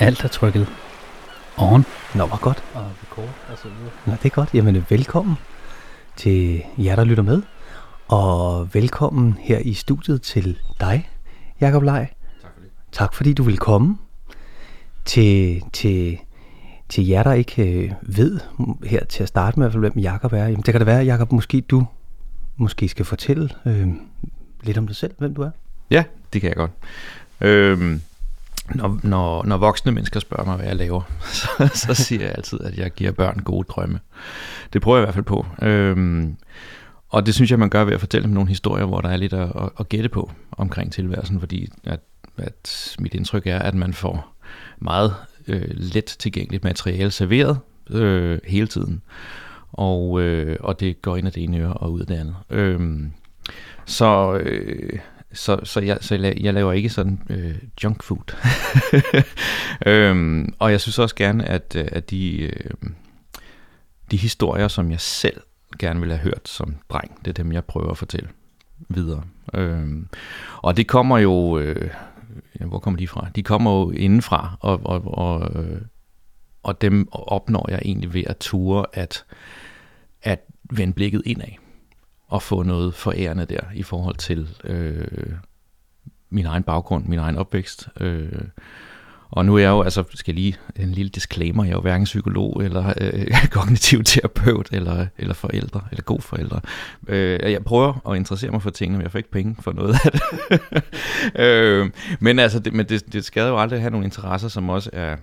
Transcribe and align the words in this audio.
Alt 0.00 0.24
er 0.24 0.28
trykket 0.28 0.66
on. 1.56 1.84
Nå, 2.14 2.26
hvor 2.26 2.40
godt. 2.40 2.64
Og 2.74 2.84
record 3.02 3.34
og 3.52 3.58
så 3.58 3.68
videre. 3.68 3.90
Nå, 4.06 4.12
det 4.12 4.24
er 4.24 4.28
godt. 4.34 4.54
Jamen, 4.54 4.86
velkommen 4.88 5.36
til 6.16 6.62
jer, 6.78 6.96
der 6.96 7.04
lytter 7.04 7.22
med. 7.22 7.42
Og 8.08 8.74
velkommen 8.74 9.38
her 9.40 9.58
i 9.58 9.74
studiet 9.74 10.22
til 10.22 10.58
dig, 10.80 11.10
Jakob 11.60 11.82
Lej. 11.82 12.08
Tak 12.42 12.52
for 12.54 12.60
det. 12.60 12.70
Tak 12.92 13.14
fordi 13.14 13.32
du 13.32 13.42
vil 13.42 13.58
komme. 13.58 13.98
Til, 15.04 15.62
til, 15.72 16.18
til 16.88 17.06
jer, 17.06 17.22
der 17.22 17.32
ikke 17.32 17.62
øh, 17.62 17.92
ved 18.02 18.40
her 18.84 19.04
til 19.04 19.22
at 19.22 19.28
starte 19.28 19.58
med, 19.58 19.70
hvem 19.70 19.98
Jakob 19.98 20.32
er. 20.32 20.44
Jamen, 20.44 20.62
det 20.62 20.74
kan 20.74 20.80
det 20.80 20.86
være, 20.86 21.04
Jakob, 21.04 21.32
måske 21.32 21.60
du 21.60 21.86
måske 22.56 22.88
skal 22.88 23.04
fortælle 23.04 23.50
øh, 23.66 23.88
lidt 24.62 24.78
om 24.78 24.86
dig 24.86 24.96
selv, 24.96 25.14
hvem 25.18 25.34
du 25.34 25.42
er. 25.42 25.50
Ja, 25.90 26.04
det 26.32 26.40
kan 26.40 26.48
jeg 26.48 26.56
godt. 26.56 26.70
Øhm, 27.40 28.02
når, 28.74 29.00
når, 29.02 29.44
når 29.44 29.56
voksne 29.56 29.92
mennesker 29.92 30.20
spørger 30.20 30.44
mig, 30.44 30.56
hvad 30.56 30.66
jeg 30.66 30.76
laver, 30.76 31.02
så, 31.40 31.70
så 31.74 31.94
siger 31.94 32.22
jeg 32.22 32.34
altid, 32.36 32.60
at 32.60 32.78
jeg 32.78 32.90
giver 32.90 33.12
børn 33.12 33.40
gode 33.44 33.66
drømme. 33.68 34.00
Det 34.72 34.82
prøver 34.82 34.98
jeg 34.98 35.02
i 35.02 35.06
hvert 35.06 35.14
fald 35.14 35.24
på. 35.24 35.46
Øhm, 35.62 36.36
og 37.08 37.26
det 37.26 37.34
synes 37.34 37.50
jeg, 37.50 37.58
man 37.58 37.70
gør 37.70 37.84
ved 37.84 37.94
at 37.94 38.00
fortælle 38.00 38.24
dem 38.24 38.34
nogle 38.34 38.48
historier, 38.48 38.84
hvor 38.84 39.00
der 39.00 39.08
er 39.08 39.16
lidt 39.16 39.32
at, 39.32 39.52
at, 39.56 39.70
at 39.80 39.88
gætte 39.88 40.08
på 40.08 40.30
omkring 40.50 40.92
tilværelsen, 40.92 41.40
fordi 41.40 41.68
at, 41.84 42.00
at 42.36 42.96
mit 42.98 43.14
indtryk 43.14 43.46
er, 43.46 43.58
at 43.58 43.74
man 43.74 43.94
får 43.94 44.34
meget 44.78 45.14
øh, 45.48 45.70
let 45.70 46.04
tilgængeligt 46.04 46.64
materiale 46.64 47.10
serveret 47.10 47.58
øh, 47.90 48.38
hele 48.44 48.66
tiden. 48.66 49.02
Og, 49.72 50.20
øh, 50.20 50.56
og 50.60 50.80
det 50.80 51.02
går 51.02 51.16
ind 51.16 51.26
af 51.26 51.32
det 51.32 51.42
ene 51.42 51.58
øre 51.58 51.72
og 51.72 51.92
ud 51.92 52.00
af 52.00 52.06
det 52.06 52.14
andet. 52.14 52.36
Øhm, 52.50 53.12
så, 53.84 54.34
øh, 54.34 54.98
så, 55.32 55.60
så, 55.64 55.80
jeg, 55.80 55.98
så 56.00 56.14
jeg, 56.14 56.36
jeg 56.40 56.54
laver 56.54 56.72
ikke 56.72 56.88
sådan 56.88 57.22
øh, 57.30 57.56
junk 57.84 58.02
food. 58.02 58.34
øhm, 59.86 60.54
og 60.58 60.70
jeg 60.70 60.80
synes 60.80 60.98
også 60.98 61.14
gerne, 61.14 61.44
at, 61.44 61.76
øh, 61.76 61.88
at 61.92 62.10
de, 62.10 62.40
øh, 62.40 62.70
de 64.10 64.16
historier, 64.16 64.68
som 64.68 64.90
jeg 64.90 65.00
selv 65.00 65.40
gerne 65.78 66.00
ville 66.00 66.16
have 66.16 66.24
hørt 66.24 66.48
som 66.48 66.76
dreng, 66.90 67.18
det 67.24 67.28
er 67.28 67.42
dem, 67.42 67.52
jeg 67.52 67.64
prøver 67.64 67.90
at 67.90 67.98
fortælle 67.98 68.28
videre. 68.88 69.24
Øhm, 69.54 70.08
og 70.56 70.76
det 70.76 70.86
kommer 70.86 71.18
jo... 71.18 71.58
Øh, 71.58 71.90
ja, 72.60 72.64
hvor 72.64 72.78
kommer 72.78 72.98
de 72.98 73.08
fra? 73.08 73.26
De 73.36 73.42
kommer 73.42 73.80
jo 73.80 73.90
indenfra, 73.90 74.56
og, 74.60 74.80
og, 74.84 75.18
og, 75.18 75.64
øh, 75.64 75.80
og 76.62 76.80
dem 76.80 77.08
opnår 77.12 77.70
jeg 77.70 77.80
egentlig 77.84 78.14
ved 78.14 78.22
at 78.26 78.36
ture 78.36 78.86
at, 78.92 79.24
at 80.22 80.44
vende 80.70 80.92
blikket 80.92 81.22
indad 81.26 81.48
og 82.28 82.42
få 82.42 82.62
noget 82.62 82.94
forærende 82.94 83.44
der 83.44 83.60
i 83.74 83.82
forhold 83.82 84.16
til 84.16 84.48
øh, 84.64 85.32
min 86.30 86.46
egen 86.46 86.62
baggrund, 86.62 87.04
min 87.04 87.18
egen 87.18 87.36
opvækst. 87.36 87.88
Øh, 88.00 88.42
og 89.30 89.44
nu 89.44 89.54
er 89.54 89.58
jeg 89.58 89.68
jo, 89.68 89.82
altså 89.82 90.04
skal 90.14 90.34
lige 90.34 90.56
en 90.76 90.92
lille 90.92 91.10
disclaimer, 91.10 91.64
jeg 91.64 91.70
er 91.70 91.76
jo 91.76 91.80
hverken 91.80 92.04
psykolog 92.04 92.64
eller 92.64 92.92
øh, 93.00 93.26
kognitiv 93.50 94.04
terapeut 94.04 94.68
eller, 94.72 95.06
eller 95.18 95.34
forældre, 95.34 95.80
eller 95.90 96.02
god 96.02 96.20
forældre. 96.20 96.60
Øh, 97.08 97.52
jeg 97.52 97.64
prøver 97.64 98.10
at 98.10 98.16
interessere 98.16 98.50
mig 98.50 98.62
for 98.62 98.70
tingene, 98.70 98.98
men 98.98 99.02
jeg 99.02 99.12
får 99.12 99.18
ikke 99.18 99.30
penge 99.30 99.56
for 99.60 99.72
noget 99.72 99.96
af 100.04 100.12
det. 100.12 100.22
øh, 101.44 101.90
men 102.20 102.38
altså, 102.38 102.58
det, 102.58 102.72
men 102.72 102.86
det, 102.88 103.12
det 103.12 103.24
skal 103.24 103.48
jo 103.48 103.58
aldrig 103.58 103.80
have 103.80 103.90
nogle 103.90 104.06
interesser, 104.06 104.48
som 104.48 104.68
også 104.68 104.90
er, 104.92 105.16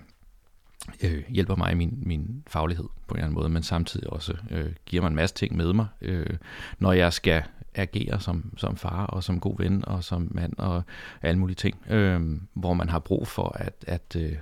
øh, 1.02 1.22
hjælper 1.28 1.56
mig 1.56 1.72
i 1.72 1.74
min, 1.74 1.98
min 2.02 2.42
faglighed 2.46 2.84
på 3.06 3.14
en 3.14 3.18
eller 3.18 3.26
anden 3.26 3.34
måde, 3.34 3.48
men 3.48 3.62
samtidig 3.62 4.10
også 4.10 4.36
øh, 4.50 4.72
giver 4.86 5.02
mig 5.02 5.08
en 5.08 5.14
masse 5.14 5.34
ting 5.34 5.56
med 5.56 5.72
mig, 5.72 5.86
øh, 6.00 6.36
når 6.78 6.92
jeg 6.92 7.12
skal 7.12 7.42
agere 7.74 8.20
som, 8.20 8.54
som 8.56 8.76
far 8.76 9.06
og 9.06 9.24
som 9.24 9.40
god 9.40 9.56
ven 9.58 9.84
og 9.84 10.04
som 10.04 10.28
mand 10.30 10.52
og 10.58 10.82
alle 11.22 11.38
mulige 11.38 11.56
ting, 11.56 11.90
øh, 11.90 12.40
hvor 12.54 12.74
man 12.74 12.88
har 12.88 12.98
brug 12.98 13.28
for 13.28 13.48
at, 13.48 13.84
at, 13.86 14.16
øh, 14.16 14.36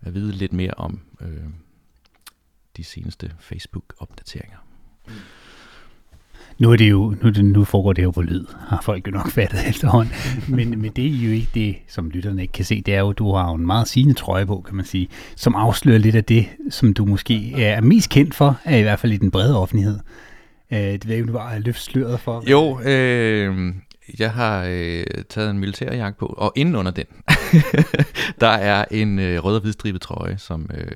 at 0.00 0.14
vide 0.14 0.32
lidt 0.32 0.52
mere 0.52 0.74
om 0.76 1.00
øh, 1.20 1.44
de 2.76 2.84
seneste 2.84 3.34
Facebook-opdateringer. 3.38 4.58
Mm. 5.08 5.12
Nu, 6.62 6.72
er 6.72 6.76
det 6.76 6.90
jo, 6.90 7.14
nu, 7.22 7.30
nu 7.42 7.64
foregår 7.64 7.92
det 7.92 8.02
jo 8.02 8.10
på 8.10 8.22
lyd, 8.22 8.44
har 8.68 8.80
folk 8.82 9.06
jo 9.06 9.12
nok 9.12 9.30
fattet 9.30 9.60
efterhånden. 9.70 10.14
Men, 10.48 10.80
men 10.82 10.90
det 10.90 11.06
er 11.06 11.26
jo 11.26 11.30
ikke 11.30 11.48
det, 11.54 11.76
som 11.88 12.10
lytterne 12.10 12.42
ikke 12.42 12.52
kan 12.52 12.64
se. 12.64 12.80
Det 12.80 12.94
er 12.94 13.00
jo, 13.00 13.12
du 13.12 13.34
har 13.34 13.48
jo 13.48 13.54
en 13.54 13.66
meget 13.66 13.88
sigende 13.88 14.14
trøje 14.14 14.46
på, 14.46 14.60
kan 14.66 14.76
man 14.76 14.84
sige, 14.84 15.08
som 15.36 15.54
afslører 15.54 15.98
lidt 15.98 16.14
af 16.14 16.24
det, 16.24 16.46
som 16.70 16.94
du 16.94 17.04
måske 17.04 17.62
er 17.62 17.80
mest 17.80 18.10
kendt 18.10 18.34
for, 18.34 18.60
er 18.64 18.76
i 18.76 18.82
hvert 18.82 18.98
fald 18.98 19.12
i 19.12 19.16
den 19.16 19.30
brede 19.30 19.58
offentlighed. 19.58 19.98
Øh, 20.72 20.78
det 20.78 21.08
ved 21.08 21.14
ikke, 21.14 21.26
du 21.26 21.32
var 21.32 21.58
løft 21.58 21.82
sløret 21.82 22.20
for. 22.20 22.50
Jo, 22.50 22.80
øh, 22.80 23.74
jeg 24.18 24.32
har 24.32 24.66
øh, 24.68 25.04
taget 25.28 25.50
en 25.50 25.58
militærjagt 25.58 26.18
på, 26.18 26.26
og 26.26 26.52
inden 26.56 26.76
under 26.76 26.90
den, 26.92 27.06
der 28.40 28.48
er 28.48 28.84
en 28.90 29.18
øh, 29.18 29.44
rød 29.44 29.54
og 29.54 29.62
hvidstribet 29.62 30.00
trøje, 30.00 30.38
som, 30.38 30.70
øh, 30.74 30.86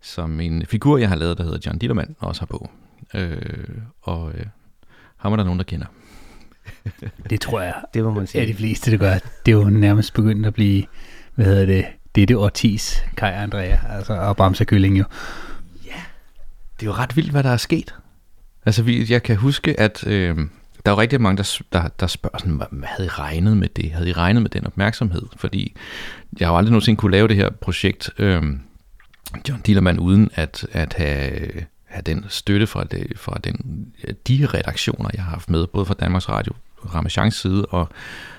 som 0.00 0.40
en 0.40 0.66
figur, 0.66 0.98
jeg 0.98 1.08
har 1.08 1.16
lavet, 1.16 1.38
der 1.38 1.44
hedder 1.44 1.58
John 1.66 1.78
Dillermand, 1.78 2.14
også 2.18 2.40
har 2.40 2.46
på. 2.46 2.70
Øh, 3.14 3.38
og 4.02 4.32
øh, 4.34 4.46
ham 5.24 5.32
er 5.32 5.36
der 5.36 5.44
nogen, 5.44 5.58
der 5.58 5.64
kender. 5.64 5.86
det 7.30 7.40
tror 7.40 7.60
jeg, 7.60 7.74
det 7.94 8.04
må 8.04 8.10
man 8.10 8.26
sige. 8.26 8.42
er 8.42 8.46
de 8.46 8.54
fleste, 8.54 8.90
der 8.90 8.96
gør. 8.96 9.14
Det 9.46 9.52
er 9.52 9.56
jo 9.56 9.64
nærmest 9.64 10.14
begyndt 10.14 10.46
at 10.46 10.54
blive, 10.54 10.84
hvad 11.34 11.46
hedder 11.46 11.66
det, 11.66 11.86
det 12.14 12.22
er 12.22 12.26
det 12.26 12.36
årtis, 12.36 13.04
Kai 13.16 13.32
Andrea, 13.32 13.76
altså, 13.88 14.14
og 14.14 14.36
Bamse 14.36 14.64
Kylling 14.64 14.98
jo. 14.98 15.04
Ja, 15.86 16.00
det 16.80 16.86
er 16.86 16.90
jo 16.90 16.92
ret 16.92 17.16
vildt, 17.16 17.30
hvad 17.30 17.42
der 17.42 17.50
er 17.50 17.56
sket. 17.56 17.94
Altså, 18.66 18.82
vi, 18.82 19.06
jeg 19.08 19.22
kan 19.22 19.36
huske, 19.36 19.80
at 19.80 20.06
øh, 20.06 20.36
der 20.86 20.90
er 20.90 20.90
jo 20.90 21.00
rigtig 21.00 21.20
mange, 21.20 21.36
der, 21.36 21.60
der, 21.72 21.88
der 22.00 22.06
spørger 22.06 22.38
sådan, 22.38 22.54
hvad 22.54 22.88
havde 22.88 23.06
I 23.06 23.08
regnet 23.08 23.56
med 23.56 23.68
det? 23.68 23.92
Havde 23.92 24.08
I 24.08 24.12
regnet 24.12 24.42
med 24.42 24.50
den 24.50 24.66
opmærksomhed? 24.66 25.22
Fordi 25.36 25.76
jeg 26.40 26.48
har 26.48 26.52
jo 26.52 26.58
aldrig 26.58 26.70
nogensinde 26.70 26.96
kunne 26.96 27.12
lave 27.12 27.28
det 27.28 27.36
her 27.36 27.50
projekt, 27.50 28.10
øh, 28.18 28.42
John 29.48 29.60
Dillermand, 29.66 30.00
uden 30.00 30.30
at, 30.34 30.66
at 30.72 30.94
have, 30.94 31.50
have 31.94 32.02
den 32.02 32.24
støtte 32.28 32.66
fra, 32.66 32.84
det, 32.84 33.12
fra 33.16 33.38
den, 33.44 33.86
de 34.28 34.46
redaktioner, 34.54 35.10
jeg 35.14 35.22
har 35.22 35.30
haft 35.30 35.50
med, 35.50 35.66
både 35.66 35.86
fra 35.86 35.94
Danmarks 35.94 36.28
Radio, 36.28 36.52
Ramachans 36.94 37.34
side, 37.34 37.66
og 37.66 37.88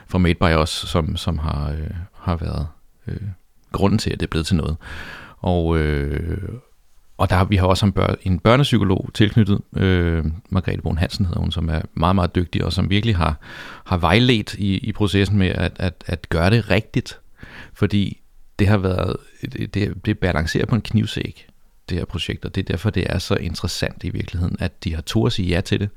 fra 0.08 0.18
Made 0.18 0.36
by 0.36 0.62
Us, 0.62 0.70
som, 0.70 1.18
som 1.18 1.38
har, 1.38 1.72
øh, 1.72 1.90
har 2.14 2.36
været 2.36 2.68
øh, 3.08 3.28
grunden 3.72 4.00
til, 4.00 4.10
at 4.10 4.20
det 4.20 4.26
er 4.26 4.30
blevet 4.30 4.48
til 4.48 4.56
noget. 4.56 4.78
Og, 5.38 5.78
øh, 5.78 6.50
og 7.18 7.30
der, 7.30 7.46
vi 7.46 7.56
har 7.56 7.68
også 7.68 7.86
en, 7.86 7.92
bør, 7.92 8.16
en 8.22 8.40
børnepsykolog 8.40 9.10
tilknyttet, 9.14 9.62
øh, 9.78 10.26
Margrethe 10.50 10.82
Bohn 10.82 10.98
Hansen 10.98 11.26
hedder 11.26 11.40
hun, 11.40 11.52
som 11.52 11.70
er 11.70 11.82
meget, 11.94 12.16
meget 12.16 12.36
dygtig, 12.36 12.66
og 12.66 12.74
som 12.74 12.90
virkelig 12.90 13.16
har, 13.16 13.40
har 13.86 13.98
vejledt 13.98 14.54
i, 14.54 14.78
i 14.78 14.92
processen 14.92 15.38
med 15.38 15.48
at, 15.48 15.72
at, 15.76 16.04
at 16.06 16.30
gøre 16.30 16.50
det 16.50 16.70
rigtigt. 16.70 17.20
Fordi 17.74 18.22
det 18.60 18.68
har 18.68 18.78
været, 18.78 19.18
det, 19.42 19.74
det, 19.74 20.06
det 20.06 20.20
balancerer 20.20 20.66
på 20.66 20.76
en 20.76 20.82
knivsæk, 20.82 21.48
det 21.90 21.98
her 21.98 22.06
projekt, 22.06 22.46
og 22.46 22.56
det 22.56 22.62
er 22.62 22.66
derfor, 22.66 22.90
det 22.90 23.06
er 23.10 23.18
så 23.20 23.36
interessant 23.36 24.04
i 24.04 24.10
virkeligheden, 24.10 24.58
at 24.60 24.84
de 24.84 24.96
har 24.96 25.02
to 25.02 25.26
at 25.26 25.32
sige 25.32 25.48
ja 25.48 25.62
til 25.62 25.80
det. 25.80 25.90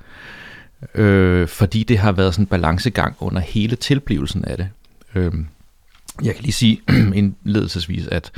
Øh, 0.95 1.49
fordi 1.49 1.83
det 1.83 1.99
har 1.99 2.13
været 2.13 2.35
sådan 2.35 2.43
en 2.43 2.47
balancegang 2.47 3.17
under 3.21 3.41
hele 3.41 3.77
tilblivelsen 3.77 4.45
af 4.45 4.57
det. 4.57 4.69
Øh, 5.15 5.33
jeg 6.23 6.35
kan 6.35 6.43
lige 6.43 6.53
sige 6.53 6.81
indledelsesvis, 7.15 8.07
at 8.07 8.31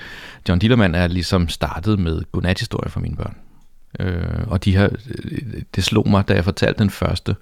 John 0.48 0.58
Dillermand 0.58 0.96
er 0.96 1.06
ligesom 1.06 1.48
startet 1.48 1.98
med 1.98 2.22
godnathistorier 2.32 2.90
for 2.90 3.00
mine 3.00 3.16
børn. 3.16 3.36
Øh, 4.00 4.46
og 4.46 4.64
de 4.64 4.76
har, 4.76 4.90
det 5.74 5.84
slog 5.84 6.08
mig, 6.08 6.28
da 6.28 6.34
jeg 6.34 6.44
fortalte 6.44 6.78
den 6.78 6.90
første 6.90 7.36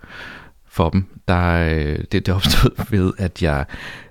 for 0.69 0.90
dem. 0.90 1.04
Der, 1.28 1.52
øh, 1.52 1.98
det, 2.12 2.26
det 2.26 2.34
opstod 2.34 2.84
ved, 2.90 3.12
at 3.19 3.42
jeg, 3.42 3.64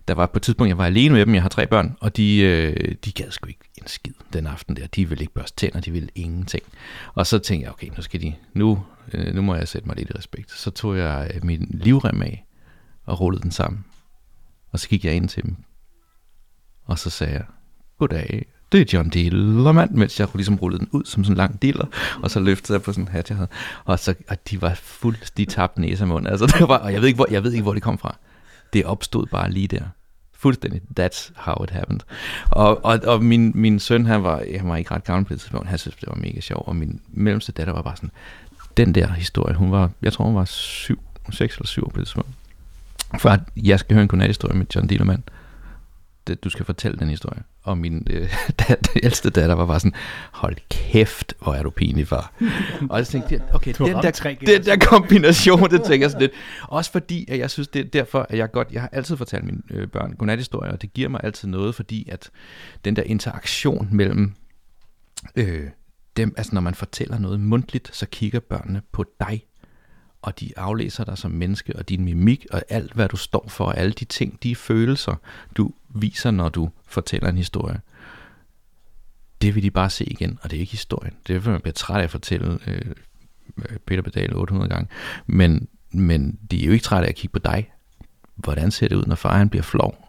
der 0.08 0.14
var 0.14 0.26
på 0.26 0.38
et 0.38 0.42
tidspunkt, 0.42 0.70
jeg 0.70 0.78
var 0.78 0.86
alene 0.86 1.14
med 1.14 1.26
dem, 1.26 1.34
jeg 1.34 1.42
har 1.42 1.50
tre 1.50 1.68
børn, 1.68 1.98
og 2.00 2.18
de, 2.18 2.40
øh, 2.40 2.96
de 3.06 3.12
gad 3.12 3.32
sgu 3.32 3.48
ikke 3.48 3.70
en 3.76 3.88
skid 3.88 4.14
den 4.34 4.48
aften 4.48 4.76
der. 4.76 4.88
De 4.88 5.10
ville 5.10 5.22
ikke 5.22 5.34
børste 5.34 5.56
tænder, 5.58 5.80
de 5.80 5.92
ville 5.92 6.10
ingenting. 6.16 6.64
Og 7.14 7.28
så 7.28 7.40
tænkte 7.40 7.64
jeg, 7.64 7.72
okay, 7.72 7.88
nu 7.98 8.02
skal 8.02 8.22
de, 8.22 8.34
nu, 8.54 8.84
øh, 9.14 9.36
nu 9.36 9.42
må 9.42 9.56
jeg 9.56 9.68
sætte 9.68 9.88
mig 9.88 9.98
lidt 9.98 10.10
i 10.10 10.18
respekt. 10.18 10.52
Så 10.52 10.72
tog 10.72 10.98
jeg 10.98 11.32
øh, 11.34 11.46
min 11.46 11.68
livrem 11.70 12.22
af 12.22 12.46
og 13.06 13.20
rullede 13.20 13.44
den 13.44 13.52
sammen. 13.52 13.86
Og 14.72 14.80
så 14.80 14.90
gik 14.90 15.06
jeg 15.06 15.16
ind 15.16 15.30
til 15.30 15.44
dem 15.44 15.56
og 16.88 17.00
så 17.00 17.10
sagde 17.10 17.34
jeg, 17.34 17.44
goddag, 18.00 18.46
det 18.72 18.82
er 18.82 18.86
John 18.94 19.10
Dillermand, 19.10 19.92
mens 19.92 20.20
jeg 20.20 20.28
ligesom 20.36 20.56
rullede 20.56 20.80
den 20.80 20.90
ud 20.92 21.06
som 21.06 21.24
sådan 21.24 21.34
en 21.34 21.38
lang 21.38 21.62
diller, 21.62 21.86
og 22.24 22.32
så 22.32 22.40
løftede 22.40 22.74
jeg 22.74 22.82
på 22.82 22.92
sådan 22.92 23.04
en 23.04 23.08
hat, 23.08 23.30
jeg 23.30 23.38
havde. 23.38 23.50
Og, 23.86 24.00
så, 24.00 24.16
og 24.28 24.50
de 24.50 24.62
var 24.62 24.74
fuldstændig 24.74 25.48
tabt 25.48 25.78
næse 25.78 26.04
og 26.04 26.08
mund. 26.08 26.28
Altså, 26.28 26.46
det 26.46 26.68
var, 26.68 26.78
og 26.78 26.94
jeg 26.94 27.02
ved, 27.02 27.08
ikke, 27.08 27.18
hvor, 27.18 27.28
jeg 27.32 27.44
ved 27.44 27.52
ikke, 27.52 27.64
hvor 27.64 27.74
det 27.74 27.84
kom 27.84 27.98
fra. 27.98 28.18
Det 28.74 28.86
opstod 28.86 29.26
bare 29.26 29.52
lige 29.52 29.68
der. 29.68 29.84
Fuldstændig. 30.40 30.82
That's 31.00 31.32
how 31.36 31.64
it 31.64 31.70
happened. 31.70 32.00
Og, 32.52 32.86
og, 32.86 33.00
og 33.04 33.24
min, 33.24 33.52
min 33.56 33.80
søn, 33.80 34.06
han 34.06 34.24
var, 34.24 34.44
han 34.60 34.70
var 34.70 34.76
ikke 34.76 34.92
ret 34.92 35.04
gammel 35.04 35.26
på 35.26 35.34
det 35.34 35.42
tidspunkt. 35.42 35.68
Han 35.68 35.78
synes, 35.78 35.96
det 35.96 36.10
var 36.10 36.16
mega 36.16 36.40
sjov. 36.40 36.64
Og 36.68 36.76
min 36.76 37.02
mellemste 37.08 37.52
datter 37.52 37.74
var 37.74 37.82
bare 37.82 37.96
sådan, 37.96 38.12
den 38.78 38.96
der 38.96 39.08
historie, 39.08 39.56
hun 39.56 39.72
var, 39.72 39.90
jeg 40.02 40.14
tror, 40.14 40.26
hun 40.26 40.36
var 40.36 40.46
syv, 40.46 41.00
seks 41.30 41.56
eller 41.56 41.68
syv 41.68 41.92
på 41.92 42.00
det 42.00 42.08
tidspunkt. 42.08 42.30
For 43.18 43.30
at 43.30 43.40
jeg 43.56 43.80
skal 43.80 43.94
høre 43.94 44.02
en 44.02 44.08
godnathistorie 44.08 44.58
med 44.58 44.66
John 44.76 44.88
Dillermand 44.88 45.24
du 46.36 46.50
skal 46.50 46.66
fortælle 46.66 46.98
den 46.98 47.10
historie. 47.10 47.44
Og 47.64 47.78
min 47.78 48.08
øh, 48.10 48.34
dat, 48.68 48.90
ældste 49.04 49.30
datter 49.30 49.56
var 49.56 49.66
bare 49.66 49.80
sådan, 49.80 49.94
hold 50.32 50.56
kæft, 50.70 51.34
hvor 51.42 51.54
er 51.54 51.64
du 51.64 51.70
pinlig, 51.70 52.08
far. 52.08 52.34
og 52.90 52.98
jeg 52.98 53.08
tænkte, 53.08 53.42
okay, 53.54 53.74
den 53.78 53.96
der, 53.96 54.36
den 54.48 54.66
der 54.66 54.78
kombination, 54.78 55.70
det 55.70 55.84
tænker 55.84 56.04
jeg 56.04 56.12
sådan 56.12 56.22
lidt. 56.22 56.32
Også 56.64 56.92
fordi, 56.92 57.26
at 57.28 57.40
jeg 57.40 57.52
synes, 57.52 57.68
det 57.68 57.80
er 57.80 57.90
derfor, 57.90 58.26
at 58.30 58.38
jeg 58.38 58.52
godt, 58.52 58.72
jeg 58.72 58.82
har 58.82 58.90
altid 58.92 59.18
fortalt 59.18 59.44
mine 59.44 59.62
øh, 59.70 59.88
børn 59.88 60.14
godnathistorier, 60.18 60.72
og 60.72 60.82
det 60.82 60.94
giver 60.94 61.10
mig 61.10 61.22
altid 61.24 61.48
noget, 61.48 61.76
fordi 61.76 62.10
at 62.10 62.30
den 62.86 62.96
der 62.96 63.04
interaktion 63.04 63.88
mellem 63.92 64.34
øh, 65.36 65.70
dem, 66.18 66.34
altså 66.38 66.54
når 66.54 66.62
man 66.62 66.76
fortæller 66.76 67.20
noget 67.20 67.40
mundtligt, 67.40 67.96
så 67.96 68.06
kigger 68.06 68.40
børnene 68.40 68.82
på 68.92 69.06
dig 69.20 69.44
og 70.28 70.40
de 70.40 70.52
aflæser 70.58 71.04
dig 71.04 71.18
som 71.18 71.32
menneske, 71.32 71.76
og 71.76 71.90
din 71.90 72.06
mimik, 72.06 72.46
og 72.52 72.62
alt, 72.70 72.94
hvad 72.94 73.10
du 73.10 73.18
står 73.18 73.46
for, 73.48 73.66
og 73.66 73.78
alle 73.78 73.92
de 73.92 74.06
ting, 74.06 74.44
de 74.44 74.56
følelser, 74.56 75.16
du 75.58 75.72
viser, 75.90 76.32
når 76.32 76.50
du 76.50 76.70
fortæller 76.88 77.30
en 77.30 77.38
historie, 77.38 77.82
det 79.42 79.56
vil 79.56 79.64
de 79.64 79.72
bare 79.72 79.90
se 79.90 80.06
igen, 80.06 80.40
og 80.42 80.52
det 80.52 80.58
er 80.58 80.62
ikke 80.62 80.72
historien. 80.72 81.14
Det 81.28 81.36
er 81.36 81.52
man 81.52 81.62
bliver 81.62 81.74
træt 81.74 82.00
af 82.00 82.04
at 82.04 82.10
fortælle 82.10 82.60
øh, 82.68 82.82
øh 83.58 83.78
Peter 83.86 84.02
Pedal 84.02 84.36
800 84.36 84.70
gange, 84.70 84.90
men, 85.26 85.68
men 85.92 86.40
de 86.52 86.62
er 86.62 86.66
jo 86.66 86.72
ikke 86.72 86.84
trætte 86.84 87.06
af 87.06 87.10
at 87.10 87.16
kigge 87.16 87.34
på 87.34 87.40
dig. 87.40 87.72
Hvordan 88.36 88.72
ser 88.72 88.88
det 88.88 88.96
ud, 88.96 89.06
når 89.06 89.16
faren 89.16 89.50
bliver 89.50 89.64
flov? 89.64 90.07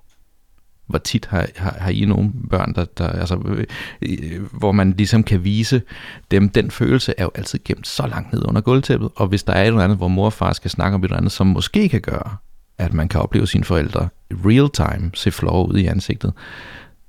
Hvor 0.88 0.99
tit 0.99 1.26
har, 1.26 1.46
har, 1.56 1.76
har 1.79 1.90
I 1.90 2.05
nogle 2.05 2.32
børn, 2.50 2.75
der, 2.75 2.85
der, 2.85 3.08
altså, 3.08 3.38
øh, 3.46 3.64
øh, 4.02 4.43
hvor 4.52 4.73
man 4.73 4.90
ligesom 4.90 5.23
kan 5.23 5.44
vise 5.44 5.82
dem, 6.31 6.49
den 6.49 6.70
følelse 6.70 7.14
er 7.19 7.25
jo 7.25 7.31
altid 7.35 7.58
gemt 7.64 7.87
så 7.87 8.06
langt 8.06 8.32
ned 8.32 8.43
under 8.49 8.61
gulvtæppet, 8.61 9.11
og 9.17 9.26
hvis 9.26 9.43
der 9.43 9.52
er 9.52 9.62
et 9.62 9.67
eller 9.67 9.81
andet, 9.81 9.99
hvor 9.99 10.08
mor 10.08 10.26
og 10.26 10.32
far 10.32 10.52
skal 10.52 10.70
snakke 10.70 10.94
om 10.94 11.00
et 11.00 11.05
eller 11.05 11.17
andet, 11.17 11.32
som 11.32 11.46
måske 11.46 11.88
kan 11.88 12.00
gøre, 12.00 12.37
at 12.79 12.94
man 12.94 13.08
kan 13.08 13.20
opleve 13.20 13.46
sine 13.46 13.64
forældre 13.64 14.08
real 14.31 14.70
time 14.70 15.11
se 15.14 15.31
flove 15.31 15.69
ud 15.69 15.79
i 15.79 15.87
ansigtet, 15.87 16.32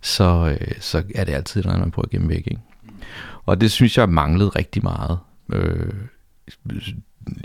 så, 0.02 0.58
øh, 0.62 0.72
så 0.80 1.04
er 1.16 1.24
det 1.24 1.34
altid 1.34 1.64
noget, 1.64 1.80
man 1.80 1.92
prøver 1.92 2.06
at 2.06 2.10
gemme 2.12 2.30
væk. 2.30 2.48
Ikke? 2.48 2.62
Og 3.46 3.62
det 3.62 3.72
synes 3.72 3.98
jeg 3.98 4.10
manglede 4.10 4.50
rigtig 4.50 4.84
meget 4.84 5.20
øh, 5.54 5.94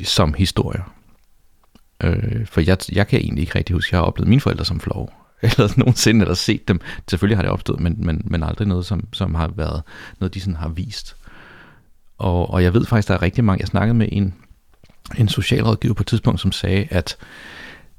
som 0.02 0.34
historier. 0.34 0.92
Øh, 2.02 2.46
for 2.46 2.60
jeg, 2.60 2.78
jeg 2.92 3.06
kan 3.06 3.20
egentlig 3.20 3.42
ikke 3.42 3.58
rigtig 3.58 3.74
huske, 3.74 3.88
at 3.88 3.92
jeg 3.92 4.00
har 4.00 4.06
oplevet 4.06 4.28
mine 4.28 4.40
forældre 4.40 4.64
som 4.64 4.80
flove 4.80 5.08
eller 5.58 5.72
nogensinde, 5.76 6.20
eller 6.20 6.34
set 6.34 6.68
dem. 6.68 6.80
Selvfølgelig 7.10 7.38
har 7.38 7.42
det 7.42 7.50
opstået, 7.50 7.80
men, 7.80 7.96
men, 7.98 8.22
men 8.24 8.42
aldrig 8.42 8.68
noget, 8.68 8.86
som, 8.86 9.08
som 9.12 9.34
har 9.34 9.48
været 9.48 9.82
noget, 10.20 10.34
de 10.34 10.40
sådan 10.40 10.56
har 10.56 10.68
vist. 10.68 11.16
Og, 12.18 12.50
og 12.50 12.62
jeg 12.62 12.74
ved 12.74 12.86
faktisk, 12.86 13.08
der 13.08 13.14
er 13.14 13.22
rigtig 13.22 13.44
mange, 13.44 13.60
jeg 13.60 13.68
snakkede 13.68 13.94
med 13.94 14.08
en, 14.12 14.34
en 15.18 15.28
socialrådgiver 15.28 15.94
på 15.94 16.02
et 16.02 16.06
tidspunkt, 16.06 16.40
som 16.40 16.52
sagde, 16.52 16.86
at 16.90 17.16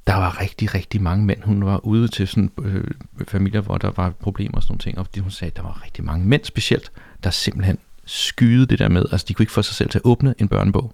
der 0.08 0.16
var 0.16 0.42
rigtig, 0.42 0.74
rigtig 0.76 1.02
mange 1.02 1.26
mænd. 1.26 1.44
Hun 1.44 1.66
var 1.66 1.86
ude 1.86 2.08
til 2.08 2.28
sådan 2.28 2.52
øh, 2.62 2.84
familier, 3.28 3.62
hvor 3.62 3.78
der 3.78 3.92
var 3.96 4.10
problemer 4.10 4.56
og 4.56 4.64
sådan 4.64 4.72
nogle 4.72 4.80
ting, 4.80 4.98
og 4.98 5.08
hun 5.22 5.32
sagde, 5.32 5.52
at 5.52 5.58
der 5.58 5.64
var 5.64 5.82
rigtig 5.84 6.04
mange 6.04 6.26
mænd 6.26 6.44
specielt, 6.44 6.92
der 7.24 7.30
simpelthen 7.30 7.78
skyede 8.06 8.66
det 8.66 8.80
der 8.80 8.90
med, 8.90 9.06
altså 9.12 9.26
de 9.28 9.34
kunne 9.34 9.44
ikke 9.44 9.54
få 9.54 9.62
sig 9.62 9.76
selv 9.76 9.90
til 9.90 10.00
at 10.00 10.06
åbne 10.06 10.36
en 10.38 10.48
børnebog 10.48 10.94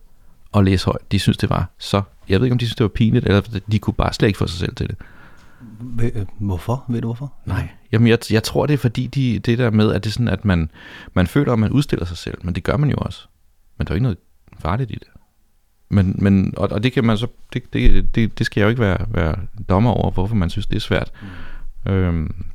og 0.52 0.64
læse 0.64 0.86
højt. 0.86 1.12
De 1.12 1.20
synes 1.20 1.38
det 1.38 1.50
var 1.50 1.70
så, 1.78 2.02
jeg 2.30 2.40
ved 2.40 2.46
ikke 2.46 2.54
om 2.54 2.58
de 2.58 2.66
synes 2.66 2.76
det 2.76 2.84
var 2.84 2.88
pinligt, 2.90 3.26
eller 3.26 3.42
de 3.72 3.80
kunne 3.80 3.94
bare 3.94 4.14
slet 4.14 4.28
ikke 4.28 4.38
få 4.38 4.48
sig 4.48 4.60
selv 4.60 4.76
til 4.76 4.88
det. 4.88 4.96
Øh, 6.02 6.26
hvorfor? 6.40 6.86
Ved 6.90 7.02
du 7.02 7.08
hvorfor? 7.08 7.34
Nej, 7.46 7.70
jamen 7.92 8.08
jeg, 8.08 8.20
jeg 8.32 8.44
tror 8.44 8.66
det 8.66 8.74
er 8.74 8.78
fordi 8.78 9.08
de, 9.08 9.40
det 9.40 9.58
der 9.58 9.70
med, 9.70 9.94
at 9.94 10.04
det 10.04 10.10
er 10.10 10.14
sådan, 10.14 10.28
at 10.28 10.46
man, 10.46 10.72
man 11.14 11.28
føler, 11.28 11.54
at 11.54 11.60
man 11.60 11.72
udstiller 11.72 12.06
sig 12.06 12.18
selv, 12.18 12.38
men 12.42 12.56
det 12.56 12.64
gør 12.64 12.78
man 12.78 12.90
jo 12.90 12.96
også. 13.00 13.28
Men 13.78 13.88
der 13.88 13.92
er 13.92 13.96
jo 13.96 13.98
ikke 13.98 14.04
noget 14.04 14.18
farligt 14.60 14.92
i 14.92 14.94
det. 14.94 15.08
Men, 15.90 16.16
men, 16.20 16.54
og, 16.58 16.72
og 16.72 16.84
det 16.84 16.94
kan 16.94 17.04
man 17.04 17.18
så, 17.18 17.28
det, 17.54 17.74
det, 17.74 18.16
det, 18.16 18.40
det 18.40 18.46
skal 18.46 18.62
jeg 18.62 18.66
jo 18.66 18.70
ikke 18.70 18.82
være, 18.82 19.06
være 19.10 19.36
dommer 19.70 19.92
over, 19.92 20.12
hvorfor 20.12 20.36
man 20.36 20.50
synes, 20.50 20.68
det 20.68 20.76
er 20.76 20.80
svært. 20.80 21.12
Mm. 21.86 21.92
Øhm, 21.92 22.46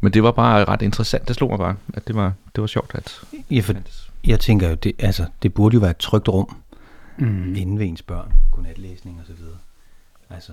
men 0.00 0.12
det 0.12 0.22
var 0.22 0.32
bare 0.32 0.64
ret 0.64 0.82
interessant, 0.82 1.28
det 1.28 1.36
slog 1.36 1.50
mig 1.50 1.58
bare, 1.58 1.76
at 1.94 2.08
det 2.08 2.16
var, 2.16 2.32
det 2.54 2.60
var 2.60 2.66
sjovt. 2.66 2.90
At, 2.94 3.20
ja, 3.50 3.60
for 3.60 3.74
jeg 4.24 4.40
tænker 4.40 4.68
jo, 4.68 4.74
det, 4.74 4.92
altså, 4.98 5.26
det 5.42 5.54
burde 5.54 5.74
jo 5.74 5.80
være 5.80 5.90
et 5.90 5.96
trygt 5.96 6.28
rum, 6.28 6.56
mm. 7.18 7.54
inden 7.56 7.78
ved 7.78 7.86
ens 7.86 8.02
børn, 8.02 8.32
godnatlæsning 8.52 9.20
og 9.20 9.26
så 9.26 9.32
videre. 9.32 9.56
Altså, 10.30 10.52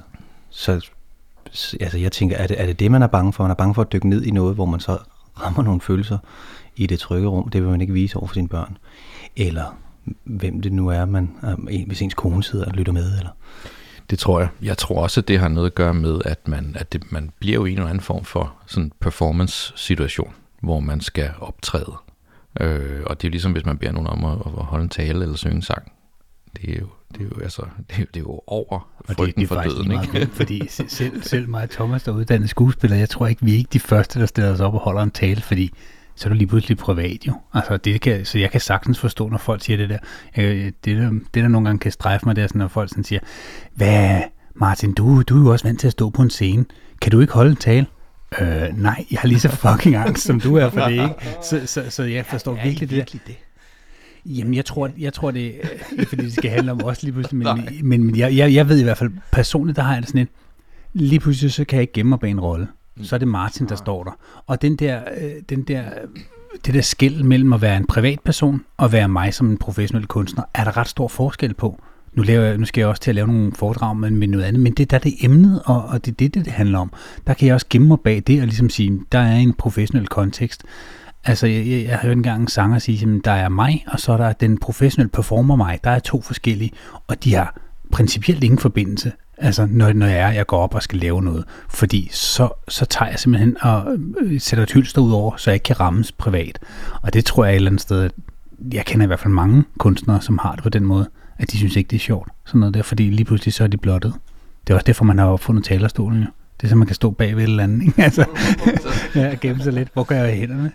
så 0.49 0.89
altså 1.80 1.97
jeg 1.97 2.12
tænker, 2.12 2.38
er 2.38 2.47
det, 2.47 2.62
er 2.62 2.65
det 2.65 2.80
det, 2.80 2.92
man 2.92 3.03
er 3.03 3.07
bange 3.07 3.33
for? 3.33 3.44
Man 3.44 3.51
er 3.51 3.56
bange 3.56 3.75
for 3.75 3.81
at 3.81 3.92
dykke 3.94 4.09
ned 4.09 4.24
i 4.24 4.31
noget, 4.31 4.56
hvor 4.56 4.65
man 4.65 4.80
så 4.80 4.97
rammer 5.42 5.63
nogle 5.63 5.81
følelser 5.81 6.18
i 6.75 6.88
det 6.88 7.00
trygge 7.00 7.27
rum. 7.27 7.50
Det 7.50 7.62
vil 7.62 7.69
man 7.69 7.81
ikke 7.81 7.94
vise 7.94 8.18
over 8.18 8.27
for 8.27 8.33
sine 8.33 8.47
børn. 8.47 8.77
Eller 9.36 9.77
hvem 10.24 10.62
det 10.62 10.74
nu 10.74 10.88
er, 10.88 11.06
man, 11.06 11.31
øh, 11.44 11.88
hvis 11.88 12.01
ens 12.01 12.13
kone 12.13 12.44
sidder 12.44 12.65
og 12.65 12.71
lytter 12.71 12.94
med. 12.94 13.18
Eller? 13.18 13.31
Det 14.09 14.19
tror 14.19 14.39
jeg. 14.39 14.50
Jeg 14.62 14.77
tror 14.77 15.01
også, 15.03 15.21
at 15.21 15.27
det 15.27 15.39
har 15.39 15.47
noget 15.47 15.68
at 15.68 15.75
gøre 15.75 15.94
med, 15.94 16.21
at 16.25 16.47
man, 16.47 16.75
at 16.80 16.94
det, 16.94 17.12
man 17.12 17.31
bliver 17.39 17.56
jo 17.56 17.65
i 17.65 17.71
en 17.71 17.77
eller 17.77 17.89
anden 17.89 18.03
form 18.03 18.25
for 18.25 18.53
sådan 18.65 18.91
performance-situation, 19.00 20.33
hvor 20.62 20.80
man 20.80 21.01
skal 21.01 21.30
optræde. 21.39 21.94
Øh, 22.59 23.03
og 23.06 23.21
det 23.21 23.27
er 23.27 23.31
ligesom, 23.31 23.51
hvis 23.51 23.65
man 23.65 23.77
beder 23.77 23.91
nogen 23.91 24.07
om 24.07 24.25
at, 24.25 24.38
at 24.45 24.65
holde 24.65 24.83
en 24.83 24.89
tale 24.89 25.24
eller 25.24 25.36
synge 25.36 25.56
en 25.56 25.62
sang. 25.62 25.91
Det 26.61 26.75
er 26.75 26.79
jo 26.79 26.87
det 27.11 27.21
er 27.21 27.25
jo, 27.25 27.41
altså, 27.43 27.61
det 27.89 27.99
er, 27.99 28.05
det 28.05 28.15
er 28.15 28.19
jo 28.19 28.41
over 28.47 28.89
og 28.97 29.17
det, 29.17 29.35
det 29.35 29.43
er 29.43 29.47
for 29.47 29.61
døden, 29.61 29.91
ikke? 29.91 30.19
Godt, 30.19 30.33
fordi 30.33 30.67
selv, 30.87 31.23
selv 31.23 31.49
mig 31.49 31.63
og 31.63 31.69
Thomas, 31.69 32.03
der 32.03 32.11
er 32.11 32.15
uddannet 32.15 32.49
skuespiller, 32.49 32.97
jeg 32.97 33.09
tror 33.09 33.27
ikke, 33.27 33.45
vi 33.45 33.53
er 33.53 33.57
ikke 33.57 33.69
de 33.73 33.79
første, 33.79 34.19
der 34.19 34.25
stiller 34.25 34.51
os 34.51 34.59
op 34.59 34.73
og 34.73 34.79
holder 34.79 35.01
en 35.01 35.11
tale, 35.11 35.41
fordi 35.41 35.71
så 36.15 36.27
er 36.27 36.29
du 36.29 36.35
lige 36.35 36.47
pludselig 36.47 36.77
privat 36.77 37.27
jo. 37.27 37.33
Altså, 37.53 37.77
det 37.77 38.01
kan, 38.01 38.25
så 38.25 38.39
jeg 38.39 38.51
kan 38.51 38.61
sagtens 38.61 38.99
forstå, 38.99 39.29
når 39.29 39.37
folk 39.37 39.61
siger 39.61 39.77
det 39.77 39.89
der. 39.89 39.97
Det, 40.35 40.73
der, 40.85 41.09
det 41.09 41.43
der 41.43 41.47
nogle 41.47 41.67
gange 41.67 41.79
kan 41.79 41.91
strejfe 41.91 42.25
mig, 42.25 42.35
det 42.35 42.43
er 42.43 42.47
sådan, 42.47 42.59
når 42.59 42.67
folk 42.67 42.89
sådan 42.89 43.03
siger, 43.03 43.19
hvad 43.75 44.21
Martin, 44.55 44.93
du, 44.93 45.21
du 45.21 45.37
er 45.37 45.41
jo 45.41 45.51
også 45.51 45.67
vant 45.67 45.79
til 45.79 45.87
at 45.87 45.91
stå 45.91 46.09
på 46.09 46.21
en 46.21 46.29
scene. 46.29 46.65
Kan 47.01 47.11
du 47.11 47.19
ikke 47.19 47.33
holde 47.33 47.51
en 47.51 47.57
tale? 47.57 47.85
Øh, 48.41 48.67
nej, 48.73 49.05
jeg 49.11 49.19
har 49.19 49.27
lige 49.27 49.39
så 49.39 49.49
fucking 49.49 49.95
angst, 49.95 50.23
som 50.23 50.39
du 50.39 50.55
er 50.55 50.69
for 50.69 50.81
det, 50.81 50.91
ikke? 50.91 51.15
Så, 51.41 51.61
så, 51.65 51.89
så 51.89 52.03
jeg 52.03 52.25
forstår 52.25 52.55
ja, 52.55 52.63
virkelig 52.63 52.89
det 52.89 52.97
der. 52.97 53.19
Det. 53.27 53.35
Jamen, 54.25 54.54
jeg 54.54 54.66
tror, 54.66 54.89
jeg 54.98 55.13
tror 55.13 55.31
det 55.31 55.48
er 55.48 55.69
ikke 55.92 56.06
fordi 56.10 56.25
det 56.25 56.33
skal 56.33 56.51
handle 56.51 56.72
om 56.72 56.83
os 56.83 57.04
lige 57.04 57.13
pludselig, 57.13 57.38
men, 57.38 57.68
men, 57.89 58.04
men 58.04 58.18
jeg, 58.18 58.36
jeg, 58.36 58.54
jeg 58.54 58.69
ved 58.69 58.80
i 58.80 58.83
hvert 58.83 58.98
fald, 58.98 59.12
personligt, 59.31 59.75
der 59.75 59.83
har 59.83 59.94
jeg 59.94 60.01
det 60.01 60.10
sådan 60.10 60.22
et, 60.22 60.30
lige 60.94 61.19
pludselig 61.19 61.51
så 61.51 61.66
kan 61.66 61.75
jeg 61.77 61.81
ikke 61.81 61.94
gemme 61.94 62.10
mig 62.10 62.19
bag 62.19 62.31
en 62.31 62.39
rolle. 62.39 62.68
Så 63.01 63.16
er 63.16 63.19
det 63.19 63.27
Martin, 63.27 63.69
der 63.69 63.75
står 63.75 64.04
der. 64.04 64.12
Og 64.48 64.62
den 64.62 64.75
der, 64.75 65.01
øh, 65.22 65.31
den 65.50 65.63
der, 65.63 65.83
det 66.66 66.74
der 66.74 66.81
skæld 66.81 67.24
mellem 67.24 67.54
at 67.54 67.62
være 67.62 67.77
en 67.77 67.88
privatperson 67.88 68.62
og 68.77 68.92
være 68.92 69.07
mig 69.07 69.33
som 69.33 69.50
en 69.50 69.57
professionel 69.57 70.07
kunstner, 70.07 70.44
er 70.54 70.63
der 70.63 70.77
ret 70.77 70.88
stor 70.88 71.07
forskel 71.07 71.54
på. 71.54 71.80
Nu, 72.13 72.24
laver 72.24 72.44
jeg, 72.44 72.57
nu 72.57 72.66
skal 72.66 72.81
jeg 72.81 72.88
også 72.88 73.01
til 73.01 73.12
at 73.12 73.16
lave 73.16 73.27
nogle 73.27 73.51
foredrag 73.51 73.98
med, 73.98 74.12
med 74.12 74.27
noget 74.27 74.44
andet, 74.44 74.62
men 74.62 74.74
det 74.74 74.92
der 74.92 74.98
er 74.98 75.01
det 75.01 75.13
emnet, 75.22 75.62
og, 75.66 75.86
og 75.86 76.06
det 76.06 76.12
er 76.12 76.16
det, 76.16 76.33
det, 76.33 76.45
det 76.45 76.54
handler 76.54 76.80
om. 76.80 76.94
Der 77.27 77.33
kan 77.33 77.48
jeg 77.48 77.54
også 77.54 77.66
gemme 77.69 77.88
mig 77.88 78.00
bag 78.00 78.24
det 78.27 78.42
og 78.42 78.48
ligesom 78.48 78.69
sige, 78.69 79.01
der 79.12 79.19
er 79.19 79.36
en 79.36 79.54
professionel 79.54 80.07
kontekst. 80.07 80.63
Altså, 81.25 81.48
jeg, 81.48 81.68
jeg, 81.68 81.83
jeg 81.83 81.98
hørte 81.98 82.13
engang 82.13 82.42
en 82.42 82.48
sanger 82.48 82.80
sige, 82.80 83.16
at 83.16 83.25
der 83.25 83.31
er 83.31 83.50
mig, 83.50 83.86
og 83.88 84.00
så 84.00 84.13
er 84.13 84.18
der 84.18 84.33
den 84.33 84.57
professionelle 84.57 85.10
performer 85.10 85.56
mig. 85.56 85.80
Der 85.83 85.89
er 85.89 86.00
to 86.00 86.22
forskellige, 86.22 86.72
og 87.07 87.24
de 87.24 87.33
har 87.33 87.56
principielt 87.92 88.44
ingen 88.44 88.60
forbindelse. 88.60 89.12
Altså, 89.38 89.68
når, 89.72 89.94
når 89.94 90.06
jeg 90.06 90.19
er, 90.19 90.31
jeg 90.31 90.48
går 90.48 90.57
op 90.57 90.75
og 90.75 90.83
skal 90.83 91.00
lave 91.00 91.22
noget. 91.22 91.45
Fordi 91.69 92.10
så, 92.12 92.50
så 92.68 92.86
tager 92.86 93.10
jeg 93.10 93.20
simpelthen 93.20 93.58
og 93.62 93.98
øh, 94.22 94.41
sætter 94.41 94.63
et 94.63 94.72
hylster 94.72 95.01
ud 95.01 95.12
over, 95.12 95.38
så 95.38 95.50
jeg 95.50 95.55
ikke 95.55 95.63
kan 95.63 95.79
rammes 95.79 96.12
privat. 96.12 96.60
Og 97.01 97.13
det 97.13 97.25
tror 97.25 97.46
jeg 97.46 97.53
et 97.53 97.55
eller 97.55 97.70
andet 97.70 97.82
sted, 97.82 98.10
jeg 98.74 98.86
kender 98.86 99.03
i 99.03 99.08
hvert 99.08 99.20
fald 99.20 99.34
mange 99.34 99.63
kunstnere, 99.77 100.22
som 100.22 100.38
har 100.38 100.51
det 100.51 100.63
på 100.63 100.70
den 100.70 100.86
måde, 100.86 101.10
at 101.38 101.51
de 101.51 101.58
synes 101.58 101.75
ikke, 101.75 101.88
det 101.88 101.96
er 101.96 102.00
sjovt. 102.00 102.29
Sådan 102.46 102.60
noget 102.60 102.74
der, 102.74 102.82
fordi 102.82 103.10
lige 103.10 103.25
pludselig 103.25 103.53
så 103.53 103.63
er 103.63 103.67
de 103.67 103.77
blottet. 103.77 104.13
Det 104.67 104.74
er 104.74 104.75
også 104.75 104.86
derfor, 104.86 105.05
man 105.05 105.20
har 105.20 105.25
opfundet 105.25 105.63
talerstolen 105.63 106.22
jo. 106.22 106.27
Det 106.57 106.63
er 106.63 106.67
så, 106.67 106.75
man 106.75 106.88
kan 106.88 106.95
stå 106.95 107.12
bag 107.12 107.35
ved 107.35 107.43
et 107.43 107.50
eller 107.50 107.63
andet. 107.63 107.81
Ikke? 107.85 108.03
Altså, 108.03 108.25
ja, 109.15 109.35
gemme 109.41 109.63
sig 109.63 109.74
lidt. 109.74 109.89
Hvor 109.93 110.03
gør 110.03 110.24
jeg 110.24 110.38
hænderne? 110.38 110.71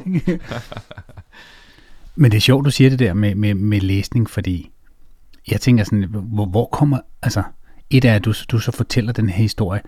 Men 2.16 2.30
det 2.30 2.36
er 2.36 2.40
sjovt, 2.40 2.64
du 2.64 2.70
siger 2.70 2.90
det 2.90 2.98
der 2.98 3.14
med, 3.14 3.34
med, 3.34 3.54
med 3.54 3.80
læsning, 3.80 4.30
fordi 4.30 4.70
jeg 5.50 5.60
tænker 5.60 5.84
sådan, 5.84 6.06
hvor, 6.10 6.46
hvor 6.46 6.66
kommer, 6.66 7.00
altså, 7.22 7.42
et 7.90 8.04
er, 8.04 8.14
at 8.14 8.24
du, 8.24 8.34
du 8.50 8.58
så 8.58 8.72
fortæller 8.72 9.12
den 9.12 9.28
her 9.28 9.42
historie. 9.42 9.80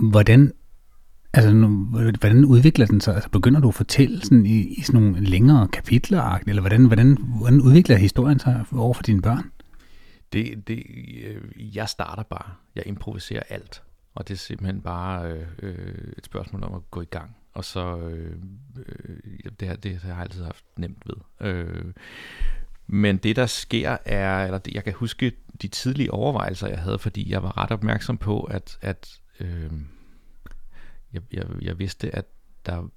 Hvordan, 0.00 0.52
altså, 1.32 1.52
hvordan 2.18 2.44
udvikler 2.44 2.86
den 2.86 3.00
sig? 3.00 3.14
Altså, 3.14 3.30
begynder 3.30 3.60
du 3.60 3.68
at 3.68 3.74
fortælle 3.74 4.20
sådan 4.20 4.46
i, 4.46 4.58
i 4.58 4.82
sådan 4.82 5.00
nogle 5.00 5.20
længere 5.20 5.68
kapitler, 5.68 6.38
eller 6.46 6.60
hvordan, 6.60 6.84
hvordan, 6.84 7.16
hvordan 7.20 7.60
udvikler 7.60 7.96
historien 7.96 8.38
sig 8.38 8.64
over 8.72 8.94
for 8.94 9.02
dine 9.02 9.22
børn? 9.22 9.50
Det, 10.32 10.68
det, 10.68 10.82
øh, 11.24 11.76
jeg 11.76 11.88
starter 11.88 12.22
bare. 12.22 12.50
Jeg 12.76 12.86
improviserer 12.86 13.42
alt. 13.48 13.82
Og 14.16 14.28
det 14.28 14.34
er 14.34 14.38
simpelthen 14.38 14.80
bare 14.80 15.44
øh, 15.58 16.12
et 16.18 16.24
spørgsmål 16.24 16.64
om 16.64 16.74
at 16.74 16.90
gå 16.90 17.00
i 17.00 17.04
gang. 17.04 17.36
Og 17.52 17.64
så, 17.64 17.98
øh, 17.98 18.36
øh, 18.76 19.16
det, 19.60 19.68
her, 19.68 19.76
det 19.76 19.98
har 19.98 20.08
jeg 20.08 20.18
altid 20.18 20.44
haft 20.44 20.64
nemt 20.76 21.02
ved. 21.06 21.48
Øh, 21.48 21.92
men 22.86 23.16
det 23.16 23.36
der 23.36 23.46
sker 23.46 23.96
er, 24.04 24.44
eller 24.44 24.58
det, 24.58 24.74
jeg 24.74 24.84
kan 24.84 24.92
huske 24.92 25.32
de 25.62 25.68
tidlige 25.68 26.12
overvejelser, 26.12 26.68
jeg 26.68 26.78
havde, 26.78 26.98
fordi 26.98 27.30
jeg 27.30 27.42
var 27.42 27.58
ret 27.58 27.70
opmærksom 27.70 28.18
på, 28.18 28.42
at, 28.42 28.78
at 28.80 29.20
øh, 29.40 29.70
jeg, 31.12 31.22
jeg, 31.32 31.46
jeg 31.62 31.78
vidste, 31.78 32.16
at 32.16 32.26
der, 32.66 32.88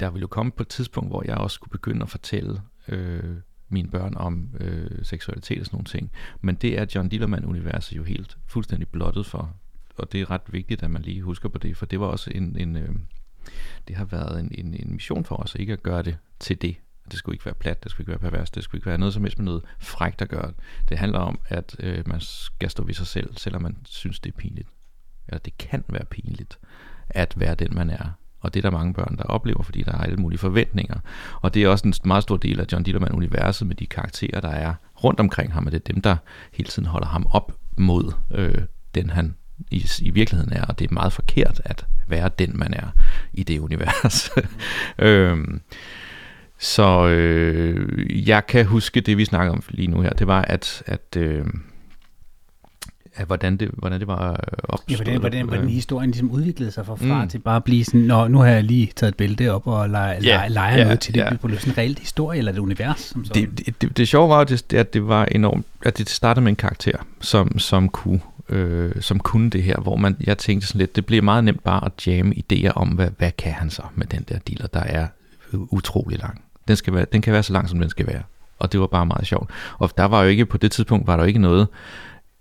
der 0.00 0.10
ville 0.10 0.22
jo 0.22 0.26
komme 0.26 0.52
på 0.52 0.62
et 0.62 0.68
tidspunkt, 0.68 1.10
hvor 1.10 1.22
jeg 1.26 1.36
også 1.36 1.54
skulle 1.54 1.70
begynde 1.70 2.02
at 2.02 2.10
fortælle 2.10 2.62
øh, 2.88 3.36
mine 3.68 3.90
børn 3.90 4.14
om 4.16 4.54
øh, 4.60 5.04
seksualitet 5.04 5.60
og 5.60 5.66
sådan 5.66 5.76
nogle 5.76 5.86
ting. 5.86 6.10
Men 6.40 6.54
det 6.54 6.78
er 6.78 6.86
John 6.94 7.08
Dillermand-universet 7.08 7.96
jo 7.96 8.02
helt 8.02 8.38
fuldstændig 8.46 8.88
blottet 8.88 9.26
for 9.26 9.54
og 9.98 10.12
det 10.12 10.20
er 10.20 10.30
ret 10.30 10.52
vigtigt, 10.52 10.82
at 10.82 10.90
man 10.90 11.02
lige 11.02 11.22
husker 11.22 11.48
på 11.48 11.58
det, 11.58 11.76
for 11.76 11.86
det 11.86 12.00
var 12.00 12.06
også 12.06 12.30
en, 12.34 12.56
en, 12.58 12.76
øh, 12.76 12.94
det 13.88 13.96
har 13.96 14.04
været 14.04 14.40
en, 14.40 14.50
en, 14.54 14.74
en 14.74 14.92
mission 14.92 15.24
for 15.24 15.36
os, 15.36 15.54
ikke 15.54 15.72
at 15.72 15.82
gøre 15.82 16.02
det 16.02 16.16
til 16.40 16.62
det. 16.62 16.76
Det 17.10 17.18
skulle 17.18 17.34
ikke 17.34 17.44
være 17.44 17.54
plat, 17.54 17.84
det 17.84 17.90
skulle 17.90 18.02
ikke 18.02 18.10
være 18.22 18.30
pervers, 18.30 18.50
det 18.50 18.64
skulle 18.64 18.78
ikke 18.78 18.86
være 18.86 18.98
noget 18.98 19.14
som 19.14 19.22
helst 19.22 19.38
med 19.38 19.44
noget 19.44 19.62
frægt 19.78 20.22
at 20.22 20.28
gøre. 20.28 20.52
Det 20.88 20.98
handler 20.98 21.18
om, 21.18 21.40
at 21.48 21.76
øh, 21.78 22.08
man 22.08 22.20
skal 22.20 22.70
stå 22.70 22.84
ved 22.84 22.94
sig 22.94 23.06
selv, 23.06 23.36
selvom 23.36 23.62
man 23.62 23.76
synes, 23.84 24.20
det 24.20 24.32
er 24.32 24.38
pinligt. 24.38 24.68
Eller 25.28 25.38
det 25.38 25.58
kan 25.58 25.84
være 25.88 26.04
pinligt 26.04 26.58
at 27.10 27.34
være 27.40 27.54
den, 27.54 27.74
man 27.74 27.90
er. 27.90 28.10
Og 28.40 28.54
det 28.54 28.60
er 28.60 28.70
der 28.70 28.78
mange 28.78 28.94
børn, 28.94 29.16
der 29.16 29.22
oplever, 29.22 29.62
fordi 29.62 29.82
der 29.82 29.92
er 29.92 29.98
alle 29.98 30.16
mulige 30.16 30.38
forventninger. 30.38 31.00
Og 31.40 31.54
det 31.54 31.62
er 31.62 31.68
også 31.68 31.88
en 31.88 31.94
meget 32.04 32.22
stor 32.22 32.36
del 32.36 32.60
af 32.60 32.66
John 32.72 32.84
Dillermand-universet 32.84 33.66
med 33.66 33.76
de 33.76 33.86
karakterer, 33.86 34.40
der 34.40 34.48
er 34.48 34.74
rundt 35.04 35.20
omkring 35.20 35.52
ham, 35.52 35.66
og 35.66 35.72
det 35.72 35.78
er 35.78 35.92
dem, 35.92 36.02
der 36.02 36.16
hele 36.52 36.68
tiden 36.68 36.88
holder 36.88 37.06
ham 37.06 37.26
op 37.30 37.58
mod 37.76 38.12
øh, 38.30 38.62
den, 38.94 39.10
han 39.10 39.36
i, 39.70 39.86
i 40.00 40.10
virkeligheden 40.10 40.52
er, 40.52 40.64
og 40.64 40.78
det 40.78 40.90
er 40.90 40.94
meget 40.94 41.12
forkert 41.12 41.60
at 41.64 41.86
være 42.08 42.30
den, 42.38 42.50
man 42.54 42.74
er 42.74 42.86
i 43.32 43.42
det 43.42 43.58
univers. 43.58 44.30
øhm, 44.98 45.60
så 46.58 47.08
øh, 47.08 48.28
jeg 48.28 48.46
kan 48.46 48.66
huske 48.66 49.00
det, 49.00 49.18
vi 49.18 49.24
snakker 49.24 49.52
om 49.52 49.62
lige 49.68 49.88
nu 49.88 50.00
her, 50.00 50.10
det 50.10 50.26
var, 50.26 50.42
at, 50.42 50.82
at 50.86 51.16
øh, 51.16 51.44
af, 53.18 53.26
hvordan 53.26 53.56
det, 53.56 53.70
hvordan 53.72 54.00
det 54.00 54.08
var 54.08 54.40
opstået. 54.62 54.90
Ja, 54.90 54.96
hvordan, 54.96 55.20
hvordan, 55.20 55.46
hvordan 55.46 55.68
historien 55.68 56.10
ligesom 56.10 56.30
udviklede 56.30 56.70
sig 56.70 56.86
fra, 56.86 57.22
mm. 57.22 57.28
til 57.28 57.38
bare 57.38 57.56
at 57.56 57.64
blive 57.64 57.84
sådan, 57.84 58.00
Nå, 58.00 58.28
nu 58.28 58.38
har 58.38 58.46
jeg 58.46 58.64
lige 58.64 58.92
taget 58.96 59.08
et 59.08 59.16
billede 59.16 59.50
op 59.50 59.66
og 59.66 59.88
leger, 59.88 60.20
yeah, 60.24 60.50
leger 60.50 60.76
yeah, 60.76 60.86
noget 60.86 61.00
til 61.00 61.14
det. 61.14 61.20
Yeah. 61.20 61.38
Blev 61.38 61.50
det 61.50 61.60
sådan 61.60 61.72
en 61.72 61.78
reelt 61.78 61.98
historie 61.98 62.38
eller 62.38 62.52
et 62.52 62.58
univers? 62.58 63.00
Som 63.00 63.24
det, 63.24 63.58
det, 63.58 63.82
det, 63.82 63.96
det 63.96 64.08
sjove 64.08 64.28
var 64.28 64.44
det, 64.44 64.74
at 64.74 64.94
det 64.94 65.08
var 65.08 65.24
enormt, 65.24 65.66
at 65.82 65.98
det 65.98 66.08
startede 66.08 66.44
med 66.44 66.52
en 66.52 66.56
karakter, 66.56 66.98
som, 67.20 67.58
som 67.58 67.88
kunne 67.88 68.20
øh, 68.48 69.02
som 69.02 69.20
kunne 69.20 69.50
det 69.50 69.62
her, 69.62 69.76
hvor 69.80 69.96
man, 69.96 70.16
jeg 70.26 70.38
tænkte 70.38 70.66
sådan 70.66 70.78
lidt, 70.78 70.96
det 70.96 71.06
bliver 71.06 71.22
meget 71.22 71.44
nemt 71.44 71.64
bare 71.64 71.84
at 71.84 72.06
jamme 72.06 72.34
idéer 72.34 72.72
om, 72.72 72.88
hvad, 72.88 73.08
hvad 73.18 73.30
kan 73.38 73.52
han 73.52 73.70
så 73.70 73.82
med 73.94 74.06
den 74.06 74.24
der 74.28 74.38
dealer, 74.38 74.66
der 74.66 74.80
er 74.80 75.06
utrolig 75.52 76.18
lang. 76.18 76.42
Den, 76.68 76.76
skal 76.76 76.94
være, 76.94 77.06
den 77.12 77.22
kan 77.22 77.32
være 77.32 77.42
så 77.42 77.52
lang, 77.52 77.68
som 77.68 77.80
den 77.80 77.90
skal 77.90 78.06
være. 78.06 78.22
Og 78.58 78.72
det 78.72 78.80
var 78.80 78.86
bare 78.86 79.06
meget 79.06 79.26
sjovt. 79.26 79.50
Og 79.78 79.90
der 79.96 80.04
var 80.04 80.22
jo 80.22 80.28
ikke, 80.28 80.46
på 80.46 80.58
det 80.58 80.72
tidspunkt 80.72 81.06
var 81.06 81.16
der 81.16 81.22
jo 81.22 81.26
ikke 81.26 81.40
noget, 81.40 81.68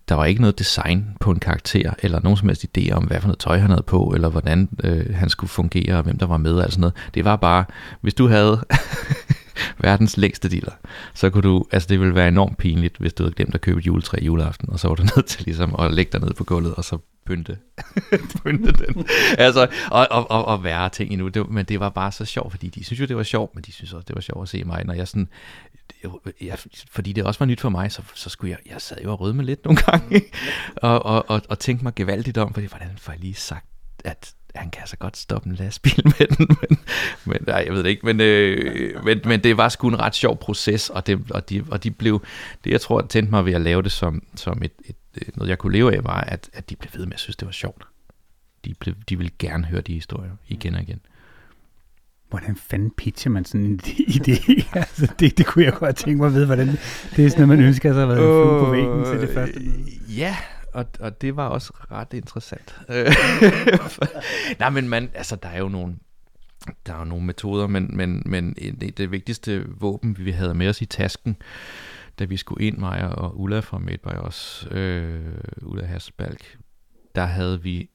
der 0.10 0.16
var 0.16 0.26
ikke 0.26 0.42
noget 0.42 0.60
design 0.60 1.06
på 1.20 1.32
en 1.32 1.40
karakter, 1.40 1.94
eller 2.00 2.20
nogen 2.24 2.38
som 2.38 2.48
helst 2.48 2.66
idé 2.78 2.92
om, 2.92 3.04
hvad 3.04 3.22
for 3.22 3.28
noget 3.28 3.40
tøj 3.40 3.58
han 3.58 3.70
havde 3.70 3.84
på, 3.84 4.12
eller 4.16 4.30
hvordan 4.30 4.70
øh, 4.84 5.16
han 5.16 5.30
skulle 5.30 5.50
fungere, 5.50 5.98
og 5.98 6.04
hvem 6.04 6.18
der 6.18 6.26
var 6.26 6.38
med, 6.38 6.54
og 6.54 6.72
sådan 6.72 6.82
noget. 6.82 6.96
Det 7.14 7.26
var 7.26 7.36
bare, 7.36 7.66
hvis 8.02 8.14
du 8.14 8.28
havde 8.28 8.62
verdens 9.80 10.18
længste 10.18 10.50
dealer, 10.50 10.72
så 11.14 11.30
kunne 11.30 11.44
du, 11.44 11.66
altså 11.72 11.88
det 11.88 12.00
ville 12.00 12.16
være 12.16 12.28
enormt 12.28 12.58
pinligt, 12.58 12.98
hvis 12.98 13.14
du 13.14 13.24
havde 13.24 13.36
glemt 13.36 13.56
at 13.56 13.62
købe 13.62 13.80
et 13.80 13.86
juletræ 13.86 14.18
juleaften, 14.22 14.70
og 14.70 14.80
så 14.80 14.88
var 14.88 14.96
du 14.96 15.04
nødt 15.16 15.26
til 15.26 15.46
ligesom 15.46 15.76
at 15.80 15.94
lægge 15.94 16.12
dig 16.12 16.22
ned 16.22 16.34
på 16.34 16.44
gulvet, 16.44 16.76
og 16.76 16.84
så 16.84 16.98
pynte, 17.26 17.58
pynte 18.44 18.72
den. 18.72 19.06
Altså, 19.38 19.68
og, 19.92 20.08
og, 20.12 20.32
og, 20.32 20.46
og 20.46 20.64
værre 20.64 20.90
ting 20.90 21.12
endnu. 21.12 21.28
Det, 21.28 21.50
men 21.50 21.66
det 21.66 21.80
var 21.80 21.90
bare 21.90 22.12
så 22.12 22.26
sjovt, 22.26 22.52
fordi 22.52 22.70
de 22.70 22.84
synes 22.84 23.00
jo, 23.00 23.06
det 23.06 23.18
var 23.18 23.24
sjovt, 23.24 23.56
men 23.56 23.64
de 23.64 23.72
synes 23.72 23.94
også, 23.94 24.06
det 24.08 24.16
var 24.16 24.22
sjovt 24.22 24.42
at 24.42 24.50
se 24.50 24.64
mig, 24.64 24.86
når 24.86 24.94
jeg 24.94 25.08
sådan, 25.08 25.30
jeg, 26.42 26.58
fordi 26.92 27.14
det 27.14 27.24
også 27.24 27.40
var 27.40 27.46
nyt 27.46 27.62
for 27.62 27.70
mig, 27.70 27.92
så, 27.92 28.02
så 28.14 28.30
skulle 28.30 28.52
jeg, 28.52 28.72
jeg 28.72 28.82
sad 28.82 28.98
jo 29.04 29.12
og 29.12 29.22
rødme 29.22 29.44
lidt 29.44 29.66
nogle 29.66 29.82
gange, 29.82 30.22
og, 30.76 31.06
og, 31.06 31.30
og, 31.30 31.42
og 31.50 31.60
tænkte 31.60 31.84
mig 31.84 31.96
gevaldigt 31.96 32.38
om, 32.38 32.54
fordi 32.54 32.68
hvordan 32.68 32.90
får 32.98 33.12
jeg 33.12 33.22
lige 33.22 33.36
sagt, 33.36 33.66
at 34.06 34.34
han 34.58 34.70
kan 34.70 34.82
altså 34.82 34.98
godt 34.98 35.18
stoppe 35.18 35.50
en 35.50 35.56
lastbil 35.56 36.02
med 36.20 36.28
den, 36.28 36.48
men, 36.62 36.80
men 37.26 37.38
nej, 37.48 37.64
jeg 37.66 37.74
ved 37.74 37.84
det 37.84 37.90
ikke, 37.90 38.06
men, 38.06 38.22
øh, 38.22 39.06
men, 39.06 39.22
men 39.26 39.44
det 39.44 39.58
var 39.58 39.70
sgu 39.70 39.88
en 39.88 40.00
ret 40.00 40.16
sjov 40.16 40.38
proces, 40.40 40.90
og, 40.90 41.08
det, 41.08 41.32
og, 41.32 41.50
de, 41.50 41.64
og 41.72 41.84
de 41.84 41.92
blev, 41.92 42.24
det 42.64 42.72
jeg 42.72 42.82
tror, 42.82 43.02
tændte 43.02 43.32
mig 43.32 43.46
ved 43.46 43.54
at 43.54 43.62
lave 43.62 43.82
det 43.82 43.92
som, 43.92 44.24
som 44.36 44.64
et, 44.64 44.72
et, 44.86 44.96
noget, 45.36 45.50
jeg 45.50 45.58
kunne 45.58 45.74
leve 45.74 45.96
af, 45.96 46.04
var, 46.04 46.22
at, 46.22 46.50
at 46.54 46.70
de 46.70 46.76
blev 46.76 46.92
ved 46.96 47.06
med 47.06 47.14
at 47.14 47.20
synes, 47.20 47.36
det 47.36 47.46
var 47.46 47.52
sjovt. 47.52 47.84
De, 48.66 48.74
blev, 48.80 48.96
de 49.10 49.18
ville 49.18 49.32
gerne 49.40 49.66
høre 49.66 49.82
de 49.82 49.94
historier 49.94 50.32
igen 50.48 50.76
og 50.76 50.82
igen. 50.82 51.00
Hvordan 52.30 52.56
fanden 52.56 52.92
pitcher 52.92 53.32
man 53.32 53.46
sådan 53.46 53.66
en 53.66 53.80
idé? 54.18 54.64
altså, 54.78 55.14
det, 55.20 55.38
det 55.38 55.46
kunne 55.46 55.66
jeg 55.66 55.74
godt 55.74 55.96
tænke 55.96 56.18
mig 56.18 56.28
at 56.28 56.34
vide, 56.34 56.46
hvordan 56.46 56.68
det 57.16 57.26
er 57.26 57.30
sådan 57.30 57.48
noget, 57.48 57.48
man 57.48 57.68
ønsker 57.68 57.94
sig 57.94 58.02
at 58.02 58.08
have 58.08 58.18
været 58.18 58.66
på 58.66 58.72
væggen 58.72 59.06
til 59.06 59.28
det 59.28 59.30
første 59.34 59.60
møde. 59.60 59.84
Ja, 60.18 60.36
og, 60.78 60.86
og 61.00 61.22
det 61.22 61.36
var 61.36 61.48
også 61.48 61.74
ret 61.92 62.14
interessant. 62.14 62.80
Nej, 64.60 64.70
men 64.70 64.90
man, 64.90 65.12
altså, 65.14 65.36
der 65.36 65.50
er 65.50 65.58
jo 65.58 65.70
nogle, 65.70 65.96
der 66.86 66.94
er 66.94 67.00
jo 67.00 67.06
nogle 67.06 67.26
metoder, 67.26 67.68
men, 67.68 67.98
men, 67.98 68.24
men 68.26 68.54
det, 68.54 68.98
det 68.98 69.12
vigtigste 69.12 69.66
våben, 69.68 70.18
vi 70.18 70.32
havde 70.32 70.54
med 70.54 70.70
os 70.70 70.82
i 70.82 70.86
tasken, 70.86 71.38
da 72.20 72.26
vi 72.26 72.38
skulle 72.38 72.66
ind, 72.66 72.78
mig 72.78 73.10
og 73.10 73.40
Ulla 73.40 73.60
fra 73.60 73.78
Made 73.78 74.22
også, 74.22 74.70
øh, 74.70 75.38
Ulla 75.62 75.86
Hasselbalk, 75.86 76.58
der 77.16 77.26
havde 77.26 77.62
vi 77.62 77.90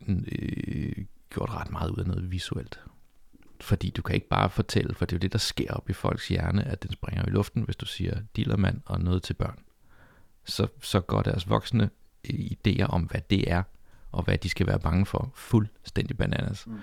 mm, 0.00 0.24
øh, 0.32 1.04
gjort 1.30 1.50
ret 1.50 1.70
meget 1.70 1.90
ud 1.90 1.96
af 1.96 2.06
noget 2.06 2.30
visuelt. 2.30 2.80
Fordi 3.60 3.90
du 3.90 4.02
kan 4.02 4.14
ikke 4.14 4.28
bare 4.28 4.50
fortælle, 4.50 4.94
for 4.94 5.04
det 5.04 5.12
er 5.12 5.16
jo 5.16 5.20
det, 5.20 5.32
der 5.32 5.38
sker 5.38 5.72
op 5.72 5.90
i 5.90 5.92
folks 5.92 6.28
hjerne, 6.28 6.64
at 6.64 6.82
den 6.82 6.92
springer 6.92 7.26
i 7.26 7.30
luften, 7.30 7.62
hvis 7.62 7.76
du 7.76 7.86
siger 7.86 8.20
dillermand 8.36 8.80
og 8.84 9.00
noget 9.00 9.22
til 9.22 9.34
børn. 9.34 9.58
Så, 10.44 10.66
så 10.82 11.00
går 11.00 11.22
deres 11.22 11.48
voksne 11.48 11.90
idéer 12.26 12.84
om, 12.84 13.02
hvad 13.02 13.20
det 13.30 13.52
er, 13.52 13.62
og 14.12 14.22
hvad 14.22 14.38
de 14.38 14.48
skal 14.48 14.66
være 14.66 14.78
bange 14.78 15.06
for, 15.06 15.32
fuldstændig 15.34 16.16
bananas. 16.16 16.66
Mm. 16.66 16.78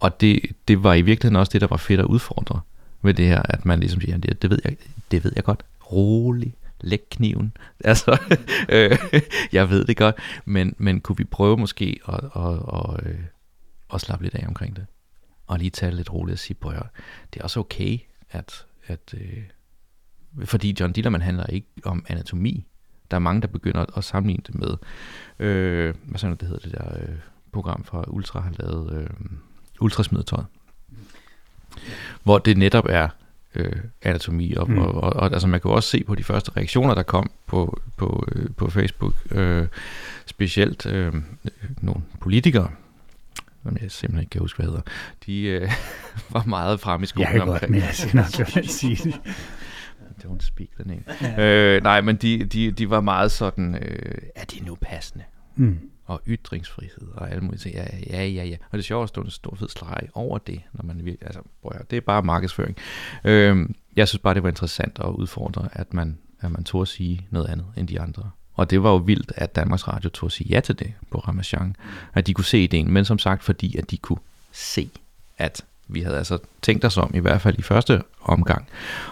Og 0.00 0.20
det, 0.20 0.42
det 0.68 0.82
var 0.82 0.94
i 0.94 1.02
virkeligheden 1.02 1.36
også 1.36 1.50
det, 1.52 1.60
der 1.60 1.66
var 1.66 1.76
fedt 1.76 2.00
at 2.00 2.06
udfordre 2.06 2.60
ved 3.02 3.14
det 3.14 3.26
her, 3.26 3.42
at 3.44 3.64
man 3.66 3.80
ligesom 3.80 4.00
siger, 4.00 4.18
det, 4.18 4.42
det 4.42 4.50
ved 4.50 4.58
jeg, 4.64 4.76
det 5.10 5.24
ved 5.24 5.32
jeg 5.36 5.44
godt, 5.44 5.62
rolig, 5.92 6.54
læg 6.80 7.00
kniven. 7.10 7.52
Altså, 7.84 8.18
øh, 8.68 8.98
jeg 9.52 9.70
ved 9.70 9.84
det 9.84 9.96
godt, 9.96 10.16
men, 10.44 10.74
men 10.78 11.00
kunne 11.00 11.16
vi 11.16 11.24
prøve 11.24 11.56
måske 11.56 12.00
at, 12.08 12.14
at, 12.14 12.52
at, 12.74 13.06
at, 13.06 13.16
at 13.94 14.00
slappe 14.00 14.24
lidt 14.24 14.34
af 14.34 14.46
omkring 14.48 14.76
det? 14.76 14.86
Og 15.46 15.58
lige 15.58 15.70
tage 15.70 15.94
lidt 15.94 16.12
roligt 16.12 16.32
og 16.32 16.38
sige, 16.38 16.54
prøv 16.54 16.74
det 17.34 17.40
er 17.40 17.44
også 17.44 17.60
okay, 17.60 17.98
at, 18.30 18.66
at 18.86 19.14
øh, 19.14 19.42
fordi 20.44 20.76
John 20.80 20.92
Dillermand 20.92 21.22
handler 21.22 21.46
ikke 21.46 21.68
om 21.84 22.04
anatomi. 22.08 22.66
Der 23.10 23.16
er 23.16 23.18
mange, 23.18 23.40
der 23.40 23.48
begynder 23.48 23.84
at 23.96 24.04
sammenligne 24.04 24.42
det 24.46 24.54
med, 24.54 24.76
øh, 25.38 25.94
hvad 26.04 26.18
sådan 26.18 26.36
det 26.36 26.48
hedder 26.48 26.68
det 26.68 26.72
der 26.72 27.02
øh, 27.02 27.16
program 27.52 27.84
fra 27.84 28.04
Ultra 28.08 28.40
har 28.40 28.52
lavet, 28.58 28.92
øh, 28.92 29.10
Ultrasmidertøjet. 29.80 30.46
Hvor 32.22 32.38
det 32.38 32.56
netop 32.56 32.86
er 32.88 33.08
øh, 33.54 33.76
anatomi. 34.02 34.54
Og, 34.54 34.70
mm. 34.70 34.78
og, 34.78 34.94
og, 34.94 35.12
og 35.12 35.32
altså 35.32 35.48
man 35.48 35.60
kan 35.60 35.70
jo 35.70 35.74
også 35.74 35.88
se 35.88 36.04
på 36.04 36.14
de 36.14 36.24
første 36.24 36.52
reaktioner, 36.56 36.94
der 36.94 37.02
kom 37.02 37.30
på, 37.46 37.80
på, 37.96 38.26
øh, 38.32 38.46
på 38.56 38.70
Facebook, 38.70 39.14
øh, 39.30 39.66
specielt 40.26 40.86
øh, 40.86 41.14
nogle 41.80 42.02
politikere, 42.20 42.70
som 43.62 43.76
jeg 43.82 43.90
simpelthen 43.90 44.20
ikke 44.20 44.30
kan 44.30 44.40
huske, 44.40 44.56
hvad 44.56 44.66
hedder, 44.66 44.82
de 45.26 45.42
øh, 45.42 45.72
var 46.30 46.44
meget 46.46 46.80
frem 46.80 47.02
i 47.02 47.06
skolen 47.06 47.32
jeg 47.32 47.40
kan. 47.40 47.46
Godt, 47.46 47.70
men 47.70 47.80
jeg 47.80 47.90
skal 47.92 48.16
nok 48.16 48.48
sige 48.64 48.96
det. 48.96 49.20
Don't 50.24 50.40
speak 50.40 50.68
the 50.80 50.84
name. 50.88 51.04
Øh, 51.42 51.82
nej, 51.82 52.00
men 52.00 52.16
de, 52.16 52.44
de, 52.44 52.70
de 52.70 52.90
var 52.90 53.00
meget 53.00 53.32
sådan, 53.32 53.74
øh, 53.74 54.18
er 54.34 54.44
det 54.44 54.66
nu 54.66 54.74
passende? 54.80 55.24
Mm. 55.56 55.78
Og 56.06 56.22
ytringsfrihed 56.26 57.08
og 57.14 57.30
alle 57.30 57.40
mulige 57.40 57.58
ting. 57.58 57.74
Ja, 57.74 57.86
ja, 58.10 58.24
ja, 58.24 58.44
ja. 58.44 58.56
Og 58.70 58.72
det 58.72 58.78
er 58.78 58.82
sjovt 58.82 59.02
at 59.02 59.08
stå 59.08 59.20
en 59.20 59.30
stor 59.30 59.56
fed 59.56 59.68
streg 59.68 60.08
over 60.14 60.38
det, 60.38 60.60
når 60.72 60.84
man 60.84 61.16
altså, 61.20 61.40
prøv 61.62 61.72
at, 61.80 61.90
det 61.90 61.96
er 61.96 62.00
bare 62.00 62.22
markedsføring. 62.22 62.76
Øh, 63.24 63.68
jeg 63.96 64.08
synes 64.08 64.22
bare, 64.22 64.34
det 64.34 64.42
var 64.42 64.48
interessant 64.48 64.98
at 64.98 65.06
udfordre, 65.06 65.68
at 65.72 65.94
man, 65.94 66.18
at 66.40 66.50
man 66.50 66.64
tog 66.64 66.82
at 66.82 66.88
sige 66.88 67.26
noget 67.30 67.48
andet 67.48 67.66
end 67.76 67.88
de 67.88 68.00
andre. 68.00 68.30
Og 68.54 68.70
det 68.70 68.82
var 68.82 68.90
jo 68.90 68.96
vildt, 68.96 69.32
at 69.36 69.56
Danmarks 69.56 69.88
Radio 69.88 70.10
tog 70.10 70.26
at 70.26 70.32
sige 70.32 70.48
ja 70.50 70.60
til 70.60 70.78
det 70.78 70.92
på 71.10 71.18
Ramachan. 71.18 71.76
At 72.14 72.26
de 72.26 72.34
kunne 72.34 72.44
se 72.44 72.64
ideen, 72.64 72.90
men 72.90 73.04
som 73.04 73.18
sagt, 73.18 73.42
fordi 73.42 73.76
at 73.76 73.90
de 73.90 73.96
kunne 73.96 74.18
se, 74.52 74.90
at 75.38 75.64
vi 75.92 76.00
havde 76.00 76.18
altså 76.18 76.38
tænkt 76.62 76.84
os 76.84 76.96
om, 76.96 77.10
i 77.14 77.18
hvert 77.18 77.40
fald 77.40 77.58
i 77.58 77.62
første 77.62 78.02
omgang, 78.22 78.66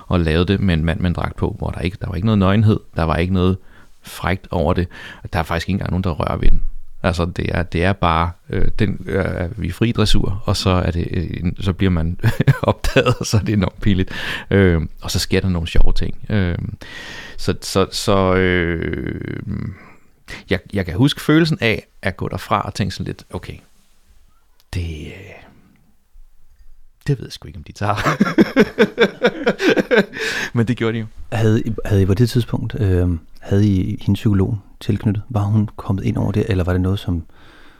og 0.06 0.20
lavet 0.20 0.49
det 0.49 0.61
med 0.61 0.75
en 0.75 0.85
mand 0.85 1.00
med 1.00 1.11
en 1.11 1.14
dragt 1.14 1.37
på, 1.37 1.54
hvor 1.58 1.70
der 1.70 1.80
ikke 1.80 1.97
der 2.00 2.06
var 2.06 2.14
ikke 2.14 2.26
noget 2.26 2.38
nøgenhed, 2.38 2.80
der 2.97 3.02
var 3.02 3.16
ikke 3.16 3.35
noget 3.35 3.56
frægt 4.02 4.49
over 4.50 4.73
det. 4.73 4.88
Der 5.32 5.38
er 5.38 5.42
faktisk 5.42 5.68
ikke 5.68 5.75
engang 5.75 5.90
nogen, 5.90 6.04
der 6.04 6.11
rører 6.11 6.37
ved 6.37 6.50
den. 6.50 6.62
Altså 7.02 7.25
det 7.25 7.47
er, 7.49 7.62
det 7.62 7.85
er 7.85 7.92
bare, 7.92 8.30
øh, 8.50 8.68
den, 8.78 9.06
øh, 9.06 9.62
vi 9.62 9.68
er 9.68 9.73
fri 9.73 9.92
dressur, 9.92 10.42
og 10.44 10.56
så, 10.56 10.70
er 10.70 10.90
det, 10.90 11.08
øh, 11.11 11.52
så 11.61 11.73
bliver 11.73 11.90
man 11.90 12.20
opdaget, 12.62 13.14
og 13.20 13.26
så 13.26 13.37
er 13.37 13.40
det 13.40 13.52
enormt 13.52 13.80
pinligt. 13.80 14.11
Øh, 14.50 14.82
og 15.02 15.11
så 15.11 15.18
sker 15.18 15.40
der 15.40 15.49
nogle 15.49 15.68
sjove 15.68 15.92
ting. 15.92 16.16
Øh, 16.30 16.58
så 17.37 17.54
så, 17.61 17.87
så 17.90 18.35
øh, 18.35 19.20
jeg, 20.50 20.61
jeg 20.73 20.87
kan 20.87 20.94
huske 20.94 21.20
følelsen 21.20 21.58
af 21.61 21.87
at 22.02 22.16
gå 22.16 22.28
derfra 22.28 22.62
og 22.62 22.75
tænke 22.75 22.94
sådan 22.94 23.06
lidt, 23.06 23.25
okay, 23.30 23.56
det, 24.75 25.06
øh, 25.06 25.48
det 27.08 27.18
ved 27.18 27.26
jeg 27.26 27.32
sgu 27.32 27.46
ikke, 27.46 27.56
om 27.56 27.64
de 27.64 27.72
tager. 27.72 27.94
Men 30.56 30.68
det 30.68 30.76
gjorde 30.76 30.94
de 30.94 30.98
jo. 30.98 31.06
Havde, 31.32 31.62
havde 31.84 32.02
I 32.02 32.06
på 32.06 32.14
det 32.14 32.30
tidspunkt, 32.30 32.80
øh, 32.80 33.08
havde 33.40 33.68
I 33.68 33.98
hendes 34.00 34.18
psykolog 34.18 34.58
tilknyttet? 34.80 35.22
Var 35.28 35.42
hun 35.42 35.68
kommet 35.76 36.04
ind 36.04 36.16
over 36.16 36.32
det, 36.32 36.46
eller 36.48 36.64
var 36.64 36.72
det 36.72 36.80
noget, 36.80 36.98
som... 36.98 37.24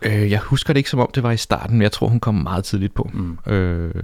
Øh, 0.03 0.31
jeg 0.31 0.39
husker 0.41 0.73
det 0.73 0.79
ikke, 0.79 0.91
som 0.91 1.01
om 1.01 1.11
det 1.15 1.23
var 1.23 1.31
i 1.31 1.37
starten, 1.37 1.77
men 1.77 1.83
jeg 1.83 1.93
tror, 1.93 2.09
hun 2.09 2.21
kom 2.21 2.35
meget 2.35 2.65
tidligt 2.65 2.95
på. 2.95 3.11
Mm. 3.13 3.39
Øh, 3.53 3.95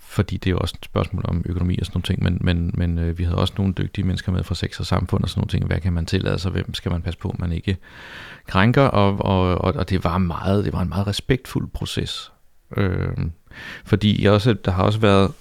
fordi 0.00 0.36
det 0.36 0.46
er 0.46 0.50
jo 0.50 0.58
også 0.58 0.74
et 0.78 0.84
spørgsmål 0.84 1.24
om 1.28 1.42
økonomi 1.46 1.78
og 1.80 1.86
sådan 1.86 1.96
nogle 1.96 2.02
ting, 2.02 2.22
men, 2.22 2.38
men, 2.40 2.74
men 2.74 2.98
øh, 2.98 3.18
vi 3.18 3.24
havde 3.24 3.38
også 3.38 3.54
nogle 3.58 3.72
dygtige 3.72 4.06
mennesker 4.06 4.32
med 4.32 4.44
fra 4.44 4.54
sex 4.54 4.80
og 4.80 4.86
samfund 4.86 5.22
og 5.22 5.28
sådan 5.28 5.40
nogle 5.40 5.48
ting. 5.48 5.66
Hvad 5.66 5.80
kan 5.80 5.92
man 5.92 6.06
tillade 6.06 6.38
sig? 6.38 6.50
Hvem 6.50 6.74
skal 6.74 6.92
man 6.92 7.02
passe 7.02 7.18
på, 7.18 7.34
man 7.38 7.52
ikke 7.52 7.76
krænker? 8.46 8.82
Og, 8.82 9.18
og, 9.20 9.58
og, 9.58 9.74
og 9.74 9.90
det 9.90 10.04
var 10.04 10.18
meget, 10.18 10.64
det 10.64 10.72
var 10.72 10.80
en 10.80 10.88
meget 10.88 11.06
respektfuld 11.06 11.68
proces. 11.68 12.32
Øh, 12.76 13.08
fordi 13.84 14.24
jeg 14.24 14.32
også, 14.32 14.52
der 14.52 14.70
har 14.70 14.82
også 14.82 14.98
været 14.98 15.32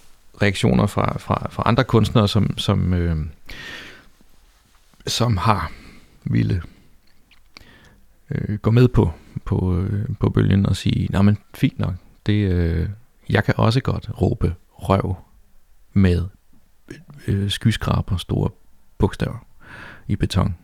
reaktioner 0.41 0.85
fra, 0.85 1.17
fra, 1.17 1.47
fra 1.49 1.63
andre 1.65 1.83
kunstnere, 1.83 2.27
som, 2.27 2.57
som, 2.57 2.93
øh, 2.93 3.17
som 5.07 5.37
har 5.37 5.71
ville 6.23 6.61
øh, 8.31 8.57
gå 8.57 8.71
med 8.71 8.87
på, 8.87 9.11
på, 9.45 9.77
øh, 9.77 10.05
på 10.19 10.29
bølgen 10.29 10.65
og 10.65 10.75
sige, 10.75 11.07
nej 11.11 11.21
men 11.21 11.37
fint 11.55 11.79
nok, 11.79 11.93
det, 12.25 12.51
øh, 12.51 12.89
jeg 13.29 13.43
kan 13.43 13.53
også 13.57 13.81
godt 13.81 14.09
råbe 14.21 14.55
røv 14.71 15.15
med 15.93 16.23
øh, 17.27 17.49
skyskraber 17.49 18.17
store 18.17 18.49
bogstaver 18.97 19.45
i 20.07 20.15
beton. 20.15 20.55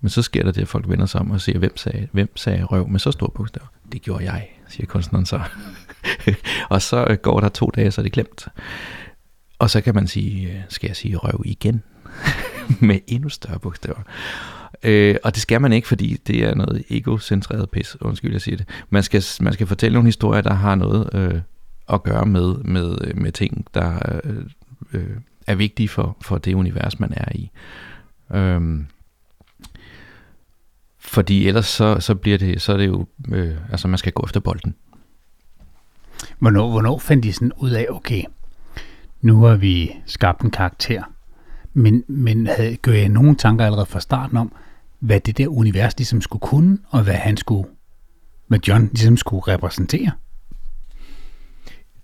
Men 0.00 0.08
så 0.08 0.22
sker 0.22 0.42
der 0.42 0.52
det, 0.52 0.62
at 0.62 0.68
folk 0.68 0.88
vender 0.88 1.06
sig 1.06 1.20
om 1.20 1.30
og 1.30 1.40
siger, 1.40 1.58
hvem 1.58 1.76
sagde, 1.76 2.08
hvem 2.12 2.36
sagde 2.36 2.64
røv 2.64 2.88
med 2.88 3.00
så 3.00 3.10
store 3.10 3.30
bogstaver? 3.34 3.66
Det 3.92 4.02
gjorde 4.02 4.24
jeg, 4.24 4.48
siger 4.68 4.86
kunstneren 4.86 5.26
så. 5.26 5.40
og 6.70 6.82
så 6.82 7.06
øh, 7.10 7.16
går 7.16 7.40
der 7.40 7.48
to 7.48 7.70
dage, 7.76 7.90
så 7.90 8.00
er 8.00 8.02
det 8.02 8.12
glemt. 8.12 8.48
Og 9.58 9.70
så 9.70 9.80
kan 9.80 9.94
man 9.94 10.06
sige, 10.06 10.48
øh, 10.48 10.60
skal 10.68 10.88
jeg 10.88 10.96
sige 10.96 11.16
røv 11.16 11.42
igen? 11.44 11.82
med 12.80 12.98
endnu 13.06 13.28
større 13.28 13.58
bogstaver. 13.58 14.02
Øh, 14.82 15.16
og 15.24 15.34
det 15.34 15.42
skal 15.42 15.60
man 15.60 15.72
ikke, 15.72 15.88
fordi 15.88 16.16
det 16.26 16.44
er 16.44 16.54
noget 16.54 16.84
egocentreret 16.90 17.70
pis, 17.70 17.96
undskyld 18.00 18.32
jeg 18.32 18.40
siger 18.40 18.56
det. 18.56 18.68
Man 18.90 19.02
skal, 19.02 19.24
man 19.40 19.52
skal 19.52 19.66
fortælle 19.66 19.94
nogle 19.94 20.06
historier, 20.06 20.40
der 20.40 20.54
har 20.54 20.74
noget 20.74 21.10
øh, 21.14 21.40
at 21.88 22.02
gøre 22.02 22.26
med, 22.26 22.54
med, 22.54 22.98
øh, 23.04 23.16
med 23.16 23.32
ting, 23.32 23.66
der 23.74 24.20
øh, 24.24 24.44
øh, 24.92 25.16
er 25.46 25.54
vigtige 25.54 25.88
for, 25.88 26.16
for 26.20 26.38
det 26.38 26.54
univers, 26.54 27.00
man 27.00 27.12
er 27.16 27.32
i. 27.34 27.50
Øh, 28.34 28.80
fordi 31.08 31.48
ellers 31.48 31.66
så, 31.66 32.00
så 32.00 32.14
bliver 32.14 32.38
det, 32.38 32.62
så 32.62 32.72
er 32.72 32.76
det 32.76 32.86
jo, 32.86 33.06
øh, 33.28 33.56
altså 33.70 33.88
man 33.88 33.98
skal 33.98 34.12
gå 34.12 34.22
efter 34.24 34.40
bolden. 34.40 34.74
Hvornår, 36.38 36.70
hvornår 36.70 36.98
fandt 36.98 37.24
de 37.24 37.32
sådan 37.32 37.52
ud 37.56 37.70
af, 37.70 37.86
okay, 37.90 38.22
nu 39.20 39.42
har 39.42 39.56
vi 39.56 39.92
skabt 40.06 40.42
en 40.42 40.50
karakter, 40.50 41.02
men, 41.74 42.04
men 42.08 42.46
havde, 42.46 42.76
gør 42.76 42.92
jeg 42.92 43.08
nogle 43.08 43.36
tanker 43.36 43.64
allerede 43.64 43.86
fra 43.86 44.00
starten 44.00 44.36
om, 44.36 44.52
hvad 44.98 45.20
det 45.20 45.38
der 45.38 45.48
univers 45.48 45.98
ligesom 45.98 46.20
skulle 46.20 46.40
kunne, 46.40 46.78
og 46.88 47.02
hvad 47.02 47.14
han 47.14 47.36
skulle, 47.36 47.68
hvad 48.46 48.58
John 48.68 48.88
ligesom 48.92 49.16
skulle 49.16 49.42
repræsentere? 49.48 50.10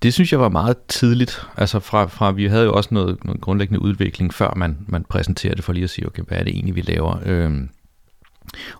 Det 0.03 0.15
synes 0.15 0.33
jeg 0.33 0.41
var 0.41 0.49
meget 0.49 0.77
tidligt. 0.89 1.47
Altså 1.57 1.81
fra, 1.81 2.07
fra 2.07 2.33
vi 2.33 2.47
havde 2.47 2.65
jo 2.65 2.75
også 2.75 2.95
noget, 2.95 3.25
noget 3.25 3.41
grundlæggende 3.41 3.83
udvikling, 3.83 4.35
før 4.35 4.55
man, 4.57 4.79
man 4.89 5.05
præsenterede 5.05 5.57
det 5.57 5.65
for 5.65 5.73
lige 5.73 5.85
at 5.85 5.91
sige, 5.91 6.07
okay, 6.07 6.23
hvad 6.23 6.39
er 6.39 6.45
det 6.45 6.53
egentlig, 6.55 6.75
vi 6.75 6.81
laver? 6.81 7.19
Øhm, 7.25 7.69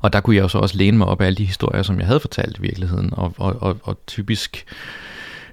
og 0.01 0.13
der 0.13 0.21
kunne 0.21 0.37
jeg 0.37 0.43
jo 0.43 0.49
så 0.49 0.59
også 0.59 0.77
læne 0.79 0.99
mig 0.99 1.07
op 1.07 1.21
af 1.21 1.27
alle 1.27 1.37
de 1.37 1.45
historier, 1.45 1.83
som 1.83 1.99
jeg 1.99 2.07
havde 2.07 2.21
fortalt 2.21 2.59
i 2.59 2.61
virkeligheden. 2.61 3.15
Og, 3.15 3.35
og, 3.39 3.63
og, 3.63 3.79
og 3.83 4.07
typisk 4.07 4.67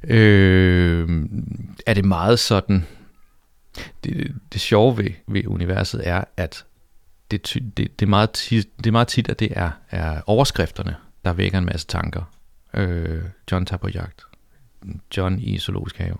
øh, 0.04 1.26
er 1.86 1.94
det 1.94 2.06
meget 2.06 2.40
sådan... 2.40 2.86
Det, 4.04 4.36
det 4.54 4.62
sjove 4.62 4.98
ved, 4.98 5.10
ved 5.28 5.48
universet 5.48 6.08
er, 6.08 6.24
at 6.38 6.66
det, 7.32 7.54
det, 7.78 8.00
det, 8.00 8.06
er 8.06 8.10
meget 8.10 8.32
tit, 8.32 8.68
det 8.78 8.88
er 8.88 8.92
meget 8.92 9.08
tit, 9.08 9.30
at 9.30 9.40
det 9.40 9.50
er, 9.52 9.72
er 9.92 10.22
overskrifterne, 10.26 10.96
der 11.26 11.34
vækker 11.34 11.58
en 11.58 11.66
masse 11.66 11.88
tanker. 11.88 12.22
Øh, 12.74 13.22
John 13.52 13.66
tager 13.66 13.78
på 13.78 13.90
jagt. 13.90 14.24
John 15.18 15.40
i 15.40 15.58
zoologisk 15.58 15.98
have. 15.98 16.18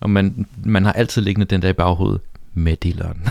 Og 0.00 0.10
man, 0.10 0.46
man 0.64 0.84
har 0.84 0.92
altid 0.92 1.22
liggende 1.22 1.46
den 1.46 1.62
der 1.62 1.68
i 1.68 1.72
baghovedet 1.72 2.20
med 2.54 2.76
dilleren. 2.76 3.26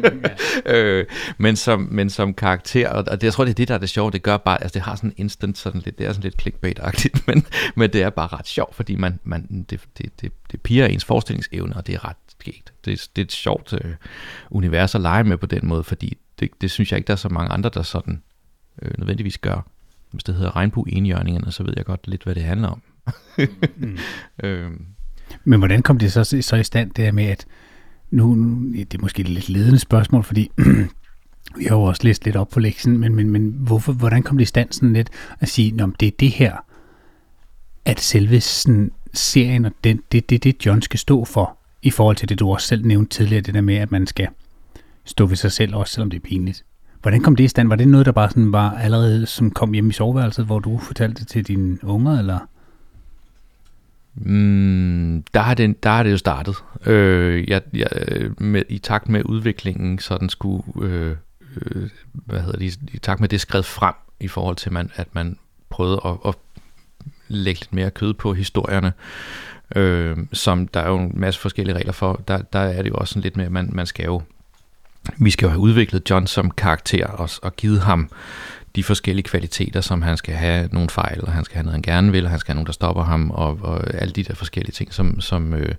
øh, 0.66 1.06
men, 1.38 1.56
som, 1.56 1.88
men 1.90 2.10
som 2.10 2.34
karakter, 2.34 2.88
og, 2.88 3.06
det, 3.06 3.22
jeg 3.22 3.32
tror, 3.32 3.44
det 3.44 3.50
er 3.50 3.54
det, 3.54 3.68
der 3.68 3.74
er 3.74 3.78
det 3.78 3.88
sjove, 3.88 4.10
det 4.10 4.22
gør 4.22 4.36
bare, 4.36 4.62
altså 4.62 4.74
det 4.74 4.82
har 4.82 4.96
sådan 4.96 5.14
instant, 5.16 5.58
sådan 5.58 5.80
lidt, 5.84 5.98
det 5.98 6.06
er 6.06 6.12
sådan 6.12 6.22
lidt 6.22 6.42
clickbait-agtigt, 6.42 7.22
men, 7.28 7.46
men 7.74 7.92
det 7.92 8.02
er 8.02 8.10
bare 8.10 8.28
ret 8.32 8.46
sjovt, 8.46 8.74
fordi 8.74 8.96
man, 8.96 9.18
man, 9.24 9.66
det, 9.70 9.80
det, 9.98 10.20
det, 10.20 10.32
det 10.52 10.60
piger 10.60 10.86
ens 10.86 11.04
forestillingsevne, 11.04 11.76
og 11.76 11.86
det 11.86 11.94
er 11.94 12.08
ret 12.08 12.16
skægt. 12.28 12.72
Det, 12.84 13.08
det 13.16 13.22
er 13.22 13.26
et 13.26 13.32
sjovt 13.32 13.72
øh, 13.72 13.94
univers 14.50 14.94
at 14.94 15.00
lege 15.00 15.24
med 15.24 15.36
på 15.36 15.46
den 15.46 15.66
måde, 15.66 15.84
fordi 15.84 16.16
det, 16.40 16.50
det 16.60 16.70
synes 16.70 16.92
jeg 16.92 16.96
ikke, 16.96 17.06
der 17.06 17.12
er 17.12 17.16
så 17.16 17.28
mange 17.28 17.52
andre, 17.52 17.70
der 17.74 17.82
sådan 17.82 18.22
øh, 18.82 18.90
nødvendigvis 18.98 19.38
gør. 19.38 19.66
Hvis 20.10 20.24
det 20.24 20.34
hedder 20.34 20.56
regnbue-enhjørningerne, 20.56 21.52
så 21.52 21.62
ved 21.62 21.74
jeg 21.76 21.84
godt 21.84 22.08
lidt, 22.08 22.24
hvad 22.24 22.34
det 22.34 22.42
handler 22.42 22.68
om. 22.68 22.82
mm. 23.76 23.98
øhm. 24.44 24.86
Men 25.44 25.58
hvordan 25.58 25.82
kom 25.82 25.98
det 25.98 26.12
så, 26.12 26.24
så 26.24 26.56
i 26.56 26.64
stand, 26.64 26.90
det 26.90 27.04
her 27.04 27.12
med, 27.12 27.24
at 27.24 27.46
nu, 28.12 28.34
nu 28.34 28.72
det 28.72 28.94
er 28.94 29.02
måske 29.02 29.20
et 29.20 29.28
lidt 29.28 29.48
ledende 29.48 29.78
spørgsmål, 29.78 30.24
fordi 30.24 30.50
vi 31.58 31.64
har 31.64 31.76
jo 31.76 31.82
også 31.82 32.00
læst 32.04 32.24
lidt 32.24 32.36
op 32.36 32.48
på 32.48 32.60
lektionen, 32.60 33.00
men, 33.00 33.14
men, 33.14 33.30
men 33.30 33.54
hvorfor, 33.58 33.92
hvordan 33.92 34.22
kom 34.22 34.38
det 34.38 34.42
i 34.42 34.46
stand 34.46 34.72
sådan 34.72 34.92
lidt 34.92 35.10
at 35.40 35.48
sige, 35.48 35.82
at 35.82 35.88
det 36.00 36.06
er 36.06 36.12
det 36.20 36.30
her, 36.30 36.56
at 37.84 38.00
selve 38.00 38.40
sådan, 38.40 38.90
serien 39.14 39.64
og 39.64 39.72
den, 39.84 40.00
det, 40.12 40.30
det, 40.30 40.44
det 40.44 40.66
John 40.66 40.82
skal 40.82 40.98
stå 40.98 41.24
for, 41.24 41.58
i 41.82 41.90
forhold 41.90 42.16
til 42.16 42.28
det, 42.28 42.38
du 42.38 42.50
også 42.50 42.66
selv 42.66 42.86
nævnte 42.86 43.16
tidligere, 43.16 43.42
det 43.42 43.54
der 43.54 43.60
med, 43.60 43.76
at 43.76 43.92
man 43.92 44.06
skal 44.06 44.28
stå 45.04 45.26
ved 45.26 45.36
sig 45.36 45.52
selv, 45.52 45.74
også 45.74 45.94
selvom 45.94 46.10
det 46.10 46.16
er 46.16 46.28
pinligt. 46.28 46.64
Hvordan 47.02 47.20
kom 47.20 47.36
det 47.36 47.44
i 47.44 47.48
stand? 47.48 47.68
Var 47.68 47.76
det 47.76 47.88
noget, 47.88 48.06
der 48.06 48.12
bare 48.12 48.30
sådan 48.30 48.52
var 48.52 48.70
allerede, 48.70 49.26
som 49.26 49.50
kom 49.50 49.72
hjem 49.72 49.90
i 49.90 49.92
soveværelset, 49.92 50.46
hvor 50.46 50.58
du 50.58 50.78
fortalte 50.78 51.20
det 51.20 51.28
til 51.28 51.48
dine 51.48 51.84
unger, 51.84 52.18
eller? 52.18 52.38
Mm, 54.14 55.24
der, 55.34 55.40
har 55.40 55.54
det, 55.54 55.82
der 55.82 55.90
har 55.90 56.02
det 56.02 56.12
jo 56.12 56.16
startet. 56.16 56.56
Øh, 56.86 57.50
jeg, 57.50 57.62
jeg, 57.72 57.88
med, 58.38 58.62
I 58.68 58.78
takt 58.78 59.08
med 59.08 59.22
udviklingen, 59.24 59.98
så 59.98 60.18
den 60.18 60.28
skulle, 60.28 60.62
øh, 60.82 61.16
øh, 61.56 61.90
hvad 62.12 62.40
hedder 62.40 62.58
det, 62.58 62.78
i, 62.92 62.98
takt 62.98 63.20
med 63.20 63.28
det 63.28 63.40
skred 63.40 63.62
frem, 63.62 63.94
i 64.20 64.28
forhold 64.28 64.56
til, 64.56 64.72
man, 64.72 64.90
at 64.94 65.14
man 65.14 65.38
prøvede 65.70 66.00
at, 66.04 66.16
at 66.26 66.34
lægge 67.28 67.60
lidt 67.60 67.72
mere 67.72 67.90
kød 67.90 68.14
på 68.14 68.32
historierne, 68.32 68.92
øh, 69.76 70.16
som 70.32 70.68
der 70.68 70.80
er 70.80 70.88
jo 70.88 70.98
en 70.98 71.12
masse 71.14 71.40
forskellige 71.40 71.76
regler 71.76 71.92
for. 71.92 72.22
Der, 72.28 72.38
der 72.38 72.58
er 72.58 72.82
det 72.82 72.90
jo 72.90 72.94
også 72.94 73.12
sådan 73.12 73.22
lidt 73.22 73.36
med, 73.36 73.44
at 73.44 73.52
man, 73.52 73.70
man 73.72 73.86
skal 73.86 74.04
jo, 74.04 74.22
vi 75.18 75.30
skal 75.30 75.46
jo 75.46 75.50
have 75.50 75.60
udviklet 75.60 76.10
John 76.10 76.26
som 76.26 76.50
karakter 76.50 77.06
og, 77.06 77.30
og 77.42 77.56
givet 77.56 77.80
ham 77.80 78.10
de 78.76 78.84
forskellige 78.84 79.24
kvaliteter, 79.24 79.80
som 79.80 80.02
han 80.02 80.16
skal 80.16 80.34
have 80.34 80.68
nogle 80.72 80.90
fejl, 80.90 81.20
og 81.22 81.32
han 81.32 81.44
skal 81.44 81.54
have 81.54 81.64
noget, 81.64 81.74
han 81.74 81.82
gerne 81.82 82.12
vil, 82.12 82.24
og 82.24 82.30
han 82.30 82.38
skal 82.38 82.52
have 82.52 82.56
nogen, 82.56 82.66
der 82.66 82.72
stopper 82.72 83.02
ham, 83.02 83.30
og, 83.30 83.58
og 83.62 83.94
alle 83.94 84.12
de 84.12 84.24
der 84.24 84.34
forskellige 84.34 84.72
ting, 84.72 84.94
som, 84.94 85.20
som, 85.20 85.54
øh, 85.54 85.74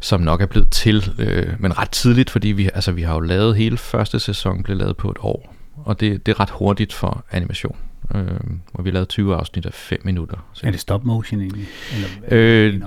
som 0.00 0.20
nok 0.20 0.40
er 0.40 0.46
blevet 0.46 0.70
til, 0.70 1.12
øh, 1.18 1.52
men 1.58 1.78
ret 1.78 1.90
tidligt, 1.90 2.30
fordi 2.30 2.48
vi, 2.48 2.70
altså, 2.74 2.92
vi 2.92 3.02
har 3.02 3.14
jo 3.14 3.20
lavet 3.20 3.56
hele 3.56 3.76
første 3.76 4.20
sæson, 4.20 4.62
blev 4.62 4.76
lavet 4.76 4.96
på 4.96 5.10
et 5.10 5.16
år, 5.20 5.54
og 5.76 6.00
det, 6.00 6.26
det 6.26 6.32
er 6.32 6.40
ret 6.40 6.50
hurtigt 6.50 6.92
for 6.92 7.24
animation. 7.30 7.76
Øh, 8.14 8.40
hvor 8.72 8.82
vi 8.82 8.90
lavede 8.90 9.08
20 9.08 9.34
afsnit 9.34 9.66
af 9.66 9.74
5 9.74 10.00
minutter. 10.04 10.36
Så. 10.52 10.66
Er 10.66 10.70
det 10.70 10.80
stop 10.80 11.04
motion 11.04 11.40
egentlig? 11.40 11.66
Eller, 11.94 12.08
øh, 12.30 12.80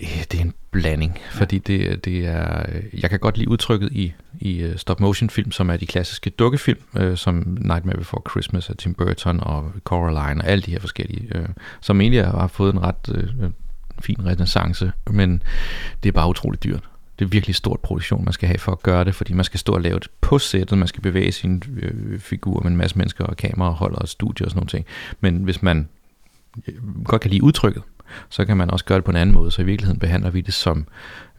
det 0.00 0.34
er 0.34 0.40
en 0.40 0.54
blanding, 0.70 1.12
ja. 1.16 1.40
fordi 1.40 1.58
det, 1.58 2.04
det 2.04 2.26
er, 2.26 2.66
jeg 3.00 3.10
kan 3.10 3.18
godt 3.18 3.38
lide 3.38 3.48
udtrykket 3.48 3.92
i, 3.92 4.12
i 4.40 4.64
uh, 4.64 4.76
stop 4.76 5.00
motion 5.00 5.30
film, 5.30 5.52
som 5.52 5.70
er 5.70 5.76
de 5.76 5.86
klassiske 5.86 6.30
dukkefilm, 6.30 6.80
uh, 7.00 7.14
som 7.14 7.34
Nightmare 7.46 7.96
Before 7.96 8.22
Christmas 8.30 8.70
af 8.70 8.76
Tim 8.76 8.94
Burton 8.94 9.40
og 9.40 9.72
Coraline 9.84 10.42
og 10.42 10.48
alle 10.48 10.62
de 10.62 10.70
her 10.70 10.80
forskellige, 10.80 11.38
uh, 11.38 11.46
som 11.80 12.00
egentlig 12.00 12.26
har 12.26 12.46
fået 12.46 12.72
en 12.72 12.82
ret 12.82 13.08
uh, 13.08 13.50
fin 14.00 14.26
renaissance, 14.26 14.92
men 15.10 15.42
det 16.02 16.08
er 16.08 16.12
bare 16.12 16.28
utroligt 16.28 16.64
dyrt. 16.64 16.88
Det 17.18 17.24
er 17.24 17.28
virkelig 17.28 17.56
stort 17.56 17.80
produktion, 17.80 18.24
man 18.24 18.32
skal 18.32 18.48
have 18.48 18.58
for 18.58 18.72
at 18.72 18.82
gøre 18.82 19.04
det, 19.04 19.14
fordi 19.14 19.32
man 19.32 19.44
skal 19.44 19.60
stå 19.60 19.72
og 19.72 19.80
lave 19.80 19.98
det 19.98 20.08
på 20.20 20.38
sættet, 20.38 20.78
man 20.78 20.88
skal 20.88 21.02
bevæge 21.02 21.32
sin 21.32 21.62
øh, 21.76 22.18
figur 22.18 22.60
med 22.60 22.70
en 22.70 22.76
masse 22.76 22.98
mennesker 22.98 23.24
og 23.24 23.36
kameraholder 23.36 23.98
og 23.98 24.08
studie 24.08 24.46
og 24.46 24.50
sådan 24.50 24.58
noget 24.58 24.70
ting. 24.70 24.86
Men 25.20 25.36
hvis 25.36 25.62
man 25.62 25.88
øh, 26.68 27.04
godt 27.04 27.22
kan 27.22 27.30
lide 27.30 27.42
udtrykket, 27.42 27.82
så 28.28 28.44
kan 28.44 28.56
man 28.56 28.70
også 28.70 28.84
gøre 28.84 28.96
det 28.96 29.04
på 29.04 29.10
en 29.10 29.16
anden 29.16 29.34
måde. 29.34 29.50
Så 29.50 29.62
i 29.62 29.64
virkeligheden 29.64 30.00
behandler 30.00 30.30
vi 30.30 30.40
det 30.40 30.54
som 30.54 30.86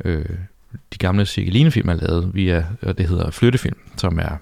øh, 0.06 0.26
de 0.74 0.98
gamle 0.98 1.26
cirkelinefilm 1.26 1.90
er 1.90 1.94
lavet 1.94 2.36
via, 2.36 2.66
og 2.82 2.98
det 2.98 3.08
hedder 3.08 3.32
flyttefilm, 3.32 3.78
som 3.98 4.20
er 4.20 4.38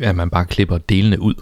at 0.00 0.16
man 0.16 0.30
bare 0.30 0.44
klipper 0.44 0.78
delene 0.78 1.20
ud. 1.20 1.34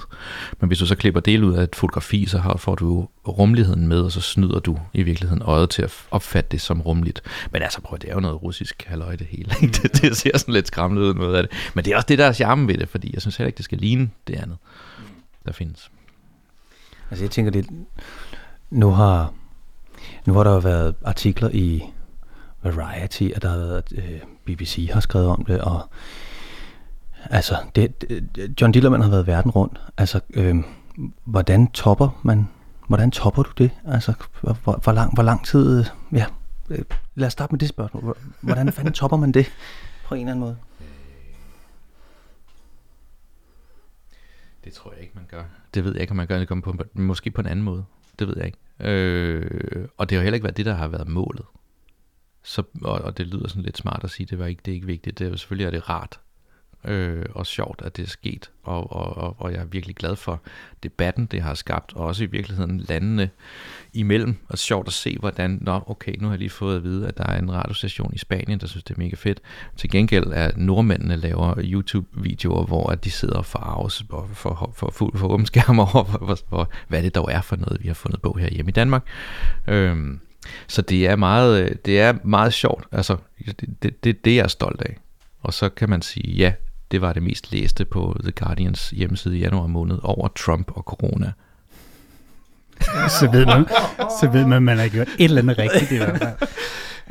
Men 0.61 0.69
hvis 0.69 0.79
du 0.79 0.87
så 0.87 0.97
klipper 0.97 1.21
dele 1.21 1.47
ud 1.47 1.55
af 1.55 1.63
et 1.63 1.77
fotografi, 1.77 2.27
så 2.27 2.55
får 2.59 2.75
du 2.75 3.09
rumligheden 3.29 3.89
med, 3.89 4.01
og 4.01 4.13
så 4.13 4.21
snyder 4.21 4.59
du 4.59 4.79
i 4.93 5.03
virkeligheden 5.03 5.43
øjet 5.43 5.71
til 5.71 5.83
at 5.83 5.93
opfatte 6.11 6.49
det 6.51 6.61
som 6.61 6.81
rumligt. 6.81 7.23
Men 7.53 7.63
altså, 7.63 7.81
prøv, 7.81 7.99
det 7.99 8.11
er 8.11 8.15
jo 8.15 8.21
noget 8.21 8.43
russisk 8.43 8.85
halløj 8.87 9.17
det 9.17 9.27
hele. 9.27 9.55
Ikke? 9.63 9.79
Det, 9.83 9.93
det 10.03 10.17
ser 10.17 10.39
sådan 10.39 10.55
lidt 10.55 10.67
skræmmende 10.67 11.03
ud 11.03 11.15
noget 11.15 11.37
af 11.37 11.43
det. 11.43 11.53
Men 11.75 11.85
det 11.85 11.93
er 11.93 11.97
også 11.97 12.07
det, 12.07 12.19
der 12.19 12.27
er 12.27 12.33
charmen 12.33 12.69
ved 12.69 12.79
det, 12.79 12.89
fordi 12.89 13.11
jeg 13.15 13.21
synes 13.21 13.37
heller 13.37 13.47
ikke, 13.47 13.57
det 13.57 13.65
skal 13.65 13.79
ligne 13.79 14.11
det 14.27 14.35
andet, 14.35 14.57
der 15.47 15.53
findes. 15.53 15.91
Altså 17.11 17.25
jeg 17.25 17.31
tænker, 17.31 17.53
det, 17.53 17.67
nu 18.71 18.91
har 18.91 19.33
nu 20.27 20.35
har 20.35 20.45
der 20.45 20.53
jo 20.53 20.59
været 20.59 20.95
artikler 21.05 21.51
i 21.53 21.83
Variety, 22.63 23.29
og 23.37 23.43
der 23.43 23.49
har 23.49 23.57
været, 23.57 23.83
øh, 23.93 24.21
BBC 24.45 24.89
har 24.93 25.01
skrevet 25.01 25.29
om 25.29 25.45
det, 25.45 25.61
og 25.61 25.91
altså, 27.31 27.57
det, 27.75 28.01
det, 28.01 28.61
John 28.61 28.73
Dillermand 28.73 29.03
har 29.03 29.11
været 29.11 29.27
verden 29.27 29.51
rundt. 29.51 29.81
Altså, 29.97 30.21
øh, 30.35 30.57
hvordan 31.25 31.71
topper 31.71 32.21
man, 32.25 32.49
hvordan 32.89 33.11
topper 33.11 33.43
du 33.43 33.51
det? 33.59 33.71
Altså, 33.87 34.13
hvor, 34.41 34.81
hvor, 34.83 34.93
lang, 34.93 35.15
hvor 35.15 35.23
lang 35.23 35.47
tid, 35.47 35.85
ja, 36.13 36.27
øh, 36.71 36.85
lad 37.15 37.27
os 37.27 37.33
starte 37.33 37.53
med 37.53 37.59
det 37.59 37.69
spørgsmål. 37.69 38.17
Hvordan 38.41 38.73
fanden 38.73 38.93
topper 39.03 39.17
man 39.17 39.33
det 39.33 39.47
på 40.07 40.15
en 40.15 40.21
eller 40.21 40.33
anden 40.33 40.41
måde? 40.41 40.57
Øh, 40.81 40.87
det 44.65 44.73
tror 44.73 44.93
jeg 44.93 45.01
ikke, 45.03 45.13
man 45.15 45.27
gør. 45.31 45.43
Det 45.75 45.85
ved 45.85 45.93
jeg 45.93 46.01
ikke, 46.01 46.11
om 46.11 46.17
man 46.17 46.27
gør 46.27 46.39
det 46.39 46.49
på, 46.49 46.75
måske 46.95 47.31
på 47.31 47.41
en 47.41 47.47
anden 47.47 47.65
måde. 47.65 47.85
Det 48.19 48.29
ved 48.29 48.35
jeg 48.37 48.47
ikke. 48.47 48.59
Øh, 48.81 49.89
og 49.97 50.11
det 50.11 50.17
har 50.17 50.23
heller 50.23 50.35
ikke 50.35 50.45
været 50.45 50.57
det, 50.57 50.67
der 50.67 50.75
har 50.75 50.89
været 50.89 51.09
målet. 51.09 51.45
så, 52.43 52.63
og, 52.83 53.01
og 53.01 53.19
det 53.19 53.27
lyder 53.27 53.49
sådan 53.49 53.63
lidt 53.63 53.79
smart 53.79 54.05
at 54.05 54.11
sige, 54.11 54.27
det 54.27 54.39
var 54.39 54.47
ikke, 54.47 54.63
det 54.65 54.71
er 54.71 54.75
ikke 54.75 54.87
vigtigt. 54.87 55.19
Det 55.19 55.27
er, 55.27 55.37
selvfølgelig 55.37 55.67
er 55.67 55.71
det 55.71 55.89
rart 55.89 56.21
øh, 56.87 57.25
og 57.35 57.47
sjovt, 57.47 57.83
at 57.85 57.97
det 57.97 58.03
er 58.03 58.09
sket, 58.09 58.51
og, 58.63 58.93
og, 58.93 59.17
og, 59.17 59.37
og 59.39 59.53
jeg 59.53 59.61
er 59.61 59.65
virkelig 59.65 59.97
glad 59.97 60.17
for 60.17 60.43
debatten, 60.83 61.27
det 61.27 61.43
har 61.43 61.55
skabt, 61.55 61.93
og 61.97 62.07
også 62.07 62.25
i 62.25 62.27
virkeligheden 62.27 62.81
landene 62.81 63.31
imellem, 63.93 64.37
og 64.49 64.59
sjovt 64.59 64.87
at 64.87 64.93
se, 64.93 65.17
hvordan, 65.21 65.59
nå 65.61 65.81
okay, 65.87 66.15
nu 66.19 66.27
har 66.27 66.33
jeg 66.33 66.39
lige 66.39 66.51
fået 66.51 66.77
at 66.77 66.83
vide, 66.83 67.09
at 67.09 67.19
der 67.19 67.25
er 67.25 67.39
en 67.39 67.53
radiostation 67.53 68.15
i 68.15 68.19
Spanien, 68.19 68.61
der 68.61 68.67
synes, 68.67 68.85
det 68.85 68.95
er 68.95 68.99
mega 68.99 69.17
fedt. 69.17 69.41
Til 69.77 69.91
gengæld 69.91 70.27
er 70.33 70.51
nordmændene 70.57 71.17
laver 71.17 71.55
YouTube-videoer, 71.59 72.67
hvor 72.67 72.87
de 72.87 73.11
sidder 73.11 73.37
og 73.37 73.47
farves 73.47 74.05
for, 74.11 74.29
for, 74.33 74.73
for 74.75 74.91
fuld 74.91 75.19
for 75.19 75.29
åben 75.29 75.47
skærm 75.47 75.79
over, 75.79 76.05
for, 76.05 76.39
for, 76.49 76.71
hvad 76.89 77.03
det 77.03 77.15
dog 77.15 77.33
er 77.33 77.41
for 77.41 77.57
noget, 77.57 77.83
vi 77.83 77.89
har 77.89 77.95
fundet 77.95 78.23
på 78.23 78.33
her 78.33 78.51
hjemme 78.51 78.69
i 78.69 78.73
Danmark. 78.73 79.07
Øhm, 79.69 80.21
så 80.67 80.83
det 80.83 81.07
er 81.07 81.17
meget, 81.17 81.85
det 81.85 82.01
er 82.01 82.15
meget 82.25 82.55
sjovt. 82.55 82.85
Altså, 82.93 83.17
det, 83.83 84.05
det, 84.05 84.25
det 84.25 84.33
er 84.33 84.37
jeg 84.37 84.51
stolt 84.51 84.83
af. 84.83 84.97
Og 85.41 85.55
så 85.55 85.69
kan 85.69 85.91
man 85.91 86.03
sige, 86.03 86.33
ja, 86.33 86.53
det 86.91 87.01
var 87.01 87.13
det 87.13 87.23
mest 87.23 87.53
læste 87.53 87.85
på 87.85 88.17
The 88.23 88.33
Guardians 88.33 88.91
hjemmeside 88.91 89.37
i 89.37 89.41
januar 89.41 89.67
måned 89.67 89.99
over 90.03 90.29
Trump 90.29 90.71
og 90.71 90.83
corona. 90.83 91.33
så, 93.21 93.29
ved 93.33 93.47
man, 93.47 93.67
så 94.21 94.31
ved 94.33 94.47
man, 94.47 94.57
at 94.57 94.63
man 94.63 94.79
har 94.79 94.89
gjort 94.89 95.09
et 95.09 95.25
eller 95.25 95.43
andet 95.43 95.59
rigtigt 95.59 95.93
i 95.93 95.97
hvert 95.97 96.19
fald. 96.19 96.49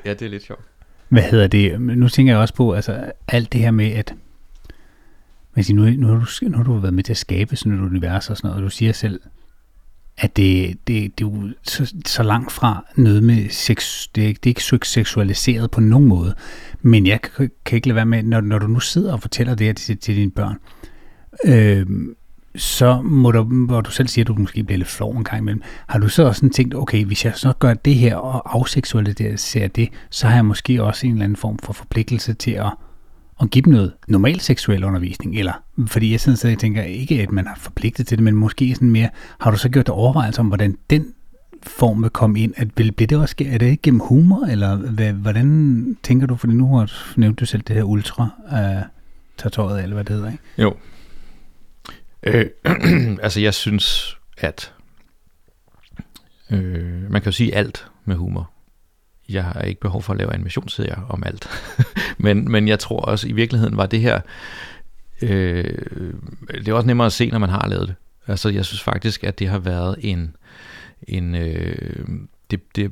Ja, 0.06 0.14
det 0.14 0.22
er 0.22 0.30
lidt 0.30 0.44
sjovt. 0.44 0.66
Hvad 1.10 1.24
hedder 1.24 1.48
det? 1.48 1.82
Nu 1.82 2.10
tænker 2.10 2.34
jeg 2.34 2.40
også 2.40 2.54
på, 2.54 2.74
altså 2.74 3.12
alt 3.28 3.54
det 3.54 3.62
her 3.62 3.72
med, 3.72 3.92
at 3.92 4.14
nu, 5.70 5.90
nu, 5.90 6.08
har 6.08 6.14
du, 6.14 6.50
nu 6.50 6.58
har 6.58 6.64
du 6.64 6.74
været 6.74 6.94
med 6.94 7.04
til 7.04 7.14
at 7.14 7.18
skabe 7.18 7.56
sådan 7.56 7.74
et 7.74 7.80
univers 7.80 8.30
og 8.30 8.38
sådan 8.38 8.48
noget, 8.48 8.64
og 8.64 8.66
du 8.66 8.70
siger 8.70 8.94
selv, 8.94 9.20
at 10.18 10.38
det, 10.38 10.70
det, 10.88 11.20
det 11.20 11.26
er 11.26 11.30
jo 11.30 11.50
så, 11.64 11.94
så 12.06 12.24
langt 12.24 12.52
fra 12.52 12.86
noget 12.96 13.24
med 13.24 13.50
sex, 13.50 14.08
det, 14.16 14.30
er, 14.30 14.34
det 14.34 14.46
er 14.46 14.78
ikke 14.78 14.88
seksualiseret 14.88 15.72
på 15.72 15.82
nogen 15.82 16.08
måde. 16.08 16.36
Men 16.82 17.08
jeg 17.08 17.22
kan, 17.22 17.52
kan 17.66 17.76
ikke 17.76 17.88
lade 17.88 17.96
være 17.96 18.06
med, 18.06 18.24
når, 18.24 18.42
når 18.42 18.60
du 18.60 18.68
nu 18.68 18.80
sidder 18.80 19.14
og 19.14 19.22
fortæller 19.22 19.56
det 19.56 19.68
her 19.68 19.74
til, 19.74 19.98
til 19.98 20.16
dine 20.16 20.32
børn, 20.32 20.58
øh, 21.46 21.86
så 22.56 23.02
må 23.02 23.32
du, 23.32 23.44
hvor 23.44 23.82
du 23.82 23.92
selv 23.92 24.08
siger, 24.08 24.24
at 24.24 24.28
du 24.28 24.34
måske 24.34 24.64
bliver 24.64 24.78
lidt 24.78 24.90
flov 24.90 25.12
en 25.12 25.24
gang 25.24 25.42
imellem, 25.42 25.62
har 25.88 26.00
du 26.00 26.10
så 26.10 26.24
også 26.24 26.40
sådan 26.40 26.50
tænkt, 26.50 26.76
okay, 26.76 27.06
hvis 27.06 27.26
jeg 27.26 27.34
så 27.36 27.54
gør 27.60 27.74
det 27.74 27.96
her 27.96 28.16
og 28.16 28.56
afseksualiserer 28.56 29.68
det, 29.68 29.90
så 30.10 30.28
har 30.28 30.36
jeg 30.36 30.46
måske 30.46 30.84
også 30.84 31.08
en 31.08 31.14
eller 31.14 31.24
anden 31.24 31.36
form 31.36 31.58
for 31.58 31.74
forpligtelse 31.74 32.34
til 32.34 32.52
at 32.52 32.72
at 33.42 33.50
give 33.50 33.62
dem 33.62 33.74
noget 33.74 33.94
normal 34.08 34.40
seksuel 34.40 34.84
undervisning, 34.84 35.40
eller 35.40 35.54
fordi 35.88 36.12
jeg 36.12 36.20
sådan 36.20 36.38
stadig 36.38 36.58
tænker 36.58 36.84
ikke, 36.84 37.22
at 37.22 37.32
man 37.32 37.48
har 37.48 37.56
forpligtet 37.56 38.08
til 38.08 38.18
det, 38.18 38.24
men 38.24 38.36
måske 38.36 38.76
sådan 38.76 38.90
mere, 38.90 39.10
har 39.40 39.52
du 39.52 39.58
så 39.58 39.70
gjort 39.70 39.86
dig 39.86 39.96
overvejelser 39.96 40.42
om, 40.42 40.48
hvordan 40.48 40.78
den 40.90 41.14
form 41.64 42.04
vil 42.04 42.10
komme 42.10 42.40
ind? 42.40 42.54
At 42.58 42.68
vil, 42.78 42.92
bliver 42.92 43.08
det 43.08 43.18
også, 43.18 43.36
er 43.40 43.58
det 43.58 43.66
ikke 43.66 43.82
gennem 43.82 44.00
humor, 44.00 44.46
eller 44.46 44.76
hvad, 44.76 45.14
hvordan 45.14 45.98
tænker 46.04 46.28
du, 46.28 46.36
fordi 46.36 46.54
nu 46.54 46.76
har 46.76 46.92
nævnt 47.16 47.40
du 47.40 47.46
selv 47.46 47.62
det 47.62 47.76
her 47.76 47.84
ultra 47.84 48.30
øh, 48.54 48.84
tatoveret, 49.38 49.84
eller 49.84 49.94
hvad 49.94 50.04
det 50.04 50.16
hedder, 50.16 50.32
ikke? 50.32 50.44
Jo. 50.58 50.76
Øh, 52.24 52.46
altså 53.26 53.42
jeg 53.42 53.54
synes, 53.54 54.18
at 54.38 54.74
øh, 56.52 57.12
man 57.12 57.22
kan 57.22 57.26
jo 57.26 57.32
sige 57.32 57.56
alt 57.56 57.88
med 58.06 58.16
humor 58.16 58.55
jeg 59.30 59.44
har 59.44 59.62
ikke 59.62 59.82
behov 59.82 60.02
for 60.02 60.14
at 60.14 60.20
lave 60.20 60.34
animationsserier 60.34 61.02
om 61.10 61.24
alt. 61.26 61.50
men, 62.18 62.52
men 62.52 62.68
jeg 62.68 62.80
tror 62.80 63.00
også, 63.00 63.28
i 63.28 63.32
virkeligheden 63.32 63.78
var 63.78 63.86
det 63.86 64.02
her, 64.02 64.22
øh, 65.22 66.14
det 66.48 66.68
er 66.68 66.74
også 66.74 66.88
nemmere 66.88 67.06
at 67.06 67.14
se, 67.14 67.30
når 67.30 67.40
man 67.40 67.50
har 67.50 67.68
lavet 67.68 67.88
det. 67.88 67.96
Altså, 68.28 68.50
jeg 68.50 68.66
synes 68.66 68.84
faktisk, 68.84 69.24
at 69.24 69.40
det 69.40 69.48
har 69.48 69.60
været 69.60 69.96
en, 70.00 70.36
en 71.08 71.36
øh, 71.36 72.08
det, 72.52 72.76
det, 72.76 72.92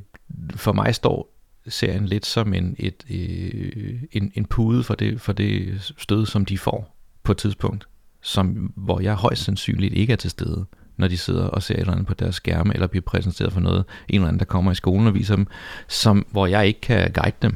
for 0.56 0.74
mig 0.74 0.96
står 0.96 1.34
serien 1.68 2.06
lidt 2.06 2.26
som 2.26 2.54
en, 2.54 2.76
et, 2.80 3.04
øh, 3.10 4.04
en, 4.12 4.32
en 4.36 4.46
pude 4.46 4.84
for 4.84 4.96
det, 4.96 5.22
for 5.22 5.34
det 5.34 5.94
stød, 5.98 6.26
som 6.26 6.46
de 6.46 6.58
får 6.58 6.96
på 7.24 7.32
et 7.32 7.38
tidspunkt, 7.38 7.88
som, 8.22 8.74
hvor 8.76 9.00
jeg 9.00 9.16
højst 9.16 9.44
sandsynligt 9.44 9.94
ikke 9.94 10.14
er 10.14 10.18
til 10.18 10.30
stede 10.30 10.66
når 11.04 11.08
de 11.08 11.18
sidder 11.18 11.44
og 11.44 11.64
ser 11.64 11.74
et 11.74 11.80
eller 11.80 11.94
andet 11.94 12.08
på 12.08 12.14
deres 12.14 12.36
skærme, 12.36 12.74
eller 12.74 12.88
bliver 12.88 13.02
præsenteret 13.02 13.54
for 13.54 13.60
noget, 13.60 13.84
en 14.10 14.16
eller 14.16 14.28
anden, 14.28 14.40
der 14.40 14.46
kommer 14.46 14.72
i 14.72 14.76
skolen 14.76 15.08
og 15.08 15.14
viser 15.14 15.36
dem, 15.36 15.48
som, 15.88 16.26
hvor 16.32 16.48
jeg 16.48 16.68
ikke 16.68 16.82
kan 16.82 17.12
guide 17.12 17.36
dem. 17.42 17.56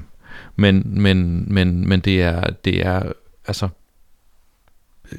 Men, 0.55 1.01
men, 1.01 1.45
men, 1.53 1.89
men 1.89 1.99
det 1.99 2.21
er, 2.21 2.49
det 2.65 2.85
er 2.85 3.11
altså, 3.47 3.69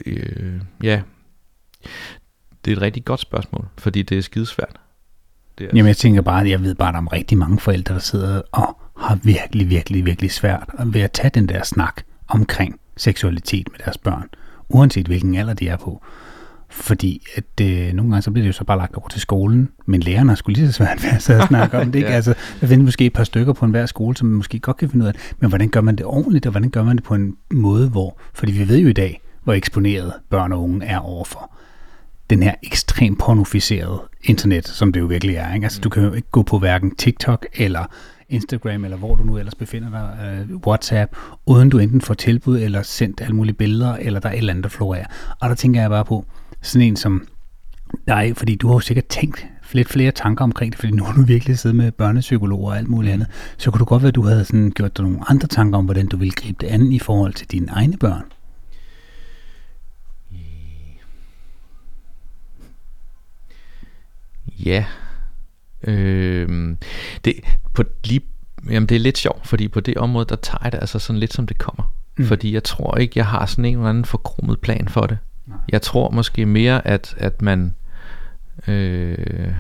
øh, 0.07 0.61
ja, 0.83 1.03
det 2.65 2.73
er 2.73 2.77
et 2.77 2.83
rigtig 2.83 3.05
godt 3.05 3.21
spørgsmål, 3.21 3.69
fordi 3.79 4.03
det 4.03 4.19
er 4.19 4.23
skidesvært. 4.23 4.77
Det 5.59 5.65
er 5.65 5.71
Jamen 5.75 5.89
jeg 5.89 5.97
tænker 5.97 6.23
bare, 6.23 6.49
jeg 6.49 6.63
ved 6.63 6.75
bare, 6.75 6.89
at 6.89 6.95
der 6.95 7.01
er 7.01 7.13
rigtig 7.13 7.39
mange 7.39 7.61
forældre, 7.61 7.95
der 7.95 8.01
sidder 8.01 8.43
og 8.53 8.81
har 8.97 9.19
virkelig, 9.23 9.71
virkelig, 9.71 10.05
virkelig 10.05 10.31
svært 10.31 10.69
ved 10.87 11.01
at 11.01 11.13
tage 11.13 11.31
den 11.35 11.49
der 11.49 11.63
snak 11.63 12.03
omkring 12.29 12.81
seksualitet 12.97 13.69
med 13.71 13.79
deres 13.85 13.99
børn, 13.99 14.29
uanset 14.69 15.07
hvilken 15.07 15.35
alder 15.35 15.55
de 15.55 15.69
er 15.69 15.77
på. 15.77 16.03
Fordi 16.81 17.27
at, 17.35 17.45
øh, 17.61 17.93
nogle 17.93 18.11
gange 18.11 18.23
så 18.23 18.31
bliver 18.31 18.43
det 18.43 18.49
jo 18.49 18.53
så 18.53 18.65
bare 18.65 18.79
lagt 18.79 18.95
over 18.95 19.09
til 19.09 19.21
skolen, 19.21 19.69
men 19.87 20.01
lærerne 20.01 20.29
har 20.29 20.37
sgu 20.37 20.53
lige 20.53 20.67
så 20.67 20.73
svært 20.73 21.03
ved 21.03 21.11
at 21.11 21.23
sidde 21.23 21.41
og 21.41 21.49
snakke 21.49 21.79
om 21.79 21.87
det. 21.87 21.95
Ikke? 21.95 22.09
ja. 22.11 22.15
Altså, 22.15 22.35
der 22.61 22.67
findes 22.67 22.85
måske 22.85 23.07
et 23.07 23.13
par 23.13 23.25
stykker 23.25 23.53
på 23.53 23.65
enhver 23.65 23.87
skole, 23.87 24.17
som 24.17 24.29
man 24.29 24.37
måske 24.37 24.59
godt 24.59 24.77
kan 24.77 24.89
finde 24.89 25.03
ud 25.03 25.09
af, 25.09 25.15
men 25.39 25.49
hvordan 25.49 25.69
gør 25.69 25.81
man 25.81 25.97
det 25.97 26.07
ordentligt, 26.07 26.47
og 26.47 26.51
hvordan 26.51 26.71
gør 26.71 26.83
man 26.83 26.97
det 26.97 27.05
på 27.05 27.15
en 27.15 27.37
måde, 27.53 27.89
hvor, 27.89 28.21
fordi 28.35 28.53
vi 28.53 28.69
ved 28.69 28.79
jo 28.79 28.89
i 28.89 28.93
dag, 28.93 29.21
hvor 29.45 29.53
eksponeret 29.53 30.13
børn 30.31 30.53
og 30.53 30.63
unge 30.63 30.87
er 30.87 30.99
overfor 30.99 31.59
den 32.31 32.43
her 32.43 32.55
ekstremt 32.63 33.19
pornoficerede 33.19 34.03
internet, 34.23 34.69
som 34.69 34.93
det 34.93 35.01
jo 35.01 35.07
virkelig 35.07 35.37
er. 35.37 35.55
Ikke? 35.55 35.65
Altså, 35.65 35.81
du 35.81 35.89
kan 35.89 36.05
jo 36.05 36.13
ikke 36.13 36.31
gå 36.31 36.43
på 36.43 36.59
hverken 36.59 36.97
TikTok 36.97 37.47
eller 37.55 37.85
Instagram, 38.29 38.85
eller 38.85 38.97
hvor 38.97 39.15
du 39.15 39.25
nu 39.25 39.39
ellers 39.39 39.55
befinder 39.55 39.91
dig, 39.91 40.45
uh, 40.51 40.57
WhatsApp, 40.67 41.17
uden 41.47 41.71
du 41.71 41.79
enten 41.79 42.01
får 42.01 42.15
tilbud, 42.15 42.61
eller 42.61 42.83
sendt 42.83 43.21
alle 43.21 43.37
mulige 43.37 43.55
billeder, 43.55 43.97
eller 43.97 44.21
der 44.21 44.29
er 44.29 44.33
et 44.33 44.39
eller 44.39 44.53
andet, 44.53 44.65
der 44.65 44.71
florerer. 44.71 45.07
Og 45.41 45.49
der 45.49 45.55
tænker 45.55 45.81
jeg 45.81 45.91
bare 45.91 46.05
på, 46.05 46.25
sådan 46.63 46.87
en 46.87 46.97
som 46.97 47.29
dig, 48.09 48.33
fordi 48.37 48.55
du 48.55 48.67
har 48.67 48.75
jo 48.75 48.81
sikkert 48.81 49.07
tænkt 49.07 49.47
lidt 49.73 49.89
flere 49.89 50.11
tanker 50.11 50.45
omkring 50.45 50.73
det, 50.73 50.81
fordi 50.81 50.93
nu 50.93 51.05
har 51.05 51.13
du 51.13 51.23
virkelig 51.23 51.59
siddet 51.59 51.77
med 51.77 51.93
børnepsykologer 51.93 52.71
og 52.71 52.79
alt 52.79 52.89
muligt 52.89 53.13
andet, 53.13 53.29
så 53.57 53.71
kunne 53.71 53.79
du 53.79 53.85
godt 53.85 54.03
være, 54.03 54.09
at 54.09 54.15
du 54.15 54.23
havde 54.23 54.45
sådan 54.45 54.71
gjort 54.71 54.97
dig 54.97 55.05
nogle 55.05 55.31
andre 55.31 55.49
tanker 55.49 55.79
om, 55.79 55.85
hvordan 55.85 56.07
du 56.07 56.17
ville 56.17 56.33
gribe 56.33 56.57
det 56.61 56.67
an 56.67 56.93
i 56.93 56.99
forhold 56.99 57.35
til 57.35 57.51
dine 57.51 57.69
egne 57.71 57.97
børn. 57.97 58.25
Ja. 64.65 64.85
Øh, 65.83 66.77
det, 67.25 67.35
på 67.75 67.83
lige, 68.05 68.21
jamen 68.71 68.89
det 68.89 68.95
er 68.95 69.01
lidt 69.01 69.19
sjovt, 69.19 69.47
fordi 69.47 69.69
på 69.69 69.81
det 69.81 69.97
område, 69.97 70.27
der 70.29 70.37
tager 70.37 70.59
jeg 70.63 70.73
det 70.73 70.79
altså 70.79 70.99
sådan 70.99 71.21
lidt 71.21 71.33
som 71.33 71.47
det 71.47 71.59
kommer. 71.59 71.93
Mm. 72.19 72.25
Fordi 72.25 72.55
jeg 72.55 72.65
tror 72.65 72.97
ikke, 72.97 73.13
jeg 73.17 73.27
har 73.27 73.47
sådan 73.47 73.65
en 73.65 73.75
eller 73.75 73.89
anden 73.89 74.05
forkrummet 74.05 74.61
plan 74.61 74.89
for 74.89 75.07
det. 75.07 75.19
Nej. 75.49 75.59
Jeg 75.73 75.83
tror 75.83 76.11
måske 76.11 76.47
mere, 76.47 76.87
at, 76.87 77.15
at 77.19 77.43
man... 77.43 77.75
Øh, 78.69 79.53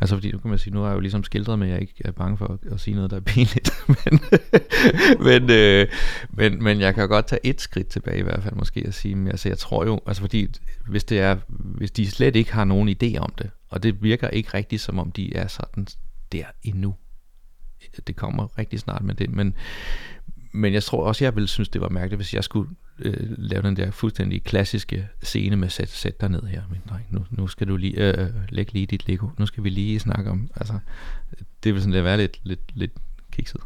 altså 0.00 0.16
fordi 0.16 0.32
nu 0.32 0.38
kan 0.38 0.50
man 0.50 0.58
sige, 0.58 0.74
nu 0.74 0.80
har 0.80 0.88
jeg 0.88 0.94
jo 0.94 1.00
ligesom 1.00 1.24
skildret 1.24 1.58
med, 1.58 1.66
at 1.66 1.72
jeg 1.72 1.80
ikke 1.80 1.94
er 2.04 2.12
bange 2.12 2.36
for 2.36 2.46
at, 2.46 2.72
at 2.72 2.80
sige 2.80 2.94
noget, 2.94 3.10
der 3.10 3.16
er 3.16 3.20
pinligt. 3.20 3.70
men, 4.04 4.20
men, 5.20 5.50
øh, 5.50 5.88
men, 6.30 6.62
men 6.62 6.80
jeg 6.80 6.94
kan 6.94 7.08
godt 7.08 7.26
tage 7.26 7.46
et 7.46 7.60
skridt 7.60 7.88
tilbage 7.88 8.18
i 8.18 8.22
hvert 8.22 8.42
fald 8.42 8.54
måske 8.54 8.84
at 8.86 8.94
sige, 8.94 9.28
altså 9.28 9.48
jeg 9.48 9.58
tror 9.58 9.84
jo, 9.84 10.00
altså 10.06 10.22
fordi 10.22 10.48
hvis, 10.88 11.04
det 11.04 11.20
er, 11.20 11.36
hvis 11.48 11.90
de 11.90 12.10
slet 12.10 12.36
ikke 12.36 12.52
har 12.52 12.64
nogen 12.64 12.88
idé 12.88 13.18
om 13.18 13.32
det, 13.38 13.50
og 13.68 13.82
det 13.82 14.02
virker 14.02 14.28
ikke 14.28 14.54
rigtigt 14.54 14.82
som 14.82 14.98
om 14.98 15.12
de 15.12 15.36
er 15.36 15.46
sådan 15.46 15.86
der 16.32 16.44
endnu. 16.62 16.94
Det 18.06 18.16
kommer 18.16 18.58
rigtig 18.58 18.78
snart 18.78 19.02
med 19.02 19.14
det, 19.14 19.30
men, 19.30 19.54
men 20.52 20.74
jeg 20.74 20.82
tror 20.82 21.06
også, 21.06 21.24
jeg 21.24 21.34
ville 21.34 21.48
synes, 21.48 21.68
det 21.68 21.80
var 21.80 21.88
mærkeligt, 21.88 22.18
hvis 22.18 22.34
jeg 22.34 22.44
skulle 22.44 22.70
øh, 22.98 23.26
lave 23.38 23.62
den 23.62 23.76
der 23.76 23.90
fuldstændig 23.90 24.44
klassiske 24.44 25.08
scene 25.22 25.56
med 25.56 25.68
sæt, 25.68 25.88
sæt 25.88 26.20
dig 26.20 26.28
ned 26.28 26.42
her, 26.42 26.62
min 26.70 26.80
dreng. 26.88 27.06
Nu, 27.10 27.24
nu 27.30 27.46
skal 27.46 27.68
du 27.68 27.76
lige 27.76 28.18
øh, 28.18 28.28
lægge 28.48 28.72
lige 28.72 28.86
dit 28.86 29.08
Lego. 29.08 29.28
Nu 29.38 29.46
skal 29.46 29.64
vi 29.64 29.68
lige 29.68 30.00
snakke 30.00 30.30
om, 30.30 30.50
altså, 30.56 30.78
det 31.64 31.74
vil 31.74 31.82
sådan 31.82 31.92
lidt 31.92 32.04
være 32.04 32.16
lidt, 32.16 32.40
lidt, 32.44 32.60
lidt 32.74 32.92
kikset. 33.32 33.60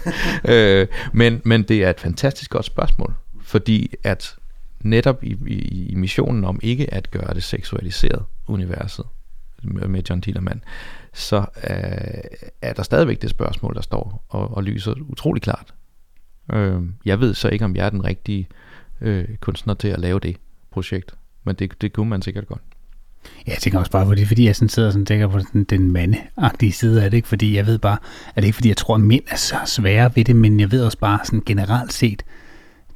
øh, 0.52 0.86
men, 1.12 1.42
men 1.44 1.62
det 1.62 1.84
er 1.84 1.90
et 1.90 2.00
fantastisk 2.00 2.50
godt 2.50 2.64
spørgsmål, 2.64 3.14
fordi 3.42 3.94
at 4.04 4.36
netop 4.80 5.24
i, 5.24 5.36
i, 5.46 5.86
i 5.86 5.94
missionen 5.94 6.44
om 6.44 6.60
ikke 6.62 6.94
at 6.94 7.10
gøre 7.10 7.34
det 7.34 7.42
seksualiseret 7.42 8.24
universet 8.46 9.06
med 9.62 10.02
John 10.10 10.22
Tillerman, 10.22 10.64
så 11.12 11.36
øh, 11.38 12.40
er 12.62 12.72
der 12.72 12.82
stadigvæk 12.82 13.22
det 13.22 13.30
spørgsmål, 13.30 13.74
der 13.74 13.82
står 13.82 14.24
og, 14.28 14.56
og 14.56 14.64
lyser 14.64 14.94
utrolig 15.08 15.42
klart. 15.42 15.74
Øh, 16.52 16.80
jeg 17.04 17.20
ved 17.20 17.34
så 17.34 17.48
ikke, 17.48 17.64
om 17.64 17.76
jeg 17.76 17.86
er 17.86 17.90
den 17.90 18.04
rigtige 18.04 18.48
øh, 19.00 19.24
kunstner 19.40 19.74
til 19.74 19.88
at 19.88 19.98
lave 19.98 20.20
det 20.20 20.36
projekt, 20.70 21.14
men 21.44 21.54
det, 21.54 21.82
det 21.82 21.92
kunne 21.92 22.08
man 22.08 22.22
sikkert 22.22 22.46
godt. 22.46 22.60
Ja, 23.46 23.52
jeg 23.52 23.58
tænker 23.58 23.78
også 23.78 23.90
bare, 23.90 24.06
fordi, 24.06 24.24
fordi 24.24 24.44
jeg 24.46 24.56
sådan 24.56 24.68
sidder 24.68 24.88
og 24.88 24.92
sådan 24.92 25.06
tænker 25.06 25.28
på 25.28 25.40
sådan, 25.40 25.64
den 25.64 25.92
mandeagtige 25.92 26.72
side 26.72 27.04
af 27.04 27.10
det, 27.10 27.16
ikke? 27.16 27.28
fordi 27.28 27.56
jeg 27.56 27.66
ved 27.66 27.78
bare, 27.78 27.98
at 28.34 28.36
det 28.36 28.44
ikke 28.44 28.54
fordi, 28.54 28.68
jeg 28.68 28.76
tror, 28.76 28.94
at 28.94 29.00
mænd 29.00 29.22
er 29.28 29.36
så 29.36 29.56
svære 29.66 30.10
ved 30.14 30.24
det, 30.24 30.36
men 30.36 30.60
jeg 30.60 30.70
ved 30.70 30.84
også 30.84 30.98
bare 30.98 31.18
sådan 31.24 31.42
generelt 31.46 31.92
set, 31.92 32.22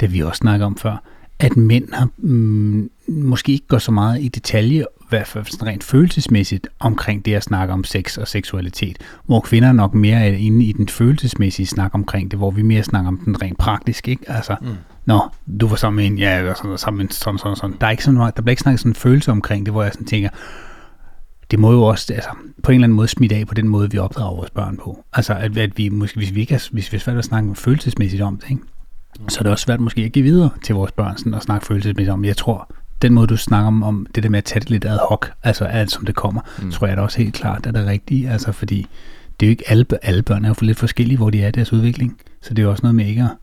det 0.00 0.12
vi 0.12 0.22
også 0.22 0.38
snakker 0.38 0.66
om 0.66 0.76
før, 0.76 1.02
at 1.38 1.56
mænd 1.56 1.92
har, 1.92 2.08
mm, 2.16 2.90
måske 3.08 3.52
ikke 3.52 3.66
går 3.66 3.78
så 3.78 3.92
meget 3.92 4.22
i 4.22 4.28
detalje 4.28 4.84
hvert 5.08 5.26
fald 5.26 5.44
sådan 5.44 5.66
rent 5.66 5.84
følelsesmæssigt 5.84 6.68
omkring 6.80 7.24
det 7.24 7.34
at 7.34 7.42
snakke 7.42 7.74
om 7.74 7.84
sex 7.84 8.18
og 8.18 8.28
seksualitet, 8.28 8.98
hvor 9.26 9.40
kvinder 9.40 9.72
nok 9.72 9.94
mere 9.94 10.26
er 10.26 10.32
inde 10.32 10.64
i 10.64 10.72
den 10.72 10.88
følelsesmæssige 10.88 11.66
snak 11.66 11.94
omkring 11.94 12.30
det, 12.30 12.38
hvor 12.38 12.50
vi 12.50 12.62
mere 12.62 12.82
snakker 12.82 13.08
om 13.08 13.20
den 13.24 13.42
rent 13.42 13.58
praktisk, 13.58 14.08
ikke? 14.08 14.30
Altså, 14.30 14.56
mm. 14.60 14.68
Nå, 15.04 15.20
du 15.60 15.66
var 15.66 15.76
sammen 15.76 15.96
med 15.96 16.06
en, 16.06 16.18
ja, 16.18 16.50
og 16.50 16.56
sådan, 16.56 16.78
sammen 16.78 16.98
med 16.98 17.04
en, 17.04 17.10
sådan, 17.10 17.38
sådan, 17.38 17.56
sådan. 17.56 17.76
Der, 17.80 17.86
er 17.86 17.90
ikke 17.90 18.04
sådan, 18.04 18.20
der 18.20 18.30
bliver 18.30 18.50
ikke 18.50 18.62
snakket 18.62 18.80
sådan 18.80 18.90
en 18.90 18.94
følelse 18.94 19.30
omkring 19.30 19.66
det, 19.66 19.74
hvor 19.74 19.82
jeg 19.82 19.92
sådan 19.92 20.06
tænker, 20.06 20.28
det 21.50 21.58
må 21.58 21.72
jo 21.72 21.82
også 21.82 22.14
altså, 22.14 22.30
på 22.62 22.70
en 22.70 22.74
eller 22.74 22.84
anden 22.84 22.96
måde 22.96 23.08
smitte 23.08 23.36
af 23.36 23.46
på 23.46 23.54
den 23.54 23.68
måde, 23.68 23.90
vi 23.90 23.98
opdrager 23.98 24.36
vores 24.36 24.50
børn 24.50 24.76
på. 24.76 25.04
Altså, 25.12 25.34
at, 25.34 25.58
at 25.58 25.78
vi 25.78 25.88
måske, 25.88 26.16
hvis 26.16 26.34
vi 26.34 26.40
ikke 26.40 26.54
er, 26.54 26.68
hvis 26.72 26.92
vi 26.92 26.96
er 26.96 27.00
svært 27.00 27.16
at 27.16 27.24
snakke 27.24 27.54
følelsesmæssigt 27.54 28.22
om 28.22 28.36
det, 28.36 28.50
ikke? 28.50 28.62
så 29.28 29.38
er 29.38 29.42
det 29.42 29.52
også 29.52 29.62
svært 29.62 29.80
måske 29.80 30.02
at 30.02 30.12
give 30.12 30.22
videre 30.22 30.50
til 30.64 30.74
vores 30.74 30.92
børn 30.92 31.18
sådan, 31.18 31.34
at 31.34 31.42
snakke 31.42 31.66
følelsesmæssigt 31.66 32.12
om. 32.12 32.24
Jeg 32.24 32.36
tror, 32.36 32.70
den 33.02 33.14
måde, 33.14 33.26
du 33.26 33.36
snakker 33.36 33.66
om, 33.66 33.82
om 33.82 34.06
det 34.14 34.22
der 34.22 34.28
med 34.28 34.38
at 34.38 34.44
tage 34.44 34.60
det 34.60 34.70
lidt 34.70 34.84
ad 34.84 34.98
hoc, 35.08 35.26
altså 35.42 35.64
alt 35.64 35.90
som 35.90 36.06
det 36.06 36.14
kommer, 36.14 36.40
mm. 36.62 36.70
tror 36.70 36.86
jeg 36.86 36.96
da 36.96 37.02
også 37.02 37.18
helt 37.18 37.34
klart 37.34 37.66
er 37.66 37.70
det 37.70 37.86
rigtige. 37.86 38.30
Altså, 38.30 38.52
fordi 38.52 38.86
det 39.40 39.46
er 39.46 39.48
jo 39.48 39.50
ikke 39.50 39.70
alle, 39.70 39.86
alle 40.02 40.22
børn 40.22 40.44
er 40.44 40.48
jo 40.48 40.54
for 40.54 40.64
lidt 40.64 40.78
forskellige, 40.78 41.16
hvor 41.16 41.30
de 41.30 41.42
er 41.42 41.48
i 41.48 41.50
deres 41.50 41.72
udvikling. 41.72 42.20
Så 42.42 42.54
det 42.54 42.58
er 42.58 42.62
jo 42.62 42.70
også 42.70 42.82
noget 42.82 42.94
med 42.94 43.06
ikke 43.06 43.22
at 43.22 43.36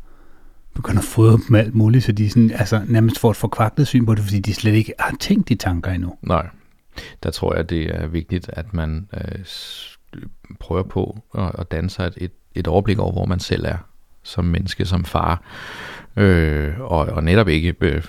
begynde 0.75 0.97
at 0.97 1.03
fodre 1.03 1.39
dem 1.47 1.55
alt 1.55 1.75
muligt, 1.75 2.03
så 2.03 2.11
de 2.11 2.29
sådan, 2.29 2.51
altså, 2.51 2.81
nærmest 2.87 3.19
får 3.19 3.31
et 3.31 3.37
forkvaklet 3.37 3.87
syn 3.87 4.05
på 4.05 4.15
det, 4.15 4.23
fordi 4.23 4.39
de 4.39 4.53
slet 4.53 4.73
ikke 4.73 4.93
har 4.99 5.15
tænkt 5.19 5.49
de 5.49 5.55
tanker 5.55 5.91
endnu. 5.91 6.15
Nej, 6.21 6.47
der 7.23 7.31
tror 7.31 7.55
jeg, 7.55 7.69
det 7.69 7.95
er 7.95 8.07
vigtigt, 8.07 8.49
at 8.53 8.73
man 8.73 9.07
øh, 9.13 9.45
prøver 10.59 10.83
på 10.83 11.23
at, 11.37 11.51
at 11.59 11.71
danne 11.71 11.89
sig 11.89 12.11
et, 12.17 12.31
et 12.55 12.67
overblik 12.67 12.99
over, 12.99 13.11
hvor 13.11 13.25
man 13.25 13.39
selv 13.39 13.65
er 13.65 13.77
som 14.23 14.45
menneske, 14.45 14.85
som 14.85 15.05
far, 15.05 15.41
øh, 16.15 16.79
og, 16.79 16.99
og 16.99 17.23
netop 17.23 17.47
ikke 17.47 17.75
øh, 17.81 18.03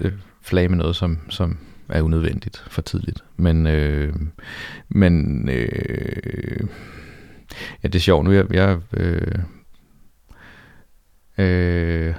øh, 0.00 0.12
flage 0.44 0.68
med 0.68 0.76
noget, 0.78 0.96
som, 0.96 1.18
som 1.28 1.58
er 1.88 2.02
unødvendigt 2.02 2.64
for 2.70 2.82
tidligt. 2.82 3.24
Men, 3.36 3.66
øh, 3.66 4.14
men 4.88 5.48
øh, 5.48 6.60
ja, 7.82 7.88
det 7.88 7.94
er 7.94 8.00
sjovt. 8.00 8.24
Nu 8.24 8.32
jeg, 8.32 8.54
jeg, 8.54 8.78
øh, 8.92 9.38
øh, 11.38 12.14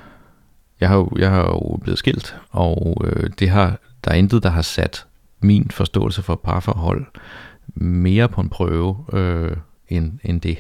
jeg, 0.80 0.90
har 0.90 0.96
jo, 0.96 1.12
jeg 1.18 1.30
har 1.30 1.42
jo 1.42 1.80
blevet 1.82 2.00
skilt, 2.00 2.36
og 2.50 3.02
øh, 3.06 3.30
det 3.40 3.50
har, 3.50 3.80
der 4.04 4.12
er 4.12 4.16
intet, 4.16 4.44
der 4.44 4.50
har 4.50 4.62
sat 4.62 5.06
min 5.40 5.72
forståelse 5.72 6.22
for 6.22 6.36
parforhold 6.36 7.06
mere 7.76 8.30
på 8.30 8.42
en 8.42 8.50
prøve 8.50 9.06
øh, 9.14 9.58
end, 9.88 10.20
end 10.24 10.42
det. 10.42 10.58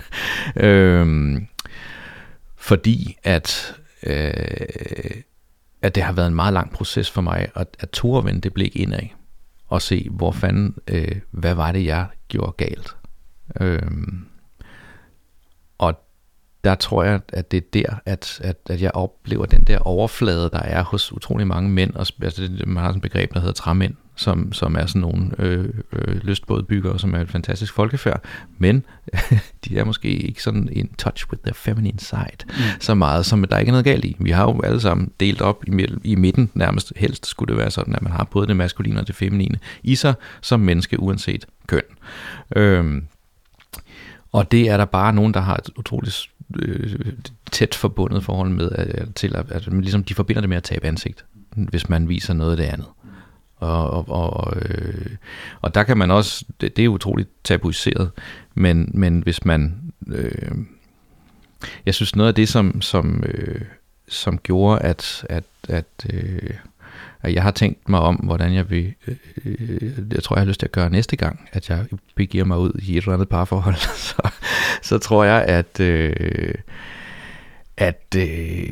øh, 0.66 1.36
fordi 2.56 3.16
at, 3.24 3.76
øh, 4.02 5.22
at 5.84 5.94
det 5.94 6.02
har 6.02 6.12
været 6.12 6.26
en 6.26 6.34
meget 6.34 6.52
lang 6.52 6.72
proces 6.72 7.10
for 7.10 7.20
mig 7.20 7.48
at, 7.54 7.76
at 7.80 7.90
turde 7.90 8.26
vende 8.26 8.40
det 8.40 8.54
blik 8.54 8.76
indad 8.76 9.08
og 9.66 9.82
se, 9.82 10.08
hvor 10.10 10.32
fanden, 10.32 10.76
øh, 10.88 11.20
hvad 11.30 11.54
var 11.54 11.72
det, 11.72 11.84
jeg 11.84 12.06
gjorde 12.28 12.52
galt. 12.52 12.96
Øhm, 13.60 14.26
og 15.78 15.94
der 16.64 16.74
tror 16.74 17.04
jeg, 17.04 17.20
at 17.32 17.50
det 17.50 17.56
er 17.56 17.68
der, 17.72 17.94
at, 18.06 18.40
at, 18.44 18.56
at 18.70 18.82
jeg 18.82 18.90
oplever 18.94 19.46
den 19.46 19.64
der 19.64 19.78
overflade, 19.78 20.50
der 20.50 20.58
er 20.58 20.82
hos 20.82 21.12
utrolig 21.12 21.46
mange 21.46 21.70
mænd. 21.70 21.94
Og, 21.94 22.06
altså 22.22 22.42
det, 22.42 22.66
man 22.66 22.82
har 22.82 22.90
sådan 22.90 22.98
et 22.98 23.02
begreb, 23.02 23.34
der 23.34 23.40
hedder 23.40 23.54
træmænd, 23.54 23.94
som, 24.16 24.52
som 24.52 24.76
er 24.76 24.86
sådan 24.86 25.00
nogle 25.00 25.30
øh, 25.38 25.68
øh, 25.92 26.16
lystbådbyggere, 26.16 26.98
som 26.98 27.14
er 27.14 27.20
et 27.20 27.30
fantastisk 27.30 27.72
folkefærd, 27.72 28.24
men 28.58 28.84
de 29.64 29.78
er 29.78 29.84
måske 29.84 30.08
ikke 30.08 30.42
sådan 30.42 30.68
in 30.72 30.88
touch 30.98 31.30
with 31.30 31.42
their 31.42 31.54
feminine 31.54 31.98
side 31.98 32.44
mm. 32.46 32.54
så 32.80 32.94
meget, 32.94 33.26
som 33.26 33.44
der 33.44 33.58
ikke 33.58 33.70
er 33.70 33.72
noget 33.72 33.84
galt 33.84 34.04
i. 34.04 34.16
Vi 34.20 34.30
har 34.30 34.42
jo 34.42 34.60
alle 34.64 34.80
sammen 34.80 35.12
delt 35.20 35.40
op 35.40 35.64
i, 35.66 35.86
i 36.04 36.14
midten 36.14 36.50
nærmest, 36.54 36.92
helst 36.96 37.26
skulle 37.26 37.54
det 37.54 37.58
være 37.60 37.70
sådan, 37.70 37.94
at 37.94 38.02
man 38.02 38.12
har 38.12 38.24
både 38.24 38.46
det 38.46 38.56
maskuline 38.56 39.00
og 39.00 39.06
det 39.06 39.14
feminine 39.14 39.58
i 39.82 39.94
sig 39.94 40.14
som 40.40 40.60
menneske, 40.60 41.00
uanset 41.00 41.46
køn. 41.66 41.82
Øhm, 42.56 43.06
og 44.32 44.52
det 44.52 44.68
er 44.68 44.76
der 44.76 44.84
bare 44.84 45.12
nogen, 45.12 45.34
der 45.34 45.40
har 45.40 45.56
et 45.56 45.70
utroligt 45.76 46.30
øh, 46.56 47.12
tæt 47.52 47.74
forbundet 47.74 48.24
forhold 48.24 48.50
med, 48.50 48.70
at, 48.70 49.14
til 49.14 49.36
at, 49.36 49.52
at 49.52 49.66
ligesom 49.66 50.04
de 50.04 50.14
forbinder 50.14 50.40
det 50.40 50.48
med 50.48 50.56
at 50.56 50.62
tabe 50.62 50.86
ansigt, 50.86 51.24
hvis 51.56 51.88
man 51.88 52.08
viser 52.08 52.34
noget 52.34 52.50
af 52.50 52.56
det 52.56 52.64
andet. 52.64 52.86
Og, 53.64 54.08
og, 54.08 54.32
og, 54.32 54.56
øh, 54.56 55.16
og 55.60 55.74
der 55.74 55.82
kan 55.82 55.98
man 55.98 56.10
også, 56.10 56.44
det, 56.60 56.76
det 56.76 56.84
er 56.84 56.88
utroligt 56.88 57.28
tabuiseret, 57.44 58.10
men, 58.54 58.90
men 58.94 59.20
hvis 59.20 59.44
man, 59.44 59.92
øh, 60.06 60.56
jeg 61.86 61.94
synes 61.94 62.16
noget 62.16 62.28
af 62.28 62.34
det, 62.34 62.48
som, 62.48 62.82
som, 62.82 63.24
øh, 63.26 63.60
som 64.08 64.38
gjorde, 64.38 64.80
at, 64.82 65.26
at, 65.28 65.44
at, 65.68 65.86
øh, 66.12 66.50
at 67.22 67.34
jeg 67.34 67.42
har 67.42 67.50
tænkt 67.50 67.88
mig 67.88 68.00
om, 68.00 68.14
hvordan 68.14 68.54
jeg 68.54 68.70
vil, 68.70 68.94
øh, 69.06 70.12
jeg 70.12 70.22
tror, 70.22 70.36
jeg 70.36 70.40
har 70.40 70.46
lyst 70.46 70.60
til 70.60 70.66
at 70.66 70.72
gøre 70.72 70.90
næste 70.90 71.16
gang, 71.16 71.48
at 71.52 71.68
jeg 71.68 71.86
begiver 72.14 72.44
mig 72.44 72.58
ud 72.58 72.80
i 72.82 72.96
et 72.96 73.02
eller 73.02 73.12
andet 73.12 73.28
parforhold, 73.28 73.76
så, 74.08 74.30
så 74.82 74.98
tror 74.98 75.24
jeg, 75.24 75.44
at, 75.44 75.80
øh, 75.80 76.54
at 77.76 78.14
øh, 78.16 78.22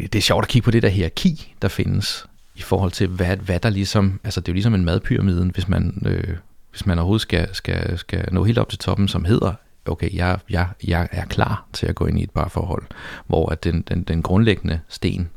det 0.02 0.14
er 0.14 0.20
sjovt 0.20 0.44
at 0.44 0.48
kigge 0.48 0.64
på 0.64 0.70
det 0.70 0.82
der 0.82 0.88
hierarki, 0.88 1.54
der 1.62 1.68
findes 1.68 2.26
i 2.54 2.62
forhold 2.62 2.90
til, 2.90 3.08
hvad, 3.08 3.36
hvad 3.36 3.60
der 3.60 3.70
ligesom, 3.70 4.20
altså 4.24 4.40
det 4.40 4.48
er 4.48 4.52
jo 4.52 4.54
ligesom 4.54 4.74
en 4.74 4.84
madpyramiden, 4.84 5.50
hvis 5.50 5.68
man, 5.68 6.02
øh, 6.06 6.36
hvis 6.70 6.86
man 6.86 6.98
overhovedet 6.98 7.22
skal, 7.22 7.54
skal, 7.54 7.98
skal 7.98 8.28
nå 8.32 8.44
helt 8.44 8.58
op 8.58 8.68
til 8.68 8.78
toppen, 8.78 9.08
som 9.08 9.24
hedder, 9.24 9.52
okay, 9.86 10.14
jeg, 10.14 10.38
jeg, 10.50 10.68
jeg 10.84 11.08
er 11.12 11.24
klar 11.24 11.66
til 11.72 11.86
at 11.86 11.94
gå 11.94 12.06
ind 12.06 12.18
i 12.18 12.22
et 12.22 12.30
parforhold, 12.30 12.82
hvor 13.26 13.52
at 13.52 13.64
den, 13.64 13.82
den, 13.82 14.02
den 14.02 14.22
grundlæggende 14.22 14.80
sten 14.88 15.30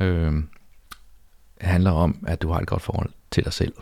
øh, 0.00 0.32
handler 1.60 1.90
om, 1.90 2.24
at 2.26 2.42
du 2.42 2.52
har 2.52 2.60
et 2.60 2.66
godt 2.66 2.82
forhold 2.82 3.10
til 3.30 3.44
dig 3.44 3.52
selv. 3.52 3.74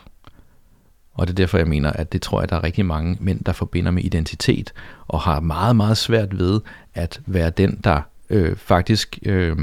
Og 1.15 1.27
det 1.27 1.33
er 1.33 1.37
derfor, 1.37 1.59
jeg 1.59 1.69
mener, 1.69 1.93
at 1.93 2.13
det 2.13 2.23
tror 2.23 2.41
jeg, 2.41 2.49
der 2.49 2.57
er 2.57 2.65
rigtig 2.65 2.87
mange 2.87 3.17
mænd, 3.21 3.45
der 3.45 3.53
forbinder 3.53 3.91
med 3.91 4.05
identitet, 4.05 4.73
og 5.09 5.21
har 5.21 5.41
meget, 5.41 5.77
meget 5.77 5.97
svært 5.97 6.39
ved 6.39 6.61
at 6.95 7.21
være 7.27 7.51
den, 7.51 7.81
der 7.85 8.03
øh, 8.31 8.57
faktisk 8.57 9.19
øh, 9.23 9.57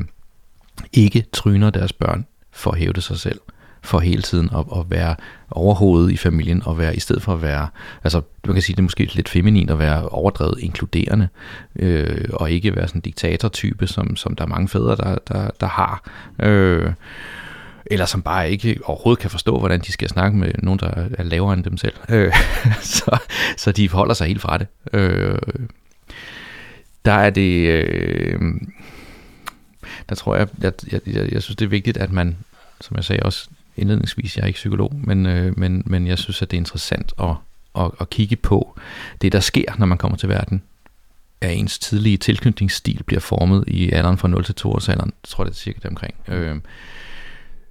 ikke 0.93 1.26
tryner 1.34 1.69
deres 1.69 1.93
børn 1.93 2.26
for 2.62 2.71
at 2.71 2.78
hævde 2.78 3.02
sig 3.02 3.19
selv 3.19 3.39
for 3.84 4.00
hele 4.00 4.21
tiden 4.21 4.50
at, 4.56 4.65
at 4.80 4.86
være 4.89 5.15
overhovedet 5.52 6.12
i 6.12 6.17
familien, 6.17 6.62
og 6.65 6.78
være 6.78 6.95
i 6.95 7.00
stedet 7.00 7.21
for 7.21 7.34
at 7.34 7.41
være, 7.41 7.67
altså 8.04 8.21
man 8.45 8.54
kan 8.54 8.62
sige, 8.62 8.76
det 8.76 8.80
er 8.80 8.84
måske 8.84 9.10
lidt 9.13 9.30
feminint 9.30 9.71
at 9.71 9.80
være 9.80 10.10
overdrevet 10.10 10.60
inkluderende, 10.60 11.28
øh, 11.76 12.30
og 12.34 12.52
ikke 12.52 12.76
være 12.76 12.88
sådan 12.88 12.97
en 12.97 13.02
diktatortype, 13.02 13.88
som, 13.88 14.15
som 14.15 14.36
der 14.36 14.43
er 14.43 14.47
mange 14.47 14.67
fædre, 14.67 14.95
der, 14.95 15.17
der, 15.28 15.50
der 15.60 15.67
har. 15.67 16.10
Øh, 16.39 16.93
eller 17.86 18.06
som 18.06 18.21
bare 18.21 18.52
ikke 18.52 18.80
overhovedet 18.84 19.21
kan 19.21 19.30
forstå, 19.30 19.60
hvordan 19.60 19.80
de 19.80 19.91
skal 19.91 20.10
snakke 20.10 20.38
med 20.38 20.52
nogen, 20.63 20.80
der 20.80 21.08
er 21.17 21.24
lavere 21.24 21.54
end 21.54 21.63
dem 21.63 21.78
selv. 21.78 21.93
Øh, 22.10 22.34
så, 22.82 23.17
så 23.58 23.71
de 23.71 23.89
holder 23.89 24.13
sig 24.13 24.28
helt 24.28 24.41
fra 24.41 24.58
det. 24.58 24.67
Øh, 24.93 25.38
der 27.06 27.13
er 27.13 27.30
det... 27.30 27.67
Øh, 27.67 28.39
der 30.10 30.15
tror 30.15 30.36
jeg, 30.36 30.47
jeg, 30.62 30.73
jeg, 30.91 31.01
jeg, 31.08 31.34
jeg 31.34 31.43
synes, 31.43 31.56
det 31.56 31.65
er 31.65 31.69
vigtigt, 31.69 31.97
at 31.97 32.12
man, 32.12 32.38
som 32.82 32.95
jeg 32.95 33.04
sagde 33.04 33.23
også 33.23 33.49
indledningsvis, 33.77 34.38
jeg 34.38 34.43
er 34.43 34.47
ikke 34.47 34.58
psykolog, 34.58 34.91
men, 35.04 35.25
øh, 35.25 35.60
men, 35.60 35.84
men 35.86 36.08
jeg 36.08 36.17
synes, 36.17 36.41
at 36.41 36.51
det 36.51 36.58
er 36.58 36.62
interessant 36.62 37.13
at, 37.19 37.36
at, 37.80 37.91
at 38.01 38.10
kigge 38.10 38.36
på 38.36 38.80
det, 39.21 39.32
der 39.32 39.39
sker, 39.39 39.75
når 39.77 39.86
man 39.86 39.97
kommer 39.97 40.17
til 40.17 40.30
verden. 40.30 40.62
At 41.41 41.54
ens 41.58 41.80
tidlige 41.80 42.17
tilknytningsstil 42.17 43.04
bliver 43.04 43.19
formet 43.19 43.63
i 43.67 43.91
alderen 43.91 44.17
fra 44.17 44.27
0 44.27 44.43
til 44.43 44.56
2 44.56 44.71
års 44.71 44.89
alderen. 44.89 45.13
Tror, 45.23 45.43
det 45.43 45.51
er 45.51 45.56
cirka 45.56 45.88
omkring. 45.88 46.13
Øh, 46.27 46.56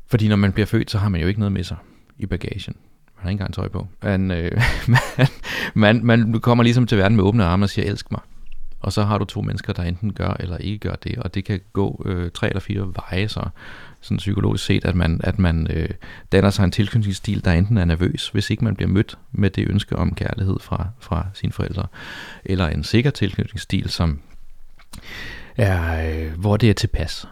fordi 0.06 0.28
når 0.28 0.36
man 0.36 0.52
bliver 0.52 0.66
født, 0.66 0.90
så 0.90 0.98
har 0.98 1.08
man 1.08 1.20
jo 1.20 1.26
ikke 1.26 1.40
noget 1.40 1.52
med 1.52 1.64
sig 1.64 1.76
i 2.18 2.26
bagagen. 2.26 2.76
Man 3.16 3.22
har 3.22 3.30
ikke 3.30 3.34
engang 3.34 3.54
tøj 3.54 3.68
på. 3.68 3.88
Man, 4.02 4.30
øh, 4.30 4.62
man, 5.74 6.04
man, 6.04 6.30
man 6.30 6.40
kommer 6.40 6.64
ligesom 6.64 6.86
til 6.86 6.98
verden 6.98 7.16
med 7.16 7.24
åbne 7.24 7.44
arme 7.44 7.64
og 7.64 7.70
siger, 7.70 7.90
elsk 7.90 8.10
mig. 8.10 8.20
Og 8.80 8.92
så 8.92 9.02
har 9.02 9.18
du 9.18 9.24
to 9.24 9.42
mennesker, 9.42 9.72
der 9.72 9.82
enten 9.82 10.12
gør 10.12 10.36
eller 10.40 10.56
ikke 10.56 10.78
gør 10.78 10.94
det, 10.94 11.18
og 11.18 11.34
det 11.34 11.44
kan 11.44 11.60
gå 11.72 12.02
øh, 12.06 12.30
tre 12.30 12.48
eller 12.48 12.60
fire 12.60 12.92
veje, 12.94 13.28
så 13.28 13.48
sådan 14.00 14.16
psykologisk 14.16 14.64
set, 14.64 14.84
at 14.84 14.94
man, 14.94 15.20
at 15.24 15.38
man 15.38 15.66
øh, 15.70 15.88
danner 16.32 16.50
sig 16.50 16.64
en 16.64 16.70
tilknytningsstil, 16.70 17.44
der 17.44 17.52
enten 17.52 17.78
er 17.78 17.84
nervøs, 17.84 18.28
hvis 18.28 18.50
ikke 18.50 18.64
man 18.64 18.76
bliver 18.76 18.88
mødt 18.88 19.18
med 19.32 19.50
det 19.50 19.68
ønske 19.68 19.96
om 19.96 20.14
kærlighed 20.14 20.56
fra, 20.60 20.86
fra 21.00 21.26
sine 21.34 21.52
forældre, 21.52 21.86
eller 22.44 22.68
en 22.68 22.84
sikker 22.84 23.10
tilknytningsstil, 23.10 23.90
som 23.90 24.20
er, 25.56 26.10
øh, 26.10 26.38
hvor 26.38 26.56
det 26.56 26.70
er 26.70 26.74
tilpas, 26.74 27.28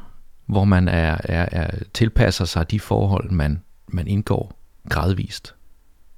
hvor 0.46 0.64
man 0.64 0.88
er, 0.88 1.16
er, 1.24 1.48
er 1.52 1.70
tilpasser 1.94 2.44
sig 2.44 2.70
de 2.70 2.80
forhold, 2.80 3.30
man, 3.30 3.62
man 3.87 4.06
indgår 4.06 4.58
gradvist 4.88 5.54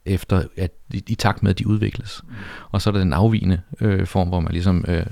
efter 0.07 0.43
at 0.57 0.71
i, 0.93 1.05
i 1.09 1.15
takt 1.15 1.43
med 1.43 1.51
at 1.51 1.59
de 1.59 1.67
udvikles. 1.67 2.23
Mm. 2.29 2.35
Og 2.71 2.83
så 2.83 2.91
er 2.91 2.93
der 2.93 3.01
den 3.01 3.13
afvigende 3.13 3.61
øh, 3.81 4.07
form, 4.07 4.29
hvor 4.29 4.41
man 4.41 4.53
ligesom 4.53 4.85
øh, 4.89 5.05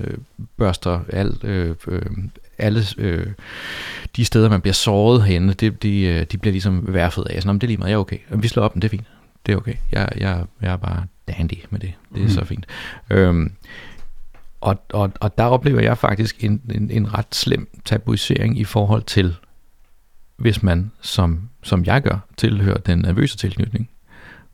børster 0.57 0.99
alt, 1.13 1.43
øh, 1.43 1.75
øh, 1.87 2.01
alle 2.57 2.83
øh, 2.97 3.27
de 4.15 4.25
steder, 4.25 4.49
man 4.49 4.61
bliver 4.61 4.73
såret 4.73 5.23
henne, 5.23 5.53
det, 5.53 5.83
de, 5.83 6.01
øh, 6.01 6.25
de 6.31 6.37
bliver 6.37 6.51
ligesom 6.51 6.93
værfet 6.93 7.23
af. 7.29 7.41
Sådan, 7.41 7.55
det 7.55 7.63
er 7.63 7.67
lige 7.67 7.77
meget, 7.77 7.89
jeg 7.89 7.95
er 7.95 7.99
okay. 7.99 8.17
Vi 8.29 8.47
slår 8.47 8.63
op, 8.63 8.75
men 8.75 8.81
det 8.81 8.87
er 8.87 8.89
fint. 8.89 9.07
Det 9.45 9.53
er 9.53 9.57
okay. 9.57 9.75
Jeg, 9.91 10.09
jeg, 10.17 10.45
jeg 10.61 10.71
er 10.71 10.77
bare 10.77 11.05
dandy 11.27 11.53
med 11.69 11.79
det. 11.79 11.93
Det 12.13 12.19
er 12.19 12.23
mm. 12.23 12.29
så 12.29 12.45
fint. 12.45 12.65
Øhm, 13.09 13.51
og, 14.61 14.83
og, 14.93 15.11
og 15.19 15.37
der 15.37 15.43
oplever 15.43 15.81
jeg 15.81 15.97
faktisk 15.97 16.43
en, 16.43 16.61
en, 16.75 16.91
en 16.91 17.13
ret 17.13 17.35
slem 17.35 17.69
tabuisering 17.85 18.59
i 18.59 18.63
forhold 18.63 19.03
til, 19.03 19.35
hvis 20.37 20.63
man, 20.63 20.91
som, 21.01 21.49
som 21.63 21.85
jeg 21.85 22.01
gør, 22.01 22.17
tilhører 22.37 22.77
den 22.77 22.99
nervøse 22.99 23.37
tilknytning 23.37 23.89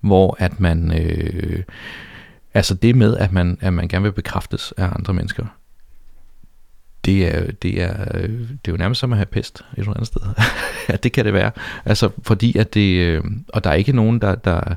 hvor 0.05 0.35
at 0.39 0.59
man, 0.59 1.01
øh, 1.01 1.63
altså 2.53 2.73
det 2.73 2.95
med, 2.95 3.17
at 3.17 3.31
man, 3.31 3.57
at 3.61 3.73
man 3.73 3.87
gerne 3.87 4.03
vil 4.03 4.11
bekræftes 4.11 4.73
af 4.77 4.89
andre 4.95 5.13
mennesker, 5.13 5.45
det 7.05 7.35
er, 7.35 7.51
det 7.51 7.81
er, 7.81 8.05
øh, 8.13 8.29
det 8.29 8.67
er 8.67 8.71
jo 8.71 8.77
nærmest 8.77 8.99
som 8.99 9.13
at 9.13 9.17
have 9.17 9.25
pest 9.25 9.59
et 9.59 9.65
eller 9.77 9.93
andet 9.93 10.07
sted. 10.07 10.21
ja, 10.89 10.95
det 10.95 11.11
kan 11.11 11.25
det 11.25 11.33
være. 11.33 11.51
Altså, 11.85 12.09
fordi 12.23 12.57
at 12.57 12.73
det, 12.73 12.99
øh, 12.99 13.23
og 13.47 13.63
der 13.63 13.69
er 13.69 13.73
ikke 13.73 13.91
nogen, 13.91 14.21
der, 14.21 14.35
der, 14.35 14.75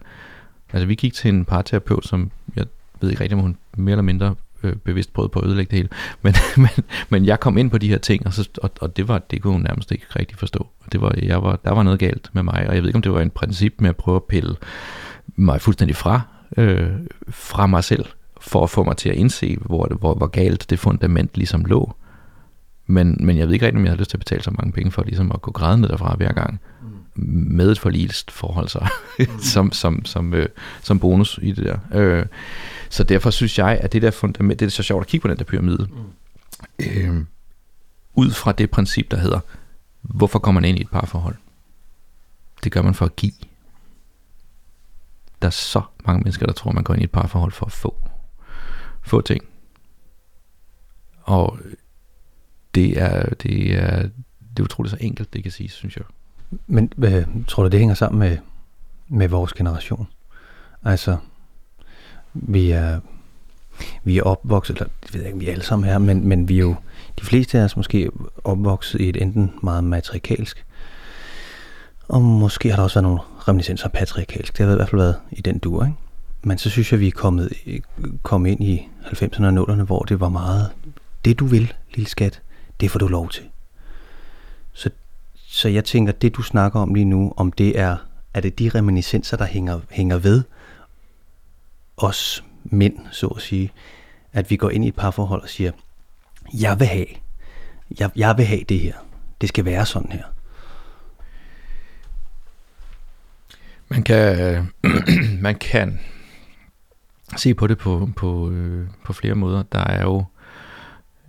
altså 0.72 0.86
vi 0.86 0.94
gik 0.94 1.14
til 1.14 1.28
en 1.28 1.44
parterapeut, 1.44 2.06
som 2.06 2.30
jeg 2.56 2.64
ved 3.00 3.10
ikke 3.10 3.22
rigtig, 3.22 3.36
om 3.36 3.42
hun 3.42 3.56
mere 3.76 3.92
eller 3.92 4.02
mindre 4.02 4.34
øh, 4.62 4.76
bevidst 4.76 5.12
prøvede 5.12 5.28
på 5.28 5.40
at 5.40 5.46
ødelægge 5.46 5.70
det 5.70 5.76
hele. 5.76 5.88
Men, 6.22 6.34
men, 6.56 6.84
men 7.08 7.24
jeg 7.24 7.40
kom 7.40 7.58
ind 7.58 7.70
på 7.70 7.78
de 7.78 7.88
her 7.88 7.98
ting, 7.98 8.26
og, 8.26 8.32
så, 8.32 8.48
og, 8.62 8.70
og 8.80 8.96
det 8.96 9.08
var 9.08 9.18
det 9.18 9.42
kunne 9.42 9.52
hun 9.52 9.62
nærmest 9.62 9.92
ikke 9.92 10.06
rigtig 10.16 10.38
forstå. 10.38 10.66
Det 10.92 11.00
var, 11.00 11.14
jeg 11.22 11.42
var, 11.42 11.56
der 11.64 11.70
var 11.70 11.82
noget 11.82 11.98
galt 11.98 12.30
med 12.32 12.42
mig, 12.42 12.66
og 12.68 12.74
jeg 12.74 12.82
ved 12.82 12.88
ikke, 12.88 12.96
om 12.96 13.02
det 13.02 13.12
var 13.12 13.20
en 13.20 13.30
princip 13.30 13.74
med 13.78 13.90
at 13.90 13.96
prøve 13.96 14.16
at 14.16 14.24
pille 14.24 14.56
mig 15.36 15.60
fuldstændig 15.60 15.96
fra, 15.96 16.20
øh, 16.56 16.90
fra 17.28 17.66
mig 17.66 17.84
selv, 17.84 18.04
for 18.40 18.62
at 18.62 18.70
få 18.70 18.84
mig 18.84 18.96
til 18.96 19.08
at 19.08 19.14
indse, 19.14 19.56
hvor, 19.60 19.96
hvor, 20.00 20.14
hvor 20.14 20.26
galt 20.26 20.70
det 20.70 20.78
fundament 20.78 21.30
ligesom 21.34 21.64
lå. 21.64 21.94
Men, 22.86 23.16
men 23.20 23.38
jeg 23.38 23.46
ved 23.46 23.54
ikke 23.54 23.66
rigtig, 23.66 23.78
om 23.78 23.84
jeg 23.84 23.92
har 23.92 23.96
lyst 23.96 24.10
til 24.10 24.16
at 24.16 24.20
betale 24.20 24.42
så 24.42 24.50
mange 24.50 24.72
penge 24.72 24.90
for 24.90 25.02
ligesom 25.02 25.32
at 25.32 25.42
gå 25.42 25.50
grædende 25.50 25.88
derfra 25.88 26.14
hver 26.16 26.32
gang. 26.32 26.60
Mm. 26.82 27.24
Med 27.56 27.70
et 27.70 27.78
forlist 27.78 28.30
forhold 28.30 28.68
så, 28.68 28.88
mm. 29.18 29.26
som, 29.52 29.72
som, 29.72 30.04
som, 30.04 30.34
øh, 30.34 30.48
som 30.82 30.98
bonus 30.98 31.38
i 31.42 31.52
det 31.52 31.64
der. 31.64 31.78
Øh, 31.94 32.26
så 32.88 33.04
derfor 33.04 33.30
synes 33.30 33.58
jeg, 33.58 33.78
at 33.82 33.92
det 33.92 34.02
der 34.02 34.10
fundament, 34.10 34.60
det 34.60 34.66
er 34.66 34.70
så 34.70 34.82
sjovt 34.82 35.00
at 35.00 35.06
kigge 35.06 35.22
på 35.22 35.28
den 35.28 35.38
der 35.38 35.44
pyramide. 35.44 35.88
Mm. 36.78 36.86
Øh, 36.86 37.24
ud 38.14 38.30
fra 38.30 38.52
det 38.52 38.70
princip, 38.70 39.10
der 39.10 39.16
hedder, 39.16 39.40
hvorfor 40.02 40.38
kommer 40.38 40.60
man 40.60 40.68
ind 40.68 40.78
i 40.78 40.82
et 40.82 40.90
parforhold? 40.90 41.36
Det 42.64 42.72
gør 42.72 42.82
man 42.82 42.94
for 42.94 43.04
at 43.04 43.16
give. 43.16 43.32
Der 45.42 45.46
er 45.46 45.52
så 45.52 45.82
mange 46.06 46.20
mennesker, 46.20 46.46
der 46.46 46.52
tror, 46.52 46.72
man 46.72 46.84
går 46.84 46.94
ind 46.94 47.00
i 47.00 47.04
et 47.04 47.10
parforhold 47.10 47.52
for 47.52 47.66
at 47.66 47.72
få. 47.72 47.96
Få 49.02 49.20
ting. 49.20 49.44
Og 51.22 51.58
det 52.74 53.02
er, 53.02 53.34
det 53.42 53.78
er, 53.78 54.02
det 54.50 54.58
er 54.58 54.62
utroligt 54.62 54.90
så 54.90 54.96
enkelt, 55.00 55.32
det 55.32 55.42
kan 55.42 55.52
sige, 55.52 55.68
synes 55.68 55.96
jeg. 55.96 56.04
Men 56.66 56.92
øh, 56.98 57.26
tror 57.48 57.62
du, 57.62 57.68
det 57.68 57.78
hænger 57.78 57.94
sammen 57.94 58.18
med, 58.18 58.38
med 59.08 59.28
vores 59.28 59.52
generation? 59.52 60.06
Altså, 60.84 61.16
vi 62.32 62.70
er, 62.70 63.00
vi 64.04 64.18
er 64.18 64.22
opvokset, 64.22 64.76
eller 64.76 64.88
det 65.02 65.14
ved 65.14 65.20
jeg 65.20 65.28
ikke, 65.28 65.38
vi 65.38 65.48
alle 65.48 65.64
sammen 65.64 65.88
her, 65.88 65.98
men, 65.98 66.28
men 66.28 66.48
vi 66.48 66.54
er 66.54 66.60
jo, 66.60 66.76
de 67.20 67.24
fleste 67.24 67.58
af 67.58 67.64
os 67.64 67.76
måske 67.76 68.10
opvokset 68.44 69.00
i 69.00 69.08
et 69.08 69.22
enten 69.22 69.52
meget 69.62 69.84
matrikalsk, 69.84 70.66
og 72.08 72.22
måske 72.22 72.68
har 72.68 72.76
der 72.76 72.82
også 72.82 72.94
været 72.94 73.02
nogle 73.02 73.20
reminiscenser 73.48 73.84
af 73.84 73.92
patriarkalsk. 73.92 74.58
Det 74.58 74.66
har 74.66 74.72
i 74.72 74.76
hvert 74.76 74.88
fald 74.88 75.00
været 75.00 75.16
i 75.32 75.40
den 75.40 75.58
dur, 75.58 75.84
ikke? 75.84 75.96
Men 76.42 76.58
så 76.58 76.70
synes 76.70 76.92
jeg, 76.92 77.00
vi 77.00 77.06
er 77.06 77.12
kommet, 77.12 77.52
kommet 78.22 78.50
ind 78.50 78.64
i 78.64 78.88
90'erne 79.02 79.44
og 79.44 79.68
0'erne, 79.70 79.82
hvor 79.82 80.02
det 80.02 80.20
var 80.20 80.28
meget, 80.28 80.70
det 81.24 81.38
du 81.38 81.46
vil, 81.46 81.74
lille 81.94 82.10
skat, 82.10 82.42
det 82.80 82.90
får 82.90 82.98
du 82.98 83.08
lov 83.08 83.28
til. 83.28 83.44
Så, 84.72 84.90
så 85.36 85.68
jeg 85.68 85.84
tænker, 85.84 86.12
det 86.12 86.36
du 86.36 86.42
snakker 86.42 86.80
om 86.80 86.94
lige 86.94 87.04
nu, 87.04 87.32
om 87.36 87.52
det 87.52 87.78
er, 87.78 87.96
er 88.34 88.40
det 88.40 88.58
de 88.58 88.68
reminiscenser, 88.68 89.36
der 89.36 89.44
hænger, 89.44 89.80
hænger 89.90 90.18
ved 90.18 90.42
os 91.96 92.44
mænd, 92.64 92.96
så 93.10 93.26
at 93.26 93.42
sige, 93.42 93.70
at 94.32 94.50
vi 94.50 94.56
går 94.56 94.70
ind 94.70 94.84
i 94.84 94.88
et 94.88 94.94
parforhold 94.94 95.42
og 95.42 95.48
siger, 95.48 95.72
jeg 96.54 96.78
vil 96.80 96.86
have, 96.86 97.06
jeg, 98.00 98.10
jeg 98.16 98.36
vil 98.36 98.46
have 98.46 98.64
det 98.68 98.80
her. 98.80 98.94
Det 99.40 99.48
skal 99.48 99.64
være 99.64 99.86
sådan 99.86 100.12
her. 100.12 100.24
Man 103.88 104.02
kan, 104.02 104.40
øh, 104.40 104.64
man 105.46 105.54
kan 105.54 106.00
se 107.36 107.54
på 107.54 107.66
det 107.66 107.78
på, 107.78 108.10
på, 108.16 108.50
øh, 108.50 108.88
på 109.04 109.12
flere 109.12 109.34
måder. 109.34 109.62
Der 109.62 109.84
er 109.84 110.02
jo 110.02 110.24